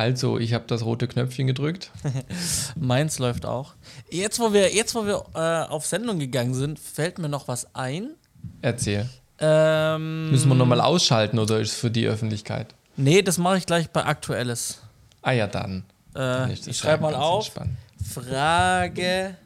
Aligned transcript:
Also, 0.00 0.38
ich 0.38 0.54
habe 0.54 0.64
das 0.66 0.82
rote 0.82 1.06
Knöpfchen 1.08 1.46
gedrückt. 1.46 1.90
Meins 2.74 3.18
läuft 3.18 3.44
auch. 3.44 3.74
Jetzt, 4.08 4.40
wo 4.40 4.54
wir, 4.54 4.74
jetzt, 4.74 4.94
wo 4.94 5.04
wir 5.04 5.26
äh, 5.34 5.70
auf 5.70 5.84
Sendung 5.84 6.18
gegangen 6.18 6.54
sind, 6.54 6.78
fällt 6.78 7.18
mir 7.18 7.28
noch 7.28 7.48
was 7.48 7.74
ein. 7.74 8.14
Erzähl. 8.62 9.10
Ähm, 9.40 10.30
Müssen 10.30 10.48
wir 10.48 10.54
nochmal 10.54 10.80
ausschalten 10.80 11.38
oder 11.38 11.60
ist 11.60 11.72
es 11.72 11.78
für 11.78 11.90
die 11.90 12.06
Öffentlichkeit? 12.06 12.74
nee, 12.96 13.20
das 13.20 13.36
mache 13.36 13.58
ich 13.58 13.66
gleich 13.66 13.90
bei 13.90 14.02
Aktuelles. 14.02 14.78
Ah 15.20 15.32
ja, 15.32 15.46
dann. 15.46 15.84
Äh, 16.16 16.54
ich 16.54 16.78
schreibe 16.78 17.02
mal 17.02 17.14
auf. 17.14 17.44
entspannt. 17.44 17.76
Frage 18.02 19.36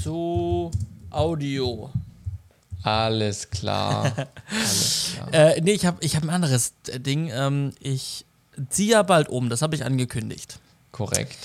zu 0.00 0.70
Audio. 1.10 1.90
Alles 2.84 3.50
klar. 3.50 4.04
Alles 4.52 5.14
klar. 5.16 5.34
Äh, 5.56 5.60
nee, 5.62 5.72
ich 5.72 5.84
habe 5.84 5.98
ich 6.00 6.14
hab 6.14 6.22
ein 6.22 6.30
anderes 6.30 6.74
Ding. 6.86 7.28
Ähm, 7.34 7.72
ich 7.80 8.24
ziehe 8.68 8.92
ja 8.92 9.02
bald 9.02 9.28
um, 9.28 9.48
das 9.48 9.62
habe 9.62 9.74
ich 9.74 9.84
angekündigt. 9.84 10.58
Korrekt. 10.92 11.36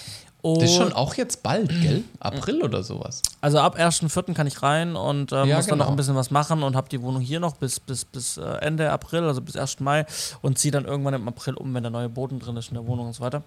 Und 0.41 0.62
Das 0.62 0.70
ist 0.70 0.76
schon 0.76 0.94
auch 0.94 1.16
jetzt 1.16 1.41
bald, 1.41 1.70
gell? 1.81 2.03
April 2.20 2.62
oder 2.62 2.84
sowas. 2.84 3.23
Also 3.41 3.58
ab 3.59 3.77
1.4. 3.80 4.34
kann 4.35 4.45
ich 4.45 4.62
rein 4.62 4.95
und 4.95 5.31
äh, 5.31 5.44
Ja, 5.45 5.55
muss 5.55 5.66
dann 5.66 5.80
noch 5.80 5.86
genau. 5.86 5.94
ein 5.94 5.95
bisschen 5.95 6.13
was 6.16 6.30
machen 6.30 6.62
und 6.62 6.75
habe 6.75 6.88
die 6.88 7.02
Wohnung 7.02 7.20
hier 7.22 7.39
noch 7.39 7.55
bis, 7.58 7.80
bis, 7.80 8.05
bis 8.05 8.38
äh, 8.38 8.44
Ende 8.62 8.91
April, 8.91 9.23
also 9.23 9.41
bis 9.41 9.55
1. 9.55 9.80
Mai 9.80 10.05
und 10.44 10.59
ziehe 10.59 10.72
dann 10.72 10.86
irgendwann 10.86 11.16
im 11.16 11.27
April 11.27 11.55
um, 11.55 11.73
wenn 11.73 11.81
der 11.81 11.91
neue 11.91 12.09
Boden 12.09 12.39
drin 12.39 12.58
ist 12.58 12.67
in 12.67 12.75
der 12.75 12.86
Wohnung 12.86 13.08
und 13.08 13.13
so 13.13 13.22
weiter. 13.23 13.41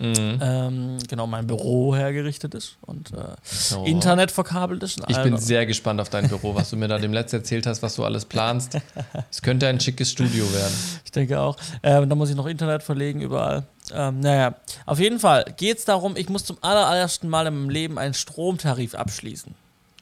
Mhm. 0.00 0.38
Ähm, 0.40 0.98
genau, 1.08 1.26
mein 1.26 1.46
Büro 1.48 1.94
hergerichtet 1.96 2.54
ist 2.54 2.76
und 2.82 3.12
äh, 3.12 3.16
So. 3.42 3.84
Internet 3.84 4.30
verkabelt 4.30 4.82
ist. 4.84 5.00
Ich 5.08 5.16
bin 5.22 5.32
Also- 5.34 5.44
sehr 5.46 5.66
gespannt 5.66 6.00
auf 6.00 6.08
dein 6.08 6.28
Büro, 6.28 6.54
was 6.54 6.70
du 6.70 6.76
mir 6.76 6.86
da 6.86 6.98
dem 6.98 7.12
letzten 7.12 7.36
erzählt 7.36 7.66
hast, 7.66 7.82
was 7.82 7.96
du 7.96 8.04
alles 8.04 8.24
planst. 8.24 8.78
Es 9.30 9.42
könnte 9.42 9.66
ein 9.66 9.80
schickes 9.80 10.10
Studio 10.12 10.44
werden. 10.52 10.74
Ich 11.04 11.10
denke 11.10 11.40
auch. 11.40 11.56
Ähm, 11.82 12.08
da 12.08 12.14
muss 12.14 12.30
ich 12.30 12.36
noch 12.36 12.46
Internet 12.46 12.82
verlegen 12.84 13.20
überall. 13.20 13.64
Ähm, 13.92 14.20
naja, 14.20 14.54
auf 14.86 15.00
jeden 15.00 15.18
Fall 15.18 15.44
geht 15.56 15.78
es 15.78 15.84
darum, 15.84 16.16
ich 16.16 16.28
muss 16.28 16.44
zum 16.44 16.58
aller- 16.60 16.86
allerersten 16.86 17.28
Mal 17.28 17.46
in 17.48 17.54
meinem 17.54 17.70
Leben 17.70 17.98
einen 17.98 18.14
Stromtarif 18.14 18.94
abschließen. 18.94 19.54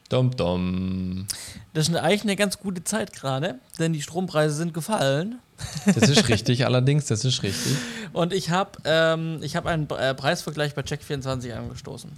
Dum 0.09 0.31
dum. 0.37 1.27
Das 1.73 1.89
ist 1.89 1.97
eigentlich 1.97 2.23
eine 2.23 2.37
ganz 2.37 2.59
gute 2.59 2.85
Zeit 2.85 3.13
gerade, 3.13 3.57
denn 3.79 3.93
die 3.93 4.03
Strompreise 4.03 4.55
sind 4.55 4.73
gefallen. 4.75 5.39
Das 5.87 6.09
ist 6.09 6.29
richtig, 6.29 6.67
allerdings, 6.67 7.07
das 7.07 7.25
ist 7.25 7.43
richtig. 7.43 7.77
Und 8.13 8.33
ich 8.33 8.51
habe 8.51 8.73
ähm, 8.85 9.39
ich 9.43 9.57
hab 9.57 9.67
einen 9.67 9.89
äh, 9.91 10.15
Preisvergleich 10.15 10.75
bei 10.75 10.83
Check24 10.83 11.53
angestoßen. 11.53 12.11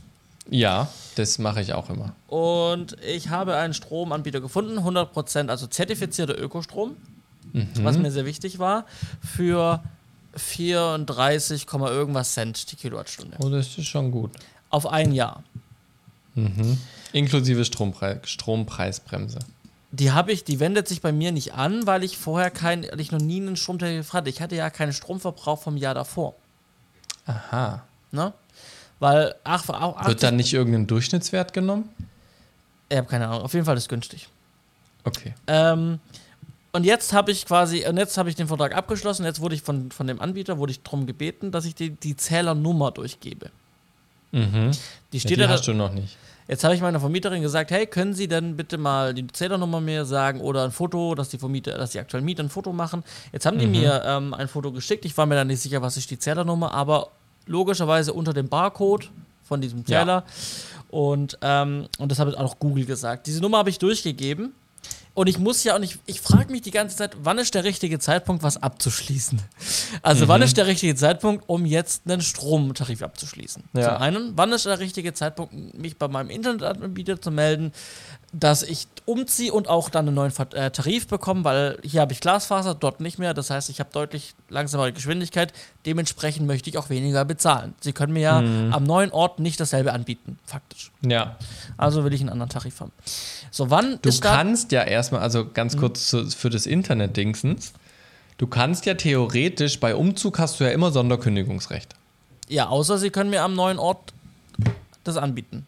Ja, 0.50 0.88
das 1.16 1.38
mache 1.38 1.60
ich 1.60 1.74
auch 1.74 1.90
immer. 1.90 2.14
Und 2.26 2.96
ich 3.06 3.28
habe 3.28 3.56
einen 3.56 3.74
Stromanbieter 3.74 4.40
gefunden, 4.40 4.78
100%, 4.78 5.48
also 5.48 5.66
zertifizierter 5.66 6.38
Ökostrom, 6.38 6.96
was 7.82 7.98
mir 7.98 8.10
sehr 8.10 8.24
wichtig 8.24 8.58
war, 8.58 8.86
für 9.22 9.82
34, 10.34 11.66
Komma 11.66 11.90
irgendwas 11.90 12.32
Cent 12.32 12.70
die 12.70 12.76
Kilowattstunde. 12.76 13.36
Oh, 13.40 13.48
das 13.48 13.76
ist 13.76 13.86
schon 13.86 14.10
gut. 14.10 14.32
Auf 14.70 14.86
ein 14.86 15.12
Jahr. 15.12 15.42
Inklusive 17.12 17.64
Stromprei 17.64 18.20
Strompreisbremse. 18.22 19.40
Die 19.90 20.12
habe 20.12 20.32
ich, 20.32 20.44
die 20.44 20.60
wendet 20.60 20.86
sich 20.86 21.00
bei 21.00 21.12
mir 21.12 21.32
nicht 21.32 21.54
an, 21.54 21.86
weil 21.86 22.04
ich 22.04 22.18
vorher 22.18 22.50
kein, 22.50 22.82
weil 22.84 23.00
ich 23.00 23.10
noch 23.10 23.20
nie 23.20 23.40
einen 23.40 23.56
Stromtarif 23.56 24.12
hatte. 24.12 24.28
Ich 24.28 24.42
hatte 24.42 24.54
ja 24.54 24.68
keinen 24.68 24.92
Stromverbrauch 24.92 25.62
vom 25.62 25.76
Jahr 25.78 25.94
davor. 25.94 26.34
Aha. 27.26 27.82
Ne? 28.10 28.32
Weil, 29.00 29.34
ach, 29.44 29.68
auch 29.68 29.96
80, 29.96 30.08
Wird 30.08 30.22
dann 30.22 30.36
nicht 30.36 30.52
irgendein 30.52 30.86
Durchschnittswert 30.86 31.52
genommen? 31.52 31.88
ich 32.90 32.96
habe 32.96 33.06
keine 33.06 33.28
Ahnung, 33.28 33.42
auf 33.42 33.52
jeden 33.52 33.66
Fall 33.66 33.76
ist 33.76 33.84
es 33.84 33.88
günstig. 33.88 34.28
Okay. 35.04 35.34
Ähm, 35.46 36.00
und 36.72 36.84
jetzt 36.84 37.12
habe 37.12 37.30
ich 37.30 37.46
quasi, 37.46 37.86
und 37.86 37.96
jetzt 37.96 38.16
habe 38.18 38.28
ich 38.30 38.36
den 38.36 38.48
Vertrag 38.48 38.74
abgeschlossen. 38.74 39.24
Jetzt 39.24 39.40
wurde 39.40 39.54
ich 39.54 39.62
von, 39.62 39.90
von 39.90 40.06
dem 40.06 40.20
Anbieter, 40.20 40.58
wurde 40.58 40.72
ich 40.72 40.82
darum 40.82 41.06
gebeten, 41.06 41.50
dass 41.50 41.64
ich 41.64 41.74
die, 41.74 41.90
die 41.90 42.16
Zählernummer 42.16 42.90
durchgebe. 42.90 43.50
Mhm. 44.32 44.70
Die 45.12 45.16
Ja, 45.16 45.20
steht 45.20 45.38
die 45.38 45.42
ja, 45.42 45.48
hast 45.48 45.66
da, 45.68 45.72
du 45.72 45.78
noch 45.78 45.92
nicht. 45.92 46.16
Jetzt 46.48 46.64
habe 46.64 46.74
ich 46.74 46.80
meiner 46.80 46.98
Vermieterin 47.00 47.42
gesagt, 47.42 47.70
hey, 47.70 47.86
können 47.86 48.14
Sie 48.14 48.26
denn 48.26 48.56
bitte 48.56 48.78
mal 48.78 49.14
die 49.14 49.26
Zählernummer 49.26 49.80
mir 49.80 50.04
sagen 50.04 50.40
oder 50.40 50.64
ein 50.64 50.72
Foto, 50.72 51.14
dass 51.14 51.28
die 51.28 51.38
Vermieter, 51.38 51.78
dass 51.78 51.90
die 51.90 52.00
aktuellen 52.00 52.24
Mieter 52.24 52.42
ein 52.42 52.48
Foto 52.48 52.72
machen. 52.72 53.04
Jetzt 53.32 53.46
haben 53.46 53.58
die 53.58 53.66
Mhm. 53.66 53.72
mir 53.72 54.02
ähm, 54.04 54.34
ein 54.34 54.48
Foto 54.48 54.72
geschickt. 54.72 55.04
Ich 55.04 55.16
war 55.16 55.26
mir 55.26 55.34
da 55.36 55.44
nicht 55.44 55.60
sicher, 55.60 55.80
was 55.82 55.96
ist 55.96 56.10
die 56.10 56.18
Zählernummer, 56.18 56.72
aber 56.72 57.08
logischerweise 57.46 58.12
unter 58.12 58.32
dem 58.34 58.48
Barcode 58.48 59.10
von 59.44 59.60
diesem 59.60 59.80
Ja. 59.80 60.00
Zähler. 60.00 60.24
Und, 60.90 61.38
ähm, 61.42 61.86
und 61.98 62.10
das 62.10 62.18
habe 62.18 62.30
ich 62.30 62.36
auch 62.36 62.58
Google 62.58 62.84
gesagt. 62.86 63.26
Diese 63.26 63.40
Nummer 63.40 63.58
habe 63.58 63.70
ich 63.70 63.78
durchgegeben. 63.78 64.52
Und 65.18 65.26
ich 65.26 65.36
muss 65.40 65.64
ja 65.64 65.74
auch 65.74 65.80
nicht, 65.80 65.98
ich 66.06 66.20
frage 66.20 66.52
mich 66.52 66.62
die 66.62 66.70
ganze 66.70 66.94
Zeit, 66.94 67.16
wann 67.24 67.38
ist 67.38 67.52
der 67.56 67.64
richtige 67.64 67.98
Zeitpunkt, 67.98 68.44
was 68.44 68.62
abzuschließen? 68.62 69.42
Also, 70.00 70.24
Mhm. 70.24 70.28
wann 70.28 70.42
ist 70.42 70.56
der 70.56 70.68
richtige 70.68 70.94
Zeitpunkt, 70.94 71.42
um 71.48 71.66
jetzt 71.66 72.02
einen 72.08 72.20
Stromtarif 72.20 73.02
abzuschließen? 73.02 73.64
Ja. 73.72 73.94
Zum 73.94 73.96
einen, 74.00 74.32
wann 74.36 74.52
ist 74.52 74.66
der 74.66 74.78
richtige 74.78 75.14
Zeitpunkt, 75.14 75.52
mich 75.74 75.98
bei 75.98 76.06
meinem 76.06 76.30
Internetanbieter 76.30 77.20
zu 77.20 77.32
melden, 77.32 77.72
dass 78.32 78.62
ich 78.62 78.86
umziehe 79.06 79.52
und 79.54 79.68
auch 79.68 79.88
dann 79.88 80.06
einen 80.06 80.14
neuen 80.14 80.32
äh, 80.52 80.70
Tarif 80.70 81.06
bekomme, 81.06 81.44
weil 81.44 81.78
hier 81.82 82.02
habe 82.02 82.12
ich 82.12 82.20
Glasfaser, 82.20 82.74
dort 82.74 83.00
nicht 83.00 83.18
mehr. 83.18 83.32
Das 83.32 83.48
heißt, 83.48 83.70
ich 83.70 83.80
habe 83.80 83.88
deutlich 83.90 84.34
langsamere 84.50 84.92
Geschwindigkeit. 84.92 85.54
Dementsprechend 85.86 86.46
möchte 86.46 86.68
ich 86.68 86.76
auch 86.76 86.90
weniger 86.90 87.24
bezahlen. 87.24 87.74
Sie 87.80 87.94
können 87.94 88.12
mir 88.12 88.20
ja 88.20 88.40
Mhm. 88.42 88.74
am 88.74 88.84
neuen 88.84 89.10
Ort 89.12 89.40
nicht 89.40 89.58
dasselbe 89.60 89.94
anbieten, 89.94 90.38
faktisch. 90.44 90.90
Ja. 91.00 91.36
Also 91.78 92.04
will 92.04 92.12
ich 92.12 92.20
einen 92.20 92.28
anderen 92.28 92.50
Tarif 92.50 92.80
haben. 92.80 92.92
So, 93.50 93.70
wann 93.70 93.98
Du 94.02 94.10
kannst 94.20 94.72
ja 94.72 94.82
erstmal, 94.82 95.22
also 95.22 95.46
ganz 95.48 95.74
Mhm. 95.74 95.80
kurz 95.80 96.08
zu, 96.08 96.26
für 96.30 96.50
das 96.50 96.66
Internet-Dingsens, 96.66 97.72
du 98.36 98.46
kannst 98.46 98.84
ja 98.84 98.92
theoretisch, 98.92 99.80
bei 99.80 99.94
Umzug 99.94 100.38
hast 100.38 100.60
du 100.60 100.64
ja 100.64 100.70
immer 100.70 100.92
Sonderkündigungsrecht. 100.92 101.94
Ja, 102.48 102.68
außer 102.68 102.98
sie 102.98 103.08
können 103.08 103.30
mir 103.30 103.42
am 103.42 103.54
neuen 103.54 103.78
Ort 103.78 104.12
das 105.04 105.16
anbieten. 105.16 105.66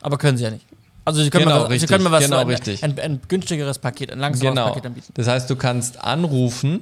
Aber 0.00 0.16
können 0.16 0.38
sie 0.38 0.44
ja 0.44 0.50
nicht. 0.50 0.64
Also 1.08 1.22
sie 1.22 1.30
können, 1.30 1.44
Genau, 1.44 1.56
mir, 1.56 1.60
was- 1.62 1.68
sie 1.68 1.72
richtig, 1.74 1.88
können 1.90 2.04
mir 2.04 2.12
was 2.12 2.24
genau, 2.24 2.38
ein, 2.38 2.46
richtig. 2.48 2.84
Ein, 2.84 2.98
ein 3.00 3.20
günstigeres 3.28 3.78
Paket, 3.78 4.12
ein 4.12 4.18
langsameres 4.18 4.54
Genau. 4.54 4.68
Paket 4.68 4.86
anbieten. 4.86 5.12
Das 5.14 5.26
heißt, 5.26 5.48
du 5.50 5.56
kannst 5.56 6.02
anrufen, 6.04 6.80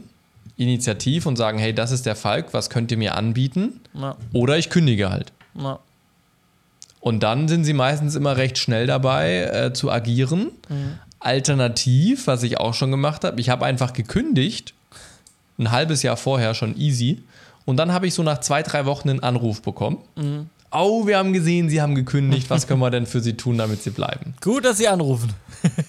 initiativ 0.57 1.27
und 1.27 1.37
sagen, 1.37 1.59
hey, 1.59 1.75
das 1.75 1.91
ist 1.93 2.07
der 2.07 2.17
Falk, 2.17 2.53
was 2.53 2.71
könnt 2.71 2.91
ihr 2.91 2.97
mir 2.99 3.15
anbieten? 3.15 3.81
Na, 3.95 4.17
Oder 4.33 4.59
ich 4.59 4.69
kündige 4.71 5.11
halt. 5.11 5.33
na. 5.55 5.79
Und 7.01 7.23
dann 7.23 7.47
sind 7.47 7.65
sie 7.65 7.73
meistens 7.73 8.17
immer 8.17 8.37
recht 8.37 8.59
schnell 8.59 8.87
dabei 8.89 9.43
äh, 9.43 9.73
zu 9.73 9.93
agieren. 9.93 10.51
Alternativ, 11.21 12.27
was 12.27 12.43
ich 12.43 12.59
auch 12.59 12.75
schon 12.75 12.91
gemacht 12.91 13.23
habe, 13.25 13.41
ich 13.41 13.49
habe 13.49 13.65
einfach 13.65 13.93
gekündigt, 13.93 14.75
ein 15.59 15.71
halbes 15.71 16.03
Jahr 16.03 16.17
vorher 16.17 16.55
schon 16.55 16.77
easy. 16.77 17.23
Und 17.65 17.77
dann 17.79 17.93
habe 17.93 18.07
ich 18.07 18.15
so 18.15 18.23
nach 18.23 18.39
zwei, 18.41 18.63
drei 18.63 18.87
Wochen 18.87 19.09
einen 19.11 19.21
Anruf 19.21 19.63
bekommen. 19.63 19.99
Oh, 20.71 21.07
wir 21.07 21.19
haben 21.19 21.33
gesehen, 21.33 21.69
Sie 21.69 21.81
haben 21.81 21.95
gekündigt. 21.95 22.51
Was 22.51 22.67
können 22.67 22.81
wir 22.81 22.91
denn 22.91 23.07
für 23.07 23.21
Sie 23.21 23.35
tun, 23.37 23.59
damit 23.59 23.83
Sie 23.83 23.91
bleiben? 23.91 24.35
Gut, 24.43 24.65
dass 24.65 24.79
sie 24.79 24.89
anrufen. 24.89 25.33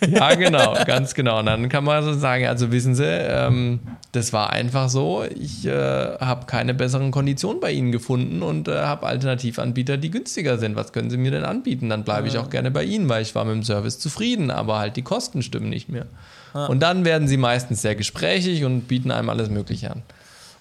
Ja, 0.09 0.33
genau, 0.33 0.75
ganz 0.85 1.13
genau. 1.13 1.39
Und 1.39 1.45
dann 1.47 1.69
kann 1.69 1.83
man 1.83 2.03
so 2.03 2.13
sagen, 2.13 2.47
also 2.47 2.71
wissen 2.71 2.95
Sie, 2.95 3.05
ähm, 3.05 3.79
das 4.11 4.33
war 4.33 4.51
einfach 4.51 4.89
so, 4.89 5.23
ich 5.23 5.65
äh, 5.65 5.71
habe 5.71 6.45
keine 6.45 6.73
besseren 6.73 7.11
Konditionen 7.11 7.59
bei 7.59 7.71
Ihnen 7.71 7.91
gefunden 7.91 8.41
und 8.41 8.67
äh, 8.67 8.75
habe 8.75 9.05
Alternativanbieter, 9.05 9.97
die 9.97 10.09
günstiger 10.09 10.57
sind. 10.57 10.75
Was 10.75 10.93
können 10.93 11.09
Sie 11.09 11.17
mir 11.17 11.31
denn 11.31 11.43
anbieten? 11.43 11.89
Dann 11.89 12.03
bleibe 12.03 12.27
ich 12.27 12.37
auch 12.37 12.49
gerne 12.49 12.71
bei 12.71 12.83
Ihnen, 12.83 13.07
weil 13.09 13.21
ich 13.21 13.35
war 13.35 13.45
mit 13.45 13.55
dem 13.55 13.63
Service 13.63 13.99
zufrieden, 13.99 14.49
aber 14.49 14.79
halt 14.79 14.95
die 14.95 15.03
Kosten 15.03 15.43
stimmen 15.43 15.69
nicht 15.69 15.89
mehr. 15.89 16.07
Und 16.53 16.79
dann 16.81 17.05
werden 17.05 17.27
sie 17.27 17.37
meistens 17.37 17.81
sehr 17.81 17.95
gesprächig 17.95 18.63
und 18.63 18.87
bieten 18.87 19.11
einem 19.11 19.29
alles 19.29 19.49
Mögliche 19.49 19.91
an. 19.91 20.01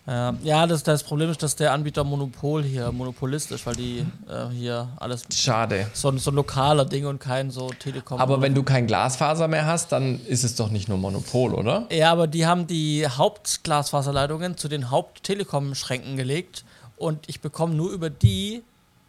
Ja, 0.07 0.35
ja 0.43 0.67
das, 0.67 0.83
das 0.83 1.03
Problem 1.03 1.31
ist, 1.31 1.43
dass 1.43 1.57
der 1.57 1.73
Anbieter 1.73 2.05
Monopol 2.05 2.63
hier, 2.63 2.93
Monopolist 2.93 3.51
ist, 3.51 3.67
weil 3.67 3.75
die 3.75 4.07
äh, 4.29 4.49
hier 4.53 4.89
alles 4.97 5.25
Schade. 5.35 5.89
so, 5.93 6.17
so 6.17 6.31
ein 6.31 6.37
lokaler 6.37 6.85
Ding 6.85 7.07
und 7.07 7.19
kein 7.19 7.51
so 7.51 7.69
Telekom. 7.71 8.21
Aber 8.21 8.41
wenn 8.41 8.55
du 8.55 8.63
kein 8.63 8.87
Glasfaser 8.87 9.49
mehr 9.49 9.67
hast, 9.67 9.93
dann 9.93 10.21
ist 10.27 10.45
es 10.45 10.55
doch 10.55 10.71
nicht 10.71 10.89
nur 10.89 10.99
Monopol, 10.99 11.55
oder? 11.55 11.87
Ja, 11.91 12.13
aber 12.13 12.27
die 12.27 12.47
haben 12.47 12.67
die 12.67 13.07
Hauptglasfaserleitungen 13.07 14.57
zu 14.57 14.69
den 14.69 14.91
Haupt-Telekom-Schränken 14.91 16.17
gelegt 16.17 16.65
und 16.97 17.29
ich 17.29 17.41
bekomme 17.41 17.75
nur 17.75 17.91
über 17.91 18.11
die, 18.11 18.63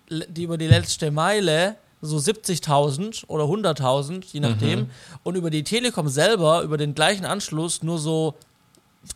die 0.10 0.44
über 0.44 0.57
die 0.57 0.68
letzte 0.68 1.12
Meile 1.12 1.75
so 2.01 2.18
70.000 2.18 3.27
oder 3.27 3.45
100.000, 3.45 4.24
je 4.31 4.39
nachdem. 4.39 4.89
Und 5.24 5.36
über 5.36 5.50
die 5.50 5.63
Telekom 5.63 6.07
selber, 6.10 6.62
über 6.62 6.77
den 6.77 6.94
gleichen 6.94 7.25
Anschluss, 7.25 7.81
nur 7.81 7.98
so 7.98 8.36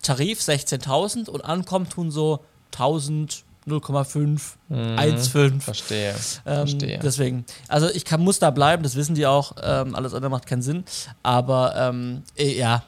Tarif 0.02 0.40
16.000 0.40 1.30
und 1.30 1.44
ankommen 1.44 1.90
tun 1.90 2.12
so 2.12 2.40
1000, 2.74 3.44
0,5, 3.68 4.42
1,5. 4.72 5.62
Verstehe. 5.62 6.10
Ähm, 6.10 6.68
Verstehe. 6.68 7.00
Deswegen, 7.00 7.46
also 7.68 7.90
ich 7.90 8.06
kann, 8.06 8.22
muss 8.22 8.40
da 8.40 8.50
bleiben, 8.50 8.82
das 8.84 8.96
wissen 8.96 9.16
die 9.16 9.28
auch. 9.28 9.54
Ähm, 9.62 9.96
alles 9.96 10.14
andere 10.14 10.32
macht 10.32 10.48
keinen 10.48 10.62
Sinn. 10.64 10.84
Aber 11.22 11.76
ähm, 11.76 12.24
eh, 12.36 12.58
ja, 12.58 12.84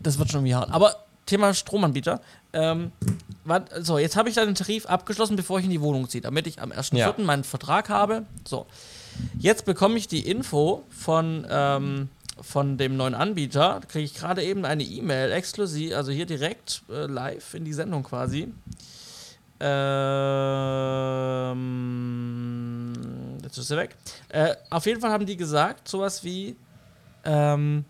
das 0.00 0.18
wird 0.18 0.30
schon 0.30 0.40
irgendwie 0.40 0.54
hauen. 0.54 0.70
Aber 0.70 0.96
Thema 1.26 1.54
Stromanbieter. 1.54 2.20
Ähm, 2.52 2.92
so, 3.80 3.98
jetzt 3.98 4.16
habe 4.16 4.28
ich 4.28 4.34
dann 4.34 4.46
den 4.46 4.54
Tarif 4.54 4.86
abgeschlossen, 4.86 5.36
bevor 5.36 5.58
ich 5.58 5.64
in 5.64 5.70
die 5.70 5.80
Wohnung 5.80 6.08
ziehe, 6.08 6.22
damit 6.22 6.46
ich 6.46 6.60
am 6.60 6.70
1.4. 6.70 6.96
Ja. 6.96 7.14
meinen 7.18 7.44
Vertrag 7.44 7.88
habe. 7.88 8.24
So, 8.46 8.66
jetzt 9.38 9.64
bekomme 9.64 9.96
ich 9.96 10.08
die 10.08 10.28
Info 10.28 10.84
von, 10.90 11.46
ähm, 11.50 12.08
von 12.42 12.76
dem 12.76 12.96
neuen 12.96 13.14
Anbieter. 13.14 13.78
Da 13.80 13.86
kriege 13.86 14.04
ich 14.04 14.14
gerade 14.14 14.42
eben 14.42 14.64
eine 14.64 14.82
E-Mail 14.82 15.32
exklusiv, 15.32 15.94
also 15.94 16.12
hier 16.12 16.26
direkt 16.26 16.82
äh, 16.90 17.06
live 17.06 17.54
in 17.54 17.64
die 17.64 17.72
Sendung 17.72 18.02
quasi. 18.02 18.52
Äh, 19.60 21.52
Jetzt 23.42 23.58
ist 23.58 23.68
sie 23.68 23.76
weg. 23.76 23.96
Äh, 24.28 24.54
auf 24.70 24.86
jeden 24.86 25.00
Fall 25.00 25.10
haben 25.10 25.26
die 25.26 25.36
gesagt, 25.36 25.88
sowas 25.88 26.24
wie, 26.24 26.56
ähm, 27.24 27.84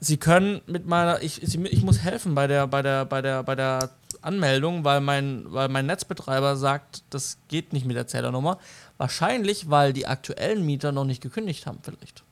sie 0.00 0.16
können 0.16 0.60
mit 0.66 0.86
meiner, 0.86 1.22
ich, 1.22 1.42
ich 1.42 1.82
muss 1.82 1.98
helfen 2.00 2.34
bei 2.34 2.46
der, 2.46 2.66
bei 2.66 2.82
der, 2.82 3.04
bei 3.04 3.22
der, 3.22 3.42
bei 3.42 3.54
der 3.54 3.90
Anmeldung, 4.22 4.84
weil 4.84 5.00
mein, 5.00 5.44
weil 5.52 5.68
mein 5.68 5.86
Netzbetreiber 5.86 6.56
sagt, 6.56 7.02
das 7.10 7.38
geht 7.48 7.72
nicht 7.72 7.86
mit 7.86 7.96
der 7.96 8.06
Zählernummer. 8.06 8.58
Wahrscheinlich, 8.96 9.70
weil 9.70 9.92
die 9.92 10.06
aktuellen 10.06 10.64
Mieter 10.64 10.92
noch 10.92 11.04
nicht 11.04 11.22
gekündigt 11.22 11.66
haben, 11.66 11.80
vielleicht. 11.82 12.23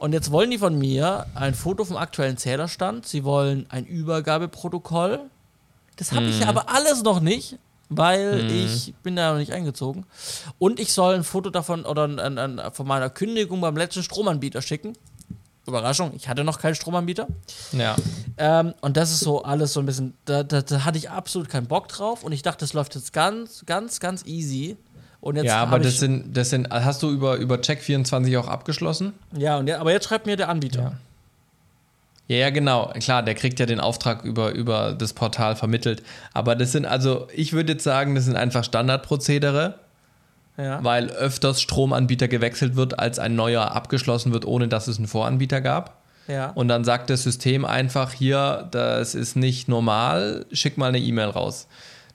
Und 0.00 0.12
jetzt 0.14 0.30
wollen 0.30 0.50
die 0.50 0.58
von 0.58 0.76
mir 0.78 1.26
ein 1.34 1.54
Foto 1.54 1.84
vom 1.84 1.96
aktuellen 1.98 2.36
Zählerstand. 2.38 3.06
Sie 3.06 3.22
wollen 3.22 3.66
ein 3.68 3.84
Übergabeprotokoll. 3.84 5.20
Das 5.96 6.12
habe 6.12 6.24
ich 6.26 6.40
Mhm. 6.40 6.48
aber 6.48 6.70
alles 6.70 7.02
noch 7.02 7.20
nicht, 7.20 7.58
weil 7.90 8.44
Mhm. 8.44 8.48
ich 8.48 8.94
bin 9.02 9.14
da 9.16 9.32
noch 9.32 9.38
nicht 9.38 9.52
eingezogen. 9.52 10.06
Und 10.58 10.80
ich 10.80 10.92
soll 10.94 11.14
ein 11.14 11.24
Foto 11.24 11.50
davon 11.50 11.84
oder 11.84 12.04
ein, 12.08 12.18
ein, 12.18 12.38
ein, 12.38 12.72
von 12.72 12.86
meiner 12.86 13.10
Kündigung 13.10 13.60
beim 13.60 13.76
letzten 13.76 14.02
Stromanbieter 14.02 14.62
schicken. 14.62 14.94
Überraschung, 15.66 16.12
ich 16.16 16.26
hatte 16.28 16.42
noch 16.44 16.58
keinen 16.58 16.74
Stromanbieter. 16.74 17.28
Ja. 17.72 17.94
Ähm, 18.38 18.72
und 18.80 18.96
das 18.96 19.10
ist 19.12 19.20
so 19.20 19.42
alles 19.42 19.74
so 19.74 19.80
ein 19.80 19.86
bisschen, 19.86 20.14
da, 20.24 20.42
da, 20.42 20.62
da 20.62 20.84
hatte 20.86 20.96
ich 20.96 21.10
absolut 21.10 21.50
keinen 21.50 21.66
Bock 21.66 21.88
drauf 21.88 22.24
und 22.24 22.32
ich 22.32 22.40
dachte, 22.42 22.60
das 22.60 22.72
läuft 22.72 22.94
jetzt 22.94 23.12
ganz, 23.12 23.64
ganz, 23.66 24.00
ganz 24.00 24.24
easy. 24.24 24.78
Und 25.20 25.36
jetzt 25.36 25.46
ja, 25.46 25.58
aber 25.62 25.78
das 25.78 25.98
sind, 25.98 26.34
das 26.36 26.48
sind, 26.50 26.70
hast 26.70 27.02
du 27.02 27.10
über, 27.10 27.36
über 27.36 27.56
Check24 27.56 28.38
auch 28.38 28.48
abgeschlossen? 28.48 29.12
ja, 29.36 29.58
und 29.58 29.66
ja, 29.68 29.78
aber 29.78 29.92
jetzt 29.92 30.06
schreibt 30.06 30.26
mir 30.26 30.36
der 30.36 30.48
Anbieter. 30.48 30.96
Ja, 32.28 32.36
ja, 32.38 32.50
genau. 32.50 32.92
Klar, 33.00 33.22
der 33.24 33.34
kriegt 33.34 33.58
ja 33.58 33.66
den 33.66 33.80
Auftrag 33.80 34.24
über, 34.24 34.52
über 34.52 34.92
das 34.92 35.12
Portal 35.14 35.56
vermittelt. 35.56 36.02
Aber 36.32 36.54
das 36.54 36.70
sind 36.72 36.86
also, 36.86 37.26
ich 37.34 37.52
würde 37.52 37.72
jetzt 37.72 37.82
sagen, 37.84 38.14
das 38.14 38.24
sind 38.26 38.36
einfach 38.36 38.62
Standardprozedere, 38.64 39.74
Ja. 40.56 40.82
weil 40.84 41.08
öfters 41.10 41.60
Stromanbieter 41.60 42.28
gewechselt 42.28 42.76
wird, 42.76 42.98
als 43.00 43.18
ein 43.18 43.34
neuer 43.34 43.72
abgeschlossen 43.74 44.32
wird, 44.32 44.44
ohne 44.44 44.68
dass 44.68 44.86
es 44.86 44.98
einen 44.98 45.08
Voranbieter 45.08 45.60
gab. 45.60 45.96
ja. 46.28 46.50
Und 46.50 46.68
dann 46.68 46.84
sagt 46.84 47.10
das 47.10 47.24
System 47.24 47.64
einfach 47.64 48.12
hier, 48.12 48.68
das 48.70 49.16
ist 49.16 49.34
nicht 49.36 49.68
normal, 49.68 50.46
schick 50.52 50.78
mal 50.78 50.86
eine 50.90 50.98
E-Mail 51.00 51.30
raus. 51.30 51.66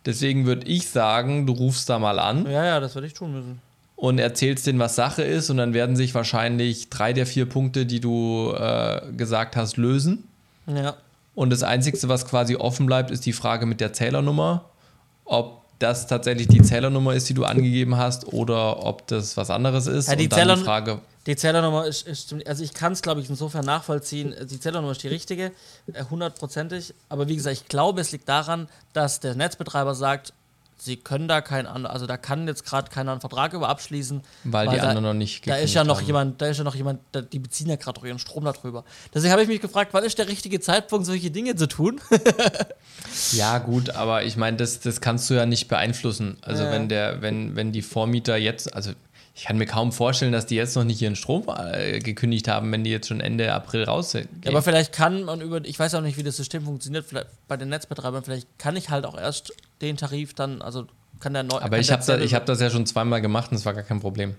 Deswegen 0.06 0.46
würde 0.46 0.66
ich 0.68 0.88
sagen, 0.90 1.46
du 1.48 1.54
rufst 1.54 1.90
da 1.90 1.98
mal 2.00 2.20
an 2.20 2.46
ja, 2.50 2.64
ja, 2.66 2.80
das 2.80 2.96
werde 2.96 3.08
ich 3.08 3.14
tun 3.14 3.34
müssen. 3.34 3.60
und 3.96 4.20
erzählst 4.20 4.68
denen, 4.68 4.78
was 4.80 4.96
Sache 4.96 5.24
ist 5.24 5.50
und 5.50 5.58
dann 5.58 5.74
werden 5.74 5.96
sich 5.96 6.14
wahrscheinlich 6.14 6.90
drei 6.90 7.12
der 7.14 7.26
vier 7.26 7.48
Punkte, 7.48 7.86
die 7.86 8.00
du 8.00 8.54
äh, 8.58 9.02
gesagt 9.18 9.56
hast, 9.56 9.78
lösen. 9.78 10.24
Ja. 10.68 10.96
Und 11.34 11.50
das 11.50 11.64
Einzige, 11.64 11.98
was 12.08 12.26
quasi 12.28 12.56
offen 12.56 12.86
bleibt, 12.86 13.12
ist 13.12 13.26
die 13.26 13.34
Frage 13.34 13.66
mit 13.66 13.82
der 13.82 13.94
Zählernummer. 13.94 14.66
Ob 15.26 15.62
das 15.80 16.08
tatsächlich 16.08 16.48
die 16.48 16.62
Zählernummer 16.62 17.14
ist, 17.14 17.28
die 17.28 17.34
du 17.34 17.44
angegeben 17.44 17.98
hast, 17.98 18.28
oder 18.32 18.86
ob 18.86 19.08
das 19.08 19.36
was 19.36 19.50
anderes 19.50 19.88
ist. 19.88 20.08
Ja, 20.08 20.16
die 20.16 20.26
und 20.26 20.32
dann 20.32 20.40
Zählern- 20.40 20.60
die 20.60 20.66
Frage, 20.66 21.00
Die 21.28 21.36
Zählernummer 21.36 21.86
ist, 21.88 22.08
ist 22.08 22.36
also 22.46 22.64
ich 22.64 22.74
kann 22.74 22.94
es, 22.94 23.02
glaube 23.02 23.20
ich, 23.22 23.30
insofern 23.30 23.66
nachvollziehen. 23.66 24.36
Die 24.50 24.60
Zählernummer 24.60 24.92
ist 24.92 25.02
die 25.04 25.08
richtige, 25.08 25.52
äh, 25.94 26.04
hundertprozentig. 26.10 26.94
Aber 27.10 27.28
wie 27.28 27.36
gesagt, 27.36 27.56
ich 27.62 27.68
glaube, 27.68 28.02
es 28.02 28.12
liegt 28.12 28.30
daran, 28.30 28.68
dass 28.94 29.20
der 29.22 29.34
Netzbetreiber 29.36 29.96
sagt, 29.96 30.34
sie 30.78 30.98
können 30.98 31.28
da 31.30 31.40
keinen 31.42 31.68
anderen, 31.68 31.94
also 31.94 32.06
da 32.06 32.18
kann 32.18 32.48
jetzt 32.48 32.66
gerade 32.66 32.92
keiner 32.92 33.14
einen 33.14 33.22
Vertrag 33.22 33.54
über 33.54 33.70
abschließen. 33.70 34.22
weil, 34.44 34.68
die 34.68 34.76
da, 34.76 34.84
anderen 34.84 35.04
noch 35.06 35.14
nicht 35.14 35.48
Da 35.48 35.56
ist 35.56 35.74
ja 35.74 35.84
noch 35.86 36.00
haben. 36.00 36.06
jemand, 36.06 36.42
da 36.42 36.48
ist 36.48 36.58
ja 36.58 36.64
noch 36.66 36.76
jemand, 36.76 37.00
da, 37.14 37.22
die 37.22 37.40
beziehen 37.40 37.70
ja 37.70 37.78
gerade 37.78 38.06
ihren 38.06 38.20
Strom 38.20 38.44
darüber. 38.44 38.84
Deswegen 39.14 39.32
habe 39.32 39.42
ich 39.42 39.48
mich 39.48 39.62
gefragt, 39.62 39.94
wann 39.94 40.04
ist 40.04 40.18
der 40.20 40.28
richtige 40.28 40.60
Zeitpunkt, 40.60 41.06
solche 41.06 41.32
Dinge 41.32 41.56
zu 41.56 41.68
tun? 41.68 42.02
Ja, 43.32 43.60
gut, 43.60 43.92
aber 43.92 44.24
ich 44.24 44.36
meine, 44.36 44.58
das, 44.58 44.80
das 44.80 45.00
kannst 45.02 45.30
du 45.30 45.34
ja 45.36 45.46
nicht 45.46 45.68
beeinflussen. 45.68 46.38
Also 46.42 46.64
Ja. 46.64 46.72
wenn 46.72 46.90
der, 46.90 47.22
wenn, 47.22 47.56
wenn 47.56 47.72
die 47.72 47.82
Vormieter 47.82 48.36
jetzt, 48.38 48.74
also 48.74 48.92
ich 49.38 49.44
kann 49.46 49.58
mir 49.58 49.66
kaum 49.66 49.92
vorstellen, 49.92 50.32
dass 50.32 50.46
die 50.46 50.56
jetzt 50.56 50.76
noch 50.76 50.86
nicht 50.86 51.02
ihren 51.02 51.16
Strom 51.18 51.44
äh, 51.50 52.00
gekündigt 52.00 52.48
haben, 52.48 52.72
wenn 52.72 52.86
die 52.86 52.90
jetzt 52.90 53.08
schon 53.10 53.20
Ende 53.20 53.52
April 53.54 53.84
raus 53.84 54.12
sind. 54.12 54.30
Ja, 54.46 54.52
aber 54.52 54.62
vielleicht 54.62 54.94
kann 54.94 55.24
man 55.24 55.42
über, 55.42 55.64
ich 55.66 55.78
weiß 55.78 55.94
auch 55.96 56.02
nicht, 56.02 56.18
wie 56.18 56.24
das 56.24 56.38
System 56.38 56.64
funktioniert, 56.64 57.06
vielleicht 57.06 57.28
bei 57.50 57.58
den 57.58 57.68
Netzbetreibern, 57.70 58.24
vielleicht 58.24 58.48
kann 58.58 58.76
ich 58.78 58.90
halt 58.90 59.06
auch 59.06 59.18
erst 59.18 59.54
den 59.82 59.98
Tarif 59.98 60.34
dann, 60.34 60.62
also 60.62 60.88
kann 61.20 61.34
der 61.34 61.44
neu. 61.44 61.58
aber 61.60 61.78
ich 61.80 61.92
habe 61.92 62.02
da, 62.02 62.14
Zähler- 62.14 62.24
ich 62.24 62.34
hab 62.34 62.46
das 62.46 62.62
ja 62.62 62.70
schon 62.70 62.86
zweimal 62.86 63.20
gemacht 63.22 63.52
und 63.52 63.58
es 63.58 63.66
war 63.66 63.74
gar 63.74 63.84
kein 63.84 64.00
Problem. 64.00 64.36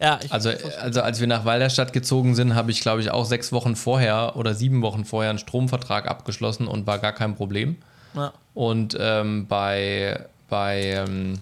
ja, 0.00 0.18
ich, 0.22 0.32
Also, 0.32 0.50
also 0.80 1.02
als 1.02 1.20
wir 1.20 1.26
nach 1.28 1.44
Walderstadt 1.44 1.92
gezogen 1.92 2.34
sind, 2.34 2.54
habe 2.56 2.70
ich, 2.72 2.80
glaube 2.80 3.00
ich, 3.00 3.10
auch 3.10 3.24
sechs 3.24 3.52
Wochen 3.52 3.76
vorher 3.76 4.34
oder 4.36 4.54
sieben 4.54 4.82
Wochen 4.82 5.04
vorher 5.04 5.30
einen 5.30 5.38
Stromvertrag 5.38 6.08
abgeschlossen 6.08 6.66
und 6.66 6.86
war 6.86 6.98
gar 6.98 7.12
kein 7.12 7.36
Problem. 7.36 7.76
ja, 8.14 8.32
Und 8.54 8.96
ähm, 8.98 9.46
bei, 9.46 10.26
bei 10.48 10.82
ähm, 11.06 11.38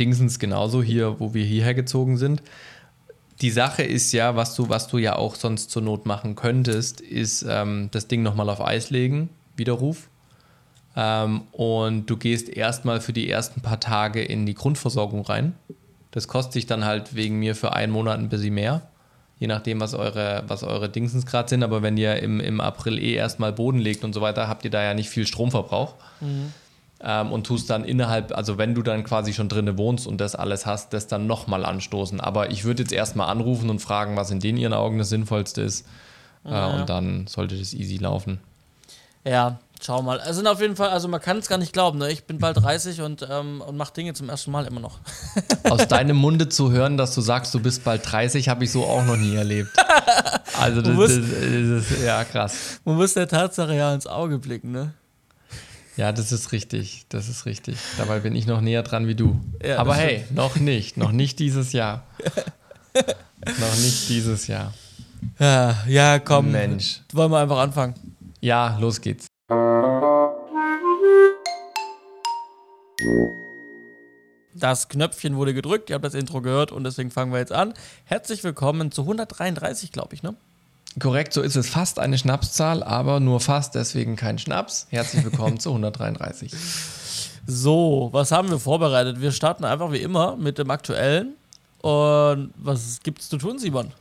Dingsens 0.00 0.38
genauso 0.38 0.82
hier, 0.82 1.20
wo 1.20 1.34
wir 1.34 1.44
hierher 1.44 1.74
gezogen 1.74 2.16
sind. 2.16 2.42
Die 3.40 3.50
Sache 3.50 3.82
ist 3.82 4.12
ja, 4.12 4.36
was 4.36 4.54
du, 4.54 4.68
was 4.68 4.88
du 4.88 4.98
ja 4.98 5.16
auch 5.16 5.34
sonst 5.34 5.70
zur 5.70 5.82
Not 5.82 6.06
machen 6.06 6.34
könntest, 6.34 7.00
ist 7.00 7.44
ähm, 7.48 7.88
das 7.90 8.08
Ding 8.08 8.22
nochmal 8.22 8.50
auf 8.50 8.60
Eis 8.60 8.90
legen, 8.90 9.30
Widerruf. 9.56 10.08
Ähm, 10.96 11.42
und 11.52 12.06
du 12.06 12.16
gehst 12.16 12.48
erstmal 12.48 13.00
für 13.00 13.12
die 13.12 13.30
ersten 13.30 13.60
paar 13.60 13.80
Tage 13.80 14.22
in 14.22 14.44
die 14.44 14.54
Grundversorgung 14.54 15.22
rein. 15.22 15.54
Das 16.10 16.28
kostet 16.28 16.56
dich 16.56 16.66
dann 16.66 16.84
halt 16.84 17.14
wegen 17.14 17.38
mir 17.38 17.54
für 17.54 17.72
einen 17.72 17.92
Monat 17.92 18.18
ein 18.18 18.28
bisschen 18.28 18.54
mehr. 18.54 18.82
Je 19.38 19.46
nachdem, 19.46 19.80
was 19.80 19.94
eure, 19.94 20.44
was 20.48 20.62
eure 20.62 20.90
Dingsens 20.90 21.24
gerade 21.24 21.48
sind. 21.48 21.62
Aber 21.62 21.80
wenn 21.80 21.96
ihr 21.96 22.16
im, 22.22 22.40
im 22.40 22.60
April 22.60 22.98
eh 22.98 23.14
erstmal 23.14 23.52
Boden 23.52 23.78
legt 23.78 24.04
und 24.04 24.12
so 24.12 24.20
weiter, 24.20 24.48
habt 24.48 24.64
ihr 24.64 24.70
da 24.70 24.82
ja 24.82 24.92
nicht 24.92 25.08
viel 25.08 25.26
Stromverbrauch. 25.26 25.94
Ähm, 27.02 27.32
und 27.32 27.46
tust 27.46 27.70
dann 27.70 27.84
innerhalb, 27.84 28.36
also 28.36 28.58
wenn 28.58 28.74
du 28.74 28.82
dann 28.82 29.04
quasi 29.04 29.32
schon 29.32 29.48
drinne 29.48 29.78
wohnst 29.78 30.06
und 30.06 30.20
das 30.20 30.34
alles 30.34 30.66
hast, 30.66 30.92
das 30.92 31.06
dann 31.06 31.26
nochmal 31.26 31.64
anstoßen. 31.64 32.20
Aber 32.20 32.50
ich 32.50 32.64
würde 32.64 32.82
jetzt 32.82 32.92
erstmal 32.92 33.28
anrufen 33.30 33.70
und 33.70 33.78
fragen, 33.80 34.16
was 34.16 34.30
in 34.30 34.38
den 34.40 34.58
ihren 34.58 34.74
Augen 34.74 34.98
das 34.98 35.08
Sinnvollste 35.08 35.62
ist. 35.62 35.86
Äh, 36.44 36.50
Ja. 36.50 36.66
und 36.80 36.88
dann 36.90 37.26
sollte 37.26 37.56
das 37.58 37.72
easy 37.72 37.96
laufen. 37.96 38.38
ja, 39.24 39.58
schau 39.82 40.02
mal. 40.02 40.20
Es 40.26 40.36
sind 40.36 40.46
auf 40.46 40.60
jeden 40.60 40.76
Fall, 40.76 40.90
also 40.90 41.08
man 41.08 41.20
kann 41.22 41.38
es 41.38 41.48
gar 41.48 41.56
nicht 41.56 41.72
glauben, 41.72 41.98
ne? 41.98 42.10
ich 42.12 42.24
bin 42.24 42.38
bald 42.38 42.58
30 42.58 43.00
und, 43.00 43.26
ähm, 43.30 43.62
und 43.66 43.78
mache 43.78 43.94
Dinge 43.94 44.12
zum 44.12 44.28
ersten 44.28 44.50
Mal 44.50 44.66
immer 44.66 44.80
noch. 44.80 44.98
Aus 45.70 45.88
deinem 45.88 46.18
Munde 46.18 46.50
zu 46.50 46.70
hören, 46.70 46.98
dass 46.98 47.14
du 47.14 47.22
sagst, 47.22 47.54
du 47.54 47.60
bist 47.60 47.82
bald 47.82 48.02
30, 48.10 48.50
habe 48.50 48.64
ich 48.64 48.72
so 48.72 48.84
auch 48.84 49.04
noch 49.06 49.16
nie 49.16 49.34
erlebt. 49.36 49.70
Also 50.60 50.82
das, 50.82 50.90
Du 50.90 50.94
musst- 50.94 51.16
das, 51.16 51.24
das 51.30 51.90
ist 51.92 52.02
ja 52.04 52.24
krass. 52.24 52.80
Man 52.84 52.96
muss 52.96 53.14
der 53.14 53.26
Tatsache 53.28 53.74
ja 53.74 53.94
ins 53.94 54.06
Auge 54.06 54.38
blicken, 54.38 54.72
ne? 54.72 54.92
Ja, 55.96 56.12
das 56.12 56.32
ist 56.32 56.52
richtig. 56.52 57.06
Das 57.08 57.28
ist 57.28 57.46
richtig. 57.46 57.76
Dabei 57.98 58.20
bin 58.20 58.34
ich 58.36 58.46
noch 58.46 58.60
näher 58.60 58.82
dran 58.82 59.06
wie 59.06 59.14
du. 59.14 59.38
Ja, 59.64 59.78
Aber 59.78 59.94
hey, 59.94 60.24
noch 60.30 60.56
nicht. 60.56 60.96
Noch 60.96 61.12
nicht 61.12 61.38
dieses 61.38 61.72
Jahr. 61.72 62.04
noch 62.94 63.76
nicht 63.76 64.08
dieses 64.08 64.46
Jahr. 64.46 64.72
Ja, 65.38 65.76
ja, 65.86 66.18
komm. 66.18 66.52
Mensch. 66.52 67.00
Wollen 67.12 67.30
wir 67.30 67.38
einfach 67.38 67.58
anfangen. 67.58 67.94
Ja, 68.40 68.78
los 68.78 69.00
geht's. 69.00 69.26
Das 74.54 74.88
Knöpfchen 74.88 75.36
wurde 75.36 75.54
gedrückt, 75.54 75.88
ihr 75.88 75.94
habt 75.94 76.04
das 76.04 76.14
Intro 76.14 76.42
gehört 76.42 76.70
und 76.70 76.84
deswegen 76.84 77.10
fangen 77.10 77.32
wir 77.32 77.38
jetzt 77.38 77.52
an. 77.52 77.72
Herzlich 78.04 78.44
willkommen 78.44 78.92
zu 78.92 79.02
133, 79.02 79.90
glaube 79.90 80.14
ich, 80.14 80.22
ne? 80.22 80.34
Korrekt, 80.98 81.32
so 81.32 81.40
ist 81.40 81.54
es 81.54 81.68
fast 81.68 82.00
eine 82.00 82.18
Schnapszahl, 82.18 82.82
aber 82.82 83.20
nur 83.20 83.38
fast, 83.38 83.76
deswegen 83.76 84.16
kein 84.16 84.38
Schnaps. 84.38 84.88
Herzlich 84.90 85.24
willkommen 85.24 85.60
zu 85.60 85.70
133. 85.70 86.52
So, 87.46 88.08
was 88.12 88.32
haben 88.32 88.50
wir 88.50 88.58
vorbereitet? 88.58 89.20
Wir 89.20 89.30
starten 89.30 89.64
einfach 89.64 89.92
wie 89.92 89.98
immer 89.98 90.36
mit 90.36 90.58
dem 90.58 90.70
aktuellen. 90.70 91.34
Und 91.80 92.52
was 92.56 93.00
gibt's 93.02 93.28
zu 93.28 93.38
tun, 93.38 93.58
Simon? 93.58 93.92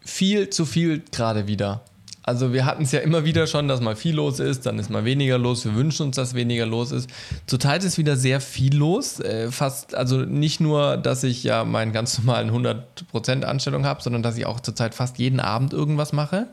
Viel 0.00 0.48
zu 0.48 0.64
viel 0.64 1.02
gerade 1.10 1.48
wieder. 1.48 1.82
Also 2.26 2.52
wir 2.52 2.66
hatten 2.66 2.82
es 2.82 2.90
ja 2.90 2.98
immer 2.98 3.24
wieder 3.24 3.46
schon, 3.46 3.68
dass 3.68 3.80
mal 3.80 3.94
viel 3.94 4.16
los 4.16 4.40
ist, 4.40 4.66
dann 4.66 4.80
ist 4.80 4.90
mal 4.90 5.04
weniger 5.04 5.38
los. 5.38 5.64
Wir 5.64 5.76
wünschen 5.76 6.06
uns, 6.06 6.16
dass 6.16 6.34
weniger 6.34 6.66
los 6.66 6.90
ist. 6.90 7.08
Zurzeit 7.46 7.84
ist 7.84 7.98
wieder 7.98 8.16
sehr 8.16 8.40
viel 8.40 8.74
los. 8.76 9.20
Äh, 9.20 9.52
fast, 9.52 9.94
also 9.94 10.16
nicht 10.18 10.58
nur, 10.60 10.96
dass 10.96 11.22
ich 11.22 11.44
ja 11.44 11.64
meinen 11.64 11.92
ganz 11.92 12.18
normalen 12.18 12.50
100% 12.50 13.44
Anstellung 13.44 13.86
habe, 13.86 14.02
sondern 14.02 14.24
dass 14.24 14.36
ich 14.36 14.44
auch 14.44 14.58
zurzeit 14.58 14.96
fast 14.96 15.18
jeden 15.18 15.38
Abend 15.38 15.72
irgendwas 15.72 16.12
mache. 16.12 16.48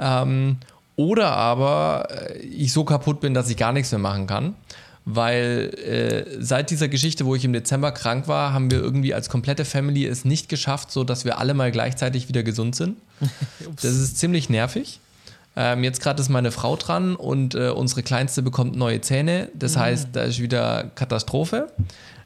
Ähm, 0.00 0.56
oder 0.96 1.36
aber 1.36 2.08
äh, 2.10 2.38
ich 2.40 2.72
so 2.72 2.82
kaputt 2.82 3.20
bin, 3.20 3.34
dass 3.34 3.48
ich 3.48 3.56
gar 3.56 3.72
nichts 3.72 3.92
mehr 3.92 4.00
machen 4.00 4.26
kann. 4.26 4.56
Weil 5.04 5.70
äh, 5.86 6.42
seit 6.42 6.70
dieser 6.70 6.88
Geschichte, 6.88 7.24
wo 7.24 7.36
ich 7.36 7.44
im 7.44 7.52
Dezember 7.52 7.92
krank 7.92 8.26
war, 8.26 8.52
haben 8.52 8.68
wir 8.72 8.80
irgendwie 8.80 9.14
als 9.14 9.28
komplette 9.28 9.64
Family 9.64 10.06
es 10.06 10.24
nicht 10.24 10.48
geschafft, 10.48 10.90
so 10.90 11.04
dass 11.04 11.24
wir 11.24 11.38
alle 11.38 11.54
mal 11.54 11.70
gleichzeitig 11.70 12.28
wieder 12.28 12.42
gesund 12.42 12.74
sind. 12.74 12.96
Das 13.76 13.94
ist 13.94 14.18
ziemlich 14.18 14.50
nervig. 14.50 14.98
Ähm, 15.56 15.84
jetzt 15.84 16.00
gerade 16.00 16.20
ist 16.20 16.28
meine 16.28 16.50
Frau 16.50 16.76
dran 16.76 17.14
und 17.16 17.54
äh, 17.54 17.68
unsere 17.68 18.02
Kleinste 18.02 18.42
bekommt 18.42 18.76
neue 18.76 19.00
Zähne. 19.00 19.50
Das 19.54 19.76
heißt, 19.76 20.08
da 20.12 20.22
ist 20.22 20.40
wieder 20.40 20.90
Katastrophe. 20.94 21.68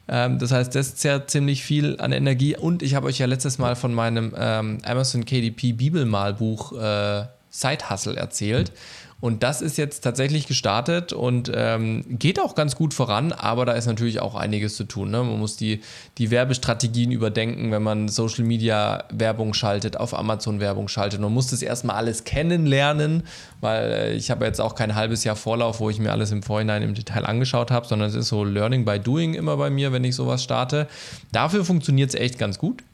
Ähm, 0.08 0.38
das 0.38 0.52
heißt, 0.52 0.74
das 0.74 0.96
zehrt 0.96 1.30
ziemlich 1.30 1.62
viel 1.62 2.00
an 2.00 2.12
Energie. 2.12 2.56
Und 2.56 2.82
ich 2.82 2.94
habe 2.94 3.06
euch 3.06 3.18
ja 3.18 3.26
letztes 3.26 3.58
Mal 3.58 3.76
von 3.76 3.92
meinem 3.92 4.34
ähm, 4.36 4.78
Amazon 4.84 5.24
KDP 5.24 5.72
Bibelmalbuch 5.72 6.72
äh, 6.72 7.24
Side 7.50 7.90
Hustle 7.90 8.16
erzählt. 8.16 8.72
Und 9.20 9.42
das 9.42 9.62
ist 9.62 9.76
jetzt 9.78 10.02
tatsächlich 10.04 10.46
gestartet 10.46 11.12
und 11.12 11.50
ähm, 11.52 12.04
geht 12.08 12.38
auch 12.40 12.54
ganz 12.54 12.76
gut 12.76 12.94
voran, 12.94 13.32
aber 13.32 13.66
da 13.66 13.72
ist 13.72 13.86
natürlich 13.86 14.20
auch 14.20 14.36
einiges 14.36 14.76
zu 14.76 14.84
tun. 14.84 15.10
Ne? 15.10 15.24
Man 15.24 15.40
muss 15.40 15.56
die, 15.56 15.80
die 16.18 16.30
Werbestrategien 16.30 17.10
überdenken, 17.10 17.72
wenn 17.72 17.82
man 17.82 18.08
Social 18.08 18.44
Media 18.44 19.02
Werbung 19.10 19.54
schaltet, 19.54 19.96
auf 19.96 20.16
Amazon 20.16 20.60
Werbung 20.60 20.86
schaltet. 20.86 21.20
Man 21.20 21.34
muss 21.34 21.48
das 21.48 21.62
erstmal 21.62 21.96
alles 21.96 22.22
kennenlernen, 22.22 23.24
weil 23.60 23.90
äh, 23.90 24.12
ich 24.14 24.30
habe 24.30 24.44
jetzt 24.44 24.60
auch 24.60 24.76
kein 24.76 24.94
halbes 24.94 25.24
Jahr 25.24 25.34
Vorlauf, 25.34 25.80
wo 25.80 25.90
ich 25.90 25.98
mir 25.98 26.12
alles 26.12 26.30
im 26.30 26.44
Vorhinein 26.44 26.82
im 26.82 26.94
Detail 26.94 27.26
angeschaut 27.26 27.72
habe, 27.72 27.88
sondern 27.88 28.08
es 28.08 28.14
ist 28.14 28.28
so 28.28 28.44
Learning 28.44 28.84
by 28.84 29.00
Doing 29.00 29.34
immer 29.34 29.56
bei 29.56 29.68
mir, 29.68 29.90
wenn 29.90 30.04
ich 30.04 30.14
sowas 30.14 30.44
starte. 30.44 30.86
Dafür 31.32 31.64
funktioniert 31.64 32.10
es 32.10 32.14
echt 32.14 32.38
ganz 32.38 32.56
gut. 32.56 32.84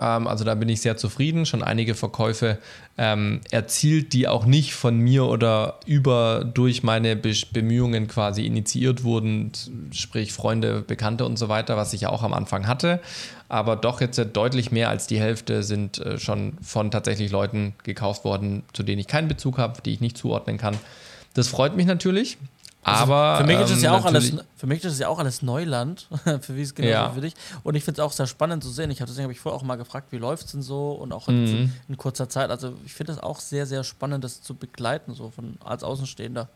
Ähm, 0.00 0.26
also 0.26 0.44
da 0.44 0.54
bin 0.54 0.68
ich 0.68 0.80
sehr 0.80 0.96
zufrieden. 0.96 1.46
Schon 1.46 1.62
einige 1.62 1.94
Verkäufe 1.94 2.58
ähm, 2.98 3.40
erzielt, 3.50 4.12
die 4.12 4.28
auch 4.28 4.44
nicht 4.44 4.74
von 4.74 4.98
mir 4.98 5.26
oder 5.26 5.80
über 5.86 6.44
durch 6.44 6.82
meine 6.82 7.16
Be 7.16 7.32
Bemühungen 7.52 8.08
quasi 8.08 8.44
initiiert 8.44 9.04
wurden, 9.04 9.52
sprich 9.92 10.32
Freunde, 10.32 10.82
Bekannte 10.82 11.24
und 11.24 11.38
so 11.38 11.48
weiter, 11.48 11.76
was 11.76 11.92
ich 11.92 12.02
ja 12.02 12.10
auch 12.10 12.22
am 12.22 12.34
Anfang 12.34 12.66
hatte. 12.66 13.00
Aber 13.48 13.76
doch 13.76 14.00
jetzt 14.00 14.20
deutlich 14.32 14.70
mehr 14.70 14.88
als 14.88 15.06
die 15.06 15.20
Hälfte 15.20 15.62
sind 15.62 15.98
äh, 15.98 16.18
schon 16.18 16.54
von 16.62 16.90
tatsächlich 16.90 17.30
Leuten 17.30 17.74
gekauft 17.82 18.24
worden, 18.24 18.62
zu 18.72 18.82
denen 18.82 19.00
ich 19.00 19.06
keinen 19.06 19.28
Bezug 19.28 19.58
habe, 19.58 19.80
die 19.82 19.92
ich 19.92 20.00
nicht 20.00 20.16
zuordnen 20.16 20.58
kann. 20.58 20.76
Das 21.34 21.48
freut 21.48 21.76
mich 21.76 21.86
natürlich. 21.86 22.36
Also 22.84 23.12
aber 23.14 23.38
für 23.38 23.46
mich 23.46 23.60
ist 23.60 23.70
es 23.70 23.82
ja 23.82 23.94
ähm, 23.94 24.00
auch 24.00 24.04
alles, 24.04 24.32
für 24.56 24.66
mich 24.66 24.84
ist 24.84 24.92
es 24.92 24.98
ja 24.98 25.08
auch 25.08 25.20
alles 25.20 25.40
Neuland, 25.40 26.08
für 26.40 26.56
wie 26.56 26.62
es 26.62 26.74
genau 26.74 26.88
ja. 26.88 27.10
für 27.10 27.20
dich. 27.20 27.34
Und 27.62 27.76
ich 27.76 27.84
finde 27.84 28.00
es 28.00 28.04
auch 28.04 28.12
sehr 28.12 28.26
spannend 28.26 28.64
zu 28.64 28.70
sehen. 28.70 28.90
Ich 28.90 29.00
habe 29.00 29.08
deswegen 29.08 29.24
habe 29.24 29.32
ich 29.32 29.40
vorher 29.40 29.56
auch 29.56 29.62
mal 29.64 29.76
gefragt, 29.76 30.08
wie 30.10 30.18
läuft 30.18 30.46
es 30.46 30.52
denn 30.52 30.62
so 30.62 30.90
und 30.92 31.12
auch 31.12 31.28
in, 31.28 31.44
mhm. 31.44 31.72
in 31.88 31.96
kurzer 31.96 32.28
Zeit. 32.28 32.50
Also 32.50 32.74
ich 32.84 32.92
finde 32.92 33.12
es 33.12 33.18
auch 33.20 33.38
sehr, 33.38 33.66
sehr 33.66 33.84
spannend, 33.84 34.24
das 34.24 34.42
zu 34.42 34.54
begleiten, 34.54 35.14
so 35.14 35.30
von 35.30 35.58
als 35.64 35.84
Außenstehender. 35.84 36.48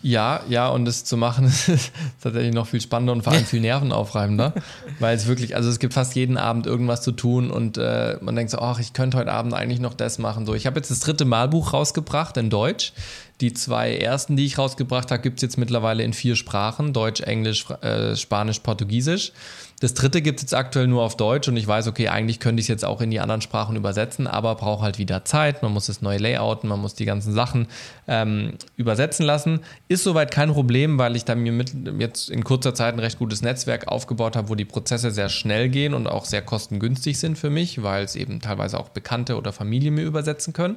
Ja, 0.00 0.42
ja, 0.48 0.68
und 0.68 0.84
das 0.84 1.04
zu 1.04 1.16
machen 1.16 1.46
ist 1.66 1.92
tatsächlich 2.22 2.54
noch 2.54 2.68
viel 2.68 2.80
spannender 2.80 3.12
und 3.12 3.22
vor 3.22 3.32
allem 3.32 3.44
viel 3.44 3.60
nervenaufreibender, 3.60 4.54
weil 5.00 5.16
es 5.16 5.26
wirklich, 5.26 5.56
also 5.56 5.68
es 5.68 5.80
gibt 5.80 5.94
fast 5.94 6.14
jeden 6.14 6.36
Abend 6.36 6.66
irgendwas 6.66 7.02
zu 7.02 7.10
tun 7.10 7.50
und 7.50 7.78
äh, 7.78 8.16
man 8.20 8.36
denkt 8.36 8.52
so, 8.52 8.58
ach, 8.58 8.78
ich 8.78 8.92
könnte 8.92 9.18
heute 9.18 9.32
Abend 9.32 9.54
eigentlich 9.54 9.80
noch 9.80 9.94
das 9.94 10.18
machen. 10.18 10.46
So, 10.46 10.54
ich 10.54 10.66
habe 10.66 10.76
jetzt 10.76 10.90
das 10.90 11.00
dritte 11.00 11.24
Malbuch 11.24 11.72
rausgebracht 11.72 12.36
in 12.36 12.48
Deutsch. 12.48 12.92
Die 13.40 13.52
zwei 13.52 13.96
ersten, 13.96 14.36
die 14.36 14.44
ich 14.44 14.58
rausgebracht 14.58 15.12
habe, 15.12 15.22
gibt 15.22 15.38
es 15.38 15.42
jetzt 15.42 15.58
mittlerweile 15.58 16.02
in 16.02 16.12
vier 16.12 16.34
Sprachen: 16.34 16.92
Deutsch, 16.92 17.20
Englisch, 17.20 17.66
äh, 17.82 18.16
Spanisch, 18.16 18.58
Portugiesisch. 18.60 19.32
Das 19.80 19.94
dritte 19.94 20.22
gibt 20.22 20.40
es 20.40 20.42
jetzt 20.42 20.54
aktuell 20.54 20.88
nur 20.88 21.04
auf 21.04 21.16
Deutsch 21.16 21.46
und 21.46 21.56
ich 21.56 21.66
weiß, 21.66 21.86
okay, 21.86 22.08
eigentlich 22.08 22.40
könnte 22.40 22.58
ich 22.58 22.64
es 22.64 22.68
jetzt 22.68 22.84
auch 22.84 23.00
in 23.00 23.12
die 23.12 23.20
anderen 23.20 23.40
Sprachen 23.40 23.76
übersetzen, 23.76 24.26
aber 24.26 24.56
brauche 24.56 24.82
halt 24.82 24.98
wieder 24.98 25.24
Zeit. 25.24 25.62
Man 25.62 25.72
muss 25.72 25.86
das 25.86 26.02
neue 26.02 26.18
Layouten, 26.18 26.68
man 26.68 26.80
muss 26.80 26.94
die 26.94 27.04
ganzen 27.04 27.32
Sachen 27.32 27.68
ähm, 28.08 28.54
übersetzen 28.76 29.24
lassen. 29.24 29.60
Ist 29.86 30.02
soweit 30.02 30.32
kein 30.32 30.52
Problem, 30.52 30.98
weil 30.98 31.14
ich 31.14 31.24
da 31.24 31.36
mir 31.36 31.52
mit, 31.52 31.72
jetzt 32.00 32.28
in 32.28 32.42
kurzer 32.42 32.74
Zeit 32.74 32.94
ein 32.94 32.98
recht 32.98 33.20
gutes 33.20 33.40
Netzwerk 33.40 33.86
aufgebaut 33.86 34.34
habe, 34.34 34.48
wo 34.48 34.56
die 34.56 34.64
Prozesse 34.64 35.12
sehr 35.12 35.28
schnell 35.28 35.68
gehen 35.68 35.94
und 35.94 36.08
auch 36.08 36.24
sehr 36.24 36.42
kostengünstig 36.42 37.20
sind 37.20 37.38
für 37.38 37.50
mich, 37.50 37.80
weil 37.80 38.02
es 38.02 38.16
eben 38.16 38.40
teilweise 38.40 38.80
auch 38.80 38.88
Bekannte 38.88 39.36
oder 39.36 39.52
Familie 39.52 39.92
mir 39.92 40.02
übersetzen 40.02 40.52
können. 40.52 40.76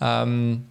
Ähm, 0.00 0.64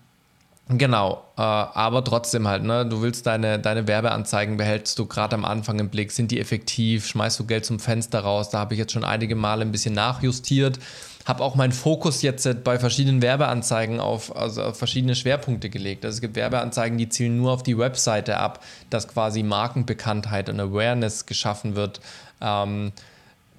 Genau, 0.77 1.23
äh, 1.37 1.41
aber 1.41 2.03
trotzdem 2.03 2.47
halt, 2.47 2.63
ne, 2.63 2.85
du 2.85 3.01
willst 3.01 3.25
deine, 3.27 3.59
deine 3.59 3.87
Werbeanzeigen 3.87 4.55
behältst 4.55 4.97
du 4.97 5.05
gerade 5.05 5.35
am 5.35 5.43
Anfang 5.43 5.79
im 5.79 5.89
Blick, 5.89 6.11
sind 6.11 6.31
die 6.31 6.39
effektiv, 6.39 7.07
schmeißt 7.07 7.39
du 7.39 7.45
Geld 7.45 7.65
zum 7.65 7.79
Fenster 7.79 8.21
raus, 8.21 8.49
da 8.49 8.59
habe 8.59 8.73
ich 8.73 8.79
jetzt 8.79 8.93
schon 8.93 9.03
einige 9.03 9.35
Male 9.35 9.63
ein 9.63 9.71
bisschen 9.71 9.93
nachjustiert, 9.93 10.79
habe 11.25 11.43
auch 11.43 11.55
meinen 11.55 11.73
Fokus 11.73 12.21
jetzt 12.21 12.63
bei 12.63 12.79
verschiedenen 12.79 13.21
Werbeanzeigen 13.21 13.99
auf, 13.99 14.35
also 14.35 14.63
auf 14.63 14.77
verschiedene 14.77 15.15
Schwerpunkte 15.15 15.69
gelegt. 15.69 16.05
Also 16.05 16.15
es 16.15 16.21
gibt 16.21 16.35
Werbeanzeigen, 16.35 16.97
die 16.97 17.09
zielen 17.09 17.37
nur 17.37 17.51
auf 17.51 17.63
die 17.63 17.77
Webseite 17.77 18.37
ab, 18.37 18.63
dass 18.89 19.07
quasi 19.07 19.43
Markenbekanntheit 19.43 20.47
und 20.47 20.59
Awareness 20.59 21.25
geschaffen 21.25 21.75
wird. 21.75 21.99
Ähm, 22.39 22.93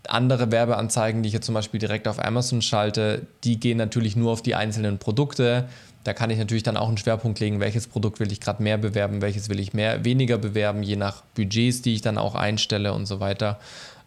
andere 0.09 0.50
Werbeanzeigen, 0.50 1.23
die 1.23 1.28
ich 1.28 1.33
jetzt 1.35 1.47
zum 1.47 1.54
Beispiel 1.54 1.78
direkt 1.78 2.09
auf 2.09 2.25
Amazon 2.25 2.62
schalte, 2.62 3.26
die 3.45 3.61
gehen 3.61 3.78
natürlich 3.78 4.16
nur 4.16 4.33
auf 4.33 4.42
die 4.42 4.54
einzelnen 4.54 4.99
Produkte 4.99 5.69
da 6.04 6.12
kann 6.12 6.30
ich 6.30 6.38
natürlich 6.38 6.62
dann 6.62 6.76
auch 6.76 6.88
einen 6.88 6.99
Schwerpunkt 6.99 7.38
legen, 7.40 7.61
welches 7.61 7.87
Produkt 7.87 8.21
will 8.21 8.32
ich 8.32 8.40
gerade 8.40 8.62
mehr 8.62 8.78
bewerben, 8.78 9.23
welches 9.23 9.49
will 9.49 9.61
ich 9.61 9.73
mehr, 9.73 10.04
weniger 10.04 10.38
bewerben, 10.38 10.82
je 10.82 10.97
nach 10.97 11.23
Budgets, 11.35 11.82
die 11.82 11.94
ich 11.94 12.02
dann 12.02 12.18
auch 12.18 12.35
einstelle 12.35 12.92
und 12.92 13.06
so 13.06 13.21
weiter. 13.21 13.59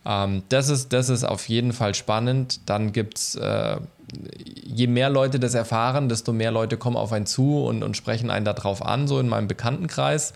Ähm, 0.05 0.43
das, 0.49 0.69
ist, 0.69 0.93
das 0.93 1.09
ist 1.09 1.23
auf 1.23 1.47
jeden 1.47 1.73
Fall 1.73 1.95
spannend. 1.95 2.69
Dann 2.69 2.91
gibt 2.91 3.17
es, 3.17 3.35
äh, 3.35 3.77
je 4.63 4.87
mehr 4.87 5.09
Leute 5.09 5.39
das 5.39 5.53
erfahren, 5.53 6.09
desto 6.09 6.33
mehr 6.33 6.51
Leute 6.51 6.77
kommen 6.77 6.97
auf 6.97 7.11
einen 7.11 7.25
zu 7.25 7.63
und, 7.65 7.83
und 7.83 7.95
sprechen 7.95 8.29
einen 8.29 8.45
darauf 8.45 8.85
an, 8.85 9.07
so 9.07 9.19
in 9.19 9.27
meinem 9.27 9.47
Bekanntenkreis. 9.47 10.33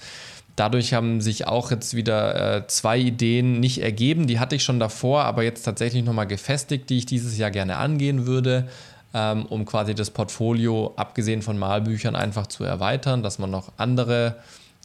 Dadurch 0.56 0.94
haben 0.94 1.22
sich 1.22 1.48
auch 1.48 1.72
jetzt 1.72 1.96
wieder 1.96 2.58
äh, 2.58 2.68
zwei 2.68 2.98
Ideen 2.98 3.62
nicht 3.62 3.82
ergeben. 3.82 4.28
Die 4.28 4.40
hatte 4.40 4.58
ich 4.58 4.64
schon 4.64 4.80
davor, 4.80 5.24
aber 5.24 5.44
jetzt 5.44 5.64
tatsächlich 5.64 6.04
nochmal 6.04 6.28
gefestigt, 6.28 6.90
die 6.90 6.98
ich 6.98 7.06
dieses 7.06 7.38
Jahr 7.38 7.52
gerne 7.52 7.78
angehen 7.78 8.26
würde 8.26 8.68
ähm, 9.14 9.46
um 9.46 9.66
quasi 9.66 9.96
das 9.96 10.12
Portfolio, 10.12 10.94
abgesehen 10.96 11.42
von 11.42 11.58
Malbüchern, 11.58 12.16
einfach 12.16 12.48
zu 12.48 12.64
erweitern, 12.64 13.24
dass 13.24 13.40
man 13.40 13.50
noch 13.50 13.72
andere 13.78 14.36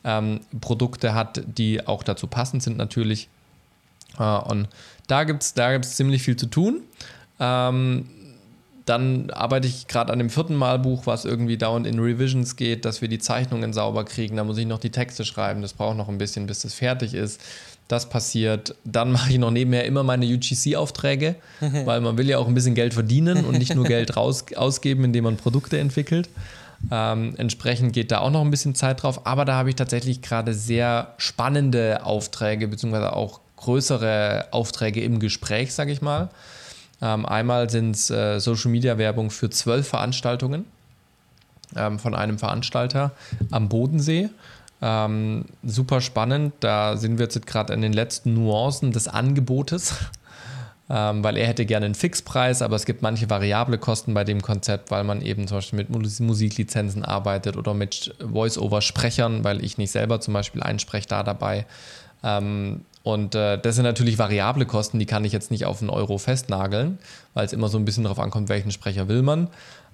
ähm, 0.05 0.41
Produkte 0.61 1.15
hat, 1.15 1.43
die 1.47 1.87
auch 1.87 2.03
dazu 2.03 2.27
passend 2.27 2.63
sind 2.63 2.77
natürlich. 2.77 3.29
Äh, 4.19 4.23
und 4.23 4.69
da 5.07 5.25
gibt 5.25 5.43
es 5.43 5.55
da 5.55 5.73
gibt's 5.73 5.97
ziemlich 5.97 6.23
viel 6.23 6.37
zu 6.37 6.47
tun. 6.47 6.83
Ähm, 7.41 8.09
dann 8.87 9.31
arbeite 9.31 9.67
ich 9.67 9.87
gerade 9.87 10.13
an 10.13 10.19
dem 10.19 10.29
vierten 10.29 10.57
Malbuch, 10.57 11.07
was 11.07 11.25
irgendwie 11.25 11.57
dauernd 11.57 11.87
in 11.87 11.99
Revisions 11.99 12.57
geht, 12.57 12.85
dass 12.85 13.01
wir 13.01 13.09
die 13.09 13.19
Zeichnungen 13.19 13.73
sauber 13.73 14.05
kriegen. 14.05 14.37
Da 14.37 14.45
muss 14.45 14.59
ich 14.59 14.67
noch 14.67 14.79
die 14.79 14.91
Texte 14.91 15.25
schreiben. 15.25 15.63
Das 15.63 15.73
braucht 15.73 15.97
noch 15.97 16.09
ein 16.09 16.19
bisschen, 16.19 16.47
bis 16.47 16.61
das 16.61 16.75
fertig 16.75 17.15
ist. 17.15 17.41
Das 17.89 18.09
passiert. 18.09 18.75
Dann 18.85 19.13
mache 19.13 19.33
ich 19.33 19.39
noch 19.39 19.51
nebenher 19.51 19.85
immer 19.85 20.03
meine 20.03 20.27
UGC-Aufträge, 20.27 21.37
weil 21.85 22.01
man 22.01 22.17
will 22.17 22.29
ja 22.29 22.39
auch 22.39 22.49
ein 22.49 22.55
bisschen 22.55 22.75
Geld 22.75 22.95
verdienen 22.95 23.45
und 23.45 23.59
nicht 23.59 23.75
nur 23.75 23.85
Geld 23.85 24.17
raus, 24.17 24.47
ausgeben, 24.57 25.05
indem 25.05 25.25
man 25.25 25.37
Produkte 25.37 25.79
entwickelt. 25.79 26.29
Ähm, 26.91 27.35
entsprechend 27.37 27.93
geht 27.93 28.11
da 28.11 28.19
auch 28.19 28.31
noch 28.31 28.41
ein 28.41 28.51
bisschen 28.51 28.75
Zeit 28.75 29.03
drauf. 29.03 29.27
Aber 29.27 29.45
da 29.45 29.55
habe 29.55 29.71
ich 29.71 29.77
tatsächlich 29.77 30.23
gerade 30.23 30.55
sehr 30.55 31.15
spannende 31.19 32.05
Aufträge, 32.05 32.69
beziehungsweise 32.69 33.15
auch 33.15 33.41
größere 33.57 34.49
Aufträge 34.51 35.03
im 35.03 35.21
Gespräch, 35.21 35.75
sage 35.75 35.93
ich 35.93 36.03
mal. 36.03 36.31
Ähm, 37.03 37.27
einmal 37.27 37.71
sind 37.71 37.97
es 37.97 38.11
äh, 38.11 38.39
Social-Media-Werbung 38.39 39.31
für 39.31 39.51
zwölf 39.51 39.89
Veranstaltungen 39.89 40.65
ähm, 41.77 41.99
von 41.99 42.15
einem 42.15 42.39
Veranstalter 42.39 43.13
am 43.51 43.69
Bodensee. 43.69 44.29
Ähm, 44.83 45.47
super 45.63 46.01
spannend. 46.01 46.55
Da 46.61 46.97
sind 46.97 47.19
wir 47.19 47.25
jetzt 47.25 47.47
gerade 47.47 47.73
in 47.73 47.81
den 47.81 47.93
letzten 47.93 48.35
Nuancen 48.35 48.93
des 48.93 49.09
Angebotes, 49.09 49.95
ähm, 50.91 51.25
weil 51.25 51.37
er 51.37 51.47
hätte 51.47 51.65
gerne 51.65 51.87
einen 51.87 51.95
Fixpreis, 51.95 52.61
aber 52.61 52.77
es 52.77 52.85
gibt 52.85 53.01
manche 53.01 53.31
variable 53.31 53.79
Kosten 53.79 54.15
bei 54.15 54.25
dem 54.25 54.43
Konzept, 54.43 54.91
weil 54.91 55.05
man 55.05 55.23
eben 55.23 55.49
zum 55.49 55.59
Beispiel 55.59 55.79
mit 55.79 56.21
Musiklizenzen 56.21 57.05
arbeitet 57.05 57.57
oder 57.57 57.75
mit 57.75 58.15
Voice-Over-Sprechern, 58.21 59.45
weil 59.45 59.65
ich 59.65 59.79
nicht 59.79 59.91
selber 59.91 60.21
zum 60.21 60.35
Beispiel 60.35 60.63
einspreche 60.63 61.09
da 61.09 61.23
dabei. 61.23 61.67
Ähm, 62.23 62.83
und 63.05 63.35
äh, 63.35 63.59
das 63.59 63.75
sind 63.75 63.85
natürlich 63.85 64.19
variable 64.19 64.65
Kosten, 64.65 64.99
die 64.99 65.05
kann 65.05 65.27
ich 65.27 65.33
jetzt 65.33 65.51
nicht 65.51 65.67
auf 65.67 65.83
einen 65.83 65.91
Euro 65.91 66.17
festnageln, 66.17 66.99
weil 67.35 67.45
es 67.45 67.53
immer 67.53 67.69
so 67.69 67.77
ein 67.77 67.85
bisschen 67.85 68.05
darauf 68.05 68.19
ankommt, 68.19 68.49
welchen 68.49 68.71
Sprecher 68.71 69.09
will 69.09 69.21
man. 69.21 69.49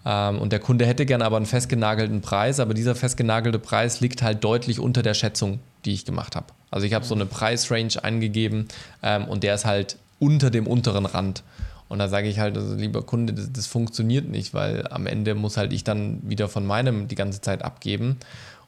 Ähm, 0.04 0.38
und 0.38 0.52
der 0.52 0.60
Kunde 0.60 0.86
hätte 0.86 1.06
gerne 1.06 1.24
aber 1.24 1.36
einen 1.36 1.46
festgenagelten 1.46 2.20
Preis, 2.20 2.60
aber 2.60 2.74
dieser 2.74 2.94
festgenagelte 2.94 3.58
Preis 3.58 4.00
liegt 4.00 4.22
halt 4.22 4.42
deutlich 4.44 4.80
unter 4.80 5.02
der 5.02 5.14
Schätzung, 5.14 5.60
die 5.84 5.92
ich 5.92 6.04
gemacht 6.04 6.36
habe. 6.36 6.46
Also 6.70 6.86
ich 6.86 6.94
habe 6.94 7.04
so 7.04 7.14
eine 7.14 7.26
Preisrange 7.26 8.02
eingegeben 8.02 8.68
ähm, 9.02 9.26
und 9.26 9.42
der 9.42 9.54
ist 9.54 9.64
halt 9.64 9.96
unter 10.18 10.50
dem 10.50 10.66
unteren 10.66 11.06
Rand. 11.06 11.42
Und 11.88 11.98
da 11.98 12.08
sage 12.08 12.28
ich 12.28 12.38
halt, 12.38 12.56
also 12.56 12.76
lieber 12.76 13.02
Kunde, 13.02 13.32
das, 13.32 13.52
das, 13.52 13.66
funktioniert 13.66 14.28
nicht, 14.28 14.54
weil 14.54 14.86
am 14.90 15.06
Ende 15.06 15.34
muss 15.34 15.56
halt 15.56 15.72
ich 15.72 15.82
dann 15.82 16.20
wieder 16.22 16.48
von 16.48 16.64
meinem 16.64 17.08
die 17.08 17.16
ganze 17.16 17.40
Zeit 17.40 17.62
abgeben. 17.62 18.16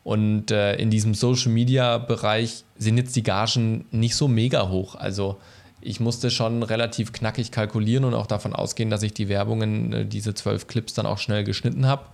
Und 0.03 0.51
äh, 0.51 0.75
in 0.75 0.91
diesem 0.91 1.15
Social 1.15 1.53
Media 1.53 1.99
Bereich 1.99 2.65
sind 2.77 2.97
jetzt 2.97 3.15
die 3.15 3.23
Gagen 3.23 3.85
nicht 3.93 4.17
so 4.17 4.27
mega 4.27 4.69
hoch. 4.69 4.97
Also 4.97 5.39
ich 5.83 6.01
musste 6.01 6.31
schon 6.31 6.63
relativ 6.63 7.13
knackig 7.13 7.51
kalkulieren 7.51 8.05
und 8.05 8.15
auch 8.15 8.27
davon 8.27 8.55
ausgehen, 8.55 8.91
dass 8.91 9.03
ich 9.03 9.13
die 9.13 9.29
Werbungen, 9.29 9.93
äh, 9.93 10.07
diese 10.07 10.35
zwölf 10.35 10.67
Clips 10.67 10.95
dann 10.95 11.07
auch 11.07 11.19
schnell 11.19 11.45
geschnitten 11.45 11.87
habe, 11.87 12.05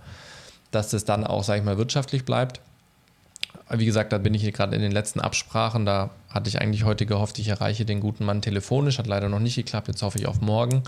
dass 0.71 0.89
das 0.89 1.05
dann 1.05 1.25
auch, 1.25 1.43
sage 1.43 1.59
ich 1.59 1.65
mal, 1.65 1.77
wirtschaftlich 1.77 2.25
bleibt. 2.25 2.59
Wie 3.71 3.85
gesagt, 3.85 4.11
da 4.11 4.17
bin 4.17 4.33
ich 4.33 4.51
gerade 4.51 4.75
in 4.75 4.81
den 4.81 4.91
letzten 4.91 5.19
Absprachen. 5.19 5.85
Da 5.85 6.09
hatte 6.29 6.49
ich 6.49 6.59
eigentlich 6.59 6.85
heute 6.85 7.05
gehofft, 7.05 7.37
ich 7.37 7.47
erreiche 7.49 7.85
den 7.85 7.99
guten 7.99 8.25
Mann 8.25 8.41
telefonisch. 8.41 8.97
Hat 8.97 9.05
leider 9.05 9.29
noch 9.29 9.39
nicht 9.39 9.55
geklappt. 9.55 9.87
Jetzt 9.87 10.01
hoffe 10.01 10.17
ich 10.17 10.25
auf 10.25 10.41
morgen. 10.41 10.83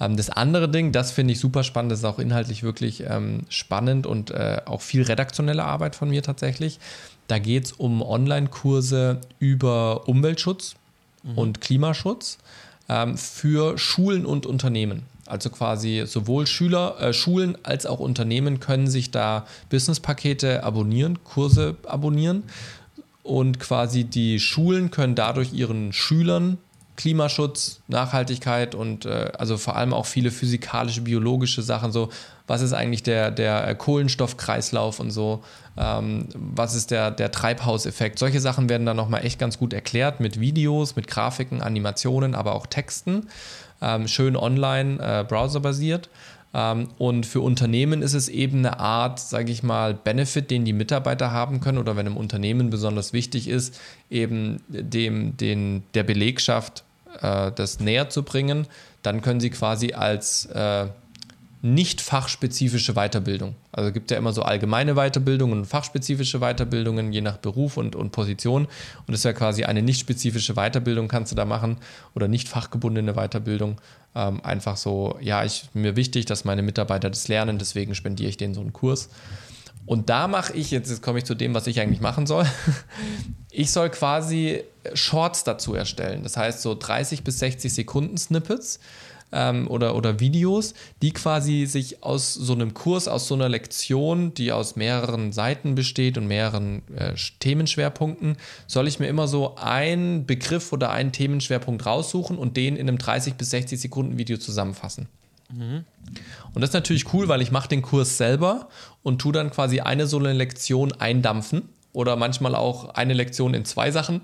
Ähm, 0.00 0.16
das 0.16 0.30
andere 0.30 0.68
Ding, 0.68 0.92
das 0.92 1.10
finde 1.10 1.32
ich 1.32 1.40
super 1.40 1.64
spannend. 1.64 1.90
Das 1.90 2.00
ist 2.00 2.04
auch 2.04 2.20
inhaltlich 2.20 2.62
wirklich 2.62 3.04
ähm, 3.08 3.40
spannend 3.48 4.06
und 4.06 4.30
äh, 4.30 4.60
auch 4.66 4.82
viel 4.82 5.02
redaktionelle 5.02 5.64
Arbeit 5.64 5.96
von 5.96 6.10
mir 6.10 6.22
tatsächlich. 6.22 6.78
Da 7.26 7.38
geht 7.38 7.66
es 7.66 7.72
um 7.72 8.02
Online-Kurse 8.02 9.20
über 9.38 10.08
Umweltschutz 10.08 10.76
mhm. 11.22 11.38
und 11.38 11.60
Klimaschutz 11.60 12.38
ähm, 12.88 13.16
für 13.16 13.78
Schulen 13.78 14.26
und 14.26 14.46
Unternehmen. 14.46 15.02
Also 15.26 15.50
quasi 15.50 16.04
sowohl 16.06 16.46
Schüler, 16.46 17.00
äh, 17.00 17.12
Schulen 17.12 17.56
als 17.62 17.86
auch 17.86 18.00
Unternehmen 18.00 18.60
können 18.60 18.88
sich 18.88 19.10
da 19.10 19.46
Businesspakete 19.70 20.64
abonnieren, 20.64 21.22
Kurse 21.24 21.76
abonnieren. 21.86 22.44
Und 23.22 23.60
quasi 23.60 24.04
die 24.04 24.40
Schulen 24.40 24.90
können 24.90 25.14
dadurch 25.14 25.52
ihren 25.52 25.92
Schülern 25.92 26.58
Klimaschutz, 26.96 27.80
Nachhaltigkeit 27.88 28.74
und 28.74 29.06
äh, 29.06 29.32
also 29.38 29.56
vor 29.56 29.76
allem 29.76 29.94
auch 29.94 30.06
viele 30.06 30.30
physikalische, 30.30 31.00
biologische 31.00 31.62
Sachen, 31.62 31.90
so 31.90 32.10
was 32.52 32.60
ist 32.60 32.74
eigentlich 32.74 33.02
der, 33.02 33.30
der 33.30 33.74
Kohlenstoffkreislauf 33.74 35.00
und 35.00 35.10
so, 35.10 35.42
ähm, 35.78 36.28
was 36.34 36.74
ist 36.74 36.90
der, 36.90 37.10
der 37.10 37.30
Treibhauseffekt. 37.30 38.18
Solche 38.18 38.40
Sachen 38.40 38.68
werden 38.68 38.84
dann 38.84 38.98
nochmal 38.98 39.24
echt 39.24 39.38
ganz 39.38 39.58
gut 39.58 39.72
erklärt 39.72 40.20
mit 40.20 40.38
Videos, 40.38 40.94
mit 40.94 41.06
Grafiken, 41.06 41.62
Animationen, 41.62 42.34
aber 42.34 42.54
auch 42.54 42.66
Texten. 42.66 43.28
Ähm, 43.80 44.06
schön 44.06 44.36
online, 44.36 44.98
äh, 45.00 45.24
browserbasiert. 45.24 46.10
Ähm, 46.52 46.88
und 46.98 47.24
für 47.24 47.40
Unternehmen 47.40 48.02
ist 48.02 48.12
es 48.12 48.28
eben 48.28 48.58
eine 48.58 48.78
Art, 48.78 49.18
sage 49.18 49.50
ich 49.50 49.62
mal, 49.62 49.94
Benefit, 49.94 50.50
den 50.50 50.66
die 50.66 50.74
Mitarbeiter 50.74 51.30
haben 51.30 51.60
können 51.60 51.78
oder 51.78 51.96
wenn 51.96 52.06
im 52.06 52.18
Unternehmen 52.18 52.68
besonders 52.68 53.14
wichtig 53.14 53.48
ist, 53.48 53.80
eben 54.10 54.60
dem, 54.68 55.38
den, 55.38 55.84
der 55.94 56.02
Belegschaft 56.02 56.84
äh, 57.22 57.50
das 57.50 57.80
näher 57.80 58.10
zu 58.10 58.24
bringen, 58.24 58.66
dann 59.02 59.22
können 59.22 59.40
sie 59.40 59.48
quasi 59.48 59.94
als 59.94 60.44
äh, 60.44 60.88
nicht 61.64 62.00
fachspezifische 62.00 62.94
Weiterbildung. 62.94 63.54
Also 63.70 63.88
es 63.88 63.94
gibt 63.94 64.10
ja 64.10 64.16
immer 64.16 64.32
so 64.32 64.42
allgemeine 64.42 64.94
Weiterbildungen 64.94 65.60
und 65.60 65.64
fachspezifische 65.64 66.40
Weiterbildungen, 66.40 67.12
je 67.12 67.20
nach 67.20 67.36
Beruf 67.36 67.76
und, 67.76 67.94
und 67.94 68.10
Position. 68.10 68.64
Und 69.06 69.12
das 69.12 69.22
wäre 69.22 69.32
quasi 69.32 69.62
eine 69.62 69.80
nicht 69.80 70.00
spezifische 70.00 70.54
Weiterbildung, 70.54 71.06
kannst 71.06 71.30
du 71.30 71.36
da 71.36 71.44
machen, 71.44 71.78
oder 72.16 72.26
nicht 72.26 72.48
fachgebundene 72.48 73.14
Weiterbildung. 73.14 73.80
Ähm, 74.16 74.40
einfach 74.44 74.76
so, 74.76 75.16
ja, 75.20 75.44
ich, 75.44 75.70
mir 75.72 75.94
wichtig, 75.94 76.26
dass 76.26 76.44
meine 76.44 76.62
Mitarbeiter 76.62 77.08
das 77.08 77.28
lernen, 77.28 77.58
deswegen 77.58 77.94
spendiere 77.94 78.28
ich 78.28 78.36
denen 78.36 78.54
so 78.54 78.60
einen 78.60 78.72
Kurs. 78.72 79.08
Und 79.86 80.10
da 80.10 80.26
mache 80.26 80.54
ich, 80.54 80.72
jetzt, 80.72 80.90
jetzt 80.90 81.02
komme 81.02 81.18
ich 81.18 81.24
zu 81.24 81.36
dem, 81.36 81.54
was 81.54 81.68
ich 81.68 81.80
eigentlich 81.80 82.00
machen 82.00 82.26
soll. 82.26 82.46
Ich 83.54 83.70
soll 83.70 83.90
quasi 83.90 84.64
Shorts 84.94 85.44
dazu 85.44 85.74
erstellen. 85.74 86.22
Das 86.22 86.38
heißt 86.38 86.62
so 86.62 86.74
30 86.74 87.22
bis 87.22 87.38
60 87.38 87.74
Sekunden 87.74 88.16
Snippets 88.16 88.80
ähm, 89.32 89.68
oder, 89.68 89.96
oder 89.96 90.20
Videos, 90.20 90.74
die 91.00 91.12
quasi 91.12 91.66
sich 91.66 92.02
aus 92.02 92.34
so 92.34 92.52
einem 92.52 92.74
Kurs, 92.74 93.08
aus 93.08 93.26
so 93.26 93.34
einer 93.34 93.48
Lektion, 93.48 94.34
die 94.34 94.52
aus 94.52 94.76
mehreren 94.76 95.32
Seiten 95.32 95.74
besteht 95.74 96.18
und 96.18 96.26
mehreren 96.26 96.82
äh, 96.94 97.14
Themenschwerpunkten, 97.40 98.36
soll 98.66 98.86
ich 98.86 98.98
mir 99.00 99.08
immer 99.08 99.26
so 99.26 99.56
einen 99.56 100.26
Begriff 100.26 100.72
oder 100.72 100.90
einen 100.90 101.12
Themenschwerpunkt 101.12 101.84
raussuchen 101.86 102.38
und 102.38 102.56
den 102.56 102.76
in 102.76 102.88
einem 102.88 102.98
30 102.98 103.34
bis 103.34 103.50
60 103.50 103.80
Sekunden 103.80 104.18
Video 104.18 104.36
zusammenfassen. 104.36 105.08
Mhm. 105.50 105.84
Und 106.54 106.60
das 106.60 106.70
ist 106.70 106.74
natürlich 106.74 107.12
cool, 107.12 107.28
weil 107.28 107.42
ich 107.42 107.50
mache 107.50 107.68
den 107.68 107.82
Kurs 107.82 108.16
selber 108.18 108.68
und 109.02 109.20
tue 109.20 109.32
dann 109.32 109.50
quasi 109.50 109.80
eine 109.80 110.06
so 110.06 110.18
eine 110.18 110.32
Lektion 110.32 110.92
eindampfen 110.92 111.68
oder 111.92 112.16
manchmal 112.16 112.54
auch 112.54 112.90
eine 112.94 113.14
Lektion 113.14 113.54
in 113.54 113.64
zwei 113.64 113.90
Sachen 113.90 114.22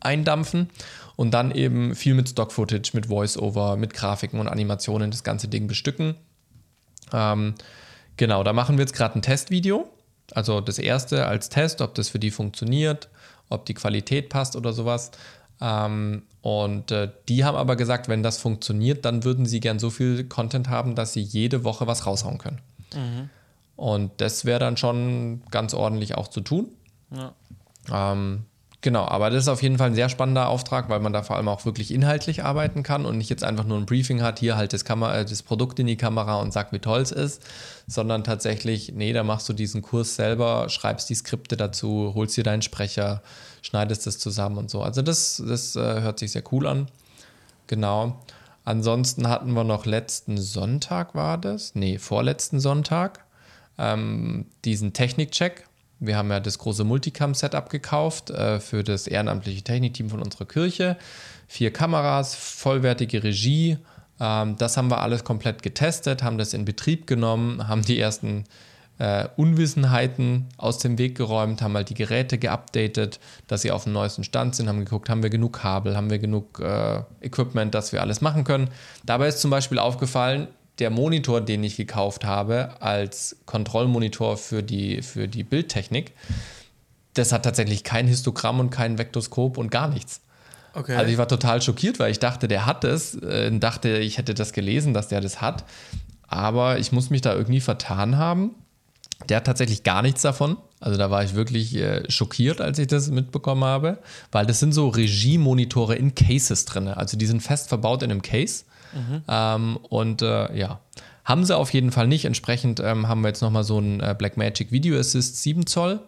eindampfen 0.00 0.68
und 1.16 1.32
dann 1.32 1.50
eben 1.50 1.94
viel 1.94 2.14
mit 2.14 2.28
Stock-Footage, 2.28 2.90
mit 2.94 3.06
Voice-Over, 3.06 3.76
mit 3.76 3.94
Grafiken 3.94 4.40
und 4.40 4.48
Animationen 4.48 5.10
das 5.10 5.24
ganze 5.24 5.48
Ding 5.48 5.66
bestücken. 5.66 6.16
Ähm, 7.12 7.54
genau, 8.16 8.42
da 8.42 8.52
machen 8.52 8.76
wir 8.76 8.82
jetzt 8.82 8.94
gerade 8.94 9.18
ein 9.18 9.22
Testvideo. 9.22 9.88
Also 10.32 10.60
das 10.60 10.78
erste 10.78 11.26
als 11.26 11.48
Test, 11.48 11.80
ob 11.80 11.94
das 11.94 12.08
für 12.08 12.18
die 12.18 12.30
funktioniert, 12.30 13.08
ob 13.48 13.66
die 13.66 13.74
Qualität 13.74 14.28
passt 14.28 14.56
oder 14.56 14.72
sowas. 14.72 15.10
Ähm, 15.60 16.22
und 16.40 16.90
äh, 16.90 17.10
die 17.28 17.44
haben 17.44 17.56
aber 17.56 17.76
gesagt, 17.76 18.08
wenn 18.08 18.22
das 18.22 18.38
funktioniert, 18.38 19.04
dann 19.04 19.24
würden 19.24 19.46
sie 19.46 19.60
gern 19.60 19.78
so 19.78 19.90
viel 19.90 20.24
Content 20.24 20.68
haben, 20.68 20.94
dass 20.94 21.12
sie 21.12 21.22
jede 21.22 21.64
Woche 21.64 21.86
was 21.86 22.06
raushauen 22.06 22.38
können. 22.38 22.60
Mhm. 22.94 23.30
Und 23.76 24.12
das 24.18 24.44
wäre 24.44 24.60
dann 24.60 24.76
schon 24.76 25.42
ganz 25.50 25.74
ordentlich 25.74 26.16
auch 26.16 26.28
zu 26.28 26.40
tun. 26.40 26.68
Ja. 27.10 27.32
Ähm, 27.90 28.44
Genau, 28.84 29.06
aber 29.06 29.30
das 29.30 29.44
ist 29.44 29.48
auf 29.48 29.62
jeden 29.62 29.78
Fall 29.78 29.86
ein 29.86 29.94
sehr 29.94 30.10
spannender 30.10 30.46
Auftrag, 30.50 30.90
weil 30.90 31.00
man 31.00 31.14
da 31.14 31.22
vor 31.22 31.36
allem 31.36 31.48
auch 31.48 31.64
wirklich 31.64 31.90
inhaltlich 31.90 32.44
arbeiten 32.44 32.82
kann 32.82 33.06
und 33.06 33.16
nicht 33.16 33.30
jetzt 33.30 33.42
einfach 33.42 33.64
nur 33.64 33.78
ein 33.78 33.86
Briefing 33.86 34.20
hat, 34.20 34.40
hier 34.40 34.58
halt 34.58 34.74
das, 34.74 34.84
Kamera, 34.84 35.20
äh, 35.20 35.24
das 35.24 35.42
Produkt 35.42 35.78
in 35.78 35.86
die 35.86 35.96
Kamera 35.96 36.38
und 36.42 36.52
sagt, 36.52 36.70
wie 36.74 36.80
toll 36.80 37.00
es 37.00 37.10
ist, 37.10 37.42
sondern 37.86 38.24
tatsächlich, 38.24 38.92
nee, 38.94 39.14
da 39.14 39.22
machst 39.24 39.48
du 39.48 39.54
diesen 39.54 39.80
Kurs 39.80 40.16
selber, 40.16 40.68
schreibst 40.68 41.08
die 41.08 41.14
Skripte 41.14 41.56
dazu, 41.56 42.12
holst 42.14 42.36
dir 42.36 42.44
deinen 42.44 42.60
Sprecher, 42.60 43.22
schneidest 43.62 44.06
das 44.06 44.18
zusammen 44.18 44.58
und 44.58 44.68
so. 44.68 44.82
Also 44.82 45.00
das, 45.00 45.42
das 45.48 45.76
äh, 45.76 46.02
hört 46.02 46.18
sich 46.18 46.32
sehr 46.32 46.44
cool 46.52 46.66
an. 46.66 46.88
Genau. 47.68 48.20
Ansonsten 48.66 49.30
hatten 49.30 49.54
wir 49.54 49.64
noch 49.64 49.86
letzten 49.86 50.36
Sonntag 50.36 51.14
war 51.14 51.38
das, 51.38 51.74
nee, 51.74 51.96
vorletzten 51.96 52.60
Sonntag, 52.60 53.24
ähm, 53.78 54.44
diesen 54.66 54.92
Technikcheck 54.92 55.64
wir 56.00 56.16
haben 56.16 56.30
ja 56.30 56.40
das 56.40 56.58
große 56.58 56.84
Multicam-Setup 56.84 57.70
gekauft 57.70 58.30
äh, 58.30 58.60
für 58.60 58.82
das 58.82 59.06
ehrenamtliche 59.06 59.62
Technikteam 59.62 60.10
von 60.10 60.22
unserer 60.22 60.46
Kirche. 60.46 60.96
Vier 61.48 61.72
Kameras, 61.72 62.34
vollwertige 62.34 63.22
Regie. 63.22 63.78
Ähm, 64.20 64.56
das 64.58 64.76
haben 64.76 64.90
wir 64.90 65.00
alles 65.00 65.24
komplett 65.24 65.62
getestet, 65.62 66.22
haben 66.22 66.38
das 66.38 66.54
in 66.54 66.64
Betrieb 66.64 67.06
genommen, 67.06 67.68
haben 67.68 67.82
die 67.82 67.98
ersten 67.98 68.44
äh, 68.98 69.26
Unwissenheiten 69.36 70.46
aus 70.56 70.78
dem 70.78 70.98
Weg 70.98 71.16
geräumt, 71.16 71.62
haben 71.62 71.74
halt 71.74 71.90
die 71.90 71.94
Geräte 71.94 72.38
geupdatet, 72.38 73.18
dass 73.48 73.62
sie 73.62 73.72
auf 73.72 73.84
dem 73.84 73.92
neuesten 73.92 74.24
Stand 74.24 74.54
sind, 74.54 74.68
haben 74.68 74.78
geguckt, 74.78 75.08
haben 75.08 75.22
wir 75.22 75.30
genug 75.30 75.54
Kabel, 75.54 75.96
haben 75.96 76.10
wir 76.10 76.18
genug 76.18 76.60
äh, 76.60 77.02
Equipment, 77.20 77.74
dass 77.74 77.92
wir 77.92 78.02
alles 78.02 78.20
machen 78.20 78.44
können. 78.44 78.68
Dabei 79.04 79.28
ist 79.28 79.40
zum 79.40 79.50
Beispiel 79.50 79.78
aufgefallen, 79.78 80.48
der 80.78 80.90
Monitor, 80.90 81.40
den 81.40 81.62
ich 81.62 81.76
gekauft 81.76 82.24
habe, 82.24 82.80
als 82.80 83.36
Kontrollmonitor 83.46 84.36
für 84.36 84.62
die, 84.62 85.02
für 85.02 85.28
die 85.28 85.44
Bildtechnik, 85.44 86.12
das 87.14 87.32
hat 87.32 87.44
tatsächlich 87.44 87.84
kein 87.84 88.06
Histogramm 88.06 88.60
und 88.60 88.70
kein 88.70 88.98
Vektoskop 88.98 89.56
und 89.56 89.70
gar 89.70 89.88
nichts. 89.88 90.20
Okay. 90.74 90.96
Also 90.96 91.12
ich 91.12 91.18
war 91.18 91.28
total 91.28 91.62
schockiert, 91.62 92.00
weil 92.00 92.10
ich 92.10 92.18
dachte, 92.18 92.48
der 92.48 92.66
hat 92.66 92.82
es, 92.82 93.14
äh, 93.14 93.56
dachte, 93.58 93.98
ich 93.98 94.18
hätte 94.18 94.34
das 94.34 94.52
gelesen, 94.52 94.92
dass 94.92 95.08
der 95.08 95.20
das 95.20 95.40
hat. 95.40 95.64
Aber 96.26 96.78
ich 96.78 96.90
muss 96.90 97.10
mich 97.10 97.20
da 97.20 97.32
irgendwie 97.34 97.60
vertan 97.60 98.18
haben. 98.18 98.56
Der 99.28 99.36
hat 99.36 99.44
tatsächlich 99.44 99.84
gar 99.84 100.02
nichts 100.02 100.22
davon. 100.22 100.56
Also 100.80 100.98
da 100.98 101.10
war 101.10 101.22
ich 101.22 101.34
wirklich 101.34 101.76
äh, 101.76 102.10
schockiert, 102.10 102.60
als 102.60 102.80
ich 102.80 102.88
das 102.88 103.08
mitbekommen 103.08 103.64
habe, 103.64 103.98
weil 104.32 104.44
das 104.44 104.58
sind 104.58 104.72
so 104.72 104.88
Regiemonitore 104.88 105.94
in 105.94 106.16
Cases 106.16 106.64
drin. 106.64 106.88
Also 106.88 107.16
die 107.16 107.26
sind 107.26 107.40
fest 107.40 107.68
verbaut 107.68 108.02
in 108.02 108.10
einem 108.10 108.22
Case. 108.22 108.64
Mhm. 108.94 109.22
Ähm, 109.28 109.76
und 109.88 110.22
äh, 110.22 110.56
ja, 110.56 110.80
haben 111.24 111.44
sie 111.44 111.56
auf 111.56 111.72
jeden 111.72 111.90
Fall 111.90 112.06
nicht. 112.06 112.24
Entsprechend 112.24 112.80
ähm, 112.80 113.08
haben 113.08 113.22
wir 113.22 113.28
jetzt 113.28 113.40
nochmal 113.40 113.64
so 113.64 113.78
ein 113.78 114.00
äh, 114.00 114.14
Blackmagic 114.16 114.70
Video 114.72 114.98
Assist 114.98 115.42
7 115.42 115.66
Zoll 115.66 116.00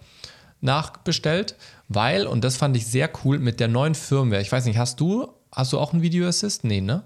nachbestellt, 0.61 1.55
weil, 1.89 2.27
und 2.27 2.43
das 2.45 2.57
fand 2.57 2.77
ich 2.77 2.87
sehr 2.87 3.11
cool, 3.25 3.39
mit 3.39 3.61
der 3.61 3.69
neuen 3.69 3.95
Firmware, 3.95 4.41
ich 4.41 4.51
weiß 4.51 4.65
nicht, 4.65 4.79
hast 4.79 5.01
du, 5.01 5.29
hast 5.53 5.73
du 5.73 5.79
auch 5.79 5.93
einen 5.93 6.03
Video 6.03 6.27
Assist? 6.27 6.65
Nee, 6.65 6.81
ne? 6.81 7.03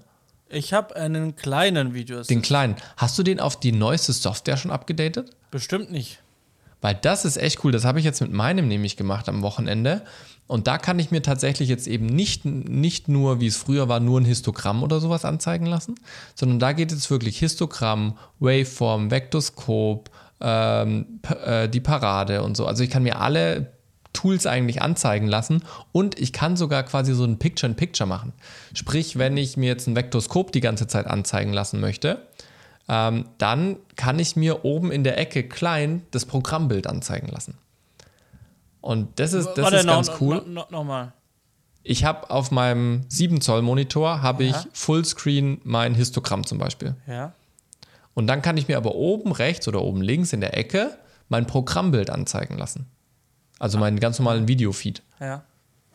Ich 0.49 0.73
habe 0.73 0.95
einen 0.95 1.35
kleinen 1.35 1.93
Video 1.93 2.17
Assist. 2.17 2.29
Den 2.29 2.41
kleinen. 2.41 2.75
Hast 2.97 3.17
du 3.17 3.23
den 3.23 3.39
auf 3.39 3.59
die 3.59 3.71
neueste 3.71 4.11
Software 4.11 4.57
schon 4.57 4.71
abgedatet? 4.71 5.35
Bestimmt 5.49 5.91
nicht. 5.91 6.19
Weil 6.81 6.95
das 6.95 7.25
ist 7.25 7.37
echt 7.37 7.63
cool. 7.63 7.71
Das 7.71 7.85
habe 7.85 7.99
ich 7.99 8.05
jetzt 8.05 8.21
mit 8.21 8.33
meinem 8.33 8.67
nämlich 8.67 8.97
gemacht 8.97 9.29
am 9.29 9.43
Wochenende. 9.43 10.01
Und 10.47 10.67
da 10.67 10.77
kann 10.77 10.99
ich 10.99 11.11
mir 11.11 11.21
tatsächlich 11.21 11.69
jetzt 11.69 11.87
eben 11.87 12.07
nicht, 12.07 12.43
nicht 12.43 13.07
nur, 13.07 13.39
wie 13.39 13.47
es 13.47 13.55
früher 13.55 13.87
war, 13.87 13.99
nur 13.99 14.19
ein 14.19 14.25
Histogramm 14.25 14.83
oder 14.83 14.99
sowas 14.99 15.23
anzeigen 15.23 15.65
lassen, 15.65 15.95
sondern 16.35 16.59
da 16.59 16.73
geht 16.73 16.91
es 16.91 17.09
wirklich 17.09 17.39
Histogramm, 17.39 18.17
Waveform, 18.39 19.11
Vektoskop, 19.11 20.09
ähm, 20.41 21.21
äh, 21.45 21.69
die 21.69 21.79
Parade 21.79 22.43
und 22.43 22.57
so. 22.57 22.65
Also 22.65 22.83
ich 22.83 22.89
kann 22.89 23.03
mir 23.03 23.21
alle 23.21 23.71
Tools 24.13 24.45
eigentlich 24.45 24.81
anzeigen 24.81 25.27
lassen 25.27 25.63
und 25.93 26.19
ich 26.19 26.33
kann 26.33 26.57
sogar 26.57 26.83
quasi 26.83 27.13
so 27.13 27.23
ein 27.23 27.39
Picture-in-Picture 27.39 28.07
machen. 28.07 28.33
Sprich, 28.73 29.17
wenn 29.17 29.37
ich 29.37 29.55
mir 29.55 29.67
jetzt 29.67 29.87
ein 29.87 29.95
Vektoskop 29.95 30.51
die 30.51 30.59
ganze 30.59 30.87
Zeit 30.87 31.07
anzeigen 31.07 31.53
lassen 31.53 31.79
möchte, 31.79 32.27
ähm, 32.87 33.25
dann 33.37 33.77
kann 33.95 34.19
ich 34.19 34.35
mir 34.35 34.65
oben 34.65 34.91
in 34.91 35.03
der 35.03 35.17
Ecke 35.17 35.47
klein 35.47 36.03
das 36.11 36.25
Programmbild 36.25 36.87
anzeigen 36.87 37.27
lassen. 37.27 37.57
Und 38.81 39.19
das 39.19 39.33
ist, 39.33 39.47
das 39.55 39.65
Warte, 39.65 39.77
ist 39.77 39.87
ganz 39.87 40.07
no, 40.07 40.15
cool. 40.19 40.35
No, 40.37 40.61
no, 40.61 40.65
Nochmal. 40.69 41.13
Ich 41.83 42.03
habe 42.03 42.29
auf 42.29 42.51
meinem 42.51 43.03
7 43.07 43.41
Zoll 43.41 43.61
Monitor 43.61 44.21
habe 44.21 44.43
ja. 44.43 44.51
ich 44.51 44.67
Fullscreen 44.73 45.61
mein 45.63 45.95
Histogramm 45.95 46.45
zum 46.45 46.57
Beispiel. 46.57 46.95
Ja. 47.07 47.33
Und 48.13 48.27
dann 48.27 48.41
kann 48.41 48.57
ich 48.57 48.67
mir 48.67 48.77
aber 48.77 48.95
oben 48.95 49.31
rechts 49.31 49.67
oder 49.67 49.81
oben 49.81 50.01
links 50.01 50.33
in 50.33 50.41
der 50.41 50.57
Ecke 50.57 50.97
mein 51.29 51.47
Programmbild 51.47 52.09
anzeigen 52.09 52.57
lassen. 52.57 52.87
Also 53.57 53.77
meinen 53.77 53.99
ganz 53.99 54.19
normalen 54.19 54.47
Videofeed. 54.47 55.01
Ja. 55.19 55.43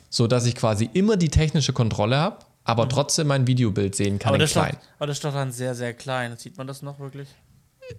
So 0.09 0.27
dass 0.27 0.47
ich 0.47 0.55
quasi 0.55 0.89
immer 0.93 1.17
die 1.17 1.29
technische 1.29 1.73
Kontrolle 1.73 2.17
habe, 2.17 2.46
aber 2.67 2.85
mhm. 2.85 2.91
trotzdem 2.91 3.29
mein 3.29 3.47
Videobild 3.47 3.95
sehen 3.95 4.19
kann 4.19 4.35
aber 4.35 4.43
in 4.43 4.51
klein. 4.51 4.73
Doch, 4.73 4.89
aber 4.99 5.07
das 5.07 5.19
ist 5.19 5.25
doch 5.25 5.33
dann 5.33 5.53
sehr, 5.53 5.75
sehr 5.75 5.95
klein. 5.95 6.37
Sieht 6.37 6.59
man 6.59 6.67
das 6.67 6.83
noch 6.83 6.99
wirklich? 6.99 7.29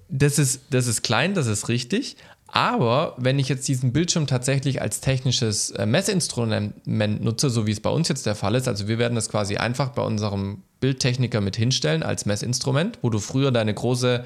Das 0.10 0.38
ist, 0.38 0.62
das 0.71 0.88
ist 0.88 1.01
klein, 1.01 1.34
das 1.34 1.47
ist 1.47 1.69
richtig. 1.69 2.17
Aber 2.47 3.15
wenn 3.17 3.39
ich 3.39 3.49
jetzt 3.49 3.67
diesen 3.67 3.93
Bildschirm 3.93 4.27
tatsächlich 4.27 4.82
als 4.82 4.99
technisches 5.01 5.69
äh, 5.71 5.86
Messinstrument 5.86 6.86
nutze, 6.86 7.49
so 7.49 7.65
wie 7.65 7.71
es 7.71 7.80
bei 7.80 7.89
uns 7.89 8.10
jetzt 8.10 8.25
der 8.25 8.36
Fall 8.36 8.56
ist, 8.56 8.67
also 8.67 8.88
wir 8.88 8.99
werden 8.99 9.15
das 9.15 9.30
quasi 9.30 9.58
einfach 9.58 9.89
bei 9.89 10.01
unserem 10.01 10.63
Bildtechniker 10.80 11.41
mit 11.41 11.56
hinstellen 11.56 12.03
als 12.03 12.25
Messinstrument, 12.25 12.99
wo 13.01 13.10
du 13.10 13.19
früher 13.19 13.51
deine 13.51 13.73
große, 13.73 14.23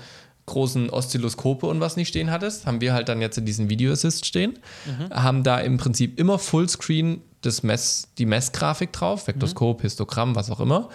großen 0.47 0.89
Oszilloskope 0.89 1.67
und 1.67 1.79
was 1.79 1.97
nicht 1.97 2.09
stehen 2.09 2.31
hattest, 2.31 2.65
haben 2.65 2.81
wir 2.81 2.93
halt 2.93 3.09
dann 3.09 3.21
jetzt 3.21 3.37
in 3.37 3.45
diesen 3.45 3.69
Video 3.69 3.91
Assist 3.91 4.25
stehen, 4.25 4.59
mhm. 4.85 5.13
haben 5.13 5.43
da 5.43 5.59
im 5.59 5.77
Prinzip 5.77 6.19
immer 6.19 6.39
Fullscreen 6.39 7.21
das 7.41 7.63
Mess, 7.63 8.07
die 8.17 8.25
Messgrafik 8.25 8.91
drauf, 8.91 9.27
Vektoskop, 9.27 9.79
mhm. 9.79 9.81
Histogramm, 9.83 10.35
was 10.35 10.49
auch 10.51 10.59
immer. 10.59 10.89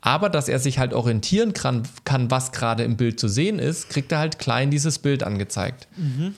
Aber 0.00 0.28
dass 0.28 0.48
er 0.48 0.58
sich 0.58 0.78
halt 0.78 0.94
orientieren 0.94 1.52
kann, 1.52 1.82
kann 2.04 2.30
was 2.30 2.52
gerade 2.52 2.84
im 2.84 2.96
Bild 2.96 3.18
zu 3.18 3.28
sehen 3.28 3.58
ist, 3.58 3.88
kriegt 3.88 4.12
er 4.12 4.18
halt 4.18 4.38
klein 4.38 4.70
dieses 4.70 4.98
Bild 4.98 5.22
angezeigt. 5.22 5.88
Mhm. 5.96 6.34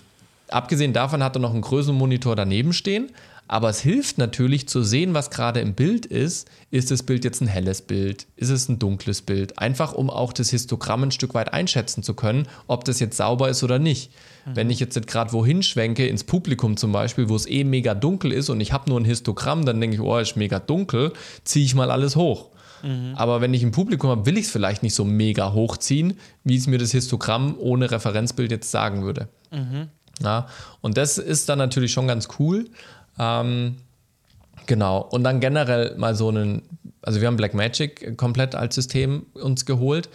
Abgesehen 0.49 0.93
davon 0.93 1.23
hat 1.23 1.37
er 1.37 1.41
noch 1.41 1.53
einen 1.53 1.61
Größenmonitor 1.61 2.35
daneben 2.35 2.73
stehen. 2.73 3.11
Aber 3.49 3.71
es 3.71 3.81
hilft 3.81 4.19
natürlich 4.19 4.69
zu 4.69 4.83
sehen, 4.83 5.15
was 5.15 5.31
gerade 5.31 5.61
im 5.61 5.75
Bild 5.75 6.07
ist. 6.07 6.49
Ist 6.71 6.91
das 6.91 7.03
Bild 7.03 7.25
jetzt 7.25 7.41
ein 7.41 7.49
helles 7.49 7.83
Bild? 7.83 8.27
Ist 8.37 8.51
es 8.51 8.69
ein 8.69 8.79
dunkles 8.79 9.23
Bild? 9.23 9.59
Einfach 9.59 9.95
um 9.95 10.11
auch 10.11 10.35
das 10.35 10.51
Histogramm 10.51 11.05
ein 11.05 11.11
Stück 11.11 11.33
weit 11.35 11.55
einschätzen 11.55 12.03
zu 12.03 12.13
können, 12.15 12.47
ob 12.67 12.85
das 12.85 13.01
jetzt 13.01 13.17
sauber 13.17 13.49
ist 13.49 13.65
oder 13.65 13.79
nicht. 13.79 14.13
Mhm. 14.45 14.57
Wenn 14.57 14.71
ich 14.71 14.81
jetzt 14.81 15.07
gerade 15.07 15.33
wohin 15.33 15.63
schwenke, 15.63 16.07
ins 16.07 16.25
Publikum 16.25 16.77
zum 16.77 16.93
Beispiel, 16.93 17.31
wo 17.31 17.37
es 17.37 17.49
eh 17.49 17.65
mega 17.65 17.95
dunkel 17.95 18.33
ist 18.33 18.51
und 18.51 18.61
ich 18.61 18.73
habe 18.73 18.91
nur 18.91 19.01
ein 19.01 19.07
Histogramm, 19.07 19.65
dann 19.65 19.81
denke 19.81 19.97
ich, 19.97 20.03
oh, 20.03 20.19
ist 20.19 20.37
mega 20.37 20.59
dunkel, 20.59 21.13
ziehe 21.45 21.65
ich 21.65 21.75
mal 21.75 21.91
alles 21.91 22.17
hoch. 22.17 22.51
Mhm. 22.83 23.15
Aber 23.17 23.41
wenn 23.41 23.55
ich 23.55 23.63
ein 23.63 23.73
Publikum 23.73 24.11
habe, 24.11 24.27
will 24.27 24.37
ich 24.37 24.45
es 24.45 24.51
vielleicht 24.51 24.83
nicht 24.83 24.95
so 24.95 25.05
mega 25.05 25.53
hochziehen, 25.53 26.19
wie 26.45 26.57
es 26.57 26.67
mir 26.67 26.79
das 26.79 26.93
Histogramm 26.93 27.57
ohne 27.59 27.91
Referenzbild 27.91 28.51
jetzt 28.51 28.71
sagen 28.71 29.03
würde. 29.03 29.29
Mhm. 29.51 29.89
Ja, 30.21 30.49
und 30.81 30.97
das 30.97 31.19
ist 31.19 31.49
dann 31.49 31.59
natürlich 31.59 31.93
schon 31.93 32.09
ganz 32.09 32.29
cool. 32.39 32.69
Ähm, 33.19 33.77
genau. 34.67 35.01
Und 35.01 35.25
dann 35.25 35.41
generell 35.41 35.97
mal 35.97 36.15
so 36.15 36.29
einen, 36.29 36.63
also 37.03 37.21
wir 37.21 37.29
haben 37.29 37.37
Blackmagic 37.37 38.17
komplett 38.17 38.55
als 38.55 38.75
System 38.75 39.27
uns 39.35 39.67
geholt 39.67 40.09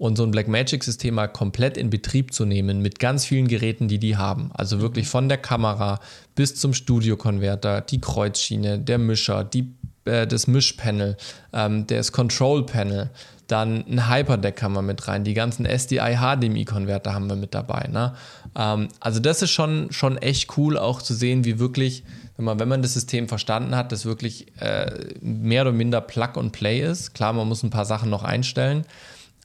und 0.00 0.16
so 0.16 0.24
ein 0.24 0.30
Blackmagic-System 0.30 1.14
mal 1.14 1.28
komplett 1.28 1.76
in 1.76 1.90
Betrieb 1.90 2.32
zu 2.32 2.46
nehmen 2.46 2.80
mit 2.80 2.98
ganz 2.98 3.26
vielen 3.26 3.48
Geräten, 3.48 3.86
die 3.86 3.98
die 3.98 4.16
haben. 4.16 4.50
Also 4.54 4.80
wirklich 4.80 5.06
von 5.06 5.28
der 5.28 5.36
Kamera 5.36 6.00
bis 6.34 6.54
zum 6.56 6.72
Studio-Konverter, 6.72 7.82
die 7.82 8.00
Kreuzschiene, 8.00 8.78
der 8.78 8.96
Mischer, 8.96 9.44
die, 9.44 9.74
äh, 10.04 10.26
das 10.26 10.46
Mischpanel, 10.46 11.16
ähm, 11.52 11.86
das 11.86 12.12
Control-Panel, 12.12 13.10
dann 13.50 13.84
ein 13.86 14.08
Hyperdeck 14.08 14.62
haben 14.62 14.74
wir 14.74 14.82
mit 14.82 15.08
rein. 15.08 15.24
Die 15.24 15.34
ganzen 15.34 15.66
SDI 15.66 16.16
HDMI-Konverter 16.16 17.12
haben 17.12 17.28
wir 17.28 17.36
mit 17.36 17.54
dabei. 17.54 17.88
Ne? 17.88 18.14
Ähm, 18.54 18.88
also 19.00 19.20
das 19.20 19.42
ist 19.42 19.50
schon, 19.50 19.90
schon 19.92 20.18
echt 20.18 20.56
cool, 20.56 20.78
auch 20.78 21.02
zu 21.02 21.14
sehen, 21.14 21.44
wie 21.44 21.58
wirklich, 21.58 22.04
wenn 22.36 22.44
man, 22.44 22.60
wenn 22.60 22.68
man 22.68 22.82
das 22.82 22.94
System 22.94 23.28
verstanden 23.28 23.74
hat, 23.74 23.92
das 23.92 24.04
wirklich 24.04 24.46
äh, 24.60 25.14
mehr 25.20 25.62
oder 25.62 25.72
minder 25.72 26.00
Plug 26.00 26.36
and 26.36 26.52
Play 26.52 26.80
ist. 26.80 27.14
Klar, 27.14 27.32
man 27.32 27.48
muss 27.48 27.62
ein 27.62 27.70
paar 27.70 27.84
Sachen 27.86 28.10
noch 28.10 28.22
einstellen. 28.22 28.84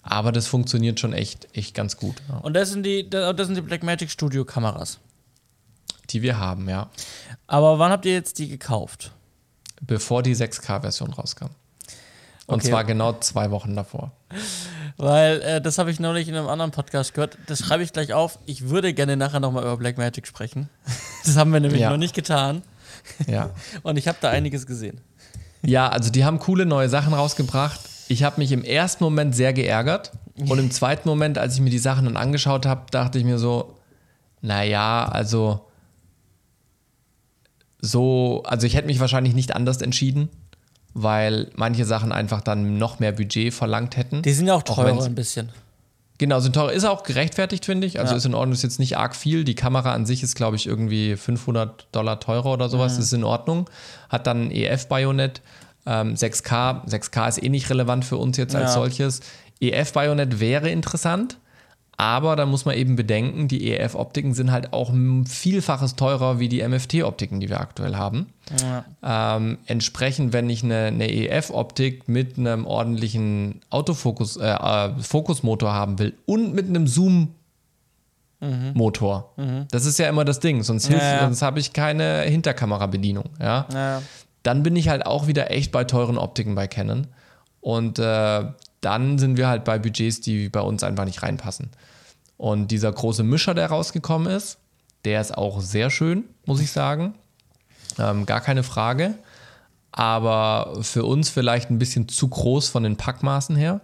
Aber 0.04 0.32
das 0.32 0.46
funktioniert 0.46 1.00
schon 1.00 1.14
echt, 1.14 1.48
echt 1.54 1.74
ganz 1.74 1.98
gut. 1.98 2.16
Ja. 2.30 2.38
Und 2.38 2.54
das 2.54 2.70
sind 2.70 2.86
die, 2.86 3.10
das 3.10 3.48
sind 3.48 3.56
die 3.56 3.62
Blackmagic 3.62 4.12
Studio 4.12 4.46
Kameras. 4.46 5.00
Die 6.12 6.22
wir 6.22 6.38
haben, 6.38 6.70
ja. 6.70 6.92
Aber 7.48 7.80
wann 7.80 7.92
habt 7.92 8.06
ihr 8.06 8.14
jetzt 8.14 8.38
die 8.38 8.48
gekauft? 8.48 9.12
Bevor 9.88 10.24
die 10.24 10.36
6K-Version 10.36 11.14
rauskam. 11.14 11.50
Und 12.48 12.58
okay. 12.60 12.70
zwar 12.70 12.84
genau 12.84 13.14
zwei 13.14 13.50
Wochen 13.50 13.76
davor. 13.76 14.12
Weil 14.98 15.42
äh, 15.42 15.62
das 15.62 15.78
habe 15.78 15.90
ich 15.90 16.00
neulich 16.00 16.28
in 16.28 16.36
einem 16.36 16.48
anderen 16.48 16.72
Podcast 16.72 17.14
gehört. 17.14 17.38
Das 17.48 17.60
schreibe 17.60 17.84
ich 17.84 17.92
gleich 17.92 18.14
auf. 18.14 18.38
Ich 18.46 18.70
würde 18.70 18.94
gerne 18.94 19.18
nachher 19.18 19.40
nochmal 19.40 19.64
über 19.64 19.78
Blackmagic 19.78 20.28
sprechen. 20.28 20.70
Das 21.26 21.38
haben 21.38 21.52
wir 21.52 21.60
nämlich 21.60 21.82
ja. 21.82 21.90
noch 21.90 21.98
nicht 21.98 22.14
getan. 22.14 22.62
Ja. 23.26 23.50
Und 23.82 23.98
ich 23.98 24.08
habe 24.08 24.20
da 24.22 24.30
einiges 24.30 24.68
gesehen. 24.68 25.02
Ja, 25.64 25.90
also 25.90 26.12
die 26.12 26.24
haben 26.24 26.38
coole 26.38 26.68
neue 26.68 26.88
Sachen 26.88 27.16
rausgebracht. 27.16 27.80
Ich 28.10 28.24
habe 28.24 28.40
mich 28.40 28.52
im 28.52 28.64
ersten 28.64 29.04
Moment 29.04 29.36
sehr 29.36 29.52
geärgert. 29.52 30.12
Und 30.38 30.60
im 30.60 30.70
zweiten 30.70 31.10
Moment, 31.10 31.40
als 31.40 31.56
ich 31.56 31.62
mir 31.62 31.72
die 31.72 31.80
Sachen 31.80 32.06
dann 32.06 32.16
angeschaut 32.16 32.68
habe, 32.68 32.84
dachte 32.92 33.18
ich 33.18 33.24
mir 33.24 33.40
so, 33.40 33.74
naja, 34.42 35.06
also 35.06 35.66
so, 37.86 38.44
also 38.46 38.68
ich 38.68 38.76
hätte 38.76 38.88
mich 38.88 39.00
wahrscheinlich 39.00 39.34
nicht 39.34 39.56
anders 39.56 39.82
entschieden 39.82 40.30
weil 40.96 41.52
manche 41.56 41.86
Sachen 41.86 42.12
einfach 42.14 42.42
dann 42.42 42.78
noch 42.78 43.00
mehr 43.00 43.12
Budget 43.12 43.54
verlangt 43.54 43.98
hätten. 43.98 44.22
Die 44.22 44.32
sind 44.32 44.48
ja 44.48 44.56
auch 44.56 44.64
teurer 44.64 44.94
auch 44.94 45.06
ein 45.06 45.14
bisschen. 45.14 45.50
Genau, 46.18 46.40
sind 46.40 46.54
teurer. 46.54 46.72
Ist 46.72 46.86
auch 46.86 47.04
gerechtfertigt, 47.04 47.66
finde 47.66 47.86
ich. 47.86 48.00
Also 48.00 48.14
ja. 48.14 48.18
ist 48.18 48.26
in 48.26 48.34
Ordnung, 48.34 48.54
ist 48.54 48.64
jetzt 48.64 48.80
nicht 48.80 48.98
arg 48.98 49.14
viel. 49.14 49.44
Die 49.44 49.56
Kamera 49.56 49.94
an 49.94 50.06
sich 50.06 50.24
ist, 50.24 50.36
glaube 50.36 50.56
ich, 50.56 50.66
irgendwie 50.66 51.18
500 51.18 51.88
Dollar 51.92 52.22
teurer 52.22 52.54
oder 52.54 52.70
sowas. 52.70 52.96
Mhm. 52.96 53.00
Ist 53.02 53.14
in 53.14 53.24
Ordnung. 53.26 53.70
Hat 54.08 54.26
dann 54.26 54.44
ein 54.44 54.52
EF-Bajonett. 54.52 55.42
Ähm, 55.86 56.16
6K. 56.16 56.88
6K 56.88 57.28
ist 57.28 57.44
eh 57.44 57.50
nicht 57.50 57.70
relevant 57.70 58.06
für 58.06 58.16
uns 58.16 58.38
jetzt 58.38 58.54
ja. 58.54 58.62
als 58.62 58.74
solches. 58.74 59.20
EF-Bajonett 59.60 60.40
wäre 60.40 60.70
interessant. 60.70 61.38
Aber 61.98 62.36
da 62.36 62.46
muss 62.46 62.66
man 62.66 62.76
eben 62.76 62.96
bedenken, 62.96 63.48
die 63.48 63.72
EF-Optiken 63.72 64.34
sind 64.34 64.52
halt 64.52 64.74
auch 64.74 64.92
Vielfaches 65.26 65.96
teurer 65.96 66.40
wie 66.40 66.50
die 66.50 66.68
MFT-Optiken, 66.68 67.40
die 67.40 67.50
wir 67.50 67.62
aktuell 67.62 67.96
haben. 67.96 68.28
Ja. 68.62 69.38
Ähm, 69.38 69.60
entsprechend, 69.66 70.34
wenn 70.34 70.50
ich 70.50 70.64
eine, 70.64 70.86
eine 70.86 71.10
EF-Optik 71.10 72.10
mit 72.10 72.38
einem 72.38 72.66
ordentlichen 72.66 73.62
Autofokus, 73.70 74.36
äh, 74.36 74.46
äh, 74.46 74.90
Fokusmotor 75.00 75.74
haben 75.74 75.98
will 75.98 76.14
und 76.26 76.54
mit 76.54 76.68
einem 76.68 76.88
Zoom 76.88 77.30
mhm. 78.42 78.72
Motor. 78.74 79.32
Mhm. 79.38 79.68
Das 79.72 79.86
ist 79.86 79.98
ja 79.98 80.10
immer 80.10 80.26
das 80.26 80.42
Ding, 80.42 80.64
sonst, 80.64 80.88
hilft, 80.88 81.02
ja, 81.02 81.22
sonst 81.22 81.42
habe 81.42 81.60
ich 81.60 81.72
keine 81.72 82.22
Hinterkamerabedienung. 82.24 83.30
Ja? 83.40 83.68
ja? 83.74 84.02
Dann 84.44 84.64
bin 84.64 84.76
ich 84.76 84.90
halt 84.90 85.06
auch 85.06 85.28
wieder 85.28 85.50
echt 85.50 85.72
bei 85.72 85.86
teuren 85.86 86.18
Optiken 86.18 86.56
bei 86.56 86.68
Canon. 86.68 87.08
Und 87.62 88.00
äh, 88.00 88.44
dann 88.86 89.18
sind 89.18 89.38
wir 89.38 89.48
halt 89.48 89.64
bei 89.64 89.80
Budgets, 89.80 90.22
die 90.22 90.50
bei 90.50 90.62
uns 90.62 90.84
einfach 90.84 91.06
nicht 91.06 91.24
reinpassen. 91.24 91.70
Und 92.38 92.70
dieser 92.70 92.92
große 92.92 93.24
Mischer, 93.24 93.54
der 93.54 93.68
rausgekommen 93.68 94.32
ist, 94.32 94.60
der 95.06 95.22
ist 95.22 95.38
auch 95.38 95.62
sehr 95.62 95.90
schön, 95.90 96.26
muss 96.46 96.62
ich 96.62 96.72
sagen. 96.72 97.16
Ähm, 97.98 98.26
gar 98.26 98.42
keine 98.42 98.64
Frage. 98.64 99.16
Aber 99.92 100.78
für 100.82 101.06
uns 101.06 101.30
vielleicht 101.30 101.70
ein 101.70 101.80
bisschen 101.80 102.08
zu 102.08 102.28
groß 102.28 102.70
von 102.70 102.84
den 102.84 102.98
Packmaßen 102.98 103.56
her. 103.56 103.82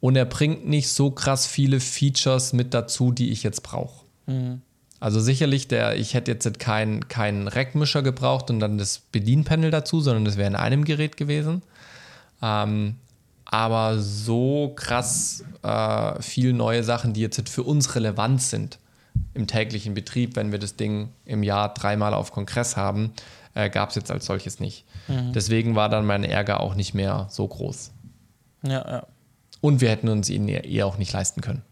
Und 0.00 0.16
er 0.16 0.24
bringt 0.24 0.66
nicht 0.66 0.88
so 0.88 1.10
krass 1.10 1.46
viele 1.46 1.80
Features 1.80 2.52
mit 2.52 2.74
dazu, 2.74 3.12
die 3.12 3.30
ich 3.30 3.42
jetzt 3.42 3.62
brauche. 3.62 4.04
Mhm. 4.26 4.62
Also 5.00 5.20
sicherlich, 5.20 5.68
der, 5.68 5.96
ich 5.96 6.14
hätte 6.14 6.30
jetzt 6.32 6.58
keinen 6.58 7.08
kein 7.08 7.46
Rackmischer 7.46 8.02
gebraucht 8.02 8.50
und 8.50 8.58
dann 8.60 8.78
das 8.78 8.98
Bedienpanel 9.12 9.70
dazu, 9.70 10.00
sondern 10.00 10.24
das 10.24 10.36
wäre 10.36 10.48
in 10.48 10.56
einem 10.56 10.84
Gerät 10.84 11.16
gewesen. 11.16 11.62
Ähm, 12.42 12.96
aber 13.54 14.00
so 14.00 14.72
krass 14.74 15.44
äh, 15.62 16.20
viel 16.20 16.52
neue 16.52 16.82
Sachen, 16.82 17.12
die 17.12 17.20
jetzt 17.20 17.48
für 17.48 17.62
uns 17.62 17.94
relevant 17.94 18.42
sind 18.42 18.80
im 19.32 19.46
täglichen 19.46 19.94
Betrieb, 19.94 20.34
wenn 20.34 20.50
wir 20.50 20.58
das 20.58 20.74
Ding 20.74 21.10
im 21.24 21.44
Jahr 21.44 21.72
dreimal 21.72 22.14
auf 22.14 22.32
Kongress 22.32 22.76
haben, 22.76 23.12
äh, 23.54 23.70
gab 23.70 23.90
es 23.90 23.94
jetzt 23.94 24.10
als 24.10 24.26
solches 24.26 24.58
nicht. 24.58 24.84
Mhm. 25.06 25.32
Deswegen 25.34 25.76
war 25.76 25.88
dann 25.88 26.04
mein 26.04 26.24
Ärger 26.24 26.58
auch 26.58 26.74
nicht 26.74 26.94
mehr 26.94 27.28
so 27.30 27.46
groß. 27.46 27.92
Ja, 28.64 28.72
ja. 28.72 29.06
Und 29.60 29.80
wir 29.80 29.88
hätten 29.88 30.08
uns 30.08 30.30
ihn 30.30 30.48
eh 30.48 30.82
auch 30.82 30.98
nicht 30.98 31.12
leisten 31.12 31.40
können. 31.40 31.62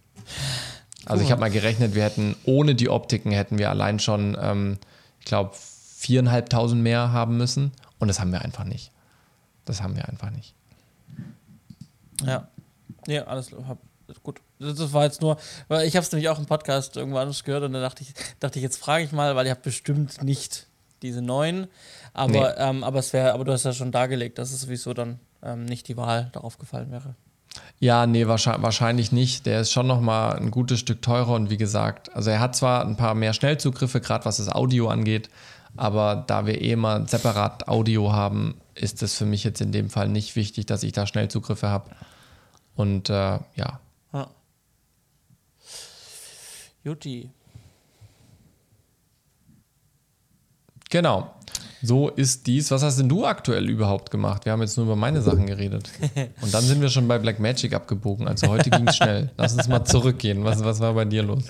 Also 1.04 1.24
ich 1.24 1.32
habe 1.32 1.40
mal 1.40 1.50
gerechnet, 1.50 1.96
wir 1.96 2.04
hätten 2.04 2.36
ohne 2.44 2.76
die 2.76 2.90
Optiken 2.90 3.32
hätten 3.32 3.58
wir 3.58 3.70
allein 3.70 3.98
schon, 3.98 4.36
ähm, 4.40 4.78
ich 5.18 5.24
glaube, 5.24 5.50
viereinhalbtausend 5.96 6.80
mehr 6.80 7.10
haben 7.10 7.36
müssen. 7.36 7.72
Und 7.98 8.06
das 8.06 8.20
haben 8.20 8.30
wir 8.30 8.42
einfach 8.42 8.62
nicht. 8.62 8.92
Das 9.64 9.82
haben 9.82 9.96
wir 9.96 10.08
einfach 10.08 10.30
nicht. 10.30 10.54
Ja. 12.24 12.48
Ja, 13.06 13.24
alles 13.24 13.50
hab, 13.66 13.78
gut. 14.22 14.40
Das 14.58 14.92
war 14.92 15.04
jetzt 15.04 15.20
nur, 15.20 15.36
weil 15.68 15.86
ich 15.86 15.96
habe 15.96 16.04
es 16.04 16.12
nämlich 16.12 16.28
auch 16.28 16.38
im 16.38 16.46
Podcast 16.46 16.96
irgendwo 16.96 17.18
anders 17.18 17.42
gehört 17.42 17.64
und 17.64 17.72
dann 17.72 17.82
dachte 17.82 18.02
ich, 18.02 18.14
dachte 18.38 18.58
ich 18.58 18.62
jetzt 18.62 18.78
frage 18.78 19.04
ich 19.04 19.12
mal, 19.12 19.34
weil 19.34 19.46
ihr 19.46 19.52
habt 19.52 19.62
bestimmt 19.62 20.22
nicht 20.22 20.66
diese 21.02 21.20
neuen, 21.20 21.66
aber, 22.14 22.54
nee. 22.54 22.54
ähm, 22.58 22.84
aber 22.84 23.00
es 23.00 23.12
wäre, 23.12 23.32
aber 23.32 23.44
du 23.44 23.52
hast 23.52 23.64
ja 23.64 23.72
schon 23.72 23.90
dargelegt, 23.90 24.38
dass 24.38 24.52
es 24.52 24.60
sowieso 24.60 24.94
dann 24.94 25.18
ähm, 25.42 25.64
nicht 25.64 25.88
die 25.88 25.96
Wahl 25.96 26.30
darauf 26.32 26.58
gefallen 26.58 26.92
wäre. 26.92 27.16
Ja, 27.80 28.06
nee, 28.06 28.26
wahrscheinlich 28.28 29.12
nicht. 29.12 29.44
Der 29.44 29.60
ist 29.60 29.72
schon 29.72 29.86
noch 29.86 30.00
mal 30.00 30.36
ein 30.36 30.50
gutes 30.50 30.78
Stück 30.78 31.02
teurer 31.02 31.34
und 31.34 31.50
wie 31.50 31.56
gesagt, 31.56 32.14
also 32.14 32.30
er 32.30 32.40
hat 32.40 32.54
zwar 32.56 32.86
ein 32.86 32.96
paar 32.96 33.14
mehr 33.14 33.34
Schnellzugriffe, 33.34 34.00
gerade 34.00 34.24
was 34.24 34.36
das 34.38 34.48
Audio 34.48 34.88
angeht, 34.88 35.28
aber 35.76 36.24
da 36.26 36.46
wir 36.46 36.60
eh 36.60 36.76
mal 36.76 37.08
separat 37.08 37.68
Audio 37.68 38.12
haben, 38.12 38.54
ist 38.74 39.02
es 39.02 39.16
für 39.16 39.24
mich 39.24 39.44
jetzt 39.44 39.60
in 39.60 39.72
dem 39.72 39.90
Fall 39.90 40.08
nicht 40.08 40.36
wichtig, 40.36 40.66
dass 40.66 40.82
ich 40.82 40.92
da 40.92 41.06
Schnellzugriffe 41.06 41.68
habe. 41.68 41.90
Und 42.74 43.10
äh, 43.10 43.12
ja. 43.12 43.80
ja. 44.12 44.30
Juti. 46.84 47.30
Genau. 50.90 51.34
So 51.82 52.10
ist 52.10 52.46
dies. 52.46 52.70
Was 52.70 52.82
hast 52.82 52.98
denn 52.98 53.08
du 53.08 53.26
aktuell 53.26 53.68
überhaupt 53.68 54.10
gemacht? 54.10 54.44
Wir 54.44 54.52
haben 54.52 54.62
jetzt 54.62 54.76
nur 54.76 54.86
über 54.86 54.94
meine 54.94 55.20
Sachen 55.20 55.46
geredet. 55.46 55.90
Und 56.40 56.54
dann 56.54 56.62
sind 56.62 56.80
wir 56.80 56.88
schon 56.88 57.08
bei 57.08 57.18
Black 57.18 57.40
Magic 57.40 57.74
abgebogen. 57.74 58.28
Also 58.28 58.48
heute 58.48 58.70
ging 58.70 58.86
es 58.86 58.96
schnell. 58.96 59.30
Lass 59.36 59.54
uns 59.54 59.66
mal 59.66 59.84
zurückgehen. 59.84 60.44
Was, 60.44 60.62
was 60.62 60.78
war 60.78 60.94
bei 60.94 61.04
dir 61.04 61.24
los? 61.24 61.42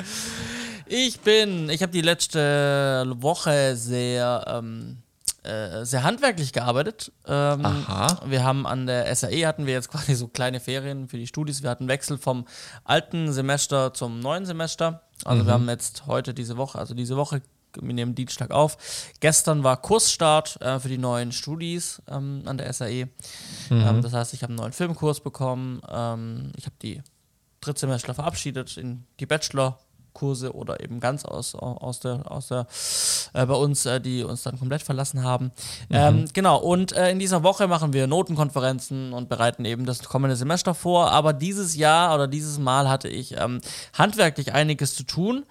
Ich 0.87 1.20
bin, 1.20 1.68
ich 1.68 1.82
habe 1.82 1.92
die 1.92 2.00
letzte 2.00 3.12
Woche 3.16 3.76
sehr, 3.76 4.44
ähm, 4.46 5.02
äh, 5.44 5.85
sehr 5.85 6.05
handwerklich 6.05 6.52
gearbeitet. 6.52 7.12
Ähm, 7.26 7.64
Aha. 7.64 8.20
Wir 8.26 8.44
haben 8.44 8.66
an 8.66 8.87
der 8.87 9.14
SAE 9.14 9.46
hatten 9.46 9.66
wir 9.66 9.72
jetzt 9.72 9.88
quasi 9.90 10.14
so 10.14 10.28
kleine 10.28 10.61
Ferien 10.61 11.09
für 11.09 11.16
die 11.16 11.26
Studis. 11.26 11.62
Wir 11.62 11.70
hatten 11.70 11.88
Wechsel 11.88 12.18
vom 12.18 12.46
alten 12.85 13.33
Semester 13.33 13.92
zum 13.92 14.20
neuen 14.20 14.46
Semester. 14.46 15.02
Also 15.24 15.46
wir 15.46 15.52
haben 15.52 15.68
jetzt 15.68 16.07
heute 16.07 16.35
diese 16.35 16.57
Woche, 16.57 16.78
also 16.78 16.94
diese 16.94 17.16
Woche, 17.16 17.42
wir 17.81 17.94
nehmen 17.94 18.14
Dienstag 18.14 18.50
auf. 18.50 18.76
Gestern 19.20 19.64
war 19.64 19.81
Kursstart 19.81 20.61
äh, 20.61 20.78
für 20.78 20.88
die 20.88 20.98
neuen 20.98 21.33
Studis 21.33 22.02
ähm, 22.09 22.42
an 22.44 22.59
der 22.59 22.72
SAE. 22.72 23.09
Ähm, 23.70 24.02
das 24.02 24.12
heißt, 24.12 24.35
ich 24.35 24.42
habe 24.42 24.50
einen 24.50 24.59
neuen 24.59 24.72
Filmkurs 24.72 25.20
bekommen. 25.20 25.81
Ähm, 25.88 26.52
ich 26.57 26.66
habe 26.66 26.76
die 26.83 27.02
Drittsemester 27.61 28.14
verabschiedet 28.14 28.76
in 28.76 29.05
die 29.20 29.26
Bachelor-Kurse 30.12 30.55
oder 30.55 30.83
eben 30.83 31.01
ganz 31.01 31.25
aus, 31.25 31.55
aus 31.55 32.01
der, 32.01 32.31
aus 32.31 32.48
der 32.48 32.66
äh, 33.33 33.46
bei 33.46 33.55
uns, 33.55 33.87
äh, 33.87 34.01
die 34.01 34.22
uns 34.22 34.42
dann 34.42 34.59
komplett 34.59 34.83
verlassen 34.83 35.22
haben. 35.22 35.53
Ähm, 35.90 36.27
genau, 36.33 36.59
und 36.59 36.92
äh, 36.92 37.11
in 37.11 37.18
dieser 37.18 37.42
Woche 37.42 37.66
machen 37.68 37.92
wir 37.92 38.07
Notenkonferenzen 38.07 39.12
und 39.12 39.29
bereiten 39.29 39.64
eben 39.64 39.87
das 39.87 40.03
kommende 40.05 40.37
Semester 40.37 40.75
vor. 40.75 41.11
Aber 41.11 41.33
dieses 41.33 41.77
Jahr 41.77 42.14
oder 42.14 42.29
dieses 42.29 42.59
Mal 42.59 42.88
hatte 42.88 43.09
ich 43.09 43.37
ähm, 43.38 43.61
handwerklich 43.94 44.53
einiges 44.53 44.94
zu 44.94 45.03
tun, 45.05 45.44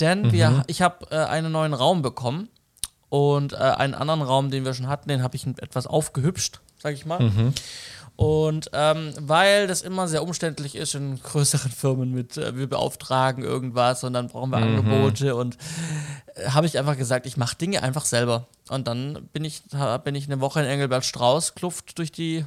denn 0.00 0.32
wir, 0.32 0.62
ich 0.66 0.82
habe 0.82 1.06
äh, 1.10 1.16
einen 1.16 1.52
neuen 1.52 1.74
Raum 1.74 2.02
bekommen. 2.02 2.48
Und 3.10 3.54
äh, 3.54 3.56
einen 3.56 3.94
anderen 3.94 4.20
Raum, 4.20 4.50
den 4.50 4.66
wir 4.66 4.74
schon 4.74 4.86
hatten, 4.86 5.08
den 5.08 5.22
habe 5.22 5.34
ich 5.34 5.46
etwas 5.46 5.86
aufgehübscht, 5.86 6.60
sag 6.78 6.92
ich 6.92 7.06
mal. 7.06 7.20
Und 8.18 8.70
ähm, 8.72 9.12
weil 9.20 9.68
das 9.68 9.82
immer 9.82 10.08
sehr 10.08 10.24
umständlich 10.24 10.74
ist 10.74 10.96
in 10.96 11.22
größeren 11.22 11.70
Firmen 11.70 12.12
mit, 12.12 12.36
äh, 12.36 12.56
wir 12.56 12.68
beauftragen 12.68 13.44
irgendwas 13.44 14.02
und 14.02 14.12
dann 14.12 14.26
brauchen 14.26 14.50
wir 14.50 14.56
Angebote 14.56 15.36
und 15.36 15.56
äh, 16.34 16.48
habe 16.48 16.66
ich 16.66 16.76
einfach 16.76 16.96
gesagt, 16.96 17.26
ich 17.26 17.36
mache 17.36 17.54
Dinge 17.54 17.80
einfach 17.80 18.04
selber. 18.04 18.48
Und 18.70 18.88
dann 18.88 19.28
bin 19.32 19.44
ich, 19.44 19.62
bin 20.02 20.16
ich 20.16 20.26
eine 20.26 20.40
Woche 20.40 20.58
in 20.58 20.66
Engelbert 20.66 21.04
Strauß 21.04 21.54
Kluft 21.54 21.96
durch 21.96 22.10
die 22.10 22.44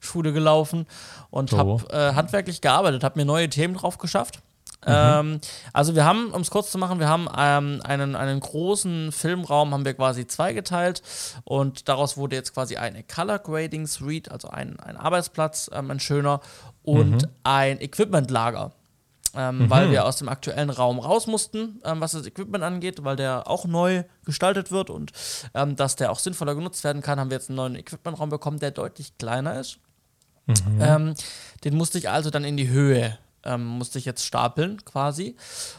Schule 0.00 0.32
gelaufen 0.32 0.86
und 1.28 1.50
So. 1.50 1.58
habe 1.58 1.84
äh, 1.90 2.14
handwerklich 2.14 2.62
gearbeitet, 2.62 3.04
habe 3.04 3.18
mir 3.18 3.26
neue 3.26 3.50
Themen 3.50 3.74
drauf 3.74 3.98
geschafft. 3.98 4.40
Ähm, 4.86 5.40
also 5.72 5.94
wir 5.94 6.04
haben, 6.04 6.30
um 6.30 6.42
es 6.42 6.50
kurz 6.50 6.70
zu 6.70 6.78
machen, 6.78 6.98
wir 6.98 7.08
haben 7.08 7.28
ähm, 7.36 7.80
einen, 7.84 8.16
einen 8.16 8.40
großen 8.40 9.12
Filmraum, 9.12 9.72
haben 9.72 9.84
wir 9.84 9.94
quasi 9.94 10.26
zweigeteilt 10.26 11.02
und 11.44 11.88
daraus 11.88 12.16
wurde 12.16 12.36
jetzt 12.36 12.54
quasi 12.54 12.76
eine 12.76 13.02
Color 13.02 13.38
Grading 13.38 13.86
Suite, 13.86 14.30
also 14.30 14.48
ein, 14.48 14.78
ein 14.80 14.96
Arbeitsplatz, 14.96 15.70
ähm, 15.72 15.90
ein 15.90 16.00
schöner 16.00 16.40
und 16.82 17.28
ein 17.44 17.80
Equipmentlager. 17.80 18.72
Ähm, 19.36 19.68
Weil 19.68 19.90
wir 19.90 20.04
aus 20.04 20.18
dem 20.18 20.28
aktuellen 20.28 20.70
Raum 20.70 21.00
raus 21.00 21.26
mussten, 21.26 21.80
ähm, 21.84 22.00
was 22.00 22.12
das 22.12 22.24
Equipment 22.24 22.62
angeht, 22.62 23.02
weil 23.02 23.16
der 23.16 23.48
auch 23.48 23.64
neu 23.64 24.04
gestaltet 24.24 24.70
wird 24.70 24.90
und 24.90 25.10
ähm, 25.54 25.74
dass 25.74 25.96
der 25.96 26.12
auch 26.12 26.20
sinnvoller 26.20 26.54
genutzt 26.54 26.84
werden 26.84 27.02
kann, 27.02 27.18
haben 27.18 27.30
wir 27.30 27.38
jetzt 27.38 27.50
einen 27.50 27.56
neuen 27.56 27.74
Equipmentraum 27.74 28.30
bekommen, 28.30 28.60
der 28.60 28.70
deutlich 28.70 29.18
kleiner 29.18 29.58
ist. 29.58 29.78
Ähm, 30.78 31.14
den 31.64 31.74
musste 31.74 31.98
ich 31.98 32.10
also 32.10 32.30
dann 32.30 32.44
in 32.44 32.56
die 32.56 32.68
Höhe, 32.68 33.18
ähm, 33.44 33.64
musste 33.64 33.98
ich 33.98 34.04
jetzt 34.04 34.24
stapeln 34.24 34.84
quasi. 34.84 35.36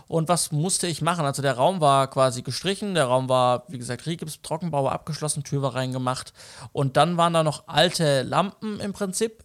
Und 0.08 0.30
was 0.30 0.51
musste 0.51 0.88
ich 0.88 1.01
machen? 1.01 1.25
Also 1.25 1.41
der 1.41 1.54
Raum 1.54 1.82
war 1.82 2.10
quasi 2.10 2.41
gestrichen, 2.41 2.95
der 2.95 3.06
Raum 3.06 3.30
war, 3.30 3.63
wie 3.67 3.78
gesagt, 3.78 4.06
Rigips, 4.06 4.41
Trockenbau 4.41 4.88
abgeschlossen, 4.88 5.43
Tür 5.43 5.62
war 5.62 5.75
reingemacht. 5.75 6.34
Und 6.71 6.97
dann 6.97 7.17
waren 7.17 7.34
da 7.34 7.43
noch 7.43 7.67
alte 7.67 8.23
Lampen 8.23 8.80
im 8.80 8.93
Prinzip, 8.93 9.43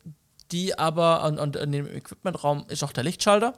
die 0.53 0.79
aber, 0.79 1.25
und, 1.25 1.39
und 1.39 1.57
in 1.57 1.73
dem 1.73 1.87
Equipmentraum 1.87 2.65
ist 2.69 2.83
auch 2.83 2.93
der 2.93 3.05
Lichtschalter. 3.05 3.55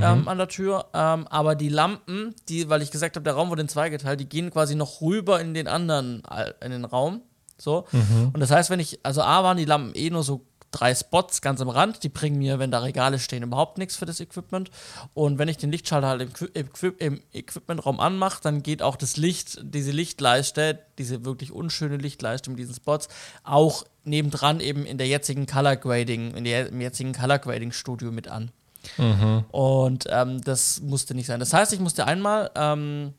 Ähm, 0.00 0.26
an 0.26 0.38
der 0.38 0.48
Tür, 0.48 0.86
ähm, 0.94 1.26
aber 1.28 1.54
die 1.54 1.68
Lampen, 1.68 2.34
die, 2.48 2.70
weil 2.70 2.80
ich 2.80 2.90
gesagt 2.90 3.16
habe, 3.16 3.24
der 3.24 3.34
Raum 3.34 3.50
wurde 3.50 3.60
in 3.60 3.68
zwei 3.68 3.90
geteilt, 3.90 4.20
die 4.20 4.28
gehen 4.28 4.50
quasi 4.50 4.74
noch 4.74 5.02
rüber 5.02 5.38
in 5.38 5.52
den 5.52 5.68
anderen, 5.68 6.22
in 6.64 6.70
den 6.70 6.86
Raum, 6.86 7.20
so. 7.58 7.84
Und 8.32 8.40
das 8.40 8.50
heißt, 8.50 8.70
wenn 8.70 8.80
ich, 8.80 9.00
also 9.02 9.20
A 9.20 9.44
waren 9.44 9.58
die 9.58 9.66
Lampen 9.66 9.94
eh 9.94 10.08
nur 10.08 10.22
so 10.22 10.46
drei 10.72 10.94
Spots 10.94 11.40
ganz 11.40 11.60
am 11.60 11.68
Rand, 11.68 12.02
die 12.02 12.08
bringen 12.08 12.38
mir, 12.38 12.58
wenn 12.58 12.70
da 12.72 12.80
Regale 12.80 13.18
stehen, 13.20 13.44
überhaupt 13.44 13.78
nichts 13.78 13.94
für 13.94 14.06
das 14.06 14.18
Equipment. 14.20 14.70
Und 15.14 15.38
wenn 15.38 15.46
ich 15.48 15.58
den 15.58 15.70
Lichtschalter 15.70 16.08
halt 16.08 16.22
im, 16.22 16.32
Qui- 16.32 16.50
Equi- 16.54 16.98
im 16.98 17.20
Equipmentraum 17.32 18.00
anmache, 18.00 18.40
dann 18.42 18.62
geht 18.64 18.82
auch 18.82 18.96
das 18.96 19.16
Licht, 19.16 19.60
diese 19.62 19.92
Lichtleiste, 19.92 20.80
diese 20.98 21.24
wirklich 21.24 21.52
unschöne 21.52 21.98
Lichtleiste 21.98 22.50
mit 22.50 22.58
diesen 22.58 22.74
Spots, 22.74 23.08
auch 23.44 23.84
nebendran 24.04 24.58
eben 24.58 24.84
in 24.84 24.98
der 24.98 25.06
jetzigen 25.06 25.46
Color 25.46 25.76
Grading, 25.76 26.34
in 26.34 26.44
der, 26.44 26.68
im 26.70 26.80
jetzigen 26.80 27.12
Color 27.12 27.38
Grading 27.38 27.70
Studio 27.72 28.10
mit 28.10 28.26
an. 28.28 28.50
Und 29.52 30.06
ähm, 30.10 30.40
das 30.40 30.80
musste 30.80 31.14
nicht 31.14 31.26
sein. 31.26 31.38
Das 31.38 31.52
heißt, 31.52 31.72
ich 31.72 31.78
musste 31.78 32.04
einmal 32.06 32.50
ähm, 32.56 33.12